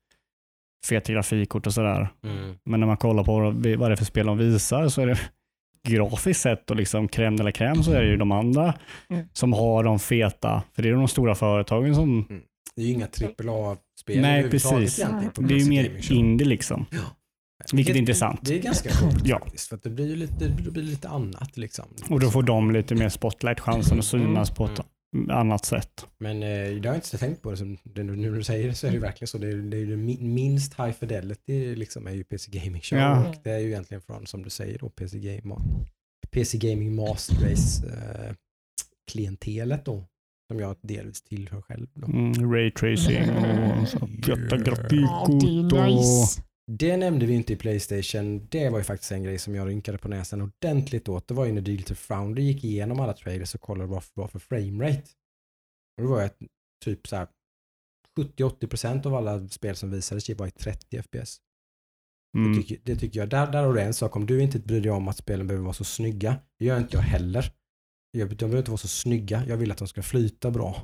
feta 0.89 1.13
grafikkort 1.13 1.67
och 1.67 1.75
sådär. 1.75 2.09
Men 2.65 2.81
när 2.81 2.87
man 2.87 2.97
kollar 2.97 3.25
på 3.25 3.41
vad 3.79 3.91
det 3.91 3.95
är 3.95 3.97
för 3.97 4.05
spel 4.05 4.27
de 4.27 4.39
visar 4.39 4.89
så 4.89 5.01
är 5.03 5.07
det 5.07 5.19
grafiskt 5.89 6.41
sett 6.43 6.71
och 6.71 6.77
liksom 6.77 7.09
crème 7.09 7.37
de 7.37 7.43
la 7.45 7.51
crème 7.51 7.83
så 7.83 7.93
är 7.93 8.03
det 8.03 8.09
ju 8.09 8.17
de 8.17 8.33
andra 8.33 8.75
Mm. 9.11 9.27
som 9.33 9.53
har 9.53 9.85
de 9.85 9.99
feta, 9.99 10.63
för 10.73 10.83
det 10.83 10.89
är 10.89 10.93
de 10.93 11.09
stora 11.09 11.35
företagen 11.35 11.95
som, 11.95 12.27
det 12.77 12.83
är 12.83 12.87
ju 12.87 12.93
inga 12.93 13.07
AAA-spel 13.07 14.21
Nej, 14.21 14.51
precis. 14.51 14.99
egentligen 14.99 15.49
det 15.49 15.55
är 15.55 15.59
ju 15.59 15.69
mer 15.69 16.13
indie 16.13 16.47
liksom. 16.47 16.87
Vilket 17.73 17.95
är 17.97 18.01
intressant. 18.01 18.41
Det 18.43 18.59
är 18.59 18.63
ganska 18.63 18.91
coolt 18.91 19.27
Ja. 19.27 19.39
faktiskt, 19.39 19.69
för 19.69 19.77
att 19.77 19.83
det 19.83 19.91
blir 19.91 20.09
ju 20.09 20.17
lite, 20.17 20.49
det 20.49 20.71
blir 20.71 20.83
lite 20.83 21.09
annat 21.09 21.57
liksom. 21.57 21.85
Och 22.11 22.21
då 22.21 22.31
får 22.31 22.43
de 22.43 22.71
lite 22.71 22.95
mer 22.95 23.09
spotlight, 23.09 23.61
chansen 23.61 23.99
att 23.99 24.05
synas 24.05 24.51
på 24.51 24.65
ett 24.65 24.81
annat 25.31 25.65
sätt. 25.65 26.07
Men 26.19 26.43
eh, 26.43 26.49
jag 26.69 26.91
har 26.91 26.95
inte 26.95 27.19
tänkt 27.19 27.43
på 27.43 27.51
det, 27.51 27.57
som 27.57 27.79
det, 27.85 28.03
nu 28.05 28.17
när 28.17 28.31
du 28.31 28.43
säger 28.45 28.69
det 28.69 28.75
så 28.75 28.87
är 28.87 28.91
det 28.93 28.99
verkligen 28.99 29.29
så. 29.29 29.39
Det 29.39 29.49
är, 29.49 29.57
det 29.57 29.77
är 29.77 29.81
ju 29.81 29.97
mi- 29.97 30.23
minst 30.23 30.75
high 30.81 30.91
fidelity 30.93 31.75
liksom 31.77 32.07
är 32.07 32.13
ju 32.13 32.25
PC 32.25 32.51
Gaming 32.51 32.81
Show 32.83 32.99
Ja. 32.99 33.29
och 33.29 33.35
det 33.45 33.51
är 33.51 33.59
ju 33.59 33.67
egentligen 33.67 34.01
från, 34.03 34.27
som 34.27 34.43
du 34.43 34.51
säger 34.51 34.79
då, 34.79 34.89
PC, 34.89 35.19
Game, 35.19 35.57
PC 36.31 36.59
Gaming 36.59 36.95
Master 36.95 37.35
Race 37.51 37.87
eh, 37.87 38.35
klientelet 39.13 39.85
då, 39.85 40.07
som 40.51 40.61
jag 40.61 40.77
delvis 40.83 41.23
tillhör 41.23 41.63
själv. 41.63 41.87
Då. 41.95 42.07
Mm, 42.07 42.53
ray 42.53 42.71
tracing 42.71 43.31
och 44.01 44.09
det 44.51 44.59
grafikkort 44.65 45.73
är 45.73 45.89
och... 45.89 46.50
Det 46.73 46.97
nämnde 46.97 47.27
vi 47.27 47.35
inte 47.35 47.53
i 47.53 47.57
Playstation. 47.57 48.47
Det 48.51 48.69
var 48.69 48.79
ju 48.79 48.85
faktiskt 48.85 49.13
en 49.13 49.23
grej 49.23 49.39
som 49.39 49.55
jag 49.55 49.69
rynkade 49.69 49.99
på 49.99 50.09
näsan 50.09 50.41
ordentligt 50.41 51.09
åt. 51.09 51.29
Det 51.29 51.35
var 51.35 51.45
ju 51.47 51.53
när 51.53 51.61
Digital 51.61 51.97
Founder 51.97 52.43
gick 52.43 52.65
igenom 52.65 53.01
alla 53.01 53.13
trailers 53.13 53.55
och 53.55 53.61
kollade 53.61 53.91
vad 53.91 54.05
vad 54.15 54.31
för 54.31 54.39
framerate. 54.39 55.11
Och 55.97 56.03
det 56.03 56.09
var 56.09 56.23
att 56.23 56.39
typ 56.85 57.09
så 57.09 57.17
här 57.17 57.29
70-80% 58.19 59.07
av 59.07 59.15
alla 59.15 59.49
spel 59.49 59.77
som 59.77 59.91
visades 59.91 60.31
var 60.31 60.47
i 60.47 60.51
30 60.51 61.03
FPS. 61.03 61.41
Mm. 62.37 62.53
Det, 62.53 62.59
tycker, 62.59 62.79
det 62.85 62.97
tycker 62.97 63.21
jag. 63.21 63.29
Där, 63.29 63.53
där 63.53 63.65
har 63.65 63.75
du 63.75 63.81
en 63.81 63.95
sak. 63.95 64.17
Om 64.17 64.27
du 64.27 64.43
inte 64.43 64.59
bryr 64.59 64.81
dig 64.81 64.93
om 64.93 65.09
att 65.09 65.17
spelen 65.17 65.47
behöver 65.47 65.65
vara 65.65 65.75
så 65.75 65.85
snygga, 65.85 66.37
det 66.59 66.65
gör 66.65 66.79
inte 66.79 66.97
jag 66.97 67.03
heller. 67.03 67.53
Jag, 68.13 68.29
de 68.29 68.35
behöver 68.37 68.59
inte 68.59 68.71
vara 68.71 68.79
så 68.79 68.89
snygga. 68.89 69.43
Jag 69.49 69.57
vill 69.57 69.71
att 69.73 69.79
de 69.79 69.89
ska 69.89 70.03
flyta 70.03 70.51
bra. 70.51 70.77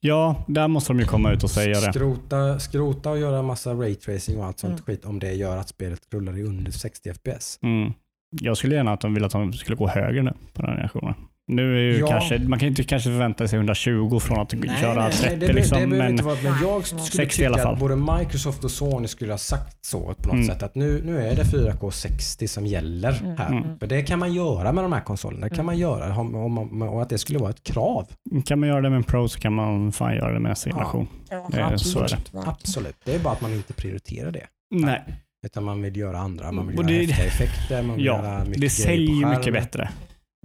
Ja, 0.00 0.44
där 0.48 0.68
måste 0.68 0.92
de 0.92 0.98
ju 1.00 1.06
komma 1.06 1.32
ut 1.32 1.44
och 1.44 1.50
säga 1.50 1.80
det. 1.80 1.92
Skrota, 1.92 2.58
skrota 2.58 3.10
och 3.10 3.18
göra 3.18 3.42
massa 3.42 3.74
raytracing 3.74 4.38
och 4.38 4.44
allt 4.46 4.58
sånt 4.58 4.72
Mm. 4.72 4.82
skit 4.84 5.04
om 5.04 5.18
det 5.18 5.32
gör 5.32 5.56
att 5.56 5.68
spelet 5.68 6.00
rullar 6.10 6.38
i 6.38 6.42
under 6.42 6.72
60 6.72 7.12
FPS. 7.14 7.58
Mm. 7.62 7.92
Jag 8.40 8.56
skulle 8.56 8.74
gärna 8.74 8.92
att 8.92 9.00
de 9.00 9.14
ville 9.14 9.26
att 9.26 9.32
de 9.32 9.52
skulle 9.52 9.76
gå 9.76 9.88
högre 9.88 10.22
nu 10.22 10.32
på 10.52 10.62
den 10.62 10.70
generationen. 10.70 11.14
Nu 11.50 11.76
är 11.76 11.80
ju 11.92 11.98
Ja. 11.98 12.06
kanske, 12.06 12.38
man 12.38 12.58
kan 12.58 12.68
inte 12.68 12.84
kanske 12.84 13.10
förvänta 13.10 13.48
sig 13.48 13.56
120 13.56 14.18
från 14.20 14.40
att 14.40 14.50
köra 14.80 15.10
30 15.10 15.36
det, 15.36 15.46
be- 15.46 15.52
liksom, 15.52 15.80
det 15.80 15.86
men 15.86 16.10
inte 16.10 16.24
vara, 16.24 16.36
men 16.42 16.52
jag 16.62 16.86
skulle 16.86 17.02
60 17.02 17.22
i 17.22 17.26
tycka 17.28 17.48
alla 17.48 17.58
fall. 17.58 17.74
att 17.74 17.80
både 17.80 17.96
Microsoft 17.96 18.64
och 18.64 18.70
Sony 18.70 19.08
skulle 19.08 19.32
ha 19.32 19.38
sagt 19.38 19.84
så 19.84 20.00
på 20.00 20.22
något 20.22 20.32
Mm. 20.32 20.46
sätt. 20.46 20.62
Att 20.62 20.74
nu, 20.74 21.02
nu 21.04 21.22
är 21.28 21.36
det 21.36 21.44
4K 21.44 21.90
60 21.90 22.48
som 22.48 22.66
gäller 22.66 23.18
Mm. 23.20 23.36
här. 23.38 23.48
Mm. 23.48 23.78
För 23.78 23.86
det 23.86 24.02
kan 24.02 24.18
man 24.18 24.32
göra 24.34 24.72
med 24.72 24.84
de 24.84 24.92
här 24.92 25.00
konsolerna. 25.00 25.42
Det 25.46 25.50
kan 25.50 25.56
Mm. 25.56 25.66
man 25.66 25.78
göra 25.78 26.16
om, 26.18 26.34
om, 26.34 26.58
om, 26.58 26.82
och 26.82 27.02
att 27.02 27.08
det 27.08 27.18
skulle 27.18 27.38
vara 27.38 27.50
ett 27.50 27.62
krav. 27.64 28.06
kan 28.46 28.60
man 28.60 28.68
göra 28.68 28.80
det 28.80 28.90
med 28.90 28.96
en 28.96 29.02
Pro 29.04 29.28
så 29.28 29.40
kan 29.40 29.52
man 29.52 29.92
fan 29.92 30.14
göra 30.16 30.32
det 30.32 30.40
med 30.40 30.50
nästa 30.50 30.70
generation. 30.70 31.08
Ja, 31.30 31.36
Eh, 31.36 31.76
så 31.76 31.98
är 31.98 32.02
det. 32.08 32.14
absolut. 32.14 32.46
Absolut. 32.46 32.96
Det 33.04 33.14
är 33.14 33.18
bara 33.18 33.32
att 33.32 33.40
man 33.40 33.52
inte 33.54 33.72
prioriterar 33.72 34.30
det. 34.30 34.46
Nej, 34.74 35.04
Utan 35.46 35.64
man 35.64 35.82
vill 35.82 35.96
göra 35.96 36.18
andra. 36.18 36.52
Man 36.52 36.66
vill 36.66 36.78
Och 36.78 36.84
göra 36.90 37.00
det- 37.00 37.12
häftiga 37.12 37.26
effekter. 37.26 37.82
Man 37.82 37.96
vill 37.96 38.04
Ja, 38.04 38.16
göra 38.22 38.44
mycket 38.44 38.60
det 38.60 38.70
säljer 38.70 39.14
ju 39.14 39.26
mycket 39.26 39.52
bättre. 39.52 39.90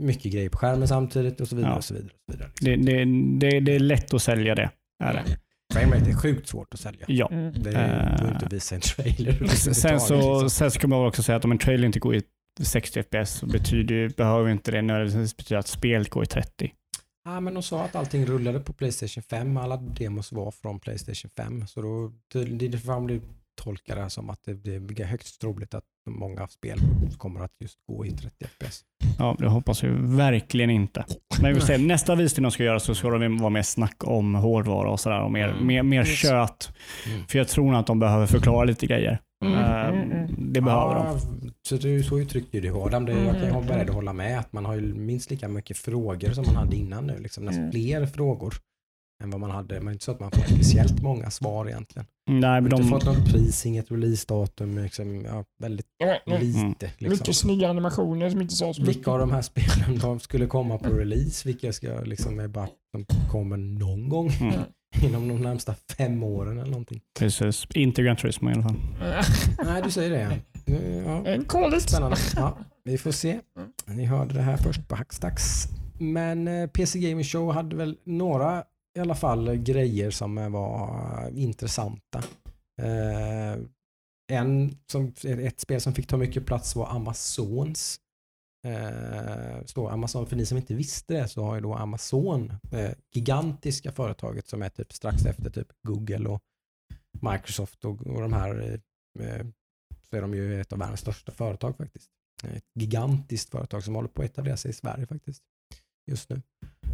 Mycket 0.01 0.31
grejer 0.33 0.49
på 0.49 0.57
skärmen 0.57 0.87
samtidigt 0.87 1.41
och 1.41 1.47
så 1.47 1.55
vidare. 1.55 1.71
Ja. 1.71 1.77
Och 1.77 1.83
så 1.83 1.93
vidare, 1.93 2.09
och 2.13 2.33
så 2.33 2.37
vidare. 2.37 2.49
Det, 2.61 2.75
det, 2.75 3.05
det, 3.39 3.59
det 3.59 3.75
är 3.75 3.79
lätt 3.79 4.13
att 4.13 4.21
sälja 4.21 4.55
det. 4.55 4.69
Är 5.03 5.13
det. 5.13 5.23
Framerate 5.73 6.09
är 6.09 6.13
sjukt 6.15 6.47
svårt 6.47 6.73
att 6.73 6.79
sälja. 6.79 7.05
Ja. 7.07 7.29
Mm. 7.31 7.53
Det 7.63 7.69
är 7.69 8.13
Eh. 8.13 8.21
går 8.21 8.33
inte 8.33 8.45
att 8.45 8.53
visa 8.53 8.75
en 8.75 8.81
trailer. 8.81 9.47
Sen 9.47 9.99
så, 9.99 10.15
liksom. 10.15 10.49
sen 10.49 10.71
så 10.71 10.79
kan 10.79 10.89
man 10.89 11.07
också 11.07 11.23
säga 11.23 11.35
att 11.35 11.45
om 11.45 11.51
en 11.51 11.57
trailer 11.57 11.85
inte 11.85 11.99
går 11.99 12.15
i 12.15 12.21
60 12.61 13.03
FPS 13.03 13.31
så 13.31 13.45
betyder, 13.45 14.09
behöver 14.09 14.49
inte 14.49 14.71
det 14.71 14.81
nödvändigtvis 14.81 15.37
betyda 15.37 15.59
att 15.59 15.67
spelet 15.67 16.09
går 16.09 16.23
i 16.23 16.25
30. 16.25 16.71
Ja, 17.25 17.39
men 17.39 17.53
de 17.53 17.63
sa 17.63 17.83
att 17.83 17.95
allting 17.95 18.25
rullade 18.25 18.59
på 18.59 18.73
Playstation 18.73 19.23
5. 19.23 19.57
Alla 19.57 19.77
demos 19.77 20.31
var 20.31 20.51
från 20.51 20.79
Playstation 20.79 21.31
5. 21.37 21.67
Så 21.67 21.81
då, 21.81 22.11
det 22.33 22.65
är 22.65 22.69
tolka 23.55 23.95
det 23.95 24.01
här 24.01 24.09
som 24.09 24.29
att 24.29 24.39
det, 24.45 24.75
är 24.75 25.05
högst 25.05 25.41
troligt 25.41 25.73
att 25.73 25.83
många 26.09 26.47
spel 26.47 26.79
kommer 27.17 27.39
att 27.41 27.51
just 27.59 27.77
gå 27.89 28.05
i 28.05 28.11
30 28.11 28.45
FPS. 28.47 28.81
Ja, 29.19 29.35
det 29.39 29.47
hoppas 29.47 29.83
vi 29.83 29.87
verkligen 30.17 30.69
inte. 30.69 31.05
Men 31.41 31.53
vi 31.53 31.61
se, 31.61 31.77
nästa 31.77 32.15
visning 32.15 32.43
de 32.43 32.51
ska 32.51 32.63
göra 32.63 32.79
så 32.79 32.95
ska 32.95 33.09
de 33.09 33.37
vara 33.37 33.49
mer 33.49 33.61
snack 33.61 33.95
om 34.03 34.35
hårdvara 34.35 34.89
och 34.91 34.99
sådär 34.99 35.21
och 35.21 35.31
mer, 35.31 35.47
Mm. 35.47 35.67
mer, 35.67 35.83
mer 35.83 36.03
kött. 36.05 36.71
Mm. 37.07 37.27
För 37.27 37.37
jag 37.37 37.47
tror 37.47 37.65
nog 37.71 37.75
att 37.79 37.87
de 37.87 37.99
behöver 37.99 38.25
förklara 38.27 38.63
lite 38.63 38.85
grejer. 38.85 39.19
Mm, 39.45 39.53
Eh, 39.59 39.87
mm, 39.89 40.11
mm. 40.11 40.35
Det 40.53 40.61
behöver 40.61 40.95
de. 40.95 41.05
ja, 41.05 41.19
Så, 41.67 41.75
det, 41.77 42.03
så 42.03 42.19
uttryckte 42.19 42.57
ju 42.57 42.61
det 42.61 42.71
Adam. 42.71 43.05
Det, 43.05 43.11
jag 43.11 43.25
kan 43.33 43.35
Mm. 43.43 43.53
vara 43.53 43.65
beredd 43.65 43.89
att 43.89 43.95
hålla 43.95 44.13
med 44.13 44.39
att 44.39 44.53
man 44.53 44.65
har 44.65 44.75
ju 44.75 44.93
minst 44.93 45.31
lika 45.31 45.47
mycket 45.47 45.77
frågor 45.77 46.29
som 46.31 46.45
man 46.47 46.55
hade 46.55 46.75
innan 46.75 47.07
nu. 47.07 47.17
Liksom, 47.19 47.45
nästan 47.45 47.61
Mm. 47.63 47.71
fler 47.71 48.05
frågor 48.05 48.53
än 49.23 49.29
vad 49.29 49.39
man 49.39 49.51
hade. 49.51 49.75
Men 49.75 49.85
det 49.85 49.89
är 49.89 49.93
inte 49.93 50.05
så 50.05 50.11
att 50.11 50.19
man 50.19 50.31
får 50.31 50.41
speciellt 50.41 51.01
många 51.01 51.29
svar 51.31 51.67
egentligen. 51.67 52.05
Nej, 52.29 52.61
men 52.61 52.69
De 52.69 52.75
har 52.75 52.81
inte 52.95 53.05
fått 53.05 53.17
något 53.17 53.31
pris, 53.31 53.65
inget 53.65 53.91
releasedatum. 53.91 54.77
Liksom, 54.77 55.25
ja, 55.25 55.43
väldigt 55.59 55.85
men, 56.25 56.39
lite. 56.41 56.57
Mm. 56.59 56.73
Liksom. 56.97 57.09
Mycket 57.09 57.35
snygga 57.35 57.69
animationer 57.69 58.29
som 58.29 58.41
inte 58.41 58.53
sa 58.55 58.73
så 58.73 58.83
Vilka 58.83 59.11
av 59.11 59.19
de 59.19 59.31
här 59.31 59.41
spelen 59.41 59.99
de 59.99 60.19
skulle 60.19 60.47
komma 60.47 60.77
på 60.77 60.89
release? 60.89 61.47
Vilka 61.47 61.73
ska 61.73 61.87
liksom 61.87 62.39
är 62.39 62.47
bara, 62.47 62.67
de 62.93 63.05
kommer 63.31 63.57
någon 63.57 64.09
gång 64.09 64.29
Mm. 64.41 64.53
inom 65.03 65.27
de 65.27 65.41
närmsta 65.41 65.75
fem 65.97 66.23
åren 66.23 66.57
eller 66.59 66.71
någonting? 66.71 67.01
precis. 67.19 67.67
Inte 67.73 68.03
Gran 68.03 68.15
Turismo 68.15 68.49
i 68.49 68.53
alla 68.53 68.63
fall. 68.63 68.75
Nej, 69.65 69.81
du 69.83 69.91
säger 69.91 70.09
det. 70.11 70.39
ja. 71.05 71.43
Koligt. 71.47 71.81
spännande. 71.89 72.17
Ja, 72.35 72.57
vi 72.83 72.97
får 72.97 73.11
se. 73.11 73.39
Ni 73.85 74.05
hörde 74.05 74.33
det 74.33 74.41
här 74.41 74.57
först 74.57 74.87
på 74.87 74.95
Hackstacks. 74.95 75.67
Men 75.99 76.47
eh, 76.47 76.67
PC 76.67 76.99
Gaming 76.99 77.23
Show 77.23 77.53
hade 77.53 77.75
väl 77.75 77.97
några 78.05 78.63
i 78.95 78.99
alla 78.99 79.15
fall 79.15 79.55
grejer 79.55 80.11
som 80.11 80.51
var 80.51 81.29
intressanta. 81.35 82.23
Eh, 82.81 83.63
en 84.31 84.77
som, 84.91 85.13
ett 85.23 85.59
spel 85.59 85.81
som 85.81 85.93
fick 85.93 86.07
ta 86.07 86.17
mycket 86.17 86.45
plats 86.45 86.75
var 86.75 86.87
Amazons. 86.87 87.99
Eh, 88.67 89.65
så 89.65 89.89
Amazon, 89.89 90.27
för 90.27 90.35
ni 90.35 90.45
som 90.45 90.57
inte 90.57 90.75
visste 90.75 91.13
det 91.13 91.27
så 91.27 91.43
har 91.43 91.55
ju 91.55 91.61
då 91.61 91.73
Amazon, 91.73 92.53
det 92.69 92.95
gigantiska 93.13 93.91
företaget 93.91 94.47
som 94.47 94.61
är 94.61 94.69
typ 94.69 94.93
strax 94.93 95.25
efter 95.25 95.49
typ 95.49 95.67
Google 95.87 96.29
och 96.29 96.41
Microsoft 97.21 97.85
och, 97.85 98.07
och 98.07 98.21
de 98.21 98.33
här, 98.33 98.79
eh, 99.19 99.45
så 100.09 100.15
är 100.15 100.21
de 100.21 100.33
ju 100.33 100.61
ett 100.61 100.73
av 100.73 100.79
världens 100.79 100.99
största 100.99 101.31
företag 101.31 101.77
faktiskt. 101.77 102.09
Ett 102.43 102.65
gigantiskt 102.75 103.49
företag 103.49 103.83
som 103.83 103.95
håller 103.95 104.09
på 104.09 104.21
att 104.21 104.29
etablera 104.29 104.57
sig 104.57 104.71
i 104.71 104.73
Sverige 104.73 105.07
faktiskt 105.07 105.43
just 106.07 106.29
nu. 106.29 106.41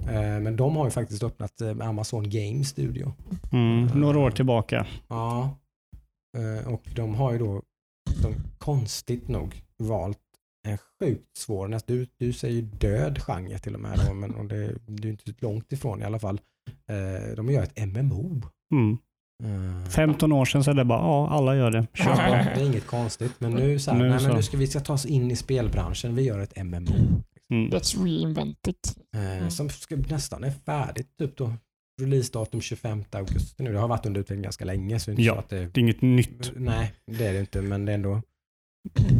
Eh, 0.09 0.39
men 0.39 0.55
de 0.55 0.75
har 0.75 0.85
ju 0.85 0.91
faktiskt 0.91 1.23
öppnat 1.23 1.61
eh, 1.61 1.87
Amazon 1.89 2.29
Game 2.29 2.63
Studio. 2.63 3.13
Mm. 3.51 3.85
Några 3.85 4.19
år 4.19 4.31
tillbaka. 4.31 4.87
Ja. 5.07 5.55
Eh, 6.37 6.67
Och 6.73 6.81
de 6.95 7.15
har 7.15 7.31
ju 7.33 7.37
då, 7.39 7.61
de, 8.21 8.33
konstigt 8.57 9.27
nog, 9.27 9.63
valt 9.77 10.17
en 10.67 10.77
sjukt 10.99 11.37
svår, 11.37 11.77
du, 11.85 12.07
du 12.17 12.33
säger 12.33 12.61
död 12.61 13.19
genre 13.21 13.57
till 13.59 13.73
och 13.75 13.79
med, 13.81 13.99
då, 14.07 14.13
men 14.13 14.35
och 14.35 14.45
det, 14.45 14.75
du 14.87 15.07
är 15.07 15.11
inte 15.11 15.33
långt 15.39 15.71
ifrån 15.73 16.01
i 16.01 16.05
alla 16.05 16.19
fall. 16.19 16.41
Eh, 16.89 17.35
De 17.35 17.49
gör 17.51 17.63
ett 17.63 17.87
MMO. 17.87 18.41
Mm. 18.73 18.97
Eh, 19.43 19.89
15 19.89 20.31
år 20.31 20.45
sedan 20.45 20.63
så 20.63 20.71
är 20.71 20.75
det 20.75 20.85
bara, 20.85 20.99
ja, 20.99 21.29
alla 21.29 21.55
gör 21.55 21.71
det. 21.71 21.87
Kör 21.93 22.05
på. 22.15 22.19
det 22.55 22.61
är 22.61 22.65
inget 22.65 22.87
konstigt, 22.87 23.31
men 23.39 23.51
nu 23.51 23.79
så 23.79 23.91
här, 23.91 23.97
Nu 23.97 24.03
nej, 24.03 24.11
men 24.11 24.19
så. 24.19 24.33
nu 24.35 24.43
ska 24.43 24.57
vi 24.57 24.67
ska 24.67 24.79
ta 24.79 24.93
oss 24.93 25.05
in 25.05 25.31
i 25.31 25.35
spelbranschen, 25.35 26.15
vi 26.15 26.21
gör 26.21 26.39
ett 26.39 26.63
MMO. 26.65 27.21
Mm. 27.51 27.69
Let's 27.69 28.03
reinvent 28.03 28.67
it. 28.67 28.95
Eh, 29.15 29.37
Mm. 29.37 29.49
Som 29.49 29.69
ska, 29.69 29.95
nästan 29.95 30.43
är 30.43 30.51
färdigt, 30.65 31.07
typ 31.19 31.37
då. 31.37 31.53
Releasedatum 32.01 32.61
25 32.61 33.03
augusti 33.11 33.63
nu. 33.63 33.73
Det 33.73 33.79
har 33.79 33.87
varit 33.87 34.05
under 34.05 34.21
utveckling 34.21 34.41
ganska 34.43 34.65
länge. 34.65 34.99
Så 34.99 35.11
det 35.11 35.13
är 35.13 35.19
inte 35.19 35.23
Ja. 35.23 35.33
så 35.33 35.39
att 35.39 35.49
det, 35.49 35.57
Det 35.65 35.79
är 35.79 35.81
inget 35.81 36.01
nytt. 36.01 36.51
Nej, 36.55 36.93
det 37.11 37.25
är 37.27 37.33
det 37.33 37.39
inte, 37.39 37.61
men 37.61 37.85
det 37.85 37.91
är 37.91 37.93
ändå 37.95 38.21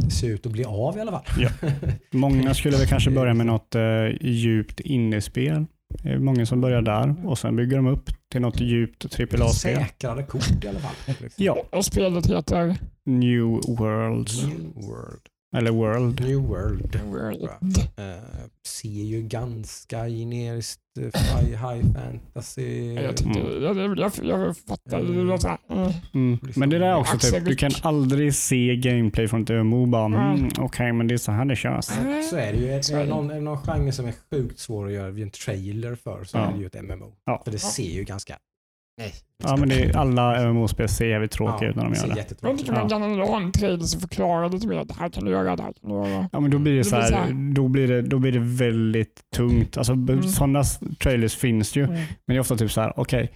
det 0.04 0.10
ser 0.10 0.28
ut 0.30 0.46
att 0.46 0.52
bli 0.52 0.64
av 0.64 0.96
i 0.96 1.00
alla 1.00 1.12
fall. 1.12 1.22
Ja. 1.38 1.50
Många 2.10 2.54
skulle 2.54 2.76
väl 2.76 2.86
kanske 2.86 3.10
börja 3.10 3.34
med 3.34 3.46
något 3.46 3.74
eh, 3.74 3.82
djupt 4.20 4.80
innespel. 4.80 5.66
Det 6.02 6.08
är 6.08 6.18
många 6.18 6.46
som 6.46 6.60
börjar 6.60 6.82
där 6.82 7.26
och 7.26 7.38
sen 7.38 7.56
bygger 7.56 7.76
de 7.76 7.86
upp 7.86 8.10
till 8.32 8.40
något 8.40 8.60
djupt 8.60 9.04
AAA-spel. 9.20 9.50
Säkrare 9.76 10.22
kort 10.22 10.64
i 10.64 10.68
alla 10.68 10.78
fall. 10.78 10.94
Liksom. 11.06 11.44
Ja, 11.44 11.62
Och 11.72 11.84
spelet 11.84 12.26
heter 12.26 12.76
New 13.04 13.44
Worlds. 13.78 14.44
New 14.44 14.72
World. 14.74 15.20
Eller 15.56 15.70
World. 15.70 16.20
New 16.20 16.36
World. 16.48 17.00
World. 17.04 17.48
Eh, 17.96 18.04
ser 18.66 18.88
ju 18.88 19.22
ganska 19.22 20.08
generiskt 20.08 20.80
eh, 21.00 21.20
high, 21.20 21.48
high 21.50 21.84
fantasy. 21.94 22.92
Jag, 22.94 23.16
tyckte, 23.16 23.38
jag, 23.38 23.76
jag, 23.76 23.98
jag, 23.98 24.10
jag 24.22 24.56
fattar. 24.56 24.98
Mm. 25.00 25.92
Mm. 26.14 26.38
Men 26.56 26.70
det 26.70 26.78
där 26.78 26.86
är 26.86 26.96
också 26.96 27.18
typ, 27.18 27.44
du 27.44 27.56
kan 27.56 27.70
aldrig 27.82 28.34
se 28.34 28.76
gameplay 28.76 29.28
från 29.28 29.42
ett 29.42 29.48
MMO 29.50 29.86
bara, 29.86 30.04
mm, 30.04 30.48
okej 30.58 30.92
men 30.92 31.06
det 31.08 31.14
är 31.14 31.18
så 31.18 31.32
här 31.32 31.44
det 31.44 31.56
körs. 31.56 31.84
Så 32.30 32.36
är 32.36 32.52
det 32.52 32.58
ju. 32.58 32.68
Är 32.70 32.98
det 33.04 33.06
någon, 33.10 33.30
är 33.30 33.34
det 33.34 33.40
någon 33.40 33.58
genre 33.58 33.92
som 33.92 34.06
är 34.06 34.14
sjukt 34.30 34.58
svår 34.58 34.86
att 34.86 34.92
göra 34.92 35.10
vid 35.10 35.24
en 35.24 35.30
trailer 35.30 35.94
för 35.94 36.24
så 36.24 36.36
Ja. 36.38 36.48
är 36.48 36.52
det 36.52 36.58
ju 36.58 36.66
ett 36.66 36.82
MMO. 36.84 37.12
Ja. 37.24 37.42
För 37.44 37.52
det 37.52 37.58
ser 37.58 37.90
ju 37.90 38.04
ganska... 38.04 38.36
Nej. 39.00 39.12
Ja 39.44 39.56
men 39.56 39.68
det 39.68 39.82
är, 39.84 39.96
alla 39.96 40.52
MMO-spel 40.52 40.88
ser 40.88 41.06
jävligt 41.06 41.30
tråkiga 41.30 41.68
ut 41.68 41.76
när 41.76 41.84
de 41.84 41.94
gör 41.94 42.02
det. 42.02 42.08
Men 42.08 42.16
jättetråkigt 42.16 42.68
man 42.70 42.76
Ja. 42.82 42.88
kan 42.88 43.02
ändå 43.02 43.24
ha 43.24 43.36
en 43.36 43.52
trailer 43.52 43.84
som 43.84 44.00
förklarar 44.00 44.48
lite 44.48 44.66
mer. 44.66 44.84
Det 44.84 44.94
här 44.98 45.08
kan 45.08 45.24
du 45.24 45.30
göra, 45.30 45.56
det 45.56 45.62
här 45.62 45.72
kan 45.72 45.90
du 45.90 45.96
göra. 46.10 46.28
Ja 46.32 46.40
men 46.40 46.50
då 46.50 46.58
blir 46.58 46.72
det 46.72 46.78
Det 46.78 46.84
så 46.84 46.96
blir 46.96 47.04
så 47.06 47.14
här, 47.14 47.52
då 47.54 47.68
blir 47.68 47.88
det, 47.88 48.02
då 48.02 48.18
blir 48.18 48.32
det 48.32 48.38
väldigt 48.38 49.20
tungt. 49.36 49.76
Alltså 49.76 49.92
Mm. 49.92 50.22
sådana 50.22 50.62
trailers 51.02 51.36
finns 51.36 51.76
ju. 51.76 51.82
Mm. 51.84 51.94
Men 51.96 52.06
det 52.26 52.34
är 52.34 52.40
ofta 52.40 52.56
typ 52.56 52.70
så 52.72 52.80
här, 52.80 52.92
okej, 52.96 53.30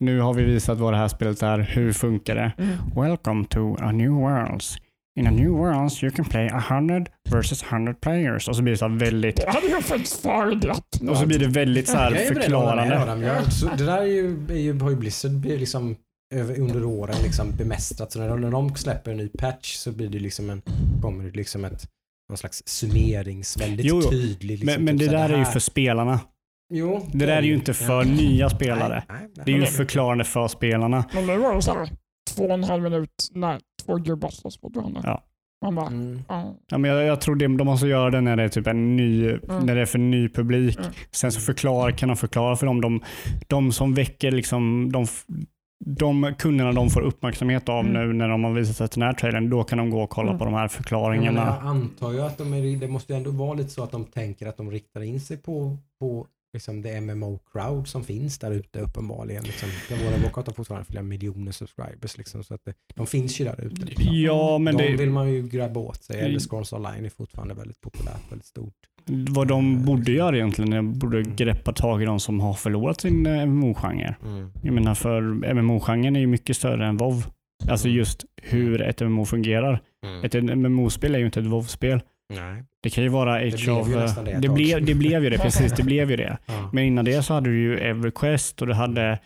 nu 0.00 0.20
har 0.20 0.34
vi 0.34 0.44
visat 0.44 0.78
vad 0.78 0.92
det 0.92 0.96
här 0.96 1.08
spelet 1.08 1.42
är, 1.42 1.58
hur 1.58 1.92
funkar 1.92 2.34
det? 2.34 2.52
Mm. 2.58 2.76
Welcome 2.96 3.44
to 3.44 3.76
a 3.80 3.92
new 3.92 4.10
worlds. 4.10 4.76
In 5.20 5.26
a 5.26 5.30
new 5.30 5.48
worlds 5.50 6.02
you 6.02 6.12
can 6.12 6.24
play 6.24 6.46
100 6.46 7.06
versus 7.30 7.62
100 7.62 7.94
players. 8.00 8.48
Och 8.48 8.56
så 8.56 8.62
blir 8.62 8.72
det 8.72 8.78
så 8.78 8.88
här 8.88 8.96
väldigt, 8.96 9.36
Det 9.36 9.50
hade 9.50 9.66
jag 9.66 9.82
faktiskt 9.84 10.22
föredragit. 10.22 11.00
och 11.10 11.16
så 11.16 11.26
blir 11.26 11.38
det 11.38 11.46
väldigt 11.46 11.88
så 11.88 11.96
här 11.96 12.10
Jag 12.10 12.20
är 12.22 12.34
med 12.34 12.42
förklarande. 12.42 13.00
Adam. 13.02 13.22
Jag, 13.22 13.52
så, 13.52 13.68
det 13.78 13.84
där 13.86 13.98
är 13.98 14.04
ju, 14.06 14.46
är 14.50 14.58
ju, 14.58 14.78
har 14.80 14.90
ju 14.90 14.96
Blizzard 14.96 15.30
blir 15.30 15.58
liksom 15.58 15.96
över, 16.34 16.60
under 16.60 16.84
åren 16.84 17.16
liksom 17.22 17.50
bemästrat. 17.56 18.12
Så 18.12 18.18
när 18.18 18.28
de, 18.28 18.40
när 18.40 18.50
de 18.50 18.74
släpper 18.76 19.10
en 19.10 19.16
ny 19.16 19.28
patch 19.28 19.74
så 19.74 19.92
blir 19.92 20.08
det 20.08 20.18
liksom 20.18 20.50
en, 20.50 20.62
kommer 21.02 21.24
det 21.24 21.30
liksom 21.36 21.64
ett 21.64 21.88
någon 22.28 22.36
slags 22.38 22.62
summerings, 22.66 23.56
väldigt 23.60 23.86
Jo, 23.86 24.00
jo. 24.04 24.10
tydlig. 24.10 24.58
Liksom, 24.58 24.66
Men, 24.74 24.84
men 24.84 24.98
typ 24.98 25.10
det 25.10 25.16
där 25.16 25.30
är 25.30 25.38
ju 25.38 25.44
för 25.44 25.60
spelarna. 25.60 26.20
Jo, 26.74 27.06
Det 27.12 27.26
där 27.26 27.36
är 27.36 27.42
ju 27.42 27.54
inte 27.54 27.74
för 27.74 28.04
Ja. 28.04 28.10
nya 28.10 28.50
spelare. 28.50 29.04
Nej, 29.08 29.18
nej, 29.20 29.30
nej. 29.36 29.44
Det 29.46 29.52
är 29.52 29.56
ju 29.56 29.66
förklarande 29.66 30.24
för 30.24 30.48
spelarna. 30.48 31.04
Men 31.14 31.26
nu 31.26 31.36
var 31.38 31.54
det 31.54 31.62
så 31.62 31.72
här, 31.74 31.88
två 32.30 32.44
och 32.44 32.54
en 32.54 32.64
halv 32.64 32.82
minut 32.82 33.10
när 33.34 33.60
två 33.86 33.96
gubbar 33.96 34.28
slåss 34.28 34.62
mot 34.62 34.76
varandra. 34.76 35.00
Ja. 35.04 35.22
Man 35.64 35.74
bara, 35.74 35.86
Mm. 35.86 36.22
ja. 36.28 36.54
Ja, 36.70 36.78
men 36.78 36.90
jag, 36.90 37.04
jag 37.04 37.20
tror 37.20 37.36
det, 37.36 37.56
de 37.56 37.64
måste 37.66 37.86
göra 37.86 38.10
det 38.10 38.20
när 38.20 38.36
det 38.36 38.42
är 38.42 38.48
typ 38.48 38.66
en 38.66 38.96
ny, 38.96 39.22
när 39.62 39.74
det 39.74 39.80
är 39.80 39.86
för 39.86 39.98
ny 39.98 40.28
publik. 40.28 40.78
Mm. 40.78 40.90
Sen 41.10 41.32
så 41.32 41.40
förklara, 41.40 41.92
kan 41.92 42.08
de 42.08 42.16
förklara 42.16 42.56
för 42.56 42.66
dem, 42.66 42.80
de, 42.80 43.00
de 43.46 43.72
som 43.72 43.94
väcker 43.94 44.30
liksom, 44.30 44.92
de, 44.92 45.06
de 45.84 46.34
kunderna 46.38 46.72
de 46.72 46.90
får 46.90 47.00
uppmärksamhet 47.00 47.68
av 47.68 47.80
Mm. 47.86 47.92
nu 47.92 48.12
när 48.12 48.28
de 48.28 48.44
har 48.44 48.52
visat 48.52 48.76
sig 48.76 48.88
till 48.88 49.00
den 49.00 49.06
här 49.06 49.14
trailern, 49.14 49.50
då 49.50 49.64
kan 49.64 49.78
de 49.78 49.90
gå 49.90 50.02
och 50.02 50.10
kolla 50.10 50.28
Mm. 50.30 50.38
på 50.38 50.44
de 50.44 50.54
här 50.54 50.68
förklaringarna. 50.68 51.40
jag 51.62 51.68
antar 51.70 52.12
ju 52.12 52.20
att 52.20 52.38
de 52.38 52.54
är, 52.54 52.76
det 52.80 52.88
måste 52.88 53.12
ju 53.12 53.16
ändå 53.16 53.30
vara 53.30 53.54
lite 53.54 53.70
så 53.70 53.82
att 53.82 53.90
de 53.90 54.04
tänker 54.04 54.46
att 54.46 54.56
de 54.56 54.70
riktar 54.70 55.00
in 55.02 55.20
sig 55.20 55.36
på, 55.36 55.76
på 56.00 56.26
liksom 56.54 56.82
det 56.82 57.00
MMO-crowd 57.00 57.84
som 57.86 58.04
finns 58.04 58.38
där 58.38 58.50
ute 58.50 58.80
uppenbarligen. 58.80 59.44
Liksom. 59.44 59.68
Våra 60.04 60.16
Warcraft 60.22 60.46
har 60.48 60.54
fortfarande 60.54 60.84
flera 60.84 61.02
miljoner 61.02 61.52
subscribers. 61.52 62.18
Liksom, 62.18 62.44
så 62.44 62.54
att 62.54 62.64
det, 62.64 62.74
de 62.94 63.06
finns 63.06 63.40
ju 63.40 63.44
där 63.44 63.60
ute. 63.64 63.86
Liksom. 63.86 64.06
Ja, 64.14 64.58
men 64.58 64.76
de 64.76 64.82
det, 64.82 64.96
vill 64.96 65.10
man 65.10 65.32
ju 65.32 65.42
grabba 65.48 65.80
åt 65.80 66.02
sig. 66.04 66.16
Mm. 66.16 66.26
Elder 66.26 66.40
Scrolls 66.40 66.72
Online 66.72 67.04
är 67.04 67.10
fortfarande 67.10 67.54
väldigt 67.54 67.80
populärt, 67.80 68.20
väldigt 68.32 68.46
stort. 68.46 68.74
vad 69.30 69.48
de 69.48 69.84
borde 69.84 70.12
göra 70.12 70.36
egentligen, 70.36 70.72
är 70.72 70.82
borde 70.82 71.18
Mm. 71.18 71.36
greppa 71.36 71.72
tag 71.72 72.02
i 72.02 72.04
de 72.04 72.20
som 72.20 72.40
har 72.40 72.54
förlorat 72.54 73.00
sin 73.00 73.26
eh, 73.26 73.46
MMO-genre. 73.46 74.14
Jag 74.62 74.74
menar 74.74 74.94
för 74.94 75.20
MMO-genren 75.54 76.16
är 76.16 76.20
ju 76.20 76.26
mycket 76.26 76.56
större 76.56 76.86
än 76.86 76.96
WoW. 76.96 77.24
Alltså 77.68 77.86
Mm. 77.88 77.98
just 77.98 78.24
hur 78.42 78.82
ett 78.82 79.00
MMO 79.00 79.24
fungerar. 79.24 79.82
Mm. 80.06 80.24
Ett 80.24 80.34
MMO-spel 80.56 81.14
är 81.14 81.18
ju 81.18 81.24
inte 81.26 81.40
ett 81.40 81.46
WoW-spel. 81.46 82.00
Nej. 82.28 82.64
Det 82.82 82.90
kan 82.90 83.04
ju 83.04 83.10
vara 83.10 83.34
Age 83.34 83.64
blev 83.64 83.76
of... 83.76 83.88
det 83.88 84.38
det, 84.40 84.48
blev, 84.48 84.84
det 84.84 84.94
blev 84.94 85.24
ju 85.24 85.30
det, 85.30 85.38
precis. 85.42 85.72
Det 85.72 85.82
blev 85.82 86.10
ju 86.10 86.16
det. 86.16 86.38
Ja. 86.46 86.70
Men 86.72 86.84
innan 86.84 87.04
det 87.04 87.22
så 87.22 87.34
hade 87.34 87.50
du 87.50 87.58
ju 87.60 87.78
EverQuest 87.78 88.60
och 88.62 88.66
du 88.68 88.72
hade 88.74 89.18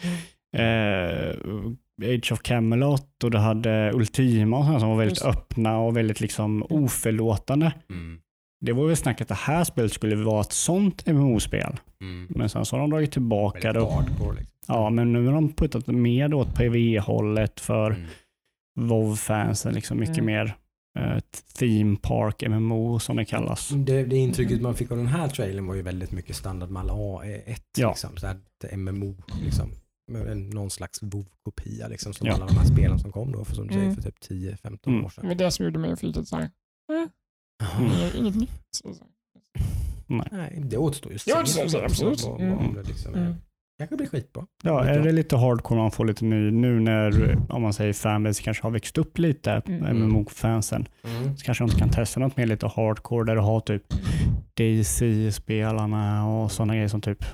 eh, 0.56 2.14
Age 2.14 2.32
of 2.32 2.40
Camelot 2.42 3.24
och 3.24 3.30
du 3.30 3.38
hade 3.38 3.92
Ultima 3.94 4.58
och 4.58 4.64
sådana 4.64 4.80
som 4.80 4.88
var 4.88 4.96
väldigt 4.96 5.24
Just. 5.24 5.38
öppna 5.38 5.78
och 5.78 5.96
väldigt 5.96 6.20
liksom 6.20 6.62
oförlåtande. 6.70 7.72
Mm. 7.90 8.18
Det 8.60 8.72
var 8.72 8.86
väl 8.86 8.96
snack 8.96 9.20
att 9.20 9.28
det 9.28 9.34
här 9.34 9.64
spelet 9.64 9.92
skulle 9.92 10.16
vara 10.16 10.40
ett 10.40 10.52
sånt 10.52 11.06
MMO-spel. 11.06 11.76
Mm. 12.00 12.26
Men 12.30 12.48
sen 12.48 12.64
så 12.64 12.76
har 12.76 12.80
de 12.80 12.90
dragit 12.90 13.12
tillbaka 13.12 13.72
det. 13.72 13.80
Liksom. 13.80 14.04
Ja, 14.68 14.90
men 14.90 15.12
nu 15.12 15.26
har 15.26 15.32
de 15.34 15.52
puttat 15.52 15.86
mer 15.86 16.34
åt 16.34 16.54
PV-hållet 16.54 17.60
för 17.60 17.90
Mm. 17.90 18.88
WoW-fansen. 18.88 19.72
Liksom 19.74 19.98
mycket 19.98 20.18
Mm. 20.18 20.26
mer 20.26 20.54
theme 21.58 21.96
park 22.02 22.42
MMO 22.48 22.98
som 22.98 23.16
det 23.16 23.24
kallas. 23.24 23.68
Det, 23.68 24.04
det 24.04 24.16
intrycket 24.16 24.62
man 24.62 24.74
fick 24.74 24.90
av 24.90 24.96
den 24.96 25.06
här 25.06 25.28
trailern 25.28 25.66
var 25.66 25.74
ju 25.74 25.82
väldigt 25.82 26.12
mycket 26.12 26.36
standard 26.36 26.70
med 26.70 26.80
alla 26.82 26.92
A1. 26.92 27.56
Ja. 27.78 27.88
Liksom, 27.88 28.16
så 28.16 28.26
här, 28.26 28.36
MMO, 28.76 29.14
liksom, 29.44 29.70
någon 30.54 30.70
slags 30.70 31.02
WoW-kopia 31.02 31.88
liksom, 31.88 32.12
som 32.14 32.26
Ja. 32.26 32.34
alla 32.34 32.46
de 32.46 32.56
här 32.56 32.64
spelen 32.64 32.98
som 32.98 33.12
kom 33.12 33.32
då 33.32 33.44
för, 33.44 33.54
som 33.54 33.66
du 33.66 33.72
säger, 33.74 33.84
Mm. 33.86 33.96
för 33.96 34.02
typ 34.02 34.20
10-15 34.20 34.78
Mm. 34.92 35.04
år 35.04 35.08
Det 35.08 35.14
sedan. 35.14 35.28
var 35.28 35.34
det 35.34 35.50
som 35.50 35.64
gjorde 35.64 35.78
mig 35.78 35.96
lite 36.00 36.24
såhär, 36.24 36.50
Mm. 36.92 37.08
inget, 37.80 38.14
inget 38.14 38.34
nytt. 38.36 38.50
Nej, 40.06 40.62
det 40.64 40.76
återstår 40.76 41.12
ju 41.12 41.16
att 41.16 41.24
Det 41.26 41.32
återstår 41.34 41.64
att 41.64 41.70
se, 41.70 41.76
vad- 41.78 41.84
absolut. 41.84 42.22
vad- 42.22 42.32
vad- 42.32 42.40
Mm. 42.40 42.58
om 42.58 42.74
det 42.74 42.82
liksom 42.82 43.14
är. 43.14 43.18
Mm. 43.26 43.34
Kanske 43.78 43.96
blir 43.96 44.06
skitbra. 44.06 44.46
Ja, 44.62 44.84
är 44.84 45.00
det 45.00 45.12
lite 45.12 45.36
hardcore 45.36 45.78
man 45.80 45.90
får 45.90 46.04
lite 46.04 46.24
ny, 46.24 46.50
nu 46.50 46.80
när 46.80 47.38
om 47.48 47.62
man 47.62 47.72
säger 47.72 47.92
fanbase 47.92 48.42
kanske 48.42 48.62
har 48.62 48.70
växt 48.70 48.98
upp 48.98 49.18
lite, 49.18 49.62
Mm. 49.66 49.96
MMO-fansen, 49.96 50.86
Mm. 51.04 51.36
så 51.36 51.44
kanske 51.44 51.64
de 51.64 51.70
kan 51.70 51.90
testa 51.90 52.20
något 52.20 52.36
mer 52.36 52.46
lite 52.46 52.66
hardcore 52.66 53.24
där 53.26 53.34
du 53.34 53.40
har 53.40 53.60
typ 53.60 53.82
DC-spelarna 54.54 56.26
och 56.28 56.52
sådana 56.52 56.74
grejer 56.74 56.88
som 56.88 57.00
typ 57.00 57.24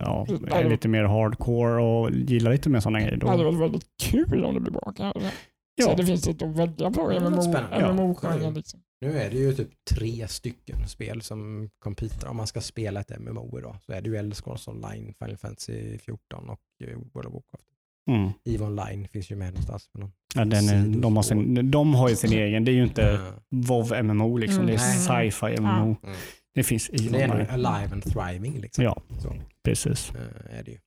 ja, 0.00 0.26
är 0.50 0.68
lite 0.68 0.88
mer 0.88 1.04
hardcore 1.04 1.82
och 1.82 2.10
gillar 2.10 2.52
lite 2.52 2.68
mer 2.70 2.80
sådana 2.80 3.00
grejer. 3.00 3.16
Det 3.16 3.28
hade 3.28 3.42
Då, 3.42 3.50
varit 3.50 3.60
väldigt 3.60 3.86
kul 4.02 4.44
om 4.44 4.54
det 4.54 4.60
blir 4.60 4.72
bra 4.72 4.92
kanske. 4.96 5.20
Så 5.20 5.90
ja, 5.90 5.94
det 5.96 6.06
finns 6.06 6.26
lite 6.26 6.44
att 6.44 6.56
välja 6.56 6.90
på 6.90 7.12
i 7.12 7.14
låter 7.14 7.30
MMO, 7.30 7.42
spännande. 7.42 7.76
Ja. 7.80 7.92
MMO-genren. 7.92 8.54
Liksom. 8.54 8.80
Nu 9.02 9.18
är 9.18 9.30
det 9.30 9.36
ju 9.36 9.52
typ 9.54 9.68
tre 9.90 10.28
stycken 10.28 10.88
spel 10.88 11.22
som 11.22 11.70
competar. 11.78 12.28
Om 12.28 12.36
man 12.36 12.46
ska 12.46 12.60
spela 12.60 13.00
ett 13.00 13.18
MMO 13.20 13.58
idag 13.58 13.76
så 13.86 13.92
är 13.92 14.00
det 14.02 14.10
ju 14.10 14.16
Elder 14.16 14.36
Scrolls 14.36 14.68
Online, 14.68 15.14
Final 15.18 15.36
Fantasy 15.36 15.98
14 15.98 16.48
och 16.48 16.60
eh, 16.84 16.88
World 17.12 17.26
of 17.28 17.32
Warcraft. 17.34 17.66
mm. 18.10 18.30
EVE 18.44 18.64
Online 18.64 19.08
finns 19.08 19.30
ju 19.30 19.36
med 19.36 19.48
någonstans. 19.48 19.90
Med 19.94 20.00
någon. 20.00 20.12
ja, 20.34 20.44
den 20.44 20.68
är, 20.68 21.00
de, 21.00 21.16
har 21.16 21.22
sin, 21.22 21.70
de 21.70 21.94
har 21.94 22.08
ju 22.08 22.16
sin 22.16 22.32
egen, 22.32 22.64
det 22.64 22.70
är 22.70 22.74
ju 22.74 22.82
inte 22.82 23.02
Eh, 23.12 23.32
WoW 23.50 24.02
MMO 24.04 24.36
liksom, 24.36 24.62
Mm. 24.62 24.66
det 24.66 24.82
är 24.82 25.30
sci-fi 25.30 25.60
MMO. 25.60 25.96
Mm. 26.02 26.16
Det 26.54 26.62
finns 26.62 26.90
i 26.90 26.96
det 27.08 27.22
är 27.22 27.30
online. 27.30 27.46
alive 27.50 27.92
and 27.92 28.04
thriving 28.04 28.60
liksom. 28.60 28.84
Ja, 28.84 29.02
Så 29.22 29.34
precis. 29.64 30.10
eh, 30.14 30.58
är 30.58 30.62
det 30.62 30.70
ju. 30.70 30.78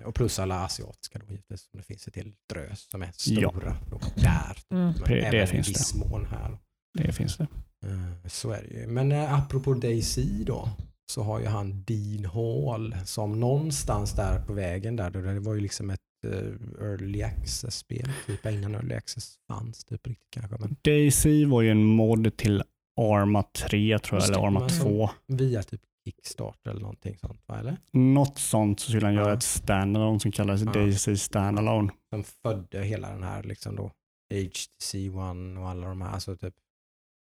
Eh, 0.00 0.06
Och 0.06 0.14
plus 0.14 0.38
alla 0.38 0.64
asiatiska 0.64 1.18
då 1.18 1.26
givetvis. 1.30 1.68
Det 1.72 1.82
finns 1.82 2.08
ett 2.08 2.16
helt 2.16 2.36
drös 2.52 2.90
som 2.90 3.02
är 3.02 3.06
Ja. 3.06 3.12
stora. 3.50 3.76
Och 3.92 4.02
där. 4.16 4.56
Mm. 4.70 4.84
Men 4.84 4.92
Det- 4.94 5.14
det 5.14 5.20
även 5.26 5.46
finns 5.46 5.68
i 5.68 5.72
viss 5.72 5.94
mån 5.94 6.26
här. 6.26 6.58
Det 6.94 7.12
finns 7.12 7.36
det. 7.36 7.46
Eh, 7.86 8.28
Så 8.28 8.50
är 8.50 8.62
det 8.62 8.74
ju. 8.80 8.86
Men 8.86 9.12
eh, 9.12 9.34
apropå 9.34 9.74
Daisy 9.74 10.44
då. 10.44 10.68
Så 11.12 11.22
har 11.22 11.40
ju 11.40 11.46
han 11.46 11.84
Dean 11.86 12.24
Hall 12.24 12.96
som 13.04 13.40
någonstans 13.40 14.12
där 14.12 14.40
på 14.46 14.52
vägen 14.52 14.96
där. 14.96 15.10
Det 15.10 15.40
var 15.40 15.54
ju 15.54 15.60
liksom 15.60 15.90
ett 15.90 16.00
eh, 16.26 16.84
early 16.86 17.22
access-spel. 17.22 18.08
Typ 18.26 18.46
innan 18.46 18.74
early 18.74 18.94
access 18.94 19.34
fanns 19.48 19.84
typ 19.84 20.06
riktigt 20.06 20.30
kanske. 20.30 20.56
Men 20.60 20.76
Daisy 20.82 21.44
var 21.46 21.62
ju 21.62 21.70
en 21.70 21.84
mod 21.84 22.36
till 22.36 22.62
Arma 23.00 23.42
3 23.42 23.98
tror 23.98 24.20
jag, 24.20 24.28
eller 24.30 24.46
Arma 24.46 24.60
men 24.60 24.70
som- 24.70 24.80
2. 24.86 25.10
via 25.26 25.62
typ 25.62 25.80
Kickstarter 26.04 26.70
eller 26.70 26.80
någonting 26.80 27.16
sånt 27.18 27.40
va? 27.46 27.58
Eller? 27.58 27.76
Något 27.92 28.38
sånt 28.38 28.80
så 28.80 28.90
skulle 28.90 29.06
han 29.06 29.14
göra 29.14 29.28
Ja. 29.28 29.34
ett 29.36 29.42
standalone 29.42 30.20
som 30.20 30.32
kallas 30.32 30.60
Ja. 30.62 30.72
Daisy 30.72 31.16
standalone. 31.16 31.92
Som 32.14 32.24
födde 32.24 32.82
hela 32.82 33.10
den 33.10 33.22
här 33.22 33.42
liksom 33.42 33.76
då 33.76 33.90
HTC 34.34 35.10
One 35.10 35.60
och 35.60 35.68
alla 35.68 35.86
de 35.88 36.02
här. 36.02 36.10
Alltså 36.12 36.36
typ 36.36 36.54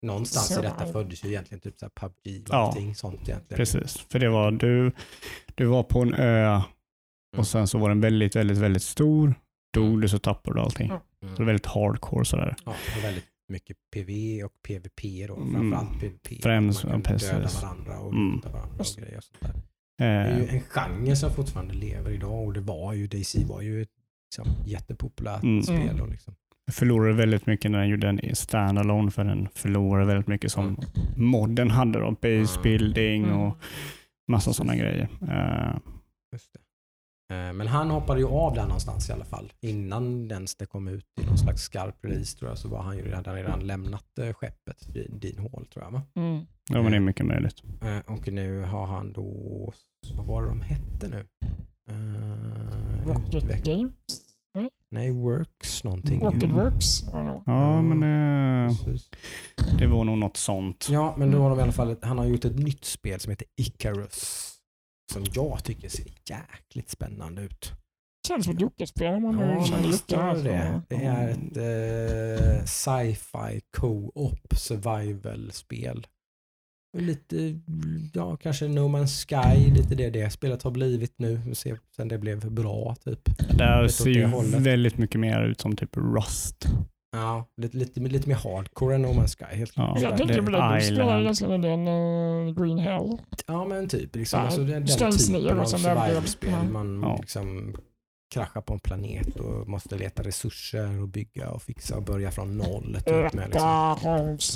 någonstans 0.03 0.51
i 0.59 0.63
detta 0.63 0.87
föddes 0.87 1.25
ju 1.25 1.29
egentligen 1.29 1.61
typ 1.61 1.79
så 1.79 1.85
här 1.85 1.91
PubG 2.09 2.43
och 2.49 2.55
Ja. 2.55 2.57
allting 2.57 2.95
sånt 2.95 3.15
egentligen. 3.29 3.57
Precis, 3.57 4.07
för 4.11 4.19
det 4.19 4.29
var 4.29 4.51
du, 4.51 4.93
du 5.55 5.67
var 5.67 5.83
på 5.83 6.01
en 6.01 6.15
ö 6.15 6.61
Mm. 7.35 7.41
och 7.41 7.47
sen 7.47 7.69
så 7.69 7.79
var 7.79 7.89
den 7.89 8.01
väldigt, 8.01 8.37
väldigt, 8.37 8.59
väldigt 8.59 8.83
stor. 8.83 9.35
Dog 9.75 10.01
du 10.03 10.09
så 10.09 10.19
tappade 10.19 10.57
du 10.59 10.63
allting. 10.63 10.87
Mm. 10.87 11.01
Så 11.21 11.27
det 11.27 11.43
är 11.43 11.47
väldigt 11.47 11.67
hardcore 11.67 12.25
sådär. 12.25 12.57
Ja, 12.67 12.75
och 12.99 13.05
väldigt 13.05 13.25
mycket 13.49 13.77
PV 13.95 14.43
och 14.45 14.53
PVP 14.63 15.27
då. 15.29 15.37
Mm. 15.37 15.53
Framförallt 15.53 16.01
PVP. 16.01 16.43
Främst, 16.43 16.85
Man 16.85 17.03
kan 17.03 17.19
ja, 17.23 17.33
döda 17.33 17.49
varandra 17.63 17.99
och 17.99 18.13
Mm. 18.13 18.35
luta 18.35 18.49
varandra 18.51 18.75
och 18.79 18.87
grejer 19.03 19.17
och 19.19 19.25
sånt 19.25 19.41
där. 19.41 19.63
Det 19.99 20.05
är 20.05 20.37
ju 20.39 20.45
Eh, 20.45 20.55
en 20.55 20.61
genre 20.61 21.17
som 21.17 21.31
fortfarande 21.35 21.75
lever 21.75 22.11
idag 22.11 22.45
och 22.47 22.53
det 22.53 22.61
var 22.61 22.93
ju, 22.93 23.07
DC 23.07 23.45
var 23.45 23.61
ju 23.61 23.83
ett 23.83 23.89
liksom, 24.25 24.53
jättepopulärt 24.67 25.43
Mm. 25.43 25.63
spel. 25.63 26.01
Och 26.01 26.09
liksom. 26.09 26.35
Förlorade 26.69 27.15
väldigt 27.15 27.47
mycket 27.47 27.71
när 27.71 27.79
den 27.79 27.89
gjorde 27.89 28.09
en 28.09 28.35
standalone 28.37 29.11
för 29.11 29.25
den 29.25 29.49
förlorade 29.55 30.07
väldigt 30.07 30.27
mycket 30.29 30.53
som 30.53 30.77
modden 31.17 31.71
hade 31.71 31.99
då. 32.01 32.11
Base 32.11 32.29
Mm. 32.59 32.63
building 32.63 33.25
Mm. 33.25 33.39
och 33.41 33.59
massa 34.31 34.53
sådana 34.53 34.77
grejer. 34.77 35.09
Eh, 35.23 35.77
Just 36.33 36.53
det. 36.53 36.59
Eh, 37.35 37.53
Men 37.53 37.67
han 37.67 37.91
hoppade 37.91 38.21
ju 38.21 38.27
av 38.27 38.55
där 38.55 38.63
någonstans 38.63 39.09
i 39.09 39.13
alla 39.13 39.25
fall. 39.25 39.53
Innan 39.61 40.31
ens 40.31 40.55
det 40.57 40.67
kom 40.67 40.89
ut 40.89 41.05
i 41.21 41.27
någon 41.27 41.39
slags 41.39 41.63
skarp 41.63 42.05
release 42.05 42.39
tror 42.39 42.51
jag 42.51 42.59
så 42.59 42.69
var 42.69 42.83
han 42.83 42.97
ju 42.97 43.15
han 43.15 43.25
redan 43.25 43.61
lämnat 43.67 44.19
eh, 44.19 44.33
skeppet 44.33 44.89
vid 44.95 45.11
Dean 45.21 45.39
Hall 45.53 45.67
tror 45.67 45.85
jag 45.85 45.91
va? 45.91 46.03
Mm. 46.17 46.47
ja, 46.71 46.83
men 46.83 46.91
det 46.91 46.97
är 46.97 47.01
mycket 47.01 47.27
möjligt. 47.27 47.63
Och 48.07 48.33
nu 48.33 48.63
har 48.63 48.87
han 48.87 49.13
då, 49.13 49.73
vad 50.17 50.27
var 50.27 50.43
det 50.43 50.49
de 50.49 50.61
hette 50.61 51.09
nu? 51.09 51.25
Rocket 53.07 53.65
Games, 53.65 53.93
Nej, 54.91 55.11
Works 55.13 55.85
någonting. 55.85 56.21
Rocket 56.21 56.51
Works. 56.51 57.03
Don't 57.05 57.11
know. 57.11 57.43
Ja, 57.47 57.83
men 57.83 58.03
eh, 58.69 58.77
det 59.79 59.87
var 59.87 60.05
nog 60.05 60.19
något 60.19 60.37
sånt. 60.37 60.89
Ja, 60.91 61.15
men 61.19 61.31
då 61.31 61.39
har 61.43 61.51
de 61.51 61.59
i 61.59 61.63
alla 61.63 61.73
fall, 61.73 61.91
ett- 61.91 62.05
han 62.05 62.19
har 62.19 62.25
gjort 62.25 62.45
ett 62.45 62.59
nytt 62.59 62.85
spel 62.85 63.21
som 63.21 63.31
heter 63.31 63.47
Icarus. 63.57 64.55
Som 65.13 65.25
jag 65.33 65.65
tycker 65.65 65.89
ser 65.89 66.07
jäkligt 66.31 66.91
spännande 66.91 67.43
ut. 67.43 67.73
Känns 68.29 68.45
som 68.45 68.55
ett 68.55 68.61
Jocke-spel 68.61 69.15
om 69.15 69.23
man 69.23 69.39
Ja, 69.39 69.65
känner 69.65 69.83
men 69.83 69.91
Jocke. 69.91 70.15
gör 70.15 70.35
det. 70.45 70.83
Det 70.89 71.05
är 71.05 71.29
ett 71.29 72.59
eh, 72.61 72.65
sci-fi 72.65 73.61
co-op 73.77 74.55
survival-spel. 74.57 76.07
Lite, 76.99 77.61
ja 78.15 78.37
kanske 78.37 78.69
No 78.69 78.81
Man's 78.89 79.07
Sky, 79.27 79.71
lite 79.71 79.95
det 79.95 80.11
det 80.11 80.31
spelet 80.31 80.63
har 80.63 80.71
blivit 80.71 81.15
nu. 81.19 81.41
Sen 81.97 82.09
det 82.09 82.19
blev 82.19 82.51
bra 82.53 82.97
typ. 83.05 83.21
Det 83.59 83.65
här 83.65 83.89
ser 83.89 84.11
ju 84.11 84.27
hållet. 84.27 84.55
väldigt 84.61 84.99
mycket 84.99 85.21
mer 85.21 85.43
ut 85.45 85.61
som 85.61 85.77
typ 85.77 85.97
Rust. 85.97 86.65
Ja, 87.13 87.49
lite, 87.57 87.77
lite, 87.77 88.01
lite 88.01 88.29
mer 88.29 88.37
hardcore 88.37 88.95
än 88.95 89.03
No 89.03 89.07
Man's 89.09 89.37
Sky. 89.39 89.57
Helt 89.57 89.73
Ja. 89.77 89.83
klart. 89.87 90.03
Jag 90.03 90.13
det 90.13 90.17
tänker 90.19 90.35
är 90.39 90.43
på 90.43 90.51
det 90.51 90.75
du 90.79 90.85
spelar 90.85 91.21
Island. 91.21 91.23
egentligen 91.23 91.61
den 91.63 91.89
uh, 91.89 92.55
Green 92.55 92.79
Hell. 92.79 93.19
Ja 93.47 93.65
men 93.65 93.89
typ. 93.89 94.17
Liksom, 94.17 94.39
Ja, 94.41 94.45
alltså, 94.47 94.61
den, 94.61 94.69
den 94.85 94.87
typen 95.13 95.61
av 95.61 95.65
survival-spel. 95.65 96.51
Ja. 96.51 96.63
Man 96.73 97.01
Ja. 97.03 97.17
liksom 97.21 97.75
kraschar 98.31 98.61
på 98.61 98.73
en 98.73 98.81
planet 98.81 99.37
och 99.37 99.69
måste 99.69 99.97
leta 99.97 100.23
resurser 100.23 101.03
och 101.03 101.09
bygga 101.09 101.51
och 101.51 101.63
fixa 101.63 101.97
och 101.97 102.03
börja 102.03 102.31
från 102.31 102.57
noll. 102.57 102.99
Typ, 103.07 103.33
med, 103.33 103.49
liksom. 103.49 103.63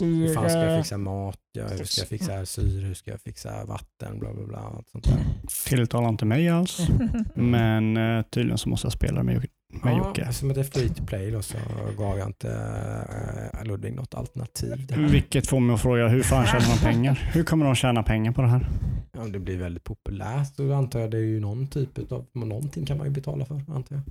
Hur 0.01 0.35
fan 0.35 0.51
ska 0.51 0.59
jag 0.59 0.83
fixa 0.83 0.99
mat? 0.99 1.39
Ja, 1.53 1.69
hur 1.69 1.85
ska 1.85 2.01
jag 2.01 2.09
fixa 2.09 2.47
syre? 2.47 2.87
Hur 2.87 2.95
ska 2.95 3.11
jag 3.11 3.21
fixa 3.21 3.65
vatten? 3.65 4.19
Bla 4.19 4.35
bla 4.35 4.47
bla. 4.47 4.59
Allt 4.59 4.89
sånt 4.89 5.05
där. 5.05 5.25
Tilltalar 5.67 6.09
inte 6.09 6.25
mig 6.25 6.49
alls. 6.49 6.79
Men 7.35 7.97
eh, 7.97 8.23
tydligen 8.23 8.59
så 8.59 8.69
måste 8.69 8.87
jag 8.87 8.93
spela 8.93 9.23
med, 9.23 9.47
med 9.73 9.93
Ja, 9.93 9.99
Jocke. 9.99 10.23
eftersom 10.23 10.49
det 10.49 10.61
är 10.61 10.65
free 10.65 10.89
to 10.89 11.05
play 11.07 11.31
då 11.31 11.43
så 11.43 11.59
gav 11.99 12.19
jag 12.19 12.29
inte 12.29 12.51
äh, 13.55 13.65
Ludvig 13.65 13.95
något 13.95 14.15
alternativ. 14.15 14.87
Där. 14.87 14.97
Vilket 14.97 15.47
får 15.47 15.61
mig 15.61 15.75
att 15.75 15.81
fråga, 15.83 16.09
hur 16.09 16.23
fan 16.23 16.47
tjänar 16.47 16.69
man 16.69 16.79
pengar? 16.79 17.15
Hur 17.33 17.45
kommer 17.45 17.67
de 17.67 17.75
tjäna 17.75 18.03
pengar 18.03 18.33
på 18.33 18.43
det 18.43 18.49
här? 18.49 18.69
Ja, 19.13 19.25
det 19.25 19.39
blir 19.39 19.57
väldigt 19.59 19.85
populärt 19.85 20.57
då 20.57 20.73
antar 20.75 21.01
jag 21.01 21.11
det 21.11 21.17
är 21.17 21.21
ju 21.23 21.41
någon 21.41 21.67
typ 21.67 22.13
av, 22.13 22.27
någonting 22.33 22.87
kan 22.87 22.99
man 22.99 23.07
ju 23.07 23.13
betala 23.13 23.45
för 23.45 23.55
antar 23.55 23.97
jag. 23.97 24.03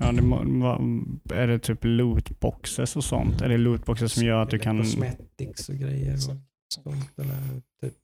Ja, 0.00 0.12
det, 0.12 1.34
är 1.34 1.46
det 1.46 1.58
typ 1.58 1.78
lootboxes 1.82 2.96
och 2.96 3.04
sånt? 3.04 3.40
Är 3.40 3.48
det 3.48 3.56
lootboxes 3.58 4.12
som 4.12 4.22
gör 4.24 4.42
att 4.42 4.50
du 4.50 4.58
kan... 4.58 4.78
Cosmetics 4.78 5.68
och 5.68 5.74
grejer 5.74 6.12
och 6.12 6.20
sånt. 6.20 6.42
Eller 7.16 7.34
typ, 7.82 7.94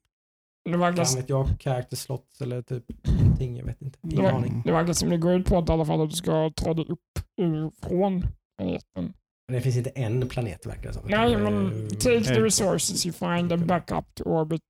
Det 0.65 0.77
verkar, 0.77 1.05
kan 1.05 1.17
vet 1.17 1.29
jag, 1.29 1.49
character 1.61 1.97
slots 1.97 2.41
eller 2.41 2.63
typ 2.63 2.85
någonting, 3.21 3.57
jag 3.57 3.65
vet 3.67 3.83
inte. 3.83 3.99
det, 4.03 4.15
Ingen 4.15 4.25
ver- 4.27 4.37
aning. 4.37 4.63
det 4.65 4.73
verkar 4.73 4.93
som 4.93 5.09
det 5.11 5.17
går 5.17 5.35
ut 5.35 5.47
på 5.47 5.59
att 5.59 5.69
i 5.69 5.73
alla 5.73 5.85
fall 5.85 6.01
att 6.03 6.11
du 6.11 6.17
ska 6.17 6.51
ta 6.57 6.75
dig 6.75 6.85
upp 6.89 6.99
ur, 7.41 7.71
från 7.89 8.27
planeten. 8.59 9.13
Men 9.49 9.55
det 9.57 9.61
finns 9.61 9.77
inte 9.77 9.91
en 9.91 10.29
planet 10.29 10.67
verkar 10.67 10.83
det 10.89 10.93
som. 10.95 11.03
Nej, 11.07 11.37
men 11.37 11.67
eh, 11.83 11.89
take 11.89 12.21
the 12.25 12.41
resources 12.41 13.07
you 13.07 13.13
find 13.13 13.53
and 13.53 13.67
back 13.67 13.91
up 13.93 14.05
to 14.15 14.25
orbit. 14.25 14.63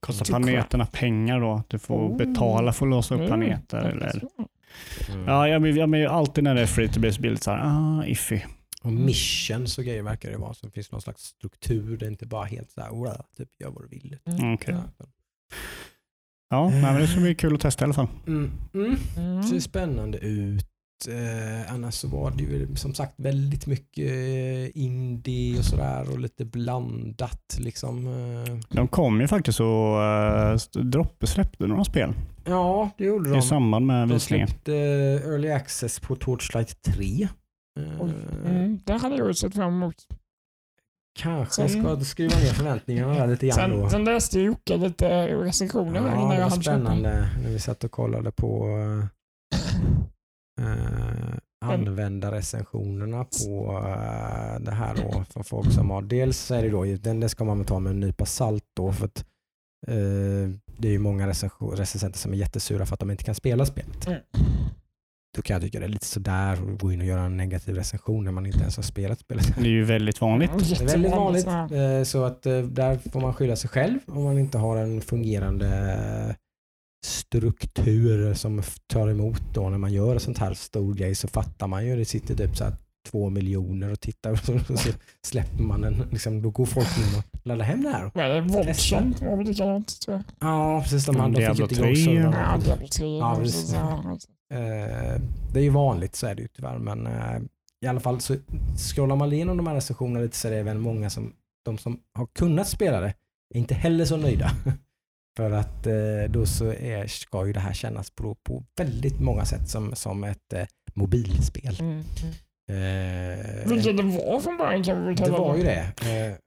Kostar 0.00 0.24
craft. 0.24 0.44
planeterna 0.44 0.86
pengar 0.86 1.40
då? 1.40 1.52
Att 1.52 1.70
du 1.70 1.78
får 1.78 2.08
Oh. 2.08 2.16
betala 2.16 2.72
för 2.72 2.86
att 2.86 2.90
låsa 2.90 3.14
upp 3.14 3.18
Mm, 3.20 3.28
planeter? 3.28 3.82
verkar 3.82 3.96
Eller? 3.96 4.22
Mm. 5.08 5.24
Ja, 5.26 5.48
jag, 5.48 5.62
men- 5.62 5.76
jag, 5.76 5.88
men 5.88 6.06
alltid 6.06 6.44
när 6.44 6.54
det 6.54 6.60
är 6.62 6.66
free 6.66 6.88
to 6.88 7.00
base 7.00 7.20
bild 7.20 7.42
så 7.42 7.50
här, 7.50 7.60
ah, 7.64 8.06
iffy. 8.06 8.40
Och 8.82 8.92
missions 8.92 9.78
och 9.78 9.84
grejer 9.84 10.02
verkar 10.02 10.30
det 10.30 10.36
vara. 10.38 10.54
Så 10.54 10.66
det 10.66 10.72
finns 10.72 10.92
någon 10.92 11.00
slags 11.02 11.22
struktur. 11.22 11.96
Det 11.96 12.06
är 12.06 12.10
inte 12.10 12.26
bara 12.26 12.44
helt 12.44 12.70
så 12.70 12.80
här, 12.80 12.90
"Wow", 12.90 13.22
typ 13.36 13.48
gör 13.60 13.70
vad 13.70 13.82
du 13.82 13.88
vill. 13.88 14.16
Mm, 14.26 14.54
okej. 14.54 14.74
Ja. 14.98 15.06
Ja, 16.50 16.68
nej, 16.70 16.82
men 16.82 16.94
det 17.00 17.06
ska 17.06 17.20
bli 17.20 17.34
kul 17.34 17.54
att 17.54 17.60
testa 17.60 17.84
i 17.84 17.86
alla 17.86 17.94
fall. 17.94 18.08
Mm. 18.26 18.50
Mm. 18.74 18.96
Mm. 19.16 19.42
ser 19.42 19.60
spännande 19.60 20.18
ut. 20.18 20.66
Eh, 21.08 21.72
annars 21.74 21.94
så 21.94 22.08
var 22.08 22.30
det 22.30 22.42
ju 22.42 22.76
som 22.76 22.94
sagt 22.94 23.14
väldigt 23.16 23.66
mycket 23.66 24.10
eh, 24.10 24.82
indie 24.82 25.58
och 25.58 25.64
sådär 25.64 26.10
och 26.12 26.18
lite 26.20 26.44
blandat 26.44 27.56
liksom. 27.58 28.06
Eh. 28.06 28.56
De 28.70 28.88
kom 28.88 29.20
ju 29.20 29.28
faktiskt 29.28 29.60
och 29.60 29.96
uh, 29.96 30.82
droppe 30.84 31.26
släppte 31.26 31.66
några 31.66 31.84
spel 31.84 32.12
Ja, 32.44 32.90
det 32.98 33.04
gjorde 33.04 33.30
de. 33.30 33.38
i 33.38 33.42
samband 33.42 33.86
med 33.86 34.08
De 34.08 34.14
visningen. 34.14 34.48
släppte 34.48 34.74
eh, 34.76 35.30
Early 35.30 35.50
Access 35.50 36.00
på 36.00 36.16
Torchlight 36.16 36.82
3. 36.82 37.28
Eh, 37.80 38.00
Oj. 38.00 38.12
Mm, 38.44 38.80
det 38.84 38.92
hade 38.92 39.16
jag 39.16 39.26
ju 39.28 39.34
sett 39.34 39.54
fram 39.54 39.74
emot. 39.74 39.94
Kanske 41.16 41.68
Sen- 41.68 41.82
ska 41.82 42.04
skruva 42.04 42.36
ner 42.36 42.52
förväntningarna 42.52 43.26
lite 43.26 43.46
grann 43.46 43.70
då. 43.70 43.80
Sen, 43.80 43.90
sen 43.90 44.04
läste 44.04 44.40
Jocke 44.40 44.76
lite 44.76 45.28
recensioner 45.28 46.00
Ja, 46.00 46.20
innan 46.20 46.36
jag 46.36 46.48
hann 46.48 46.62
spännande 46.62 47.28
när 47.42 47.50
vi 47.50 47.58
satt 47.58 47.84
och 47.84 47.90
kollade 47.90 48.32
på 48.32 48.66
uh, 50.60 51.36
användarrecensionerna 51.64 53.24
på 53.24 53.82
eh, 53.86 54.60
det 54.60 54.70
här 54.70 54.94
då 54.94 55.24
för 55.30 55.42
folk 55.42 55.72
som 55.72 55.90
har, 55.90 56.02
dels 56.02 56.50
är 56.50 56.62
det 56.62 56.70
då, 56.70 56.84
den 56.84 57.20
det 57.20 57.28
ska 57.28 57.44
man 57.44 57.64
ta 57.64 57.78
med 57.78 57.90
en 57.90 58.00
nypa 58.00 58.26
salt 58.26 58.64
då 58.76 58.92
för 58.92 59.04
att 59.04 59.18
eh, 59.88 60.50
det 60.78 60.88
är 60.88 60.92
ju 60.92 60.98
många 60.98 61.28
recensenter 61.28 62.18
som 62.18 62.32
är 62.32 62.36
jättesura 62.36 62.86
för 62.86 62.94
att 62.94 63.00
de 63.00 63.10
inte 63.10 63.24
kan 63.24 63.34
spela 63.34 63.66
spelet. 63.66 64.06
Mm. 64.06 64.20
Då 65.36 65.42
kan 65.42 65.54
jag 65.54 65.62
tycka 65.62 65.78
det 65.78 65.84
är 65.84 65.88
lite 65.88 66.06
sådär 66.06 66.52
att 66.52 66.80
gå 66.80 66.92
in 66.92 67.00
och 67.00 67.06
göra 67.06 67.20
en 67.20 67.36
negativ 67.36 67.74
recension 67.74 68.24
när 68.24 68.32
man 68.32 68.46
inte 68.46 68.58
ens 68.58 68.76
har 68.76 68.82
spelat 68.82 69.18
spelet. 69.18 69.54
Det 69.56 69.60
är 69.60 69.66
ju 69.68 69.84
väldigt 69.84 70.20
vanligt. 70.20 70.50
Det 70.58 70.80
är 70.80 70.86
väldigt 70.86 71.12
vanligt. 71.12 71.46
Ja. 71.46 71.74
eh, 71.76 72.02
Så 72.04 72.24
att 72.24 72.46
eh, 72.46 72.58
där 72.58 72.98
får 73.12 73.20
man 73.20 73.34
skylla 73.34 73.56
sig 73.56 73.70
själv 73.70 73.98
om 74.06 74.24
man 74.24 74.38
inte 74.38 74.58
har 74.58 74.76
en 74.76 75.00
fungerande 75.00 75.68
eh, 76.28 76.34
struktur 77.06 78.34
som 78.34 78.62
tar 78.86 79.08
emot 79.08 79.42
då 79.54 79.68
när 79.70 79.78
man 79.78 79.92
gör 79.92 80.14
en 80.14 80.20
sånt 80.20 80.38
här 80.38 80.54
stor 80.54 80.94
grej 80.94 81.14
så 81.14 81.28
fattar 81.28 81.66
man 81.66 81.86
ju. 81.86 81.96
Det 81.96 82.04
sitter 82.04 82.34
typ 82.34 82.56
så 82.56 82.64
här 82.64 82.72
två 83.10 83.30
miljoner 83.30 83.92
och 83.92 84.00
tittar 84.00 84.30
och 84.30 84.38
så, 84.38 84.54
och 84.54 84.78
så 84.78 84.90
släpper 85.26 85.62
man 85.62 85.80
den. 85.80 86.08
Liksom, 86.10 86.42
då 86.42 86.50
går 86.50 86.66
folk 86.66 86.88
in 86.98 87.18
och 87.18 87.35
laddar 87.46 87.64
hem 87.64 87.82
det 87.82 87.90
här. 87.90 88.10
Det? 88.14 88.40
Våldsen 88.40 89.14
var 89.20 89.36
väl 89.36 89.46
likadant 89.46 90.00
tror 90.00 90.16
jag. 90.16 90.50
Ja, 90.50 90.80
precis. 90.82 91.06
De, 91.06 91.16
Ja, 91.16 91.28
de 91.28 91.54
fick 91.54 91.60
inte 91.60 91.74
igång 91.74 91.94
3. 91.94 92.04
servrarna. 92.04 92.58
Ja, 92.58 92.64
Diablo 92.64 92.88
3. 92.88 93.18
Ja, 93.18 93.36
precis. 93.40 93.60
precis. 93.60 93.74
Ja, 93.74 94.18
Eh, 94.50 95.20
det 95.52 95.58
är 95.60 95.62
ju 95.62 95.70
vanligt, 95.70 96.16
så 96.16 96.26
är 96.26 96.34
det 96.34 96.42
ju 96.42 96.48
tyvärr. 96.48 96.78
Men 96.78 97.06
eh, 97.06 97.40
i 97.84 97.86
alla 97.86 98.00
fall 98.00 98.20
så 98.20 98.36
scrollar 98.76 99.16
man 99.16 99.32
igenom 99.32 99.56
de 99.56 99.66
här 99.66 99.74
recensionerna 99.74 100.20
lite 100.20 100.36
så 100.36 100.48
är 100.48 100.52
det 100.52 100.58
även 100.58 100.80
många 100.80 101.10
som, 101.10 101.32
de 101.64 101.78
som 101.78 102.00
har 102.14 102.26
kunnat 102.26 102.68
spela 102.68 103.00
det, 103.00 103.14
är 103.54 103.58
inte 103.58 103.74
heller 103.74 104.04
så 104.04 104.16
nöjda. 104.16 104.50
För 105.36 105.50
att 105.50 105.86
eh, 105.86 106.30
då 106.30 106.46
så 106.46 106.72
är, 106.72 107.06
ska 107.06 107.46
ju 107.46 107.52
det 107.52 107.60
här 107.60 107.72
kännas 107.72 108.10
på, 108.10 108.34
på 108.34 108.64
väldigt 108.76 109.20
många 109.20 109.44
sätt 109.44 109.68
som, 109.68 109.94
som 109.94 110.24
ett 110.24 110.54
mobilspel. 110.94 111.76
Mm. 111.80 112.02
Eh, 112.68 113.68
Vilket 113.70 113.96
det 113.96 114.02
var 114.02 114.40
från 114.40 114.56
början 114.56 114.82
kan 114.84 115.06
vi 115.08 115.14
det 115.14 115.30
var 115.30 115.56
ju 115.56 115.62
det. 115.62 115.92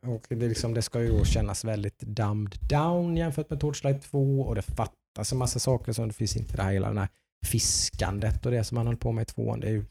Eh, 0.03 0.09
och 0.09 0.25
det, 0.29 0.35
liksom, 0.35 0.73
det 0.73 0.81
ska 0.81 1.01
ju 1.01 1.17
då 1.17 1.25
kännas 1.25 1.65
väldigt 1.65 1.99
dumbed 1.99 2.59
down 2.69 3.17
jämfört 3.17 3.49
med 3.49 3.59
Torchlight 3.59 4.01
2 4.03 4.41
och 4.41 4.55
det 4.55 4.61
fattas 4.61 5.31
en 5.31 5.37
massa 5.37 5.59
saker 5.59 5.91
som 5.93 6.07
det 6.07 6.13
finns 6.13 6.35
inte 6.37 6.55
det 6.55 6.63
här 6.63 6.71
hela 6.71 6.87
den 6.87 6.97
här 6.97 7.07
fiskandet 7.45 8.45
och 8.45 8.51
det 8.51 8.63
som 8.63 8.75
man 8.75 8.87
höll 8.87 8.97
på 8.97 9.11
med 9.11 9.21
i 9.21 9.25
tvåan. 9.25 9.59
Det 9.59 9.67
är 9.67 9.71
ju 9.71 9.85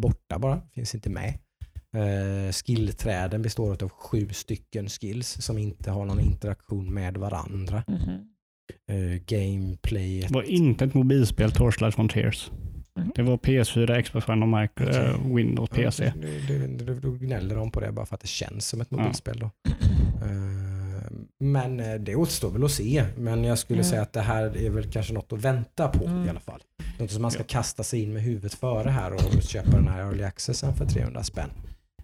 borta 0.00 0.38
bara, 0.38 0.60
finns 0.74 0.94
inte 0.94 1.10
med. 1.10 1.38
Eh, 1.94 2.52
skillträden 2.52 3.42
består 3.42 3.82
av 3.84 3.88
sju 3.88 4.28
stycken 4.32 4.88
skills 4.88 5.28
som 5.44 5.58
inte 5.58 5.90
har 5.90 6.04
någon 6.04 6.20
interaktion 6.20 6.94
med 6.94 7.16
varandra. 7.16 7.84
Mhm. 7.88 8.28
Eh, 8.90 9.20
gameplayet. 9.26 10.28
Det 10.28 10.34
var 10.34 10.42
inte 10.42 10.84
ett 10.84 10.94
mobilspel, 10.94 11.52
Torchlight 11.52 11.94
Frontiers. 11.94 12.50
Mm. 12.98 13.12
Det 13.14 13.22
var 13.22 13.36
PS4, 13.36 14.02
Xbox 14.02 14.28
One 14.28 14.42
och 14.42 14.48
Mac, 14.48 14.64
Okej. 14.80 14.96
eh, 14.96 15.34
Windows, 15.34 15.70
PC. 15.70 16.12
det- 16.16 16.38
det- 16.48 16.84
det- 16.84 17.00
Då 17.00 17.10
gnäller 17.12 17.56
de 17.56 17.70
på 17.70 17.80
det 17.80 17.92
bara 17.92 18.06
för 18.06 18.14
att 18.14 18.20
det 18.20 18.26
känns 18.26 18.66
som 18.68 18.80
ett 18.80 18.88
Ja. 18.90 18.96
mobilspel. 18.96 19.38
Då. 19.38 19.50
Eh, 20.22 21.10
Men 21.40 21.80
eh, 21.80 21.94
det 21.94 22.16
återstår 22.16 22.50
väl 22.50 22.64
att 22.64 22.70
se. 22.70 23.04
Men 23.16 23.44
jag 23.44 23.58
skulle 23.58 23.76
Mm. 23.80 23.90
säga 23.90 24.02
att 24.02 24.12
det 24.12 24.20
här 24.20 24.56
är 24.56 24.70
väl 24.70 24.90
kanske 24.92 25.12
något 25.12 25.32
att 25.32 25.40
vänta 25.40 25.88
på 25.88 26.04
Mm. 26.04 26.26
i 26.26 26.28
alla 26.28 26.40
fall. 26.40 26.60
Något 26.98 27.10
som 27.10 27.22
man 27.22 27.30
ska 27.30 27.42
kasta 27.42 27.82
sig 27.82 28.02
in 28.02 28.12
med 28.12 28.22
huvudet 28.22 28.54
före 28.54 28.90
här 28.90 29.12
och 29.12 29.42
köpa 29.42 29.70
den 29.70 29.88
här 29.88 30.00
early 30.00 30.22
accessen 30.24 30.74
för 30.74 30.86
300 30.86 31.22
spänn. 31.22 31.50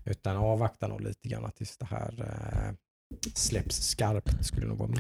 Utan 0.05 0.37
avvakta 0.37 0.89
nog 0.89 1.01
lite 1.01 1.29
grann 1.29 1.51
tills 1.57 1.77
det 1.79 1.87
här 1.87 2.15
släpps 3.35 3.77
skarpt. 3.77 4.45
Skulle 4.45 4.67
nog 4.67 4.79
vara 4.79 4.89
min. 4.89 4.99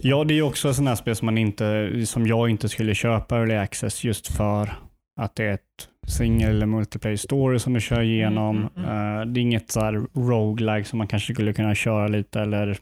Ja, 0.00 0.24
det 0.24 0.34
är 0.34 0.36
ju 0.36 0.42
också 0.42 0.70
ett 0.70 0.76
sånt 0.76 0.88
här 0.88 0.94
spel 0.96 1.16
som, 1.16 1.26
man 1.26 1.38
inte, 1.38 1.90
som 2.06 2.26
jag 2.26 2.50
inte 2.50 2.68
skulle 2.68 2.94
köpa 2.94 3.36
Early 3.38 3.54
Access 3.54 4.04
just 4.04 4.26
för 4.36 4.72
att 5.20 5.36
det 5.36 5.44
är 5.44 5.52
ett 5.54 5.88
single 6.08 6.48
eller 6.48 6.66
multiplayer 6.66 7.16
story 7.16 7.58
som 7.58 7.72
du 7.72 7.80
kör 7.80 8.00
igenom. 8.02 8.56
Mm, 8.56 8.70
mm, 8.90 9.18
Eh, 9.20 9.26
det 9.26 9.40
är 9.40 9.42
inget 9.42 9.70
så 9.70 9.80
här 9.80 10.06
roguelike 10.28 10.88
som 10.88 10.98
man 10.98 11.08
kanske 11.08 11.34
skulle 11.34 11.52
kunna 11.52 11.74
köra 11.74 12.08
lite 12.08 12.40
eller 12.40 12.78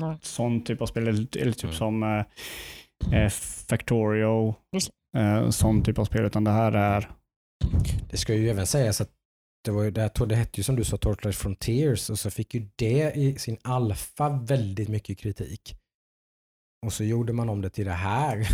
Nej. 0.00 0.16
sån 0.22 0.64
typ 0.64 0.82
av 0.82 0.86
spel. 0.86 1.08
Eller, 1.08 1.36
eller 1.36 1.52
typ 1.52 1.64
Mm. 1.64 1.74
som 1.76 2.02
eh, 2.02 3.22
eh, 3.22 3.28
Factorio, 3.68 4.54
eh, 5.16 5.50
sån 5.50 5.82
typ 5.82 5.98
av 5.98 6.04
spel. 6.04 6.24
Utan 6.24 6.44
det 6.44 6.50
här 6.50 6.72
är 6.72 7.08
Det 8.10 8.16
ska 8.16 8.34
ju 8.34 8.48
även 8.50 8.66
sägas 8.66 9.00
att 9.00 9.10
det, 9.66 9.72
var 9.72 9.82
ju, 9.82 9.90
det, 9.90 10.00
här- 10.00 10.26
det 10.26 10.36
hette 10.36 10.60
ju 10.60 10.62
som 10.62 10.76
du 10.76 10.84
sa 10.84 10.96
Torchlight 10.96 11.36
Frontiers 11.36 12.10
och 12.10 12.18
så 12.18 12.30
fick 12.30 12.54
ju 12.54 12.66
det 12.76 13.12
i 13.14 13.38
sin 13.38 13.56
alfa 13.62 14.28
väldigt 14.28 14.88
mycket 14.88 15.18
kritik. 15.18 15.76
Och 16.86 16.92
så 16.92 17.04
gjorde 17.04 17.32
man 17.32 17.48
om 17.48 17.62
det 17.62 17.70
till 17.70 17.84
det 17.84 17.92
här. 17.92 18.48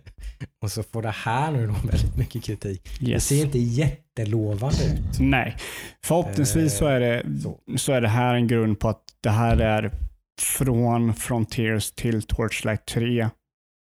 och 0.62 0.72
så 0.72 0.82
får 0.82 1.02
det 1.02 1.10
här 1.10 1.52
nu 1.52 1.66
då 1.66 1.72
väldigt 1.72 2.16
mycket 2.16 2.44
kritik. 2.44 2.88
Det 3.00 3.10
yes. 3.10 3.26
ser 3.26 3.44
inte 3.44 3.58
jättelovande 3.58 4.84
ut. 4.84 5.20
Nej, 5.20 5.56
förhoppningsvis 6.04 6.76
så 6.76 6.86
är, 6.86 7.00
det, 7.00 7.40
så. 7.42 7.58
så 7.76 7.92
är 7.92 8.00
det 8.00 8.08
här 8.08 8.34
en 8.34 8.48
grund 8.48 8.80
på 8.80 8.88
att 8.88 9.02
det 9.20 9.30
här 9.30 9.56
är 9.56 9.92
från 10.40 11.14
Frontiers 11.14 11.92
till 11.92 12.22
Torchlight 12.22 12.86
3. 12.86 13.28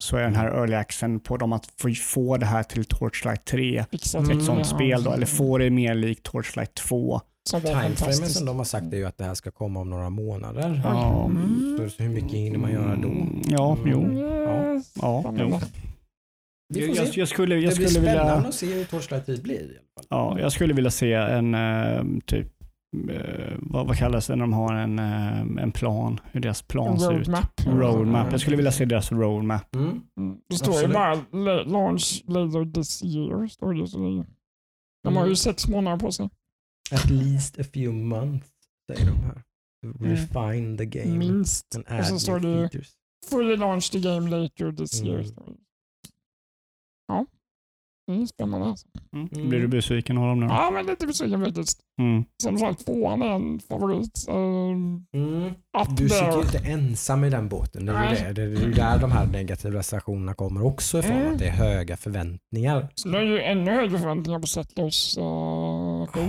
Så 0.02 0.16
är 0.16 0.22
den 0.22 0.34
här 0.34 0.46
early 0.48 0.74
accen 0.74 1.20
på 1.20 1.36
dem 1.36 1.52
att 1.52 1.66
få, 1.78 1.90
få 1.94 2.36
det 2.36 2.46
här 2.46 2.62
till 2.62 2.84
Torchlight 2.84 3.44
3. 3.44 3.84
Fixa 3.90 4.18
Mm. 4.18 4.30
till 4.30 4.38
Ett 4.38 4.44
sånt 4.44 4.58
det, 4.58 4.64
spel 4.64 5.02
då, 5.04 5.10
ja. 5.10 5.14
eller 5.14 5.26
få 5.26 5.58
det 5.58 5.70
mer 5.70 5.94
likt 5.94 6.22
Torchlight 6.22 6.74
2. 6.74 7.20
Som 7.48 7.60
var 7.60 7.70
Timeframen 7.82 8.28
som 8.28 8.46
de 8.46 8.56
har 8.56 8.64
sagt 8.64 8.92
är 8.92 8.96
ju 8.96 9.04
att 9.06 9.18
det 9.18 9.24
här 9.24 9.34
ska 9.34 9.50
komma 9.50 9.80
om 9.80 9.90
några 9.90 10.10
månader. 10.10 10.80
Ja. 10.84 11.24
Mm. 11.24 11.90
Så 11.90 12.02
hur 12.02 12.10
mycket 12.10 12.30
hinner 12.32 12.58
man 12.58 12.72
göra 12.72 12.96
då? 12.96 13.08
Mm, 13.08 13.42
Ja, 13.48 13.78
jo. 13.86 14.12
Yes. 14.12 14.92
Ja, 15.02 15.20
Spännande. 15.20 15.44
jo. 15.50 15.60
Vi 16.74 16.86
får 16.86 16.96
Jag, 16.96 17.08
se. 17.08 17.20
jag 17.20 17.28
skulle, 17.28 17.54
jag 17.56 17.72
det 17.72 17.76
blir 17.76 17.86
skulle 17.86 18.06
spännande 18.06 18.34
vilja, 18.34 18.48
att 18.48 18.54
se 18.54 18.66
hur 18.74 18.84
Torchlight 18.84 19.26
10 19.26 19.38
blir. 19.42 19.54
i 19.54 19.58
alla 19.58 19.68
fall. 19.96 20.06
ja, 20.08 20.40
jag 20.40 20.52
skulle 20.52 20.74
vilja 20.74 20.90
se 20.90 21.12
en 21.12 21.54
eh, 21.54 22.02
typ, 22.26 22.48
vad, 23.59 23.86
vad 23.86 23.97
kallas 23.98 24.27
det 24.27 24.36
när 24.36 24.43
de 24.44 24.52
har 24.52 24.74
en, 24.74 24.98
eh, 24.98 25.62
en 25.62 25.73
plan, 25.73 26.20
hur 26.32 26.40
deras 26.40 26.62
plan 26.62 27.01
ser 27.01 27.12
ut. 27.20 27.28
Roadmap. 27.66 28.28
Jag 28.32 28.40
skulle 28.40 28.56
vilja 28.56 28.73
se 28.73 28.85
deras 28.85 29.12
roadmap. 29.12 29.74
Mm. 29.77 30.01
Mm. 30.20 30.39
Det 30.48 30.56
står 30.56 30.81
ju 30.82 30.89
bara 30.89 31.14
la- 31.14 31.62
launch 31.62 32.23
later 32.27 32.73
this 32.73 33.02
year. 33.05 33.47
Står 33.48 33.74
det, 33.74 33.89
så 33.89 33.98
de 35.05 35.16
har 35.16 35.23
ju 35.23 35.27
Mm. 35.28 35.36
sex 35.36 35.69
månader 35.69 35.97
på 35.98 36.12
sig. 36.12 36.31
At 36.93 37.10
least 37.10 37.59
a 37.59 37.64
few 37.74 37.93
months, 38.05 38.48
säger 38.90 39.10
de 39.10 39.16
här. 39.16 39.43
To 39.82 40.05
Refine 40.05 40.78
the 40.78 40.86
game 40.86 41.19
Minst. 41.19 41.77
and 41.77 41.85
Mm. 41.89 42.01
Och 42.01 42.06
så 42.06 42.14
add 42.14 42.20
står 42.20 42.40
new 42.40 42.56
det 42.62 42.69
features. 42.69 42.93
fully 43.31 43.56
launch 43.56 43.90
the 43.93 44.01
game 44.01 44.31
later 44.31 44.73
this 44.73 45.01
Mm. 45.01 45.12
year. 45.12 45.24
Ja, 47.09 47.27
det 48.06 48.12
är 48.23 48.27
spännande 48.27 48.66
alltså. 48.66 48.86
Mm. 49.12 49.28
Mm. 49.32 49.48
Blir 49.48 49.60
du 49.60 49.69
besviken 49.69 50.19
av 50.19 50.28
dem 50.28 50.40
nu? 50.40 50.47
Ja, 50.47 50.70
men 50.74 50.86
lite 50.86 51.06
besviken 51.06 51.44
faktiskt. 51.44 51.81
Mm. 52.02 52.24
Som 52.42 52.58
sagt, 52.58 52.86
tvåan 52.86 53.22
är 53.22 53.26
en 53.34 53.60
favorit. 53.68 54.26
Um, 54.28 55.06
Mm. 55.14 55.52
Du 55.96 56.08
sitter 56.08 56.32
ju 56.36 56.40
inte 56.42 56.58
ensam 56.58 57.24
i 57.24 57.30
den 57.30 57.48
båten. 57.48 57.86
Det 57.86 57.92
är 57.92 58.10
ju 58.10 58.32
det. 58.32 58.32
Det 58.32 58.42
är 58.42 58.66
ju 58.66 58.72
där 58.72 58.98
de 58.98 59.12
här 59.12 59.26
negativa 59.26 59.78
recensionerna 59.78 60.34
kommer 60.34 60.66
också 60.66 60.98
ifrån. 60.98 61.16
Mm. 61.16 61.32
Att 61.32 61.38
det 61.38 61.46
är 61.46 61.50
höga 61.50 61.96
förväntningar. 61.96 62.88
Så 62.94 63.08
nu 63.08 63.18
är 63.18 63.22
ju 63.22 63.40
ännu 63.42 63.70
högre 63.70 63.98
förväntningar 63.98 64.40
på 64.40 64.46
Settlers 64.46 65.18
uh. 65.18 66.28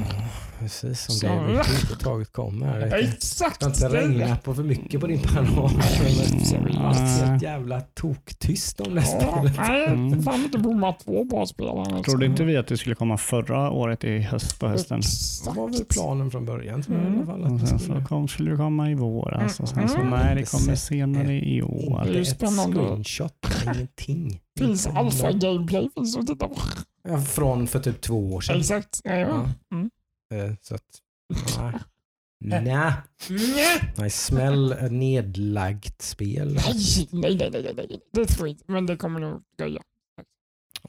Precis, 0.60 1.00
som 1.02 1.16
Så- 1.16 1.26
det 1.28 1.34
överhuvudtaget 1.34 2.32
kommer. 2.32 2.80
Det 2.80 3.00
Exakt! 3.00 3.56
ska 3.56 3.66
inte 3.66 3.90
det 3.90 3.98
är 3.98 4.08
regna 4.08 4.26
det. 4.28 4.38
på 4.44 4.54
för 4.54 4.64
mycket 4.64 5.02
på 5.02 5.08
din 5.08 5.20
panel. 5.22 5.70
seriöst. 5.82 7.24
Helt 7.24 7.44
jävla 7.44 7.82
toktyst 7.82 8.80
om 8.82 8.96
det 8.96 9.02
Ja, 9.02 9.06
spelet. 9.42 9.58
nej, 9.58 9.88
Mm. 9.88 10.24
fan 10.24 10.44
inte 10.44 10.58
bomma 10.58 10.94
två 10.94 11.24
bra 11.24 11.46
spelare. 11.46 12.04
Trodde 12.04 12.26
inte 12.26 12.44
vi 12.44 12.58
att 12.58 12.68
det 12.68 12.78
skulle 12.78 12.96
komma 12.96 13.18
förra 13.18 13.72
året 13.72 14.04
i 14.04 14.20
höst 14.20 14.60
på 14.60 14.68
hösten? 14.68 15.02
Det 15.46 15.52
var 15.64 15.70
väl 15.78 15.86
planen 15.86 16.32
från 16.32 16.46
början 16.46 16.82
tror 16.84 16.98
jag 16.98 17.14
i 17.14 17.16
alla 17.18 17.26
fall. 17.26 17.42
Och 17.44 17.60
sen 17.60 17.80
skulle... 17.80 18.02
så 18.02 18.08
kom, 18.08 18.28
skulle 18.28 18.52
det 18.52 18.58
komma 18.58 18.92
i 18.92 18.96
våras 18.96 19.60
och 19.60 19.70
sen 19.70 19.90
så 19.90 19.98
Mm. 19.98 20.10
nej, 20.10 20.36
det 20.36 20.52
kommer 20.52 20.76
senare 20.76 21.34
i 21.34 21.62
år. 21.62 22.04
Det 22.06 22.20
är 22.20 22.24
spännande. 22.24 22.76
screenshot, 22.78 23.48
ingenting. 23.66 24.42
Finns 24.60 24.88
alfa 24.88 25.32
gameplay 25.32 25.90
finns 25.96 26.18
att 26.18 26.28
titta 26.28 26.48
på. 26.48 26.58
Ja, 27.04 27.22
Från 27.22 27.68
för 27.68 27.80
typ 27.80 28.02
två 28.02 28.34
år 28.34 28.42
sedan. 28.42 28.58
Exakt. 28.60 29.02
Ja, 29.04 29.16
ja. 29.16 29.50
Mm. 29.74 29.90
Eh, 30.34 30.56
Så 30.62 30.76
att, 30.76 30.82
nej. 32.40 32.62
Nej. 32.66 32.94
Nej, 33.98 34.10
smäll 34.10 34.72
ett 34.72 34.92
nedlagt 34.92 36.02
spel. 36.02 36.54
Nej, 37.12 37.36
nej, 37.38 37.50
nej, 37.52 37.62
nej, 37.64 37.74
nej. 37.76 38.00
Det 38.14 38.26
tror 38.26 38.48
jag 38.48 38.54
inte, 38.54 38.64
men 38.72 38.86
det 38.86 38.96
kommer 38.98 39.20
nog 39.20 39.42
dröja. 39.58 39.82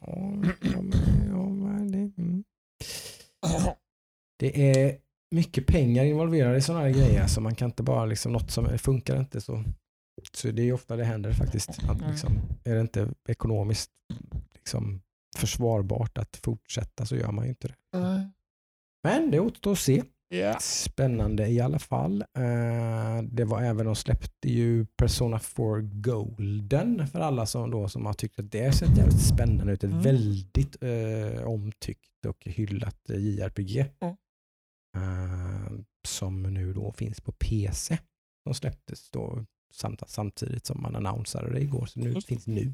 Ja, 0.01 0.17
ja, 0.61 0.81
men- 0.81 1.27
ja, 1.29 1.49
men 1.49 1.91
det, 1.91 2.21
mm. 2.21 2.43
Det 4.39 4.69
är 4.71 4.97
mycket 5.31 5.67
pengar 5.67 6.03
involverade 6.03 6.57
i 6.57 6.61
sådana 6.61 6.83
här 6.83 6.91
grejer 6.93 7.27
så 7.27 7.41
man 7.41 7.55
kan 7.55 7.69
inte 7.69 7.83
bara 7.83 8.05
liksom 8.05 8.31
något 8.33 8.51
som 8.51 8.77
funkar 8.77 9.19
inte 9.19 9.41
så. 9.41 9.63
Så 10.33 10.51
det 10.51 10.61
är 10.69 10.73
ofta 10.73 10.95
det 10.95 11.03
händer 11.05 11.33
faktiskt. 11.33 11.69
Att 11.69 11.97
Mm. 11.97 12.09
liksom, 12.11 12.39
är 12.63 12.75
det 12.75 12.81
inte 12.81 13.09
ekonomiskt 13.29 13.91
liksom, 14.55 15.01
försvarbart 15.37 16.17
att 16.17 16.39
fortsätta 16.43 17.05
så 17.05 17.15
gör 17.15 17.31
man 17.31 17.45
ju 17.45 17.49
inte 17.49 17.67
det. 17.67 17.75
Men 19.03 19.31
det 19.31 19.39
återstår 19.39 19.71
att 19.71 19.79
se. 19.79 20.03
Ja. 20.29 20.59
Spännande 20.59 21.47
i 21.47 21.59
alla 21.61 21.79
fall. 21.79 22.21
Eh, 22.21 23.21
det 23.23 23.45
var 23.45 23.61
även, 23.61 23.85
de 23.85 23.95
släppte 23.95 24.49
ju 24.49 24.85
Persona 24.85 25.39
4 25.39 25.79
Golden 25.81 27.07
för 27.07 27.19
alla 27.19 27.45
som, 27.45 27.71
då, 27.71 27.87
som 27.89 28.05
har 28.05 28.13
tyckt 28.13 28.39
att 28.39 28.51
det 28.51 28.71
sett 28.71 28.97
jävligt 28.97 29.21
spännande 29.21 29.73
ut. 29.73 29.83
Ett 29.83 29.89
Mm. 29.91 30.01
väldigt 30.03 30.83
eh, 30.83 31.43
omtyckt 31.47 32.25
och 32.27 32.37
hyllat 32.45 33.09
eh, 33.09 33.17
JRPG. 33.17 33.85
Mm. 33.99 34.15
Eh, 34.95 35.71
som 36.07 36.43
nu 36.43 36.73
då 36.73 36.91
finns 36.91 37.21
på 37.21 37.31
PC. 37.31 37.97
De 38.45 38.53
släpptes 38.53 39.09
då 39.11 39.45
samt, 39.73 40.03
samtidigt 40.07 40.65
som 40.65 40.81
man 40.81 40.95
annonsade 40.95 41.53
det 41.53 41.59
igår. 41.61 41.85
Så 41.85 41.99
nu 41.99 42.11
Just. 42.11 42.27
finns 42.27 42.47
nu 42.47 42.73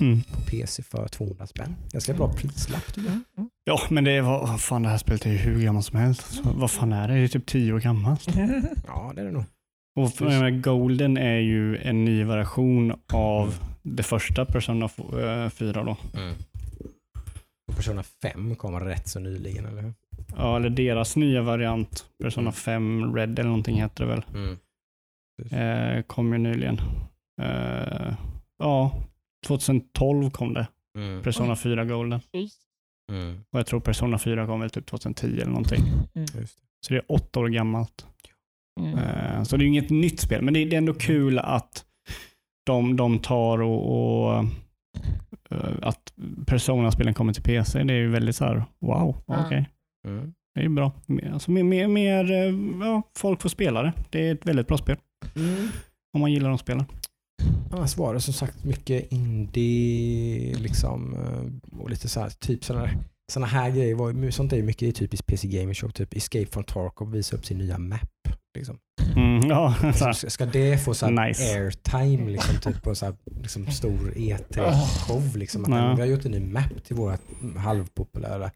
Mm. 0.00 0.22
på 0.22 0.40
PC 0.40 0.82
för 0.82 1.08
200 1.08 1.46
spänn. 1.46 1.76
Ganska 1.92 2.14
bra 2.14 2.32
prislapp 2.32 2.86
tycker 2.86 3.00
jag. 3.00 3.10
Mm. 3.10 3.24
Mm. 3.38 3.50
Ja, 3.64 3.80
men 3.90 4.04
det 4.04 4.12
är 4.12 4.22
vad 4.22 4.60
fan 4.60 4.82
det 4.82 4.88
här 4.88 4.98
spelet 4.98 5.26
är 5.26 5.30
ju 5.30 5.36
hur 5.36 5.62
gammalt 5.62 5.86
som 5.86 5.98
helst. 5.98 6.20
Så, 6.34 6.42
vad 6.52 6.70
fan 6.70 6.92
är 6.92 7.08
det? 7.08 7.14
Det 7.14 7.20
är 7.20 7.28
typ 7.28 7.46
tio 7.46 7.72
år 7.72 7.80
gammalt. 7.80 8.26
Ja, 8.86 9.12
det 9.14 9.20
är 9.20 9.24
det 9.24 9.30
nog. 9.30 9.44
Och 9.96 10.14
för, 10.14 10.50
Golden 10.60 11.16
är 11.16 11.38
ju 11.38 11.76
en 11.76 12.04
ny 12.04 12.24
version 12.24 12.92
av 13.12 13.54
det 13.82 14.02
första 14.02 14.44
Persona 14.44 14.86
f- 14.86 15.14
eh, 15.18 15.48
4 15.50 15.84
då. 15.84 15.96
Och 17.68 17.76
Persona 17.76 18.02
5 18.02 18.56
kom 18.56 18.80
rätt 18.80 19.08
så 19.08 19.20
nyligen, 19.20 19.66
eller 19.66 19.82
hur? 19.82 19.94
Ja, 20.36 20.56
eller 20.56 20.70
deras 20.70 21.16
nya 21.16 21.42
variant. 21.42 22.04
Persona 22.22 22.42
Mm. 22.42 22.52
5 22.52 23.14
Red 23.16 23.38
eller 23.38 23.48
någonting 23.48 23.76
heter 23.76 24.06
det 24.06 24.10
väl. 24.10 24.22
Eh, 25.50 26.02
kom 26.02 26.32
ju 26.32 26.38
nyligen. 26.38 26.80
Eh, 27.42 28.14
ja, 28.58 28.92
2012 29.46 30.30
kom 30.30 30.54
det. 30.54 30.66
Mm. 30.98 31.22
Persona 31.22 31.56
4 31.56 31.84
Golden. 31.84 32.20
Mm. 33.12 33.34
Och 33.52 33.58
jag 33.58 33.66
tror 33.66 33.80
Persona 33.80 34.18
4 34.18 34.46
kom 34.46 34.60
väl 34.60 34.70
typ 34.70 34.86
2010 34.86 35.26
eller 35.26 35.46
någonting. 35.46 35.84
Det. 36.12 36.46
Så 36.86 36.92
det 36.94 36.96
är 36.96 37.12
åtta 37.12 37.40
år 37.40 37.48
gammalt. 37.48 38.06
Mm. 38.80 38.98
Eh, 38.98 39.42
Så 39.42 39.56
det 39.56 39.60
är 39.62 39.64
ju 39.64 39.68
inget 39.68 39.90
nytt 39.90 40.20
spel, 40.20 40.42
men 40.42 40.54
det 40.54 40.60
är 40.60 40.66
det 40.66 40.76
är 40.76 40.78
ändå 40.78 40.94
kul 40.94 41.38
att 41.38 41.84
de, 42.66 42.96
de 42.96 43.18
tar 43.18 43.62
och, 43.62 43.90
och 44.26 44.34
eh, 45.50 45.68
att 45.82 46.12
Persona-spelen 46.46 47.14
kommer 47.14 47.32
till 47.32 47.42
PC. 47.42 47.82
Det 47.82 47.92
är 47.94 47.98
ju 47.98 48.08
väldigt 48.08 48.36
så 48.36 48.44
här, 48.44 48.64
wow, 48.80 49.16
okej. 49.26 49.68
Mm. 50.08 50.32
Det 50.54 50.60
är 50.60 50.68
bra. 50.68 50.92
Alltså, 51.32 51.50
mer, 51.50 51.62
mer, 51.62 51.88
mer 51.88 52.30
eh, 52.32 52.54
ja, 52.88 53.02
folk 53.18 53.42
får 53.42 53.48
spela 53.48 53.82
det. 53.82 53.92
Det 54.10 54.28
är 54.28 54.34
ett 54.34 54.46
väldigt 54.46 54.66
bra 54.66 54.78
spel. 54.78 54.96
Om 56.14 56.20
man 56.20 56.32
gillar 56.32 56.48
de 56.48 56.58
spelen. 56.58 56.84
Annars 57.72 57.96
var 57.96 58.14
det 58.14 58.20
som 58.20 58.34
sagt 58.34 58.64
mycket 58.64 59.12
indie 59.12 60.54
liksom 60.58 61.14
eh, 61.14 61.78
och 61.80 61.90
lite 61.90 62.08
så 62.08 62.20
här, 62.20 62.30
typ 62.30 62.64
sådana 62.64 62.88
såna 63.32 63.46
här 63.46 63.70
grejer. 63.70 63.94
Var, 63.94 64.30
sånt 64.30 64.52
är 64.52 64.56
ju 64.56 64.62
mycket 64.62 64.96
typiskt 64.96 65.26
PC 65.26 65.48
Gamer 65.48 65.74
Show. 65.74 65.88
Typ 65.90 66.14
Escape 66.16 66.46
from 66.46 66.64
Tarkov 66.64 67.10
visar 67.12 67.36
upp 67.38 67.46
sin 67.46 67.58
nya 67.58 67.78
map. 67.78 68.00
Liksom. 68.58 68.78
Mm, 69.16 69.48
ja, 69.50 69.74
så 69.80 69.86
Liksom, 69.86 70.06
här. 70.06 70.12
ska- 70.28 70.46
det 70.46 70.84
få 70.84 70.94
så 70.94 71.06
här 71.06 71.26
Nice. 71.28 71.42
airtime 71.58 72.30
liksom, 72.30 72.56
typ 72.60 72.82
på 72.82 72.94
så 72.94 73.06
här, 73.06 73.14
liksom, 73.42 73.66
stor 73.66 74.12
E3-show? 74.16 75.36
Liksom, 75.36 75.64
att 75.64 75.70
Ja. 75.70 75.94
Vi 75.94 76.00
har 76.00 76.08
gjort 76.08 76.24
en 76.24 76.30
ny 76.32 76.40
map 76.40 76.84
till 76.84 76.96
våra 76.96 77.18
halvpopulära 77.58 78.50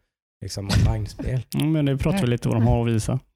liksom, 0.45 0.69
online-spel. 0.69 1.41
Mm, 1.55 1.73
men 1.73 1.85
det 1.85 1.99
pratar 1.99 2.21
vi 2.21 2.27
lite 2.27 2.49
vad 2.49 2.57
de 2.57 2.66
har 2.66 2.89
att 2.89 2.95
visa. 2.95 3.19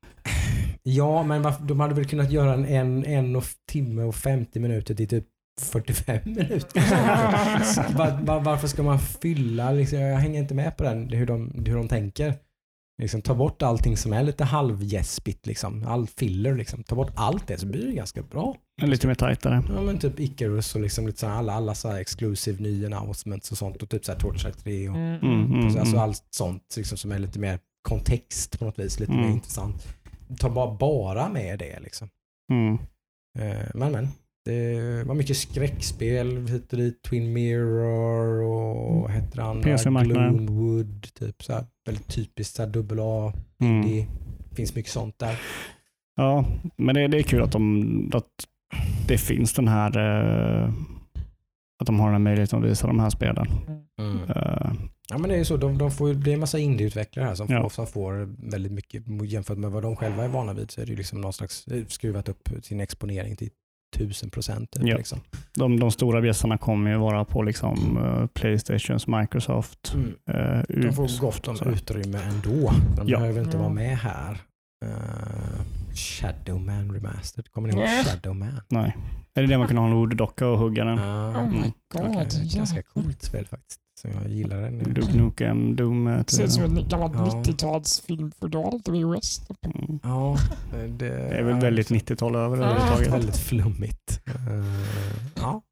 Ja, 0.83 1.23
men 1.23 1.47
de 1.61 1.81
hade 1.81 1.95
väl 1.95 2.05
kunnat 2.05 2.31
göra 2.33 2.55
en, 2.55 2.65
en, 2.65 3.05
en 3.05 3.37
och 3.37 3.45
timme 3.71 4.03
och 4.03 4.15
50 4.15 4.61
minuter 4.61 4.95
till 4.95 5.09
typ 5.09 5.25
45 5.61 6.19
minuter. 6.25 6.83
Var, 7.97 8.23
var, 8.23 8.41
varför 8.41 8.69
ska 8.69 8.83
man 8.83 8.99
fylla? 8.99 9.73
Liksom, 9.73 9.99
jag 9.99 10.19
hänger 10.19 10.41
inte 10.41 10.55
med 10.55 10.77
på 10.77 10.85
den, 10.85 11.09
hur 11.09 11.27
de, 11.27 11.63
hur 11.67 11.77
de 11.77 11.89
tänker. 11.89 12.35
Liksom, 13.03 13.23
ta 13.23 13.35
bort 13.35 13.63
allting 13.63 13.97
som 13.97 14.13
är 14.13 14.23
lite 14.23 14.45
halvgäspigt, 14.45 15.47
liksom. 15.47 15.85
all 15.87 16.07
filler. 16.07 16.55
Liksom. 16.55 16.85
Ta 16.85 16.95
bort 16.95 17.13
allt 17.15 17.47
det 17.47 17.59
så 17.59 17.67
blir 17.67 17.87
det 17.87 17.93
ganska 17.93 18.23
bra. 18.23 18.57
Lite 18.83 19.07
mer 19.07 19.15
tajtare. 19.15 19.63
Ja 19.69 19.81
men 19.83 19.99
typ 19.99 20.21
Icarus 20.21 20.75
och 20.75 20.81
liksom 20.81 21.07
lite 21.07 21.19
så 21.19 21.27
här, 21.27 21.35
alla, 21.35 21.53
alla 21.53 21.75
så 21.75 21.89
här 21.91 22.01
exclusive 22.01 22.63
nya 22.63 22.87
announcements 22.87 23.53
och 23.53 23.59
sånt 23.59 23.83
och 23.83 23.89
typ 23.89 24.05
så 24.05 24.13
här 24.13 24.19
Torchlight 24.19 24.59
3 24.65 24.89
och 24.89 24.97
Mm. 24.97 25.15
Mm, 25.23 25.45
mm, 25.45 25.65
alltså 25.65 25.79
mm. 25.81 25.99
allt 25.99 26.25
sånt 26.31 26.75
liksom, 26.77 26.99
som 26.99 27.13
är 27.13 27.19
lite 27.19 27.39
mer 27.39 27.59
kontext 27.89 28.59
på 28.59 28.65
något 28.65 28.79
vis, 28.79 29.01
lite 29.01 29.13
Mm. 29.13 29.25
mer 29.25 29.33
intressant. 29.33 29.87
Ta 30.39 30.51
bara, 30.51 30.75
bara 30.75 31.29
med 31.29 31.59
det 31.59 31.81
liksom. 31.81 32.09
Mm. 32.53 32.79
Eh, 33.39 33.67
men 33.75 33.93
men. 33.93 34.09
Det 34.53 35.05
var 35.05 35.15
mycket 35.15 35.37
skräckspel 35.37 36.47
hit 36.49 36.73
och 36.73 36.79
dit. 36.79 37.03
Twin 37.03 37.33
Mirror 37.33 38.43
och 38.43 39.01
vad 39.03 39.11
hette 39.11 39.37
det 39.37 39.43
andra? 39.43 39.63
Gloomwood. 40.05 41.07
Typ 41.15 41.43
så 41.43 41.53
här, 41.53 41.65
väldigt 41.87 42.07
typiskt 42.09 42.57
så 42.57 42.63
här, 42.63 42.71
dubbel 42.71 42.99
A. 43.01 43.33
Mm. 43.61 43.83
Det 43.89 44.07
finns 44.57 44.75
mycket 44.75 44.93
sånt 44.93 45.19
där. 45.19 45.41
Ja, 46.17 46.45
men 46.77 46.95
det, 46.95 47.09
det 47.09 47.19
är 47.19 47.23
kul 47.23 47.43
att, 47.43 47.53
de, 47.53 48.11
att 48.15 48.25
det 49.09 49.19
finns 49.19 49.53
den 49.53 49.69
här 49.69 49.99
eh, 49.99 50.73
att 51.81 51.87
de 51.87 52.01
har 52.01 52.07
den 52.07 52.15
här 52.15 52.19
möjligheten 52.19 52.59
att 52.65 52.71
visa 52.71 52.87
de 52.87 53.01
här 53.01 53.11
spelen. 53.11 53.47
Eh, 54.29 54.73
Ja 55.11 55.19
men 55.19 55.31
det 55.31 55.37
är 55.37 55.45
så. 55.45 55.57
De, 55.57 55.79
de 55.79 55.91
får, 55.91 56.09
ju- 56.09 56.15
det 56.15 56.31
är 56.31 56.35
en 56.35 56.41
massa 56.41 56.59
indieutvecklare 56.59 57.27
här 57.27 57.35
som, 57.35 57.47
Ja. 57.51 57.63
får, 57.63 57.69
som 57.69 57.87
får 57.87 58.35
väldigt 58.51 58.73
mycket 58.73 59.03
jämfört 59.25 59.59
med 59.59 59.71
vad 59.71 59.83
de 59.83 59.97
själva 59.97 60.25
är 60.25 60.29
vana 60.29 60.53
vid 60.55 60.71
så 60.71 60.81
är 60.81 60.87
det 60.87 60.95
liksom 60.97 61.21
någon 61.21 61.33
slags 61.33 61.67
skruvat 61.89 62.29
upp 62.29 62.49
sin 62.63 62.81
exponering 62.81 63.37
till 63.37 63.51
tusen 63.97 64.31
procent. 64.31 64.71
Typ, 64.71 64.83
Ja. 64.87 64.97
liksom. 64.97 65.21
de, 65.55 65.81
de 65.81 65.91
stora 65.91 66.21
bjässarna 66.21 66.59
kommer 66.59 66.91
ju 66.91 66.97
vara 66.97 67.25
på 67.25 67.43
liksom, 67.43 67.99
eh, 67.99 68.27
Playstations, 68.27 69.07
Microsoft, 69.07 69.95
mm. 69.95 70.15
eh, 70.31 70.63
De 70.83 70.93
får 70.93 71.21
gott 71.21 71.49
om 71.49 71.57
sådär. 71.57 71.73
utrymme 71.73 72.19
ändå. 72.23 72.73
De 72.97 73.09
Ja. 73.09 73.19
behöver 73.19 73.41
inte 73.43 73.57
Ja. 73.57 73.63
vara 73.63 73.73
med 73.73 73.99
här. 73.99 74.39
Uh, 74.85 75.95
Shadowman 75.95 76.93
Remastered. 76.93 77.51
Kommer 77.53 77.69
ni 77.69 77.75
ihåg 77.75 77.85
Ja. 77.85 78.05
Shadowman? 78.05 78.61
Nej. 78.69 78.97
Är 79.35 79.43
det 79.43 79.49
det 79.49 79.59
man 79.59 79.69
kan 79.69 79.77
ha 79.77 79.87
en 79.87 79.93
orddocka 79.93 80.47
och 80.49 80.59
hugga 80.59 80.85
den? 80.85 80.99
Ja, 80.99 81.29
Oh 81.31 81.49
my 81.51 81.57
Mm. 81.59 81.73
god. 81.95 82.07
okej. 82.27 82.51
Ganska 82.55 82.77
ja. 82.77 82.83
coolt 82.95 83.23
spel 83.23 83.47
faktiskt. 83.47 83.81
Så 84.03 84.09
jag 84.09 84.31
gillar 84.33 84.61
den. 84.61 84.79
Duke 84.95 85.17
Nukem, 85.17 85.77
Doom. 85.77 86.07
eh, 86.07 86.25
Ser 86.25 86.45
ut 86.45 86.53
som 86.53 86.65
en 86.65 86.89
gammal 86.89 87.11
Ja. 87.15 87.43
90-talsfilm 87.45 88.33
fodral 88.41 88.81
till 88.81 88.93
VHS. 88.93 89.41
Mm. 89.65 89.99
Ja, 90.03 90.37
det, 90.73 90.89
Det 90.99 91.09
är 91.09 91.43
väl 91.43 91.61
väldigt 91.61 91.91
90-tal 91.91 92.37
över 92.37 92.57
det 92.57 92.63
Ja. 92.63 92.69
överhuvudtaget. 92.71 93.13
Väldigt 93.13 93.37
flummigt. 93.37 94.21
Eh, 94.27 94.35
ja. 95.35 95.63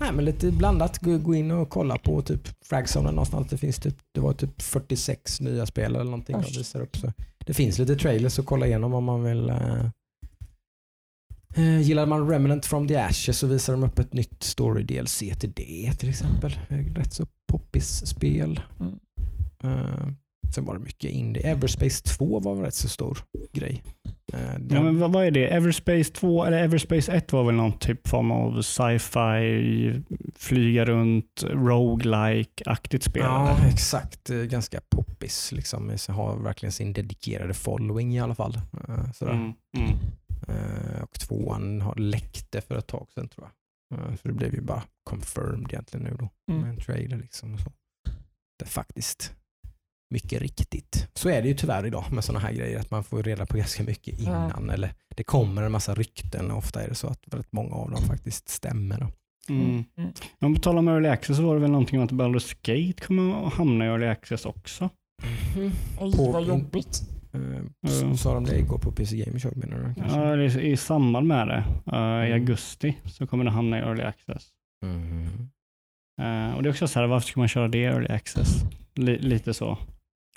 Nej, 0.00 0.12
men 0.12 0.24
lite 0.24 0.50
blandat. 0.52 0.98
Gå, 0.98 1.18
gå 1.18 1.34
in 1.34 1.50
och 1.50 1.68
kolla 1.70 1.98
på 1.98 2.22
typ 2.22 2.48
Fragzone 2.64 3.10
någonstans. 3.10 3.46
Det, 3.50 3.56
finns 3.58 3.78
typ, 3.78 3.96
det 4.14 4.20
var 4.20 4.32
typ 4.32 4.62
46 4.62 5.40
nya 5.40 5.66
spel 5.66 5.94
eller 5.94 6.04
någonting 6.04 6.36
visar 6.40 6.80
upp. 6.80 6.96
Så 6.96 7.12
det 7.46 7.54
finns 7.54 7.78
lite 7.78 7.96
trailers 7.96 8.38
att 8.38 8.46
kolla 8.46 8.66
igenom 8.66 8.94
om 8.94 9.04
man 9.04 9.22
vill. 9.22 9.52
Uh, 11.58 11.80
gillar 11.80 12.06
man 12.06 12.28
Remnant 12.30 12.66
from 12.66 12.88
the 12.88 12.96
Ashes 12.96 13.38
så 13.38 13.46
visar 13.46 13.72
de 13.72 13.82
upp 13.84 13.98
ett 13.98 14.12
nytt 14.12 14.42
story 14.42 14.82
DLC 14.82 15.18
till 15.18 15.52
det 15.52 15.92
till 15.98 16.08
exempel. 16.08 16.58
Eh, 16.68 16.76
Rätt 16.94 17.12
så 17.12 17.26
poppis 17.52 18.06
spel. 18.06 18.60
Mm. 18.80 18.94
Eh, 19.64 20.08
sen 20.54 20.64
var 20.64 20.74
det 20.74 20.80
mycket 20.80 21.10
indie. 21.10 21.42
Everspace 21.42 22.02
2 22.04 22.40
var 22.40 22.54
väl 22.54 22.64
rätt 22.64 22.74
så 22.74 22.88
stor 22.88 23.18
grej. 23.52 23.82
Eh, 24.32 24.40
Ja, 24.70 24.82
men 24.82 24.98
vad, 25.00 25.12
vad 25.12 25.24
är 25.26 25.30
det? 25.30 25.46
Everspace 25.46 26.04
2 26.12 26.44
eller 26.44 26.58
Everspace 26.58 27.12
1 27.12 27.32
var 27.32 27.44
väl 27.44 27.54
någon 27.54 27.78
typ 27.78 28.08
form 28.08 28.30
av 28.30 28.62
sci-fi, 28.62 30.02
flyga 30.34 30.84
runt, 30.84 31.44
roguelike-aktigt 31.50 33.02
spel? 33.04 33.22
Ja, 33.22 33.56
eller? 33.58 33.68
exakt. 33.68 34.30
Eh, 34.30 34.36
Ganska 34.36 34.80
poppis. 34.90 35.52
Liksom. 35.52 35.92
Så 35.96 36.12
har 36.12 36.36
verkligen 36.36 36.72
sin 36.72 36.92
dedikerade 36.92 37.54
following 37.54 38.14
i 38.14 38.20
alla 38.20 38.34
fall. 38.34 38.54
Eh, 38.88 39.12
Sådär. 39.14 39.32
Mm, 39.32 39.52
mm. 39.76 39.98
Eh, 40.48 41.02
Och 41.02 41.12
tvåan 41.12 41.80
har 41.80 41.94
läckte 41.94 42.60
för 42.60 42.76
ett 42.78 42.86
tag 42.86 43.06
sedan 43.14 43.28
tror 43.28 43.48
jag. 43.90 43.98
Eh, 44.00 44.16
Så 44.16 44.28
det 44.28 44.34
blev 44.34 44.54
ju 44.54 44.60
bara 44.60 44.82
confirmed 45.04 45.66
egentligen 45.72 46.04
nu 46.06 46.16
då. 46.18 46.28
Mm. 46.52 46.60
Med 46.62 46.70
en 46.70 46.80
trailer 46.80 47.16
liksom. 47.16 47.54
Och 47.54 47.60
så. 47.60 47.72
Det 48.58 48.64
är 48.64 48.68
faktiskt 48.68 49.34
mycket 50.10 50.42
riktigt. 50.42 51.08
Så 51.14 51.28
är 51.28 51.42
det 51.42 51.48
ju 51.48 51.54
tyvärr 51.54 51.86
idag 51.86 52.04
med 52.12 52.24
sådana 52.24 52.40
här 52.46 52.52
grejer. 52.52 52.78
Att 52.80 52.90
man 52.90 53.04
får 53.04 53.22
reda 53.22 53.46
på 53.46 53.56
ganska 53.56 53.82
mycket 53.82 54.20
Ja. 54.20 54.30
innan. 54.46 54.70
Eller 54.70 54.94
det 55.16 55.24
kommer 55.24 55.62
en 55.62 55.72
massa 55.72 55.94
rykten. 55.94 56.50
och 56.50 56.58
Ofta 56.58 56.82
är 56.82 56.88
det 56.88 56.94
så 56.94 57.06
att 57.06 57.20
väldigt 57.26 57.52
många 57.52 57.74
av 57.74 57.90
dem 57.90 58.02
faktiskt 58.02 58.48
stämmer. 58.48 59.00
Då. 59.00 59.08
Mm. 59.54 59.84
Mm. 59.96 60.10
Om 60.40 60.54
vi 60.54 60.60
talar 60.60 60.78
om 60.78 60.88
Early 60.88 61.08
Access 61.08 61.36
så 61.36 61.42
var 61.46 61.54
det 61.54 61.60
väl 61.60 61.70
någonting 61.70 61.98
om 61.98 62.04
att 62.04 62.12
Baldur's 62.12 62.56
Gate 62.62 63.06
kommer 63.06 63.46
att 63.46 63.52
hamna 63.52 63.84
i 63.84 63.88
Early 63.88 64.06
Access 64.06 64.44
också? 64.46 64.90
Oj, 66.00 66.16
På- 66.16 66.32
vad 66.32 66.44
jobbigt. 66.44 67.02
Mm. 67.36 68.16
Sa 68.16 68.34
de 68.34 68.44
det 68.44 68.58
igår 68.58 68.78
på 68.78 68.92
PC 68.92 69.16
Gamer 69.16 69.38
Show 69.38 69.56
menar 69.56 69.78
du? 69.78 69.94
kanske? 69.94 70.18
Ja, 70.20 70.36
det 70.36 70.62
i 70.62 70.76
samband 70.76 71.26
med 71.26 71.48
det, 71.48 71.64
eh, 71.92 72.28
i 72.28 72.32
Mm. 72.32 72.32
augusti, 72.32 72.96
så 73.04 73.26
kommer 73.26 73.44
det 73.44 73.50
hamna 73.50 73.78
i 73.78 73.80
Early 73.82 74.02
Access. 74.02 74.48
Mhm. 74.84 75.50
Eh, 76.22 76.56
och 76.56 76.62
det 76.62 76.68
är 76.68 76.70
också 76.70 76.88
så 76.88 77.00
här, 77.00 77.06
varför 77.06 77.28
ska 77.28 77.40
man 77.40 77.48
köra 77.48 77.68
det 77.68 77.78
i 77.78 77.84
Early 77.84 78.08
Access? 78.08 78.48
Li- 78.94 79.18
lite 79.18 79.54
så. 79.54 79.78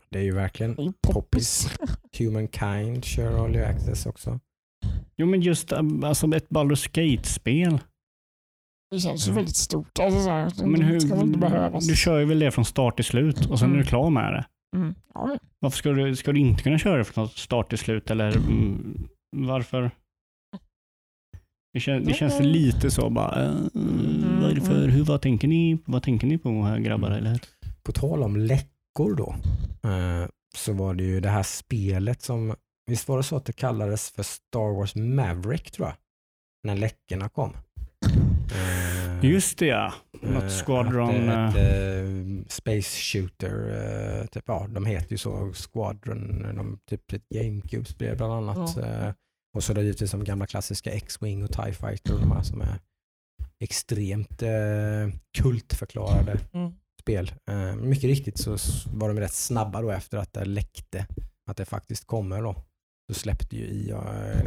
Det 0.10 0.20
är 0.20 0.24
ju 0.24 0.32
verkligen 0.34 0.94
poppis. 1.08 1.78
Humankind 2.20 3.06
kör 3.06 3.32
Early 3.44 3.60
Access 3.60 4.06
också. 4.06 4.40
Jo 5.18 5.28
men 5.28 5.42
just 5.42 5.74
alltså 5.74 6.36
ett 6.36 6.50
Baldur's 6.50 6.90
Gate-spel. 6.94 7.80
Det 8.92 9.00
känns 9.00 9.28
ju 9.28 9.32
Mm. 9.32 9.36
väldigt 9.36 9.56
stort. 9.56 10.00
Alltså, 10.00 10.20
så 10.20 10.30
här, 10.30 10.52
Men 10.66 10.80
det 10.94 11.02
ska 11.02 11.16
väl 11.16 11.24
inte 11.28 11.40
hur, 11.40 11.50
behövas. 11.50 11.88
du 11.88 11.96
kör 11.96 12.20
ju 12.20 12.26
väl 12.26 12.40
det 12.40 12.52
från 12.52 12.66
start 12.66 12.96
till 12.96 13.06
slut 13.06 13.46
och 13.46 13.60
sen 13.60 13.68
är 13.70 13.74
du 13.74 13.80
Mm. 13.80 13.88
klar 13.88 14.10
med 14.10 14.34
det. 14.34 14.46
Mm. 14.76 14.96
Ja, 15.14 15.38
Varför 15.60 15.78
ska 15.78 15.91
du, 15.91 16.16
ska 16.16 16.32
du 16.32 16.40
inte 16.40 16.64
kunna 16.64 16.78
köra 16.78 17.04
från 17.04 17.28
start 17.28 17.70
till 17.70 17.78
slut? 17.78 18.12
Eller 18.12 18.38
mm, 18.38 19.08
varför? 19.36 19.91
Det, 21.74 21.80
kän, 21.80 22.06
det 22.06 22.14
känns 22.14 22.40
lite 22.40 22.91
så 22.91 23.10
bara, 23.10 23.46
eh, 23.46 23.54
varför, 24.41 24.88
hur, 24.88 25.04
vad 25.04 25.22
tänker 25.22 25.48
ni, 25.48 25.78
vad 25.86 26.04
tänker 26.04 26.28
ni 26.28 26.38
på 26.38 26.64
här 26.64 26.80
grabbar? 26.80 27.12
Eller? 27.12 27.40
På 27.84 27.91
tal 27.91 28.24
om 28.24 28.38
läckor 28.38 29.16
då, 29.16 29.36
eh, 29.90 30.28
så 30.56 30.74
var 30.74 30.94
det 30.94 31.04
ju 31.04 31.20
det 31.20 31.30
här 31.30 31.44
spelet 31.44 32.22
som, 32.22 32.56
visst 32.86 33.08
var 33.08 33.18
det 33.18 33.24
så 33.24 33.36
att 33.36 33.46
det 33.46 33.54
kallades 33.54 34.12
för 34.12 34.24
Star 34.24 34.76
Wars 34.78 34.96
Maverick 34.96 35.72
tror 35.72 35.88
jag, 35.88 35.96
när 36.64 36.76
läckorna 36.76 37.30
kom. 37.30 37.54
Eh, 38.52 39.26
Just 39.26 39.58
det 39.58 39.66
ja. 39.66 39.94
Något 40.22 40.44
eh, 40.44 40.50
Squadron. 40.66 41.30
Att, 41.30 41.56
eh, 41.56 41.64
eh, 41.64 42.00
eh, 42.00 42.46
Space 42.48 42.98
Shooter, 43.02 44.28
typ, 44.32 44.44
ja, 44.48 44.68
de 44.70 44.86
heter 44.86 45.12
ju 45.12 45.18
så, 45.18 45.54
Squadron, 45.54 46.41
de, 46.56 46.80
typ 46.90 47.14
ett 47.14 47.30
GameCube-spel 47.30 48.18
bland 48.18 48.34
annat. 48.34 48.78
Ja. 48.78 49.14
Och 49.54 49.64
så 49.64 49.72
är 49.72 49.76
det 49.76 49.82
givetvis 49.84 50.12
de 50.12 50.24
gamla 50.24 50.48
klassiska 50.48 50.91
X-Wing 50.91 51.44
och 51.44 51.52
TIE 51.52 51.74
Fighter, 51.74 52.14
de 52.20 52.32
här 52.32 52.41
som 52.44 52.62
är 52.62 52.80
extremt 53.64 54.41
eh, 54.41 55.10
kultförklarade 55.38 56.40
Mm. 56.54 56.72
spel. 57.02 57.34
Eh, 57.50 57.76
mycket 57.76 58.04
riktigt 58.04 58.38
så 58.38 58.58
var 58.94 59.08
de 59.08 59.20
rätt 59.20 59.34
snabba 59.34 59.82
då 59.82 59.91
efter 59.91 60.18
att 60.18 60.34
det 60.34 60.46
läckte 60.46 61.08
att 61.50 61.58
det 61.58 61.66
faktiskt 61.66 62.06
kommer 62.08 62.41
då. 62.41 62.56
Så 63.08 63.14
släppte 63.14 63.56
ju 63.58 63.66
IA 63.66 64.02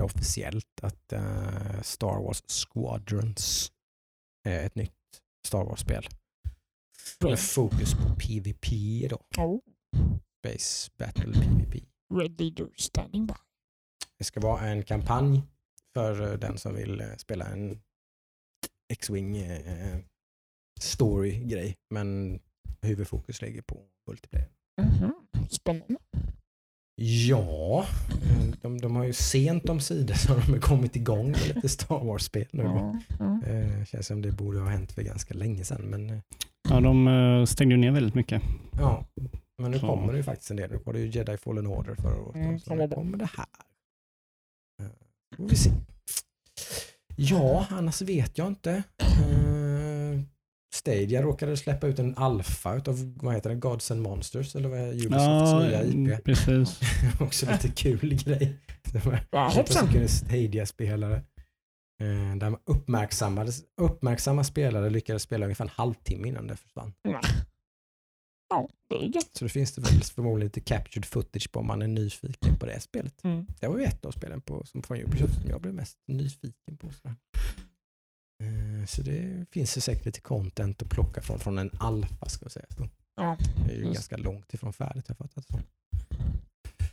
officiellt 0.05 0.81
att 0.83 1.13
eh, 1.13 1.83
Star 1.83 2.23
Wars 2.25 2.43
Squadrons 2.47 3.73
är 4.49 4.67
ett 4.67 4.75
nytt 4.75 4.93
Star 5.47 5.65
Wars-spel. 5.65 6.09
Med 7.21 7.39
fokus 7.39 7.95
på 7.95 8.15
PVP 8.19 8.67
då. 9.11 9.43
Oh, 9.43 9.61
Space 10.39 10.91
Battle 10.99 11.33
PVP. 11.33 11.75
Red 12.15 12.41
Leader 12.41 12.69
standing 12.77 13.27
by. 13.27 13.35
Det 14.19 14.25
ska 14.25 14.41
vara 14.41 14.61
en 14.61 14.83
kampanj 14.83 15.43
för 15.95 16.33
eh, 16.33 16.39
den 16.39 16.59
som 16.59 16.75
vill 16.75 17.01
eh, 17.01 17.17
spela 17.17 17.47
en 17.47 17.81
X-Wing 18.93 19.37
eh, 19.37 19.99
story-grej. 20.81 21.77
Men 21.91 22.41
huvudfokus 22.83 23.43
ligger 23.43 23.63
på 23.63 23.87
multiplayer. 24.09 24.49
Mhm. 24.83 25.13
Spännande. 25.51 25.97
Ja, 26.97 27.87
de, 28.63 28.79
de 28.81 28.97
har 28.97 29.05
ju 29.05 29.13
sent 29.13 29.69
om 29.69 29.81
sidor 29.81 30.15
så 30.15 30.33
har 30.35 30.53
de 30.53 30.61
kommit 30.61 30.97
igång 30.97 31.31
med 31.31 31.55
lite 31.55 31.69
Star 31.69 32.05
Wars-spel 32.05 32.47
nu. 32.51 32.63
Ja, 32.63 32.97
ja. 33.19 33.41
Eh, 33.47 33.85
känns 33.85 34.07
som 34.07 34.23
det 34.23 34.33
borde 34.33 34.59
ha 34.61 34.69
hänt 34.69 34.93
för 34.93 35.03
ganska 35.03 35.35
länge 35.35 35.65
sedan. 35.65 35.83
Men 35.83 36.11
eh, 36.11 36.19
Ja, 36.69 36.81
de 36.81 37.09
eh, 37.09 37.45
stängde 37.45 37.75
ju 37.75 37.81
ner 37.81 37.91
väldigt 37.91 38.15
mycket. 38.15 38.43
ja, 38.79 39.05
men 39.59 39.71
nu 39.71 39.79
Så. 39.79 39.87
kommer 39.87 40.13
det 40.13 40.17
ju 40.19 40.25
faktiskt 40.25 40.51
en 40.51 40.57
del. 40.57 40.71
Nu 40.71 40.79
var 40.85 40.93
det 40.93 41.01
ju 41.01 41.07
Jedi 41.09 41.37
Fallen 41.37 41.67
Order 41.67 41.95
förra 41.95 42.21
året. 42.21 42.35
Mm, 42.37 42.59
så 42.59 42.75
nu 42.75 42.89
kommer 42.89 43.17
det 43.19 43.29
här. 43.37 43.47
Eh, 44.83 44.89
får 45.37 45.49
vi 45.49 45.57
se. 45.57 45.71
Ja, 47.17 47.67
annars 47.71 48.03
vet 48.03 48.39
jag 48.39 48.47
inte. 48.49 48.83
Eh, 48.99 49.52
Stadia 50.75 51.23
råkade 51.23 51.57
släppa 51.57 51.87
ut 51.87 51.99
en 51.99 52.17
alfa 52.17 52.75
utav, 52.75 53.15
vad 53.17 53.35
heter 53.35 53.51
det, 53.51 53.57
Gods 53.57 53.91
and 53.91 54.03
Monsters 54.03 54.57
eller 54.57 54.69
vad 54.69 54.79
är 54.79 54.93
Ubisofts 54.93 55.53
nya 55.53 55.85
IP? 55.85 55.95
mm, 55.95 56.21
precis. 56.25 56.81
Också 57.21 57.51
lite 57.51 57.69
kul 57.69 58.15
grej. 58.25 58.57
Ja, 59.31 59.49
hoppsan. 59.49 59.89
kunde 59.89 60.09
Stadia-spelare, 60.09 61.17
eh, 62.03 62.37
där 62.37 62.57
uppmärksammade, 62.65 63.53
uppmärksamma 63.81 64.45
spelare 64.45 64.91
lyckades 64.91 65.23
spela 65.23 65.47
ungefär 65.47 65.65
en 65.65 65.71
halvtimme 65.75 66.29
innan 66.29 66.47
det 66.47 66.57
försvann. 66.57 66.93
Ja, 68.49 68.69
det 68.89 68.97
är 68.97 69.15
gött. 69.15 69.31
Så 69.33 69.45
det 69.45 69.49
finns 69.49 69.73
det 69.73 69.81
väl 69.81 70.03
förmodligen 70.03 70.47
lite 70.47 70.61
captured 70.61 71.05
footage 71.05 71.53
på 71.53 71.61
om 71.61 71.67
man 71.67 71.83
är 71.83 71.87
nyfiken 71.87 72.59
på 72.59 72.67
det 72.67 72.81
spelet. 72.81 73.25
Mm. 73.25 73.47
Det 73.61 73.69
var 73.69 73.79
ju 73.79 73.85
ett 73.85 74.05
av 74.05 74.11
spelen 74.11 74.41
på, 74.41 74.67
som 74.67 74.83
från 74.83 74.99
Ubisoft 74.99 75.35
som 75.35 75.51
jag 75.51 75.61
blev 75.61 75.75
mest 75.75 75.99
nyfiken 76.09 76.77
på. 76.77 76.91
sådär. 76.91 77.17
Eh, 78.43 78.87
Så 78.87 79.03
det 79.03 79.47
finns 79.51 79.77
ju 79.77 79.81
säkert 79.81 80.07
lite 80.07 80.21
content 80.21 80.83
att 80.83 80.89
plocka 80.91 81.21
från, 81.23 81.39
från 81.39 81.59
en 81.59 81.71
alfa 81.79 82.29
ska 82.29 82.45
jag 82.45 82.53
säga. 82.53 82.67
Så 82.77 82.89
Ja, 83.17 83.37
det 83.67 83.73
är 83.75 83.79
ju 83.79 83.85
ganska 83.85 84.17
långt 84.17 84.55
ifrån 84.55 84.73
färdigt 84.73 85.05
jag 85.09 85.17
fattat 85.17 85.45
så. 85.47 85.59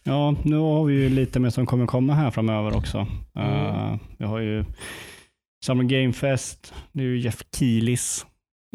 Ja, 0.03 0.35
nu 0.43 0.55
har 0.55 0.85
vi 0.85 0.93
ju 0.93 1.09
lite 1.09 1.39
mer 1.39 1.49
som 1.49 1.65
kommer 1.65 1.85
komma 1.87 2.13
här 2.13 2.31
framöver 2.31 2.77
också. 2.77 3.07
Mm. 3.35 3.91
Uh, 3.93 3.97
vi 4.17 4.25
har 4.25 4.39
ju 4.39 4.65
Summer 5.65 5.83
Game 5.83 6.13
Fest. 6.13 6.73
Det 6.91 7.01
är 7.01 7.05
ju 7.05 7.19
Jeff 7.19 7.43
Keelys 7.55 8.25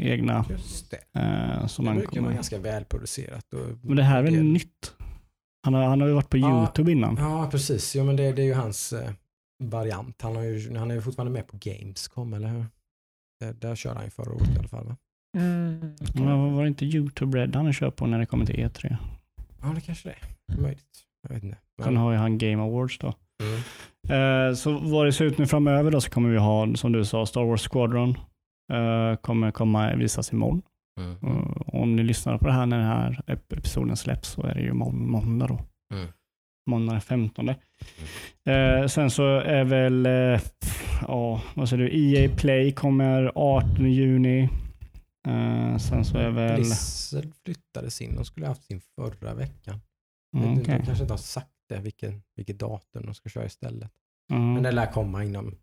egna. 0.03 0.45
Just 0.51 0.91
det. 0.91 1.21
Uh, 1.21 1.67
som 1.67 1.85
det 1.85 1.95
brukar 1.95 2.21
vara 2.21 2.33
ganska 2.33 2.59
välproducerat. 2.59 3.53
Och 3.55 3.79
Men 3.83 3.97
det 3.97 4.03
här 4.03 4.19
är 4.19 4.23
väl 4.23 4.43
nytt? 4.43 4.93
Han 5.65 5.75
har, 5.75 5.85
han 5.85 6.01
har 6.01 6.09
ju 6.09 6.15
varit 6.15 6.31
på 6.31 6.37
Ja. 6.37 6.59
YouTube 6.59 6.93
innan. 6.93 7.17
Ja, 7.17 7.49
precis. 7.51 7.97
Jo, 7.97 8.05
men 8.05 8.17
det, 8.17 8.33
det 8.33 8.43
är 8.43 8.47
ju 8.47 8.55
hans 8.55 8.93
eh, 8.93 9.11
variant. 9.63 10.23
Han, 10.23 10.37
har 10.37 10.43
ju, 10.43 10.77
han 10.77 10.91
är 10.91 10.95
ju 10.95 11.01
fortfarande 11.03 11.33
med 11.33 11.47
på 11.47 11.57
Gamescom, 11.61 12.35
eller 12.35 12.49
hur? 12.49 12.67
Där, 13.41 13.53
där 13.53 13.75
körde 13.77 13.95
han 13.97 14.05
ju 14.05 14.11
förra 14.11 14.33
året 14.33 14.49
i 14.57 14.59
alla 14.59 14.69
fall. 14.69 14.87
Va? 14.87 14.97
Mm. 15.37 15.95
Men 16.15 16.55
var 16.55 16.63
det 16.63 16.69
inte 16.69 16.85
YouTube 16.85 17.39
Red 17.39 17.57
han 17.57 17.73
kör 17.73 17.91
på 17.91 18.07
när 18.07 18.19
det 18.19 18.27
kommer 18.27 18.47
till 18.47 18.57
E3? 18.57 18.97
Ja, 19.63 19.69
det 19.75 19.81
kanske 19.81 20.09
det 20.09 20.15
är. 20.55 20.61
Möjligt. 20.63 21.05
Jag 21.23 21.35
vet 21.35 21.43
inte. 21.45 21.59
Sen 21.83 21.97
har 21.97 22.13
ju 22.13 22.19
han 22.19 22.39
Game 22.39 22.63
Awards 22.63 22.99
då. 22.99 23.15
mm. 23.43 23.61
Eh, 24.09 24.55
så 24.55 24.79
vad 24.79 25.07
det 25.07 25.13
ser 25.13 25.25
ut 25.25 25.39
nu 25.39 25.47
framöver 25.47 25.91
då 25.91 26.01
så 26.01 26.11
kommer 26.11 26.29
vi 26.31 26.39
ha, 26.39 26.75
som 26.75 26.93
du 26.93 27.05
sa, 27.05 27.27
Star 27.27 27.45
Wars 27.45 27.69
Squadron. 27.69 28.11
Eh, 28.73 29.17
kommer 29.17 29.51
komma 29.51 29.95
visas 29.97 30.33
imorgon. 30.33 30.63
Mm. 31.01 31.13
Uh, 31.25 31.53
om 31.67 31.97
ni 31.97 32.03
lyssnar 32.03 32.39
på 32.39 32.47
det 32.47 32.53
här 32.53 32.67
när 32.67 32.79
den 32.79 32.87
här 32.87 33.23
ep- 33.27 33.57
episoden 33.59 33.97
släpps 33.97 34.29
så 34.29 34.43
är 34.43 34.55
det 34.55 34.61
ju 34.61 34.73
mån- 34.73 35.11
måndag 35.11 35.47
då. 35.47 35.61
Mm. 35.95 36.09
Måndag 36.67 36.93
den 36.93 37.01
15. 37.01 37.49
Eh, 37.49 38.87
sen 38.89 39.11
så 39.11 39.39
är 39.39 39.65
väl, 39.65 40.07
eh, 40.07 40.41
ja 41.01 41.43
vad 41.55 41.69
säger 41.69 41.85
du, 41.85 41.91
EA 42.15 42.37
Play 42.37 42.73
kommer 42.73 43.33
18 43.35 43.93
juni. 43.93 44.49
Eh, 45.29 45.77
sen 45.79 46.05
så 46.05 46.19
är 46.19 46.31
väl, 46.31 46.55
Blizzard 46.55 47.33
flyttades 47.45 48.01
in. 48.01 48.15
De 48.17 48.25
skulle 48.25 48.47
ha 48.47 48.51
haft 48.51 48.65
sin 48.65 48.81
förra 48.81 49.35
veckan. 49.35 49.81
mm, 50.37 50.53
okej. 50.53 50.65
de 50.79 50.85
kanske 50.87 51.05
inte 51.05 51.13
har 51.13 51.19
sagt 51.19 51.51
det, 51.69 51.81
vilken, 51.81 52.23
vilket 52.37 52.59
datum 52.59 53.03
de 53.07 53.15
ska 53.15 53.29
köra 53.29 53.47
istället. 53.47 53.91
Mm, 54.33 54.53
Men 54.55 54.63
det 54.63 54.73
lär 54.73 54.93
komma 54.93 55.25
inom 55.25 55.55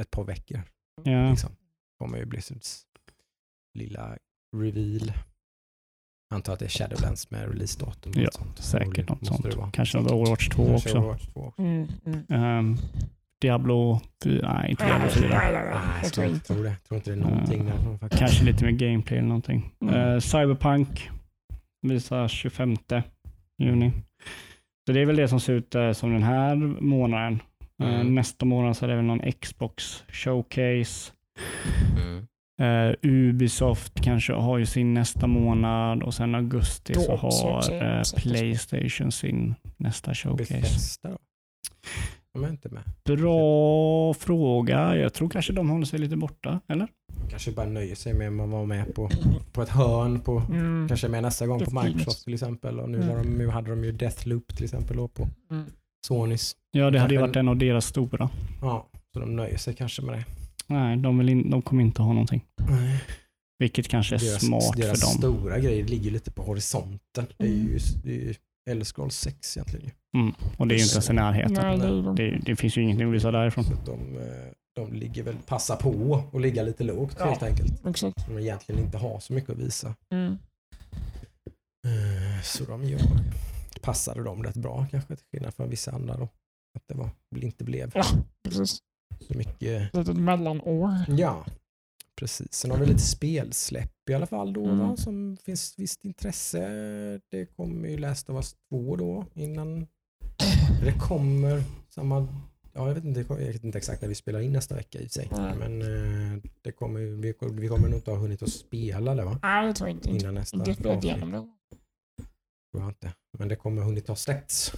ett 0.00 0.10
par 0.10 0.24
veckor. 0.24 0.60
ja. 1.02 1.30
Liksom. 1.30 1.50
kommer 1.98 2.18
ju 2.18 2.24
Blizzards 2.24 2.86
lilla 3.74 4.18
reveal. 4.56 5.12
Antar 6.34 6.52
att 6.52 6.58
det 6.58 6.64
är 6.64 6.68
Shadowlands 6.68 7.30
med 7.30 7.48
releasedatum. 7.48 8.12
och 8.16 8.18
Ja, 8.22 8.28
sånt. 8.32 8.58
Säkert 8.58 9.08
något 9.08 9.26
sånt. 9.26 9.72
Kanske 9.72 9.98
något 9.98 10.12
Overwatch 10.12 10.48
2 10.48 10.66
Kanske 10.66 10.88
också. 10.88 10.98
Overwatch 10.98 11.26
2 11.26 11.40
också. 11.40 11.62
Mm. 11.62 11.88
Mm. 12.06 12.24
Ehm, 12.28 12.76
Diablo 13.40 14.00
4, 14.24 14.52
nej 14.52 14.70
inte 14.70 14.86
Diablo 14.86 15.08
4. 15.08 15.28
Nej, 15.28 15.54
Jag 16.02 16.12
tror 16.12 16.26
inte. 16.26 16.54
det. 16.54 16.68
Jag 16.68 16.84
tror 16.84 16.96
inte 16.98 17.10
det 17.10 17.16
är 17.16 17.20
någonting 17.20 17.64
därifrån 17.66 17.98
faktiskt. 17.98 18.20
Kanske 18.20 18.44
lite 18.44 18.64
mer 18.64 18.72
gameplay 18.72 19.18
eller 19.18 19.28
någonting. 19.28 19.70
Mm. 19.82 19.94
Eh, 19.94 20.18
Cyberpunk 20.18 21.10
visar 21.82 22.28
25 22.28 22.76
juni. 23.58 23.92
Så 24.86 24.92
det 24.92 25.00
är 25.00 25.06
väl 25.06 25.16
det 25.16 25.28
som 25.28 25.40
ser 25.40 25.52
ut 25.52 25.74
eh, 25.74 25.92
som 25.92 26.12
den 26.12 26.22
här 26.22 26.54
månaden. 26.80 27.42
Mm. 27.82 28.14
nästa 28.14 28.46
månad 28.46 28.76
så 28.76 28.84
är 28.84 28.88
det 28.88 28.96
väl 28.96 29.04
någon 29.04 29.32
Xbox 29.32 30.02
showcase. 30.08 31.12
Mm. 31.96 32.26
Eh, 32.58 32.94
Ubisoft 33.02 34.00
kanske 34.00 34.32
har 34.32 34.58
ju 34.58 34.66
sin 34.66 34.94
nästa 34.94 35.26
månad 35.26 36.02
och 36.02 36.14
sen 36.14 36.34
augusti 36.34 36.92
Då 36.92 37.00
så 37.00 37.16
har 37.16 37.72
eh, 37.84 37.98
också. 38.00 38.16
Playstation 38.16 39.12
sin 39.12 39.54
nästa 39.76 40.14
showcase. 40.14 40.54
Bethesda 40.54 41.08
då? 41.10 41.18
De 42.34 42.44
är 42.44 42.48
inte 42.48 42.68
med. 42.68 42.82
Bra 43.04 44.14
fråga. 44.14 44.96
Jag 44.96 45.14
tror 45.14 45.28
kanske 45.28 45.52
de 45.52 45.70
håller 45.70 45.84
sig 45.86 45.98
lite 45.98 46.16
borta, 46.16 46.60
eller? 46.68 46.88
Kanske 47.30 47.52
bara 47.52 47.66
nöjer 47.66 47.94
sig 47.94 48.14
med 48.14 48.40
att 48.40 48.48
vara 48.50 48.64
med 48.64 48.94
på, 48.94 49.10
på 49.52 49.62
ett 49.62 49.68
hörn 49.68 50.20
på 50.20 50.42
Mm. 50.50 50.88
Kanske 50.88 51.08
med 51.08 51.22
nästa 51.22 51.46
gång 51.46 51.60
på. 51.60 51.82
Microsoft 51.84 52.24
till 52.24 52.34
exempel. 52.34 52.80
Och 52.80 52.90
nu, 52.90 52.96
Mm. 52.96 53.08
var 53.08 53.16
de, 53.16 53.28
nu 53.30 53.48
hade 53.48 53.70
de 53.70 53.84
ju 53.84 53.92
Deathloop 53.92 54.56
till 54.56 54.64
exempel 54.64 54.96
då 54.96 55.08
på 55.08 55.28
Mm. 55.50 55.64
Sonys. 56.06 56.56
Ja, 56.70 56.90
det 56.90 56.98
hade 57.00 57.14
ju 57.14 57.20
varit 57.20 57.36
en 57.36 57.48
av 57.48 57.56
deras 57.56 57.86
stora. 57.86 58.30
Ja, 58.60 58.88
så 59.12 59.20
de 59.20 59.36
nöjer 59.36 59.58
sig 59.58 59.74
kanske 59.74 60.02
med 60.02 60.14
det. 60.18 60.24
Nej, 60.68 60.96
de, 60.96 61.18
vill 61.18 61.28
in, 61.28 61.50
de 61.50 61.62
kommer 61.62 61.82
inte 61.82 62.02
ha 62.02 62.12
någonting. 62.12 62.44
Vilket 63.58 63.88
kanske 63.88 64.14
är 64.14 64.18
Deras, 64.18 64.42
smart 64.46 64.76
deras 64.76 65.00
för 65.00 65.06
dem. 65.06 65.14
stora 65.18 65.58
grejer 65.58 65.84
ligger 65.84 66.10
lite 66.10 66.30
på 66.30 66.42
horisonten. 66.42 67.26
Det 67.36 67.44
är 67.44 67.48
ju, 67.48 67.78
det 68.04 68.10
är 68.10 68.14
ju 68.20 68.34
Elder 68.70 68.84
Scrolls 68.84 69.16
6 69.16 69.56
egentligen. 69.56 69.86
ju. 69.86 70.32
Och 70.58 70.68
det 70.68 70.74
är 70.74 70.76
ju 70.78 70.82
inte 70.84 70.94
ens 70.94 71.10
i 71.10 71.12
närheten. 71.12 71.52
Nej, 71.54 71.78
det. 71.78 72.14
Det, 72.14 72.38
det 72.44 72.56
finns 72.56 72.78
ju 72.78 72.82
ingenting 72.82 73.08
att 73.08 73.14
visa 73.14 73.30
därifrån. 73.30 73.64
Så 73.64 73.72
att 73.72 73.86
de, 73.86 74.16
eh, 74.16 74.52
de 74.76 74.92
ligger 74.92 75.22
väl, 75.22 75.36
passar 75.46 75.76
på 75.76 76.24
och 76.32 76.40
ligga 76.40 76.62
lite 76.62 76.84
lågt 76.84 77.16
Ja. 77.18 77.24
helt 77.24 77.42
enkelt. 77.42 77.86
Exakt. 77.86 78.26
De 78.28 78.38
egentligen 78.38 78.80
inte 78.84 78.98
har 78.98 79.20
så 79.20 79.32
mycket 79.32 79.50
att 79.50 79.58
visa. 79.58 79.94
Mm. 80.12 80.38
Eh, 81.86 82.42
Så 82.42 82.64
de 82.64 82.84
gör, 82.84 83.00
passade 83.82 84.22
dem 84.22 84.42
rätt 84.44 84.56
bra 84.56 84.86
kanske 84.90 85.16
till 85.16 85.26
skillnad 85.32 85.54
från 85.54 85.70
vissa 85.70 85.90
andra 85.92 86.16
då. 86.16 86.24
Att 86.76 86.82
det 86.88 86.94
var, 86.94 87.10
inte 87.36 87.64
blev 87.64 87.90
Ja. 87.94 88.02
Precis. 88.48 88.78
Så 89.20 89.38
mycket 89.38 89.94
Ett 89.94 90.16
mellanår. 90.16 90.90
Ja, 91.08 91.44
Precis. 92.16 92.52
Sen 92.52 92.70
har 92.70 92.78
vi 92.78 92.86
lite 92.86 92.98
spelsläpp 92.98 94.10
i 94.10 94.14
alla 94.14 94.26
fall 94.26 94.52
då, 94.52 94.64
Mm. 94.64 94.78
va? 94.78 94.96
som 94.96 95.36
finns 95.44 95.74
visst 95.78 96.04
intresse. 96.04 96.60
Det 97.30 97.46
kommer 97.56 97.88
ju 97.88 97.98
Last 97.98 98.30
of 98.30 98.36
Us 98.36 98.56
2 98.70 98.96
då 98.96 99.26
innan. 99.34 99.86
Det 100.84 100.92
kommer 101.00 101.62
samma, 101.88 102.28
ja 102.72 102.86
jag 102.88 102.94
vet 102.94 103.04
inte, 103.04 103.20
jag 103.20 103.36
vet 103.36 103.64
inte 103.64 103.78
exakt 103.78 104.02
när 104.02 104.08
vi 104.08 104.14
spelar 104.14 104.40
in 104.40 104.52
nästa 104.52 104.74
vecka 104.74 104.98
i 105.00 105.06
och 105.06 105.10
sig. 105.10 105.28
Nej. 105.32 105.54
Men 105.58 105.82
eh, 105.82 106.42
det 106.62 106.72
kommer, 106.72 107.00
vi, 107.00 107.34
vi 107.52 107.68
kommer 107.68 107.88
nog 107.88 107.98
inte 107.98 108.10
ha 108.10 108.18
hunnit 108.18 108.42
att 108.42 108.52
spela 108.52 109.14
det 109.14 109.24
va? 109.24 109.38
Nej, 109.42 109.66
jag 109.66 109.76
tror 109.76 109.90
inte. 109.90 110.08
inte. 110.10 110.20
Innan 110.24 110.34
nästa 110.34 110.56
Inte 110.56 110.74
spelat 110.74 111.04
igenom 111.04 111.30
det. 111.32 111.38
Tror 112.72 112.82
jag 112.82 112.88
inte. 112.90 113.12
Men 113.38 113.48
det 113.48 113.56
kommer 113.56 113.82
hunnit 113.82 114.08
ha 114.08 114.16
släppts 114.16 114.72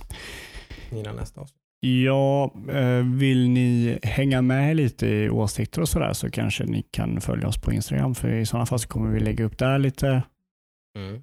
innan 0.92 1.16
nästa 1.16 1.40
avsnitt. 1.40 1.59
Ja, 1.80 2.54
eh, 2.72 3.04
vill 3.04 3.48
ni 3.48 3.98
hänga 4.02 4.42
med 4.42 4.76
lite 4.76 5.06
i 5.06 5.30
åsikter 5.30 5.80
och 5.80 5.88
sådär 5.88 6.12
så 6.12 6.30
kanske 6.30 6.64
ni 6.64 6.82
kan 6.90 7.20
följa 7.20 7.48
oss 7.48 7.58
på 7.58 7.72
Instagram 7.72 8.14
för 8.14 8.28
i 8.28 8.46
sådana 8.46 8.66
fall 8.66 8.78
så 8.78 8.88
kommer 8.88 9.10
vi 9.10 9.20
lägga 9.20 9.44
upp 9.44 9.58
där 9.58 9.78
lite, 9.78 10.22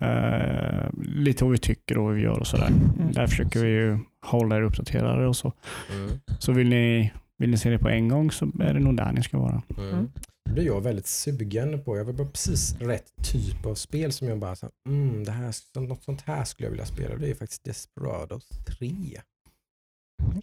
eh, 0.02 0.90
lite 1.02 1.44
vad 1.44 1.52
vi 1.52 1.58
tycker 1.58 1.98
och 1.98 2.04
vad 2.04 2.14
vi 2.14 2.22
gör 2.22 2.40
och 2.40 2.48
sådär. 2.48 2.68
Mm. 2.68 3.12
Där 3.12 3.28
försöker 3.28 3.60
vi 3.60 3.70
ju 3.70 4.00
hålla 4.26 4.58
er 4.58 4.62
uppdaterade 4.62 5.28
och 5.28 5.36
så. 5.36 5.54
Mm. 5.94 6.20
Så 6.40 6.52
vill 6.52 6.70
ni, 6.70 7.14
vill 7.38 7.50
ni 7.50 7.58
se 7.58 7.70
det 7.70 7.80
på 7.80 7.90
en 7.90 8.08
gång 8.08 8.32
så 8.32 8.46
är 8.46 8.74
det 8.74 8.80
nog 8.80 8.98
där 8.98 9.12
ni 9.12 9.24
ska 9.24 9.38
vara. 9.38 9.62
Mm. 9.78 10.12
Det 10.46 10.54
blir 10.54 10.66
jag 10.66 10.82
väldigt 10.82 11.08
sugen 11.08 11.84
på. 11.84 11.98
Jag 11.98 12.06
vill 12.06 12.16
bara 12.16 12.28
precis 12.28 12.76
rätt 12.80 13.14
typ 13.32 13.66
av 13.66 13.76
spel 13.76 14.12
som 14.12 14.28
jag 14.28 14.40
bara 14.40 14.56
så 14.56 14.66
här, 14.66 14.94
mm, 14.94 15.24
det 15.24 15.32
här, 15.32 15.80
något 15.80 16.04
sånt 16.04 16.22
här 16.22 16.44
skulle 16.44 16.66
jag 16.66 16.72
vilja 16.72 16.86
spela. 16.86 17.16
Det 17.16 17.30
är 17.30 17.36
faktiskt 17.36 17.64
Desperados 17.64 18.50
3. 18.80 19.22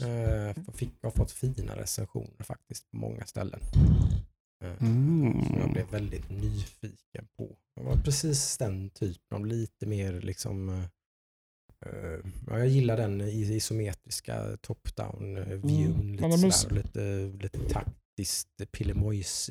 Uh, 0.03 0.73
fick, 0.75 0.91
har 1.03 1.11
fått 1.11 1.31
fina 1.31 1.77
recensioner 1.77 2.45
faktiskt 2.45 2.91
på 2.91 2.97
många 2.97 3.27
ställen. 3.27 3.61
Eh, 4.65 4.83
Mm. 4.83 5.45
Som 5.45 5.57
jag 5.61 5.73
blev 5.73 5.91
väldigt 5.91 6.31
nyfiken 6.31 7.27
på. 7.37 7.57
Det 7.77 7.83
var 7.83 7.97
precis 7.97 8.59
den 8.59 8.91
typen 8.91 9.37
av 9.39 9.47
lite 9.47 9.87
mer 9.87 10.13
liksom 10.21 10.69
eh, 10.69 10.85
eh, 11.87 12.21
ja, 12.47 12.59
jag 12.59 12.69
gillar 12.69 12.97
den 12.97 13.21
isometriska 13.21 14.57
top-down 14.63 15.37
eh, 15.37 15.59
viewn. 15.59 16.01
Mm, 16.01 16.13
lite, 16.13 16.51
sådär, 16.53 16.75
lite, 16.75 17.33
lite 17.43 17.59
taktiskt 17.69 18.61
eh, 18.61 18.67
pillemojs. 18.67 19.51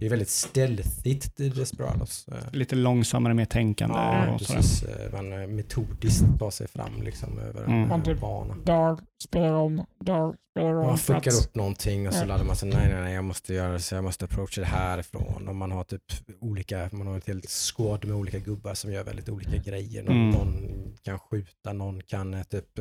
Det 0.00 0.06
är 0.06 0.10
väldigt 0.10 0.28
stealthigt 0.28 1.40
i 1.40 1.48
Desperados. 1.48 2.28
Eh, 2.28 2.52
Lite 2.52 2.76
långsammare, 2.76 3.34
mer 3.34 3.44
tänkande 3.44 3.94
ja, 3.96 4.36
precis. 4.38 4.82
Eh, 4.82 5.12
Man 5.12 5.32
eh, 5.32 5.46
metodiskt 5.46 6.38
tar 6.38 6.50
sig 6.50 6.68
fram 6.68 7.02
liksom 7.02 7.38
över 7.38 7.64
en 7.64 7.70
Mm. 7.70 7.88
Man 7.88 8.02
typ- 8.02 8.20
bana. 8.20 8.54
Dag, 8.64 9.00
spelar 9.24 9.52
om, 9.52 9.84
dag, 10.04 10.34
spelar 10.52 10.74
om. 10.74 10.86
Man 10.86 10.98
fuckar 10.98 11.30
upp 11.30 11.54
någonting 11.54 12.08
och 12.08 12.14
så 12.14 12.20
Ja. 12.20 12.26
laddar 12.26 12.44
man 12.44 12.56
sig, 12.56 12.68
nej 12.68 12.88
nej 12.92 13.02
nej 13.02 13.14
jag 13.14 13.24
måste 13.24 13.54
göra 13.54 13.78
så 13.78 13.94
jag 13.94 14.04
måste 14.04 14.24
approacha 14.24 14.60
det 14.60 14.66
härifrån. 14.66 15.48
Och 15.48 15.56
man 15.56 15.72
har 15.72 15.84
typ 15.84 16.02
olika, 16.40 16.88
man 16.92 17.06
har 17.06 17.16
ett 17.18 17.26
helt 17.26 17.50
squad 17.50 18.04
med 18.04 18.16
olika 18.16 18.38
gubbar 18.38 18.74
som 18.74 18.92
gör 18.92 19.04
väldigt 19.04 19.28
olika 19.28 19.56
grejer. 19.56 20.02
Någon, 20.02 20.16
Mm. 20.16 20.30
någon 20.30 20.94
kan 21.02 21.18
skjuta, 21.18 21.72
någon 21.72 22.02
kan 22.02 22.44
typ 22.50 22.78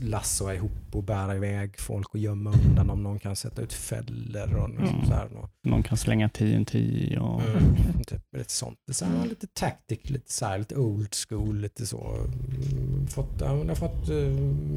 lassoa 0.00 0.54
ihop 0.54 0.72
och 0.92 1.02
bära 1.04 1.36
iväg 1.36 1.78
folk 1.80 2.08
och 2.14 2.18
gömma 2.20 2.50
undan 2.52 2.86
dem. 2.86 3.02
Någon 3.02 3.18
kan 3.18 3.36
sätta 3.36 3.62
ut 3.62 3.72
fällor 3.72 4.54
och 4.54 4.68
liksom 4.70 4.88
Mm. 4.94 5.06
så 5.06 5.12
här. 5.14 5.28
Någon 5.64 5.82
kan 5.82 5.96
slänga 5.98 6.28
TNT 6.28 6.74
och... 7.20 7.42
mm, 7.42 7.74
typ 8.06 8.22
lite 8.36 8.52
sånt. 8.52 8.78
Det 8.86 8.92
är 8.92 8.94
så 8.94 9.04
här, 9.04 9.26
lite 9.26 9.46
tactic, 9.46 10.10
lite 10.10 10.32
så 10.32 10.46
här, 10.46 10.58
lite 10.58 10.76
old 10.76 11.14
school, 11.28 11.56
lite 11.60 11.86
så. 11.86 12.16
Mm, 12.16 13.06
Fått, 13.06 13.40
ja, 13.40 13.56
jag 13.58 13.64
har 13.66 13.74
fått 13.74 14.08
eh, 14.08 14.16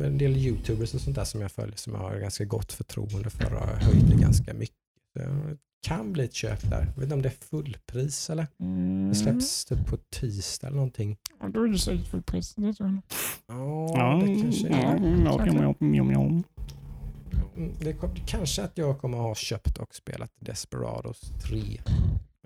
en 0.08 0.18
del 0.18 0.38
youtubers 0.38 0.94
och 0.94 1.02
sånt 1.02 1.16
där 1.16 1.24
som 1.26 1.42
jag 1.42 1.52
följer 1.52 1.76
som 1.78 1.94
jag 1.94 2.00
har 2.00 2.18
ganska 2.20 2.46
gott 2.46 2.74
förtroende 2.74 3.30
för 3.30 3.54
och 3.54 3.68
höjt 3.68 4.22
ganska 4.22 4.54
mycket. 4.54 4.76
Det 5.14 5.58
kan 5.88 6.14
bli 6.14 6.24
ett 6.24 6.34
köp 6.34 6.70
där. 6.70 6.80
Jag 6.80 6.94
vet 6.94 7.04
inte 7.04 7.16
om 7.16 7.22
det 7.22 7.30
är 7.30 7.48
fullpris 7.50 8.30
eller? 8.30 8.48
Mm. 8.60 9.10
Det 9.10 9.16
släpps 9.16 9.66
typ 9.66 9.88
på 9.88 9.98
tisdag 9.98 10.68
eller 10.68 10.76
någonting. 10.76 11.18
Ja, 11.40 11.48
Då 11.48 11.64
är 11.64 11.68
det 11.68 11.78
säkert 11.78 12.08
fullpris. 12.08 12.56
Det 12.56 12.74
tror 12.74 12.90
jag. 12.90 13.02
Ja, 13.48 14.22
det 14.26 14.42
kanske 14.42 14.68
är. 14.68 15.00
Det 17.80 17.94
kom, 17.94 18.16
kanske 18.28 18.64
att 18.64 18.78
jag 18.78 19.00
kommer 19.00 19.18
ha 19.18 19.36
köpt 19.36 19.78
och 19.78 19.96
spelat 19.96 20.32
Desperados 20.40 21.22
3 21.44 21.60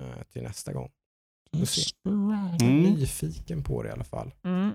eh, 0.01 0.23
till 0.33 0.43
nästa 0.43 0.73
gång. 0.73 0.89
Desperado. 1.51 2.65
Mm. 2.65 2.83
Nyfiken 2.83 3.63
på 3.63 3.83
det 3.83 3.89
i 3.89 3.91
alla 3.91 4.03
fall. 4.03 4.33
Mm. 4.43 4.71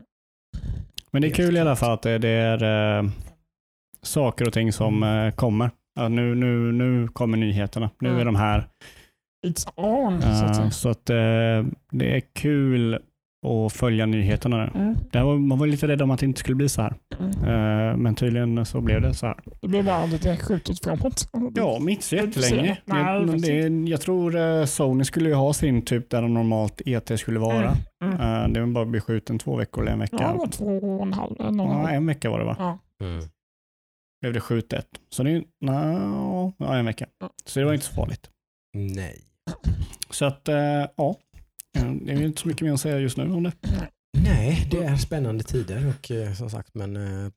Men 1.11 1.23
det 1.23 1.29
är 1.29 1.35
kul 1.35 1.57
i 1.57 1.61
alla 1.61 1.77
fall 1.77 1.93
att 1.93 2.03
det, 2.03 2.19
det 2.19 2.29
är 2.29 2.99
eh, 2.99 3.11
saker 4.03 4.47
och 4.47 4.53
ting 4.53 4.73
som 4.73 5.03
eh, 5.03 5.31
kommer. 5.35 5.71
Ja, 5.95 6.09
nu, 6.09 6.35
nu, 6.35 6.73
nu 6.73 7.09
kommer 7.09 7.39
nyheterna. 7.39 7.91
Nu 8.01 8.09
är 8.09 8.13
Mm. 8.13 8.27
de 8.27 8.35
här. 8.37 8.69
It's 9.47 9.69
on, 9.77 10.23
så 10.23 10.45
att 10.45 10.75
så 10.75 10.89
att 10.89 11.11
eh, 11.11 11.17
det 11.93 12.17
är 12.17 12.21
kul 12.35 12.99
att 13.47 13.73
följa 13.73 14.07
nyheterna. 14.07 14.57
nu. 14.75 14.81
Mm. 14.81 15.27
Var, 15.27 15.39
man 15.39 15.59
var 15.59 15.67
lite 15.67 15.89
rädd 15.89 16.03
om 16.03 16.11
att 16.11 16.21
det 16.21 16.27
inte 16.27 16.41
skulle 16.41 16.55
bli 16.55 16.69
så 16.69 16.83
här. 16.83 16.95
Mm. 17.21 17.31
Eh, 17.31 17.97
men 17.97 18.15
tydligen 18.15 18.67
så 18.67 18.81
blev 18.81 19.01
det 19.03 19.15
så 19.15 19.27
här. 19.27 19.37
Det 19.61 19.69
blir 19.69 19.83
bara 19.83 20.07
lite 20.07 20.37
skjutet 20.37 20.85
framåt. 20.85 21.29
Ja, 21.55 21.79
men 21.81 21.89
inte 21.89 22.05
så 22.05 22.17
är 22.17 22.21
jättelänge. 22.27 22.79
Nej, 22.85 23.05
Jag, 23.05 23.43
det, 23.43 23.91
jag 23.91 24.01
tror 24.01 24.37
eh, 24.37 24.65
Sony 24.65 25.05
skulle 25.05 25.29
ju 25.29 25.35
ha 25.35 25.53
sin 25.53 25.83
typ 25.83 26.11
där 26.11 26.23
de 26.23 26.35
normalt 26.35 26.81
ET 26.87 27.21
skulle 27.21 27.39
vara. 27.39 27.73
Mm. 28.05 28.21
Eh, 28.21 28.49
det 28.49 28.61
var 28.61 28.67
bara 28.67 28.85
bli 28.87 29.01
skjuten 29.01 29.39
två 29.39 29.57
veckor 29.57 29.83
eller 29.83 29.93
en 29.93 29.99
vecka. 29.99 30.17
Ja, 30.21 30.33
det 30.33 30.39
var 30.39 30.47
två 30.47 30.67
och 30.97 31.03
en 31.07 31.13
halv. 31.13 31.37
En 31.41 31.61
och 31.61 31.67
en 31.67 31.73
Ja, 31.73 31.79
halv. 31.79 31.89
en 31.97 32.07
vecka 32.07 32.31
var 32.31 32.39
det 32.39 32.45
va? 32.45 32.57
Ja. 32.59 32.79
Blev 34.23 34.33
det 34.33 34.41
skjutet. 34.41 34.87
Så 35.11 35.23
det 35.23 35.31
är 35.31 35.45
no, 35.61 36.53
ja, 36.59 36.77
en 36.77 36.85
vecka. 36.85 37.07
Så 37.45 37.61
det 37.61 37.67
var 37.67 37.73
inte 37.73 37.87
så 37.87 37.95
farligt. 37.95 38.31
Nej. 38.75 39.21
Så 40.11 40.25
att 40.25 40.49
eh, 40.49 40.87
ja, 40.97 41.17
Eh, 41.77 41.93
det 41.93 42.13
är 42.13 42.23
inte 42.23 42.41
så 42.41 42.49
mycket 42.49 42.63
mer 42.63 42.73
att 42.73 42.81
säga 42.81 42.99
just 42.99 43.17
nu 43.17 43.33
om 43.33 43.43
det. 43.43 43.53
Nej, 44.19 44.69
det 44.71 44.77
är 44.77 44.97
spännande 44.97 45.45
tider 45.45 45.89
och 45.89 46.11
eh, 46.11 46.33
som 46.33 46.51
sagt 46.51 46.75
men 46.75 46.97
eh, 46.97 47.31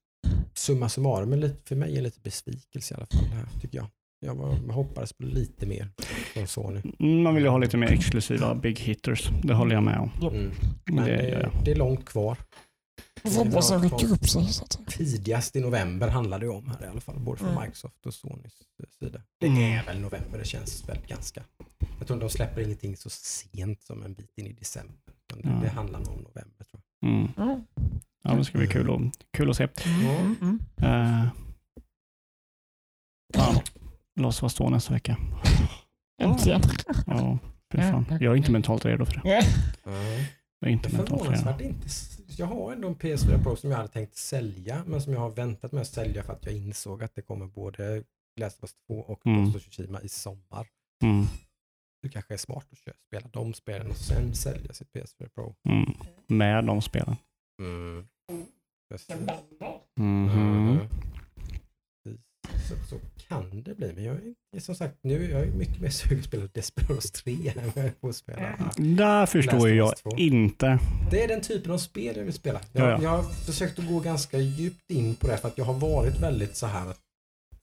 summa 0.53 0.89
summarum 0.89 1.33
är 1.33 1.37
lite, 1.37 1.67
för 1.67 1.75
mig 1.75 1.97
är 1.97 2.01
lite 2.01 2.19
besvikelse 2.19 2.93
i 2.93 2.97
alla 2.97 3.05
fall 3.05 3.37
här 3.37 3.61
tycker 3.61 3.77
jag. 3.77 3.87
Jag, 4.25 4.35
hoppades 4.73 5.13
på 5.13 5.23
lite 5.23 5.65
mer 5.65 5.89
från 6.33 6.47
Sony. 6.47 6.81
Mm, 6.99 7.21
Man 7.23 7.35
vill 7.35 7.43
ju 7.43 7.49
ha 7.49 7.57
lite 7.57 7.77
mer 7.77 7.91
exklusiva 7.91 8.55
big 8.55 8.79
hitters. 8.79 9.29
Det 9.43 9.53
håller 9.53 9.75
jag 9.75 9.83
med 9.83 9.99
om. 9.99 10.11
Mm. 10.21 10.51
Men 10.85 10.95
Men 10.95 11.05
det 11.05 11.49
det 11.65 11.71
är 11.71 11.75
långt 11.75 12.05
kvar. 12.05 12.37
Att 13.25 13.69
de 13.69 13.81
rycker 13.83 14.11
upp 14.13 14.29
sig. 14.29 14.47
Tidigast 14.87 15.55
i 15.55 15.59
november 15.59 16.07
handlar 16.07 16.39
det 16.39 16.49
om 16.49 16.69
här 16.69 16.85
i 16.85 16.87
alla 16.87 17.01
fall, 17.01 17.19
både 17.19 17.37
från 17.37 17.49
Mm. 17.49 17.61
Microsoft 17.63 18.05
och 18.05 18.13
Sonys 18.13 18.53
eh, 18.83 18.89
sida. 18.99 19.21
Det 19.39 19.47
Mm. 19.47 19.61
är 19.63 19.83
väl 19.85 19.99
november, 20.01 20.37
det 20.39 20.45
känns 20.45 20.89
väl 20.89 20.97
ganska. 21.07 21.43
Jag 21.99 22.07
tror 22.07 22.15
inte 22.17 22.25
de 22.25 22.29
släpper 22.29 22.61
ingenting 22.61 22.97
så 22.97 23.09
sent 23.09 23.83
som 23.83 24.03
en 24.03 24.13
bit 24.13 24.37
in 24.37 24.47
i 24.47 24.53
december. 24.53 24.95
Det, 25.33 25.39
Ja. 25.49 25.49
det 25.49 25.69
handlar 25.69 25.99
nog 25.99 26.07
om 26.09 26.21
november 26.21 26.65
tror 26.71 26.81
jag. 26.99 27.09
Mm. 27.11 27.31
Ja. 27.37 27.61
Ja, 28.23 28.33
det 28.35 28.45
ska 28.45 28.57
bli 28.57 28.67
kul, 28.67 28.89
att, 28.91 29.01
kul 29.37 29.49
att 29.49 29.57
se. 29.57 29.67
Mm. 29.85 30.35
Mm. 30.41 30.59
Uh, 30.83 31.27
fan, 33.35 33.55
låt 34.19 34.43
oss 34.43 34.53
stå 34.53 34.69
nästa 34.69 34.93
vecka. 34.93 35.17
Äntligen. 36.21 36.61
Ja, 37.07 37.39
fy 37.71 37.77
fan. 37.77 38.05
Jag 38.09 38.23
är 38.23 38.35
inte 38.35 38.51
mentalt 38.51 38.85
redo 38.85 39.05
för 39.05 39.13
det. 39.13 39.41
Är 40.65 40.69
inte 40.69 40.89
Det 40.89 40.95
är 40.95 41.05
förvånansvärt 41.05 41.61
inte. 41.61 41.87
Jag 42.37 42.45
har 42.45 42.71
ändå 42.71 42.87
en 42.87 42.95
PS4 42.95 43.43
Pro 43.43 43.55
som 43.55 43.69
jag 43.71 43.77
hade 43.77 43.89
tänkt 43.89 44.15
sälja, 44.15 44.83
men 44.87 45.01
som 45.01 45.13
jag 45.13 45.19
har 45.19 45.29
väntat 45.29 45.71
med 45.71 45.81
att 45.81 45.87
sälja 45.87 46.23
för 46.23 46.33
att 46.33 46.45
jag 46.45 46.55
insåg 46.55 47.03
att 47.03 47.15
det 47.15 47.21
kommer 47.21 47.45
både 47.47 48.03
Last 48.39 48.57
of 48.57 48.63
Us 48.63 48.75
2 48.87 48.99
och 48.99 49.25
Mm. 49.25 49.43
Ghost 49.43 49.55
of 49.55 49.61
Tsushima 49.63 50.01
i 50.01 50.09
sommar. 50.09 50.67
Mm. 51.03 51.25
Det 52.01 52.09
kanske 52.09 52.33
är 52.33 52.37
smart 52.37 52.67
att 52.71 52.77
köra, 52.77 52.95
spela 53.07 53.27
de 53.33 53.53
spelen 53.53 53.87
och 53.89 53.97
sen 53.97 54.35
sälja 54.35 54.73
sitt 54.73 54.91
PS4 54.93 55.29
Pro. 55.35 55.55
Mm. 55.69 55.93
Med 56.27 56.65
de 56.65 56.81
spelen. 56.81 57.15
Mm. 57.61 58.07
Precis. 58.89 59.15
Mhm. 59.95 60.25
Mhm. 60.25 60.79
Så, 62.69 62.75
så 62.89 62.95
kan 63.27 63.61
det 63.63 63.75
bli, 63.75 63.93
men 63.95 64.03
jag 64.03 64.15
är 64.55 64.59
som 64.59 64.75
sagt 64.75 64.95
nu 65.01 65.25
är 65.33 65.39
jag 65.39 65.55
mycket 65.55 65.81
mer 65.81 65.89
sugen 65.89 66.17
på 66.17 66.21
att 66.21 66.25
spela 66.27 66.47
Desperados 66.53 67.11
3 67.11 67.33
än 67.33 67.53
vad 67.65 67.77
jag 67.77 67.85
är 67.85 67.91
på 67.91 68.07
att 68.09 68.15
spela. 68.15 68.71
Där 68.77 69.25
förstår 69.25 69.69
jag 69.69 69.89
Us 69.89 70.01
2. 70.01 70.09
inte. 70.17 70.79
Det 71.11 71.23
är 71.23 71.27
den 71.27 71.41
typen 71.41 71.71
av 71.71 71.77
spel 71.77 72.17
jag 72.17 72.23
vill 72.23 72.33
spela. 72.33 72.59
Ja, 72.73 72.81
Jag, 72.89 72.91
ja. 72.99 73.03
jag 73.03 73.09
har 73.09 73.23
försökt 73.23 73.79
att 73.79 73.87
gå 73.87 73.99
ganska 73.99 74.37
djupt 74.37 74.91
in 74.91 75.15
på 75.15 75.27
det 75.27 75.37
för 75.37 75.47
att 75.47 75.57
jag 75.57 75.65
har 75.65 75.73
varit 75.73 76.19
väldigt 76.19 76.55
så 76.55 76.65
här 76.67 76.89
att 76.89 76.99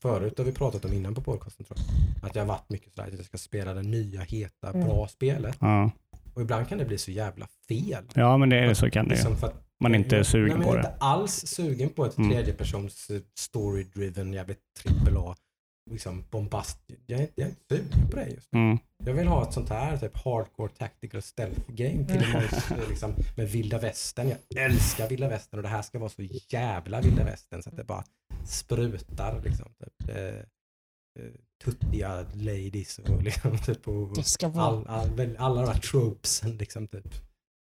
förut 0.02 0.38
har 0.38 0.44
vi 0.44 0.52
pratat 0.52 0.84
om 0.84 0.92
innan 0.92 1.14
på 1.14 1.20
podcasten 1.20 1.66
tror 1.66 1.78
jag. 1.78 2.28
Att 2.28 2.36
jag 2.36 2.42
har 2.42 2.48
varit 2.48 2.68
mycket 2.70 2.92
sådär 2.94 3.09
att 3.09 3.14
jag 3.16 3.24
ska 3.24 3.38
spela 3.38 3.74
det 3.74 3.82
nya, 3.82 4.20
heta, 4.20 4.70
Mm. 4.70 4.86
bra 4.86 5.09
spelet. 5.09 5.56
Ja, 5.60 5.90
Och 6.34 6.42
ibland 6.42 6.68
kan 6.68 6.78
det 6.78 6.84
bli 6.84 6.98
så 6.98 7.10
jävla 7.10 7.46
fel. 7.68 8.04
ja 8.14 8.36
men 8.36 8.48
det 8.48 8.56
är 8.59 8.74
så 8.74 8.90
kan 8.90 9.04
det 9.09 9.14
ju. 9.14 9.16
Liksom 9.16 9.36
för 9.36 9.46
att 9.46 9.64
Man 9.82 9.94
är 9.94 9.98
inte 9.98 10.16
jag, 10.16 10.26
sugen 10.26 10.48
nej, 10.48 10.56
men 10.56 10.66
på 10.66 10.70
Jag 10.74 10.78
är 10.78 10.82
det. 10.82 10.88
inte 10.88 11.04
alls 11.04 11.32
sugen 11.46 11.88
på 11.90 12.04
ett 12.04 12.18
Mm. 12.18 12.30
tredjepersons 12.30 13.10
eh, 13.10 13.20
story-driven, 13.34 14.32
jävligt 14.32 14.60
trippel 14.78 15.16
A, 15.16 15.34
liksom 15.90 16.24
bombast. 16.30 16.78
Jag 17.06 17.18
är, 17.18 17.22
inte- 17.22 17.32
jag 17.40 17.46
är 17.46 17.50
inte 17.50 17.62
sugen 17.76 18.10
på 18.10 18.16
det 18.16 18.26
just 18.26 18.48
nu. 18.52 18.59
Mm. 18.60 18.78
Jag 19.04 19.14
vill 19.14 19.26
ha 19.26 19.42
ett 19.48 19.52
sånt 19.52 19.68
här 19.68 19.96
typ 19.96 20.16
hardcore 20.16 20.72
tactical 20.78 21.22
stealth 21.22 21.60
game 21.68 22.06
till 22.06 22.16
och 22.22 22.28
med 22.28 22.44
eh, 22.82 22.88
liksom, 22.88 23.14
med 23.36 23.48
vilda 23.50 23.78
västern. 23.78 24.32
Jag 24.48 24.64
älskar 24.64 25.09
vilda 25.09 25.28
västern 25.28 25.59
och 25.59 25.62
det 25.62 25.68
här 25.68 25.82
ska 25.82 25.98
vara 25.98 26.10
så 26.10 26.22
jävla 26.48 27.00
vilda 27.00 27.24
västern 27.24 27.62
så 27.62 27.70
att 27.70 27.76
det 27.76 27.84
bara 27.84 28.04
sprutar. 28.44 29.40
Liksom, 29.44 29.66
typ. 29.78 30.09
Eh, 30.16 30.16
eh, 31.24 31.32
tuttiga 31.64 32.26
ladies 32.34 32.98
och 32.98 33.22
liksom 33.22 33.59
typ 33.66 33.88
och 33.88 34.14
Det 34.16 34.22
ska 34.22 34.48
vara... 34.48 34.64
all, 34.66 34.86
all, 34.86 35.10
väl- 35.10 35.36
alla 35.38 35.60
de 35.62 35.66
här 35.72 35.80
tropesen 35.80 36.56
liksom 36.56 36.88
typ. 36.88 37.09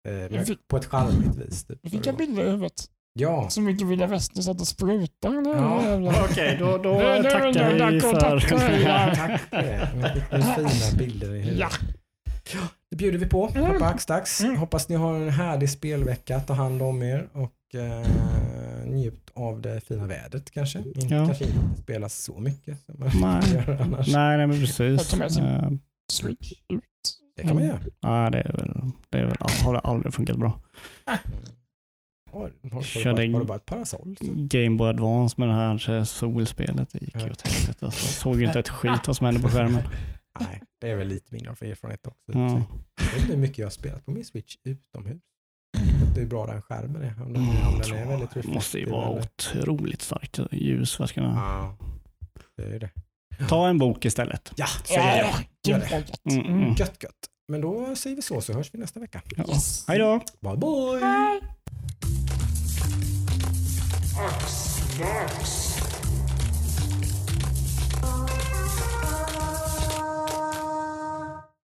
Eh, 0.06 0.12
men 0.12 0.34
Jag 0.34 0.46
fick- 0.46 0.68
på 0.68 0.76
ett 0.76 0.84
charmigt 0.86 1.36
vis. 1.36 1.64
Typ, 1.64 1.78
Jag 1.82 1.92
fick 1.92 2.06
en 2.06 2.16
bild 2.16 2.38
i 2.38 2.42
huvudet. 2.42 2.84
ja, 3.12 3.50
Så 3.50 3.60
mycket 3.60 3.86
Vilda 3.86 4.06
Västern 4.06 4.42
satt 4.42 4.60
och 4.60 4.68
sprutade. 4.68 5.48
Ja. 5.50 6.24
Okej, 6.30 6.56
då, 6.60 6.78
då 6.78 6.98
tackar 6.98 7.92
vi 7.92 8.00
för... 8.00 8.20
tack. 8.20 9.40
För 9.40 9.62
det. 9.62 10.24
Jag 10.30 10.54
fina 10.54 10.98
bilder 10.98 11.34
i 11.34 11.40
huvudet. 11.40 11.58
Ja. 11.60 11.68
Det 12.90 12.96
bjuder 12.96 13.18
vi 13.18 13.26
på 13.26 13.48
Mm. 13.54 13.64
här 13.66 13.78
på 13.78 13.84
Axdags. 13.84 14.40
Mm. 14.40 14.56
Hoppas 14.56 14.88
ni 14.88 14.96
har 14.96 15.14
en 15.14 15.30
härlig 15.30 15.70
spelvecka. 15.70 16.40
Ta 16.40 16.52
hand 16.52 16.82
om 16.82 17.02
er 17.02 17.28
och 17.32 17.74
eh, 17.80 18.06
njut 18.86 19.30
av 19.34 19.60
det 19.60 19.80
fina 19.80 20.06
vädret 20.06 20.50
kanske. 20.50 20.78
Inte, 20.78 21.14
Ja. 21.14 21.26
Kanske 21.26 21.44
inte 21.44 21.82
spela 21.82 22.08
så 22.08 22.38
mycket 22.40 22.78
som 22.86 22.94
man 23.20 23.40
Nej. 23.44 23.52
gör 23.54 23.78
annars. 23.82 24.06
Nej, 24.08 24.36
nej, 24.36 24.46
men 24.46 24.60
Jag 24.60 24.66
precis. 24.66 25.08
tar 25.10 25.18
med 25.18 25.32
sig- 25.32 25.42
Eh, 25.44 25.70
Switch 26.12 26.52
ut. 26.68 26.80
Det 27.36 27.42
kan 27.42 27.54
man 27.54 27.64
göra. 27.64 27.80
Ja, 28.00 28.30
det 28.30 28.38
är 28.40 28.52
väl, 28.52 28.80
det 29.10 29.18
är 29.18 29.24
väl, 29.24 29.36
har 29.64 29.72
det 29.74 29.80
aldrig 29.80 30.14
funkat 30.14 30.36
bra. 30.36 30.60
Har, 32.32 32.40
har, 32.40 32.50
du 32.62 32.68
bara, 32.70 33.32
har 33.32 33.40
du 33.40 33.46
bara 33.46 33.56
ett 33.56 33.66
parasoll? 33.66 34.16
Game 34.20 34.76
Boy 34.76 34.88
Advance 34.88 35.34
med 35.38 35.48
det 35.48 35.54
här 35.54 36.04
solspelet, 36.04 36.88
det 36.92 36.98
gick 37.02 37.14
ju 37.14 37.30
åt 37.30 37.46
helvete. 37.48 37.86
Alltså, 37.86 38.06
såg 38.06 38.40
ju 38.40 38.46
inte 38.46 38.58
ett 38.58 38.68
skit 38.68 39.06
vad 39.06 39.16
som 39.16 39.26
hände 39.26 39.40
på 39.40 39.48
skärmen. 39.48 39.82
Nej, 40.40 40.62
det 40.80 40.90
är 40.90 40.96
väl 40.96 41.08
lite 41.08 41.26
min 41.34 41.46
erfarenhet 41.46 42.06
också. 42.06 42.38
Ja. 42.38 42.62
Jag 42.96 43.04
vet 43.06 43.16
inte 43.20 43.32
hur 43.32 43.40
mycket 43.40 43.58
jag 43.58 43.66
har 43.66 43.70
spelat 43.70 44.04
på 44.04 44.10
min 44.10 44.24
switch 44.24 44.56
utomhus. 44.64 45.22
Det 46.14 46.20
är 46.22 46.26
bra 46.26 46.46
den 46.46 46.62
skärmen 46.62 47.02
är. 47.02 47.22
Om 47.22 47.32
den, 47.32 47.42
Mm, 47.42 47.66
om 47.68 47.78
den 47.80 47.92
är 47.96 48.06
väldigt 48.06 48.30
det 48.30 48.46
måste 48.48 48.78
ju 48.78 48.84
reflektiv 48.84 48.88
vara 48.88 49.08
eller- 49.08 49.20
otroligt 49.22 50.02
starkt 50.02 50.38
ljus. 50.52 50.96
för 50.96 51.04
att 51.04 51.12
kunna... 51.12 51.26
Ja, 51.34 51.76
det 52.56 52.62
är 52.74 52.80
det. 52.80 52.90
Ta 53.48 53.68
en 53.68 53.78
bok 53.78 54.04
istället. 54.04 54.52
Ja, 54.56 54.66
så 54.84 54.94
Ja. 54.94 55.28
Gör 55.66 55.78
det. 55.78 55.90
gött. 55.90 56.20
Mm, 56.30 56.46
mm. 56.46 56.74
Gött, 56.74 57.02
gött. 57.02 57.12
Men 57.48 57.60
då 57.60 57.96
säger 57.96 58.16
vi 58.16 58.22
så, 58.22 58.40
så 58.40 58.52
hörs 58.52 58.74
vi 58.74 58.78
nästa 58.78 59.00
vecka. 59.00 59.22
Ja. 59.36 59.44
Yes. 59.48 59.84
Hej 59.88 59.98
då! 59.98 60.20
Bye, 60.40 60.56
bye! 60.56 61.00
Bye. 64.98 65.65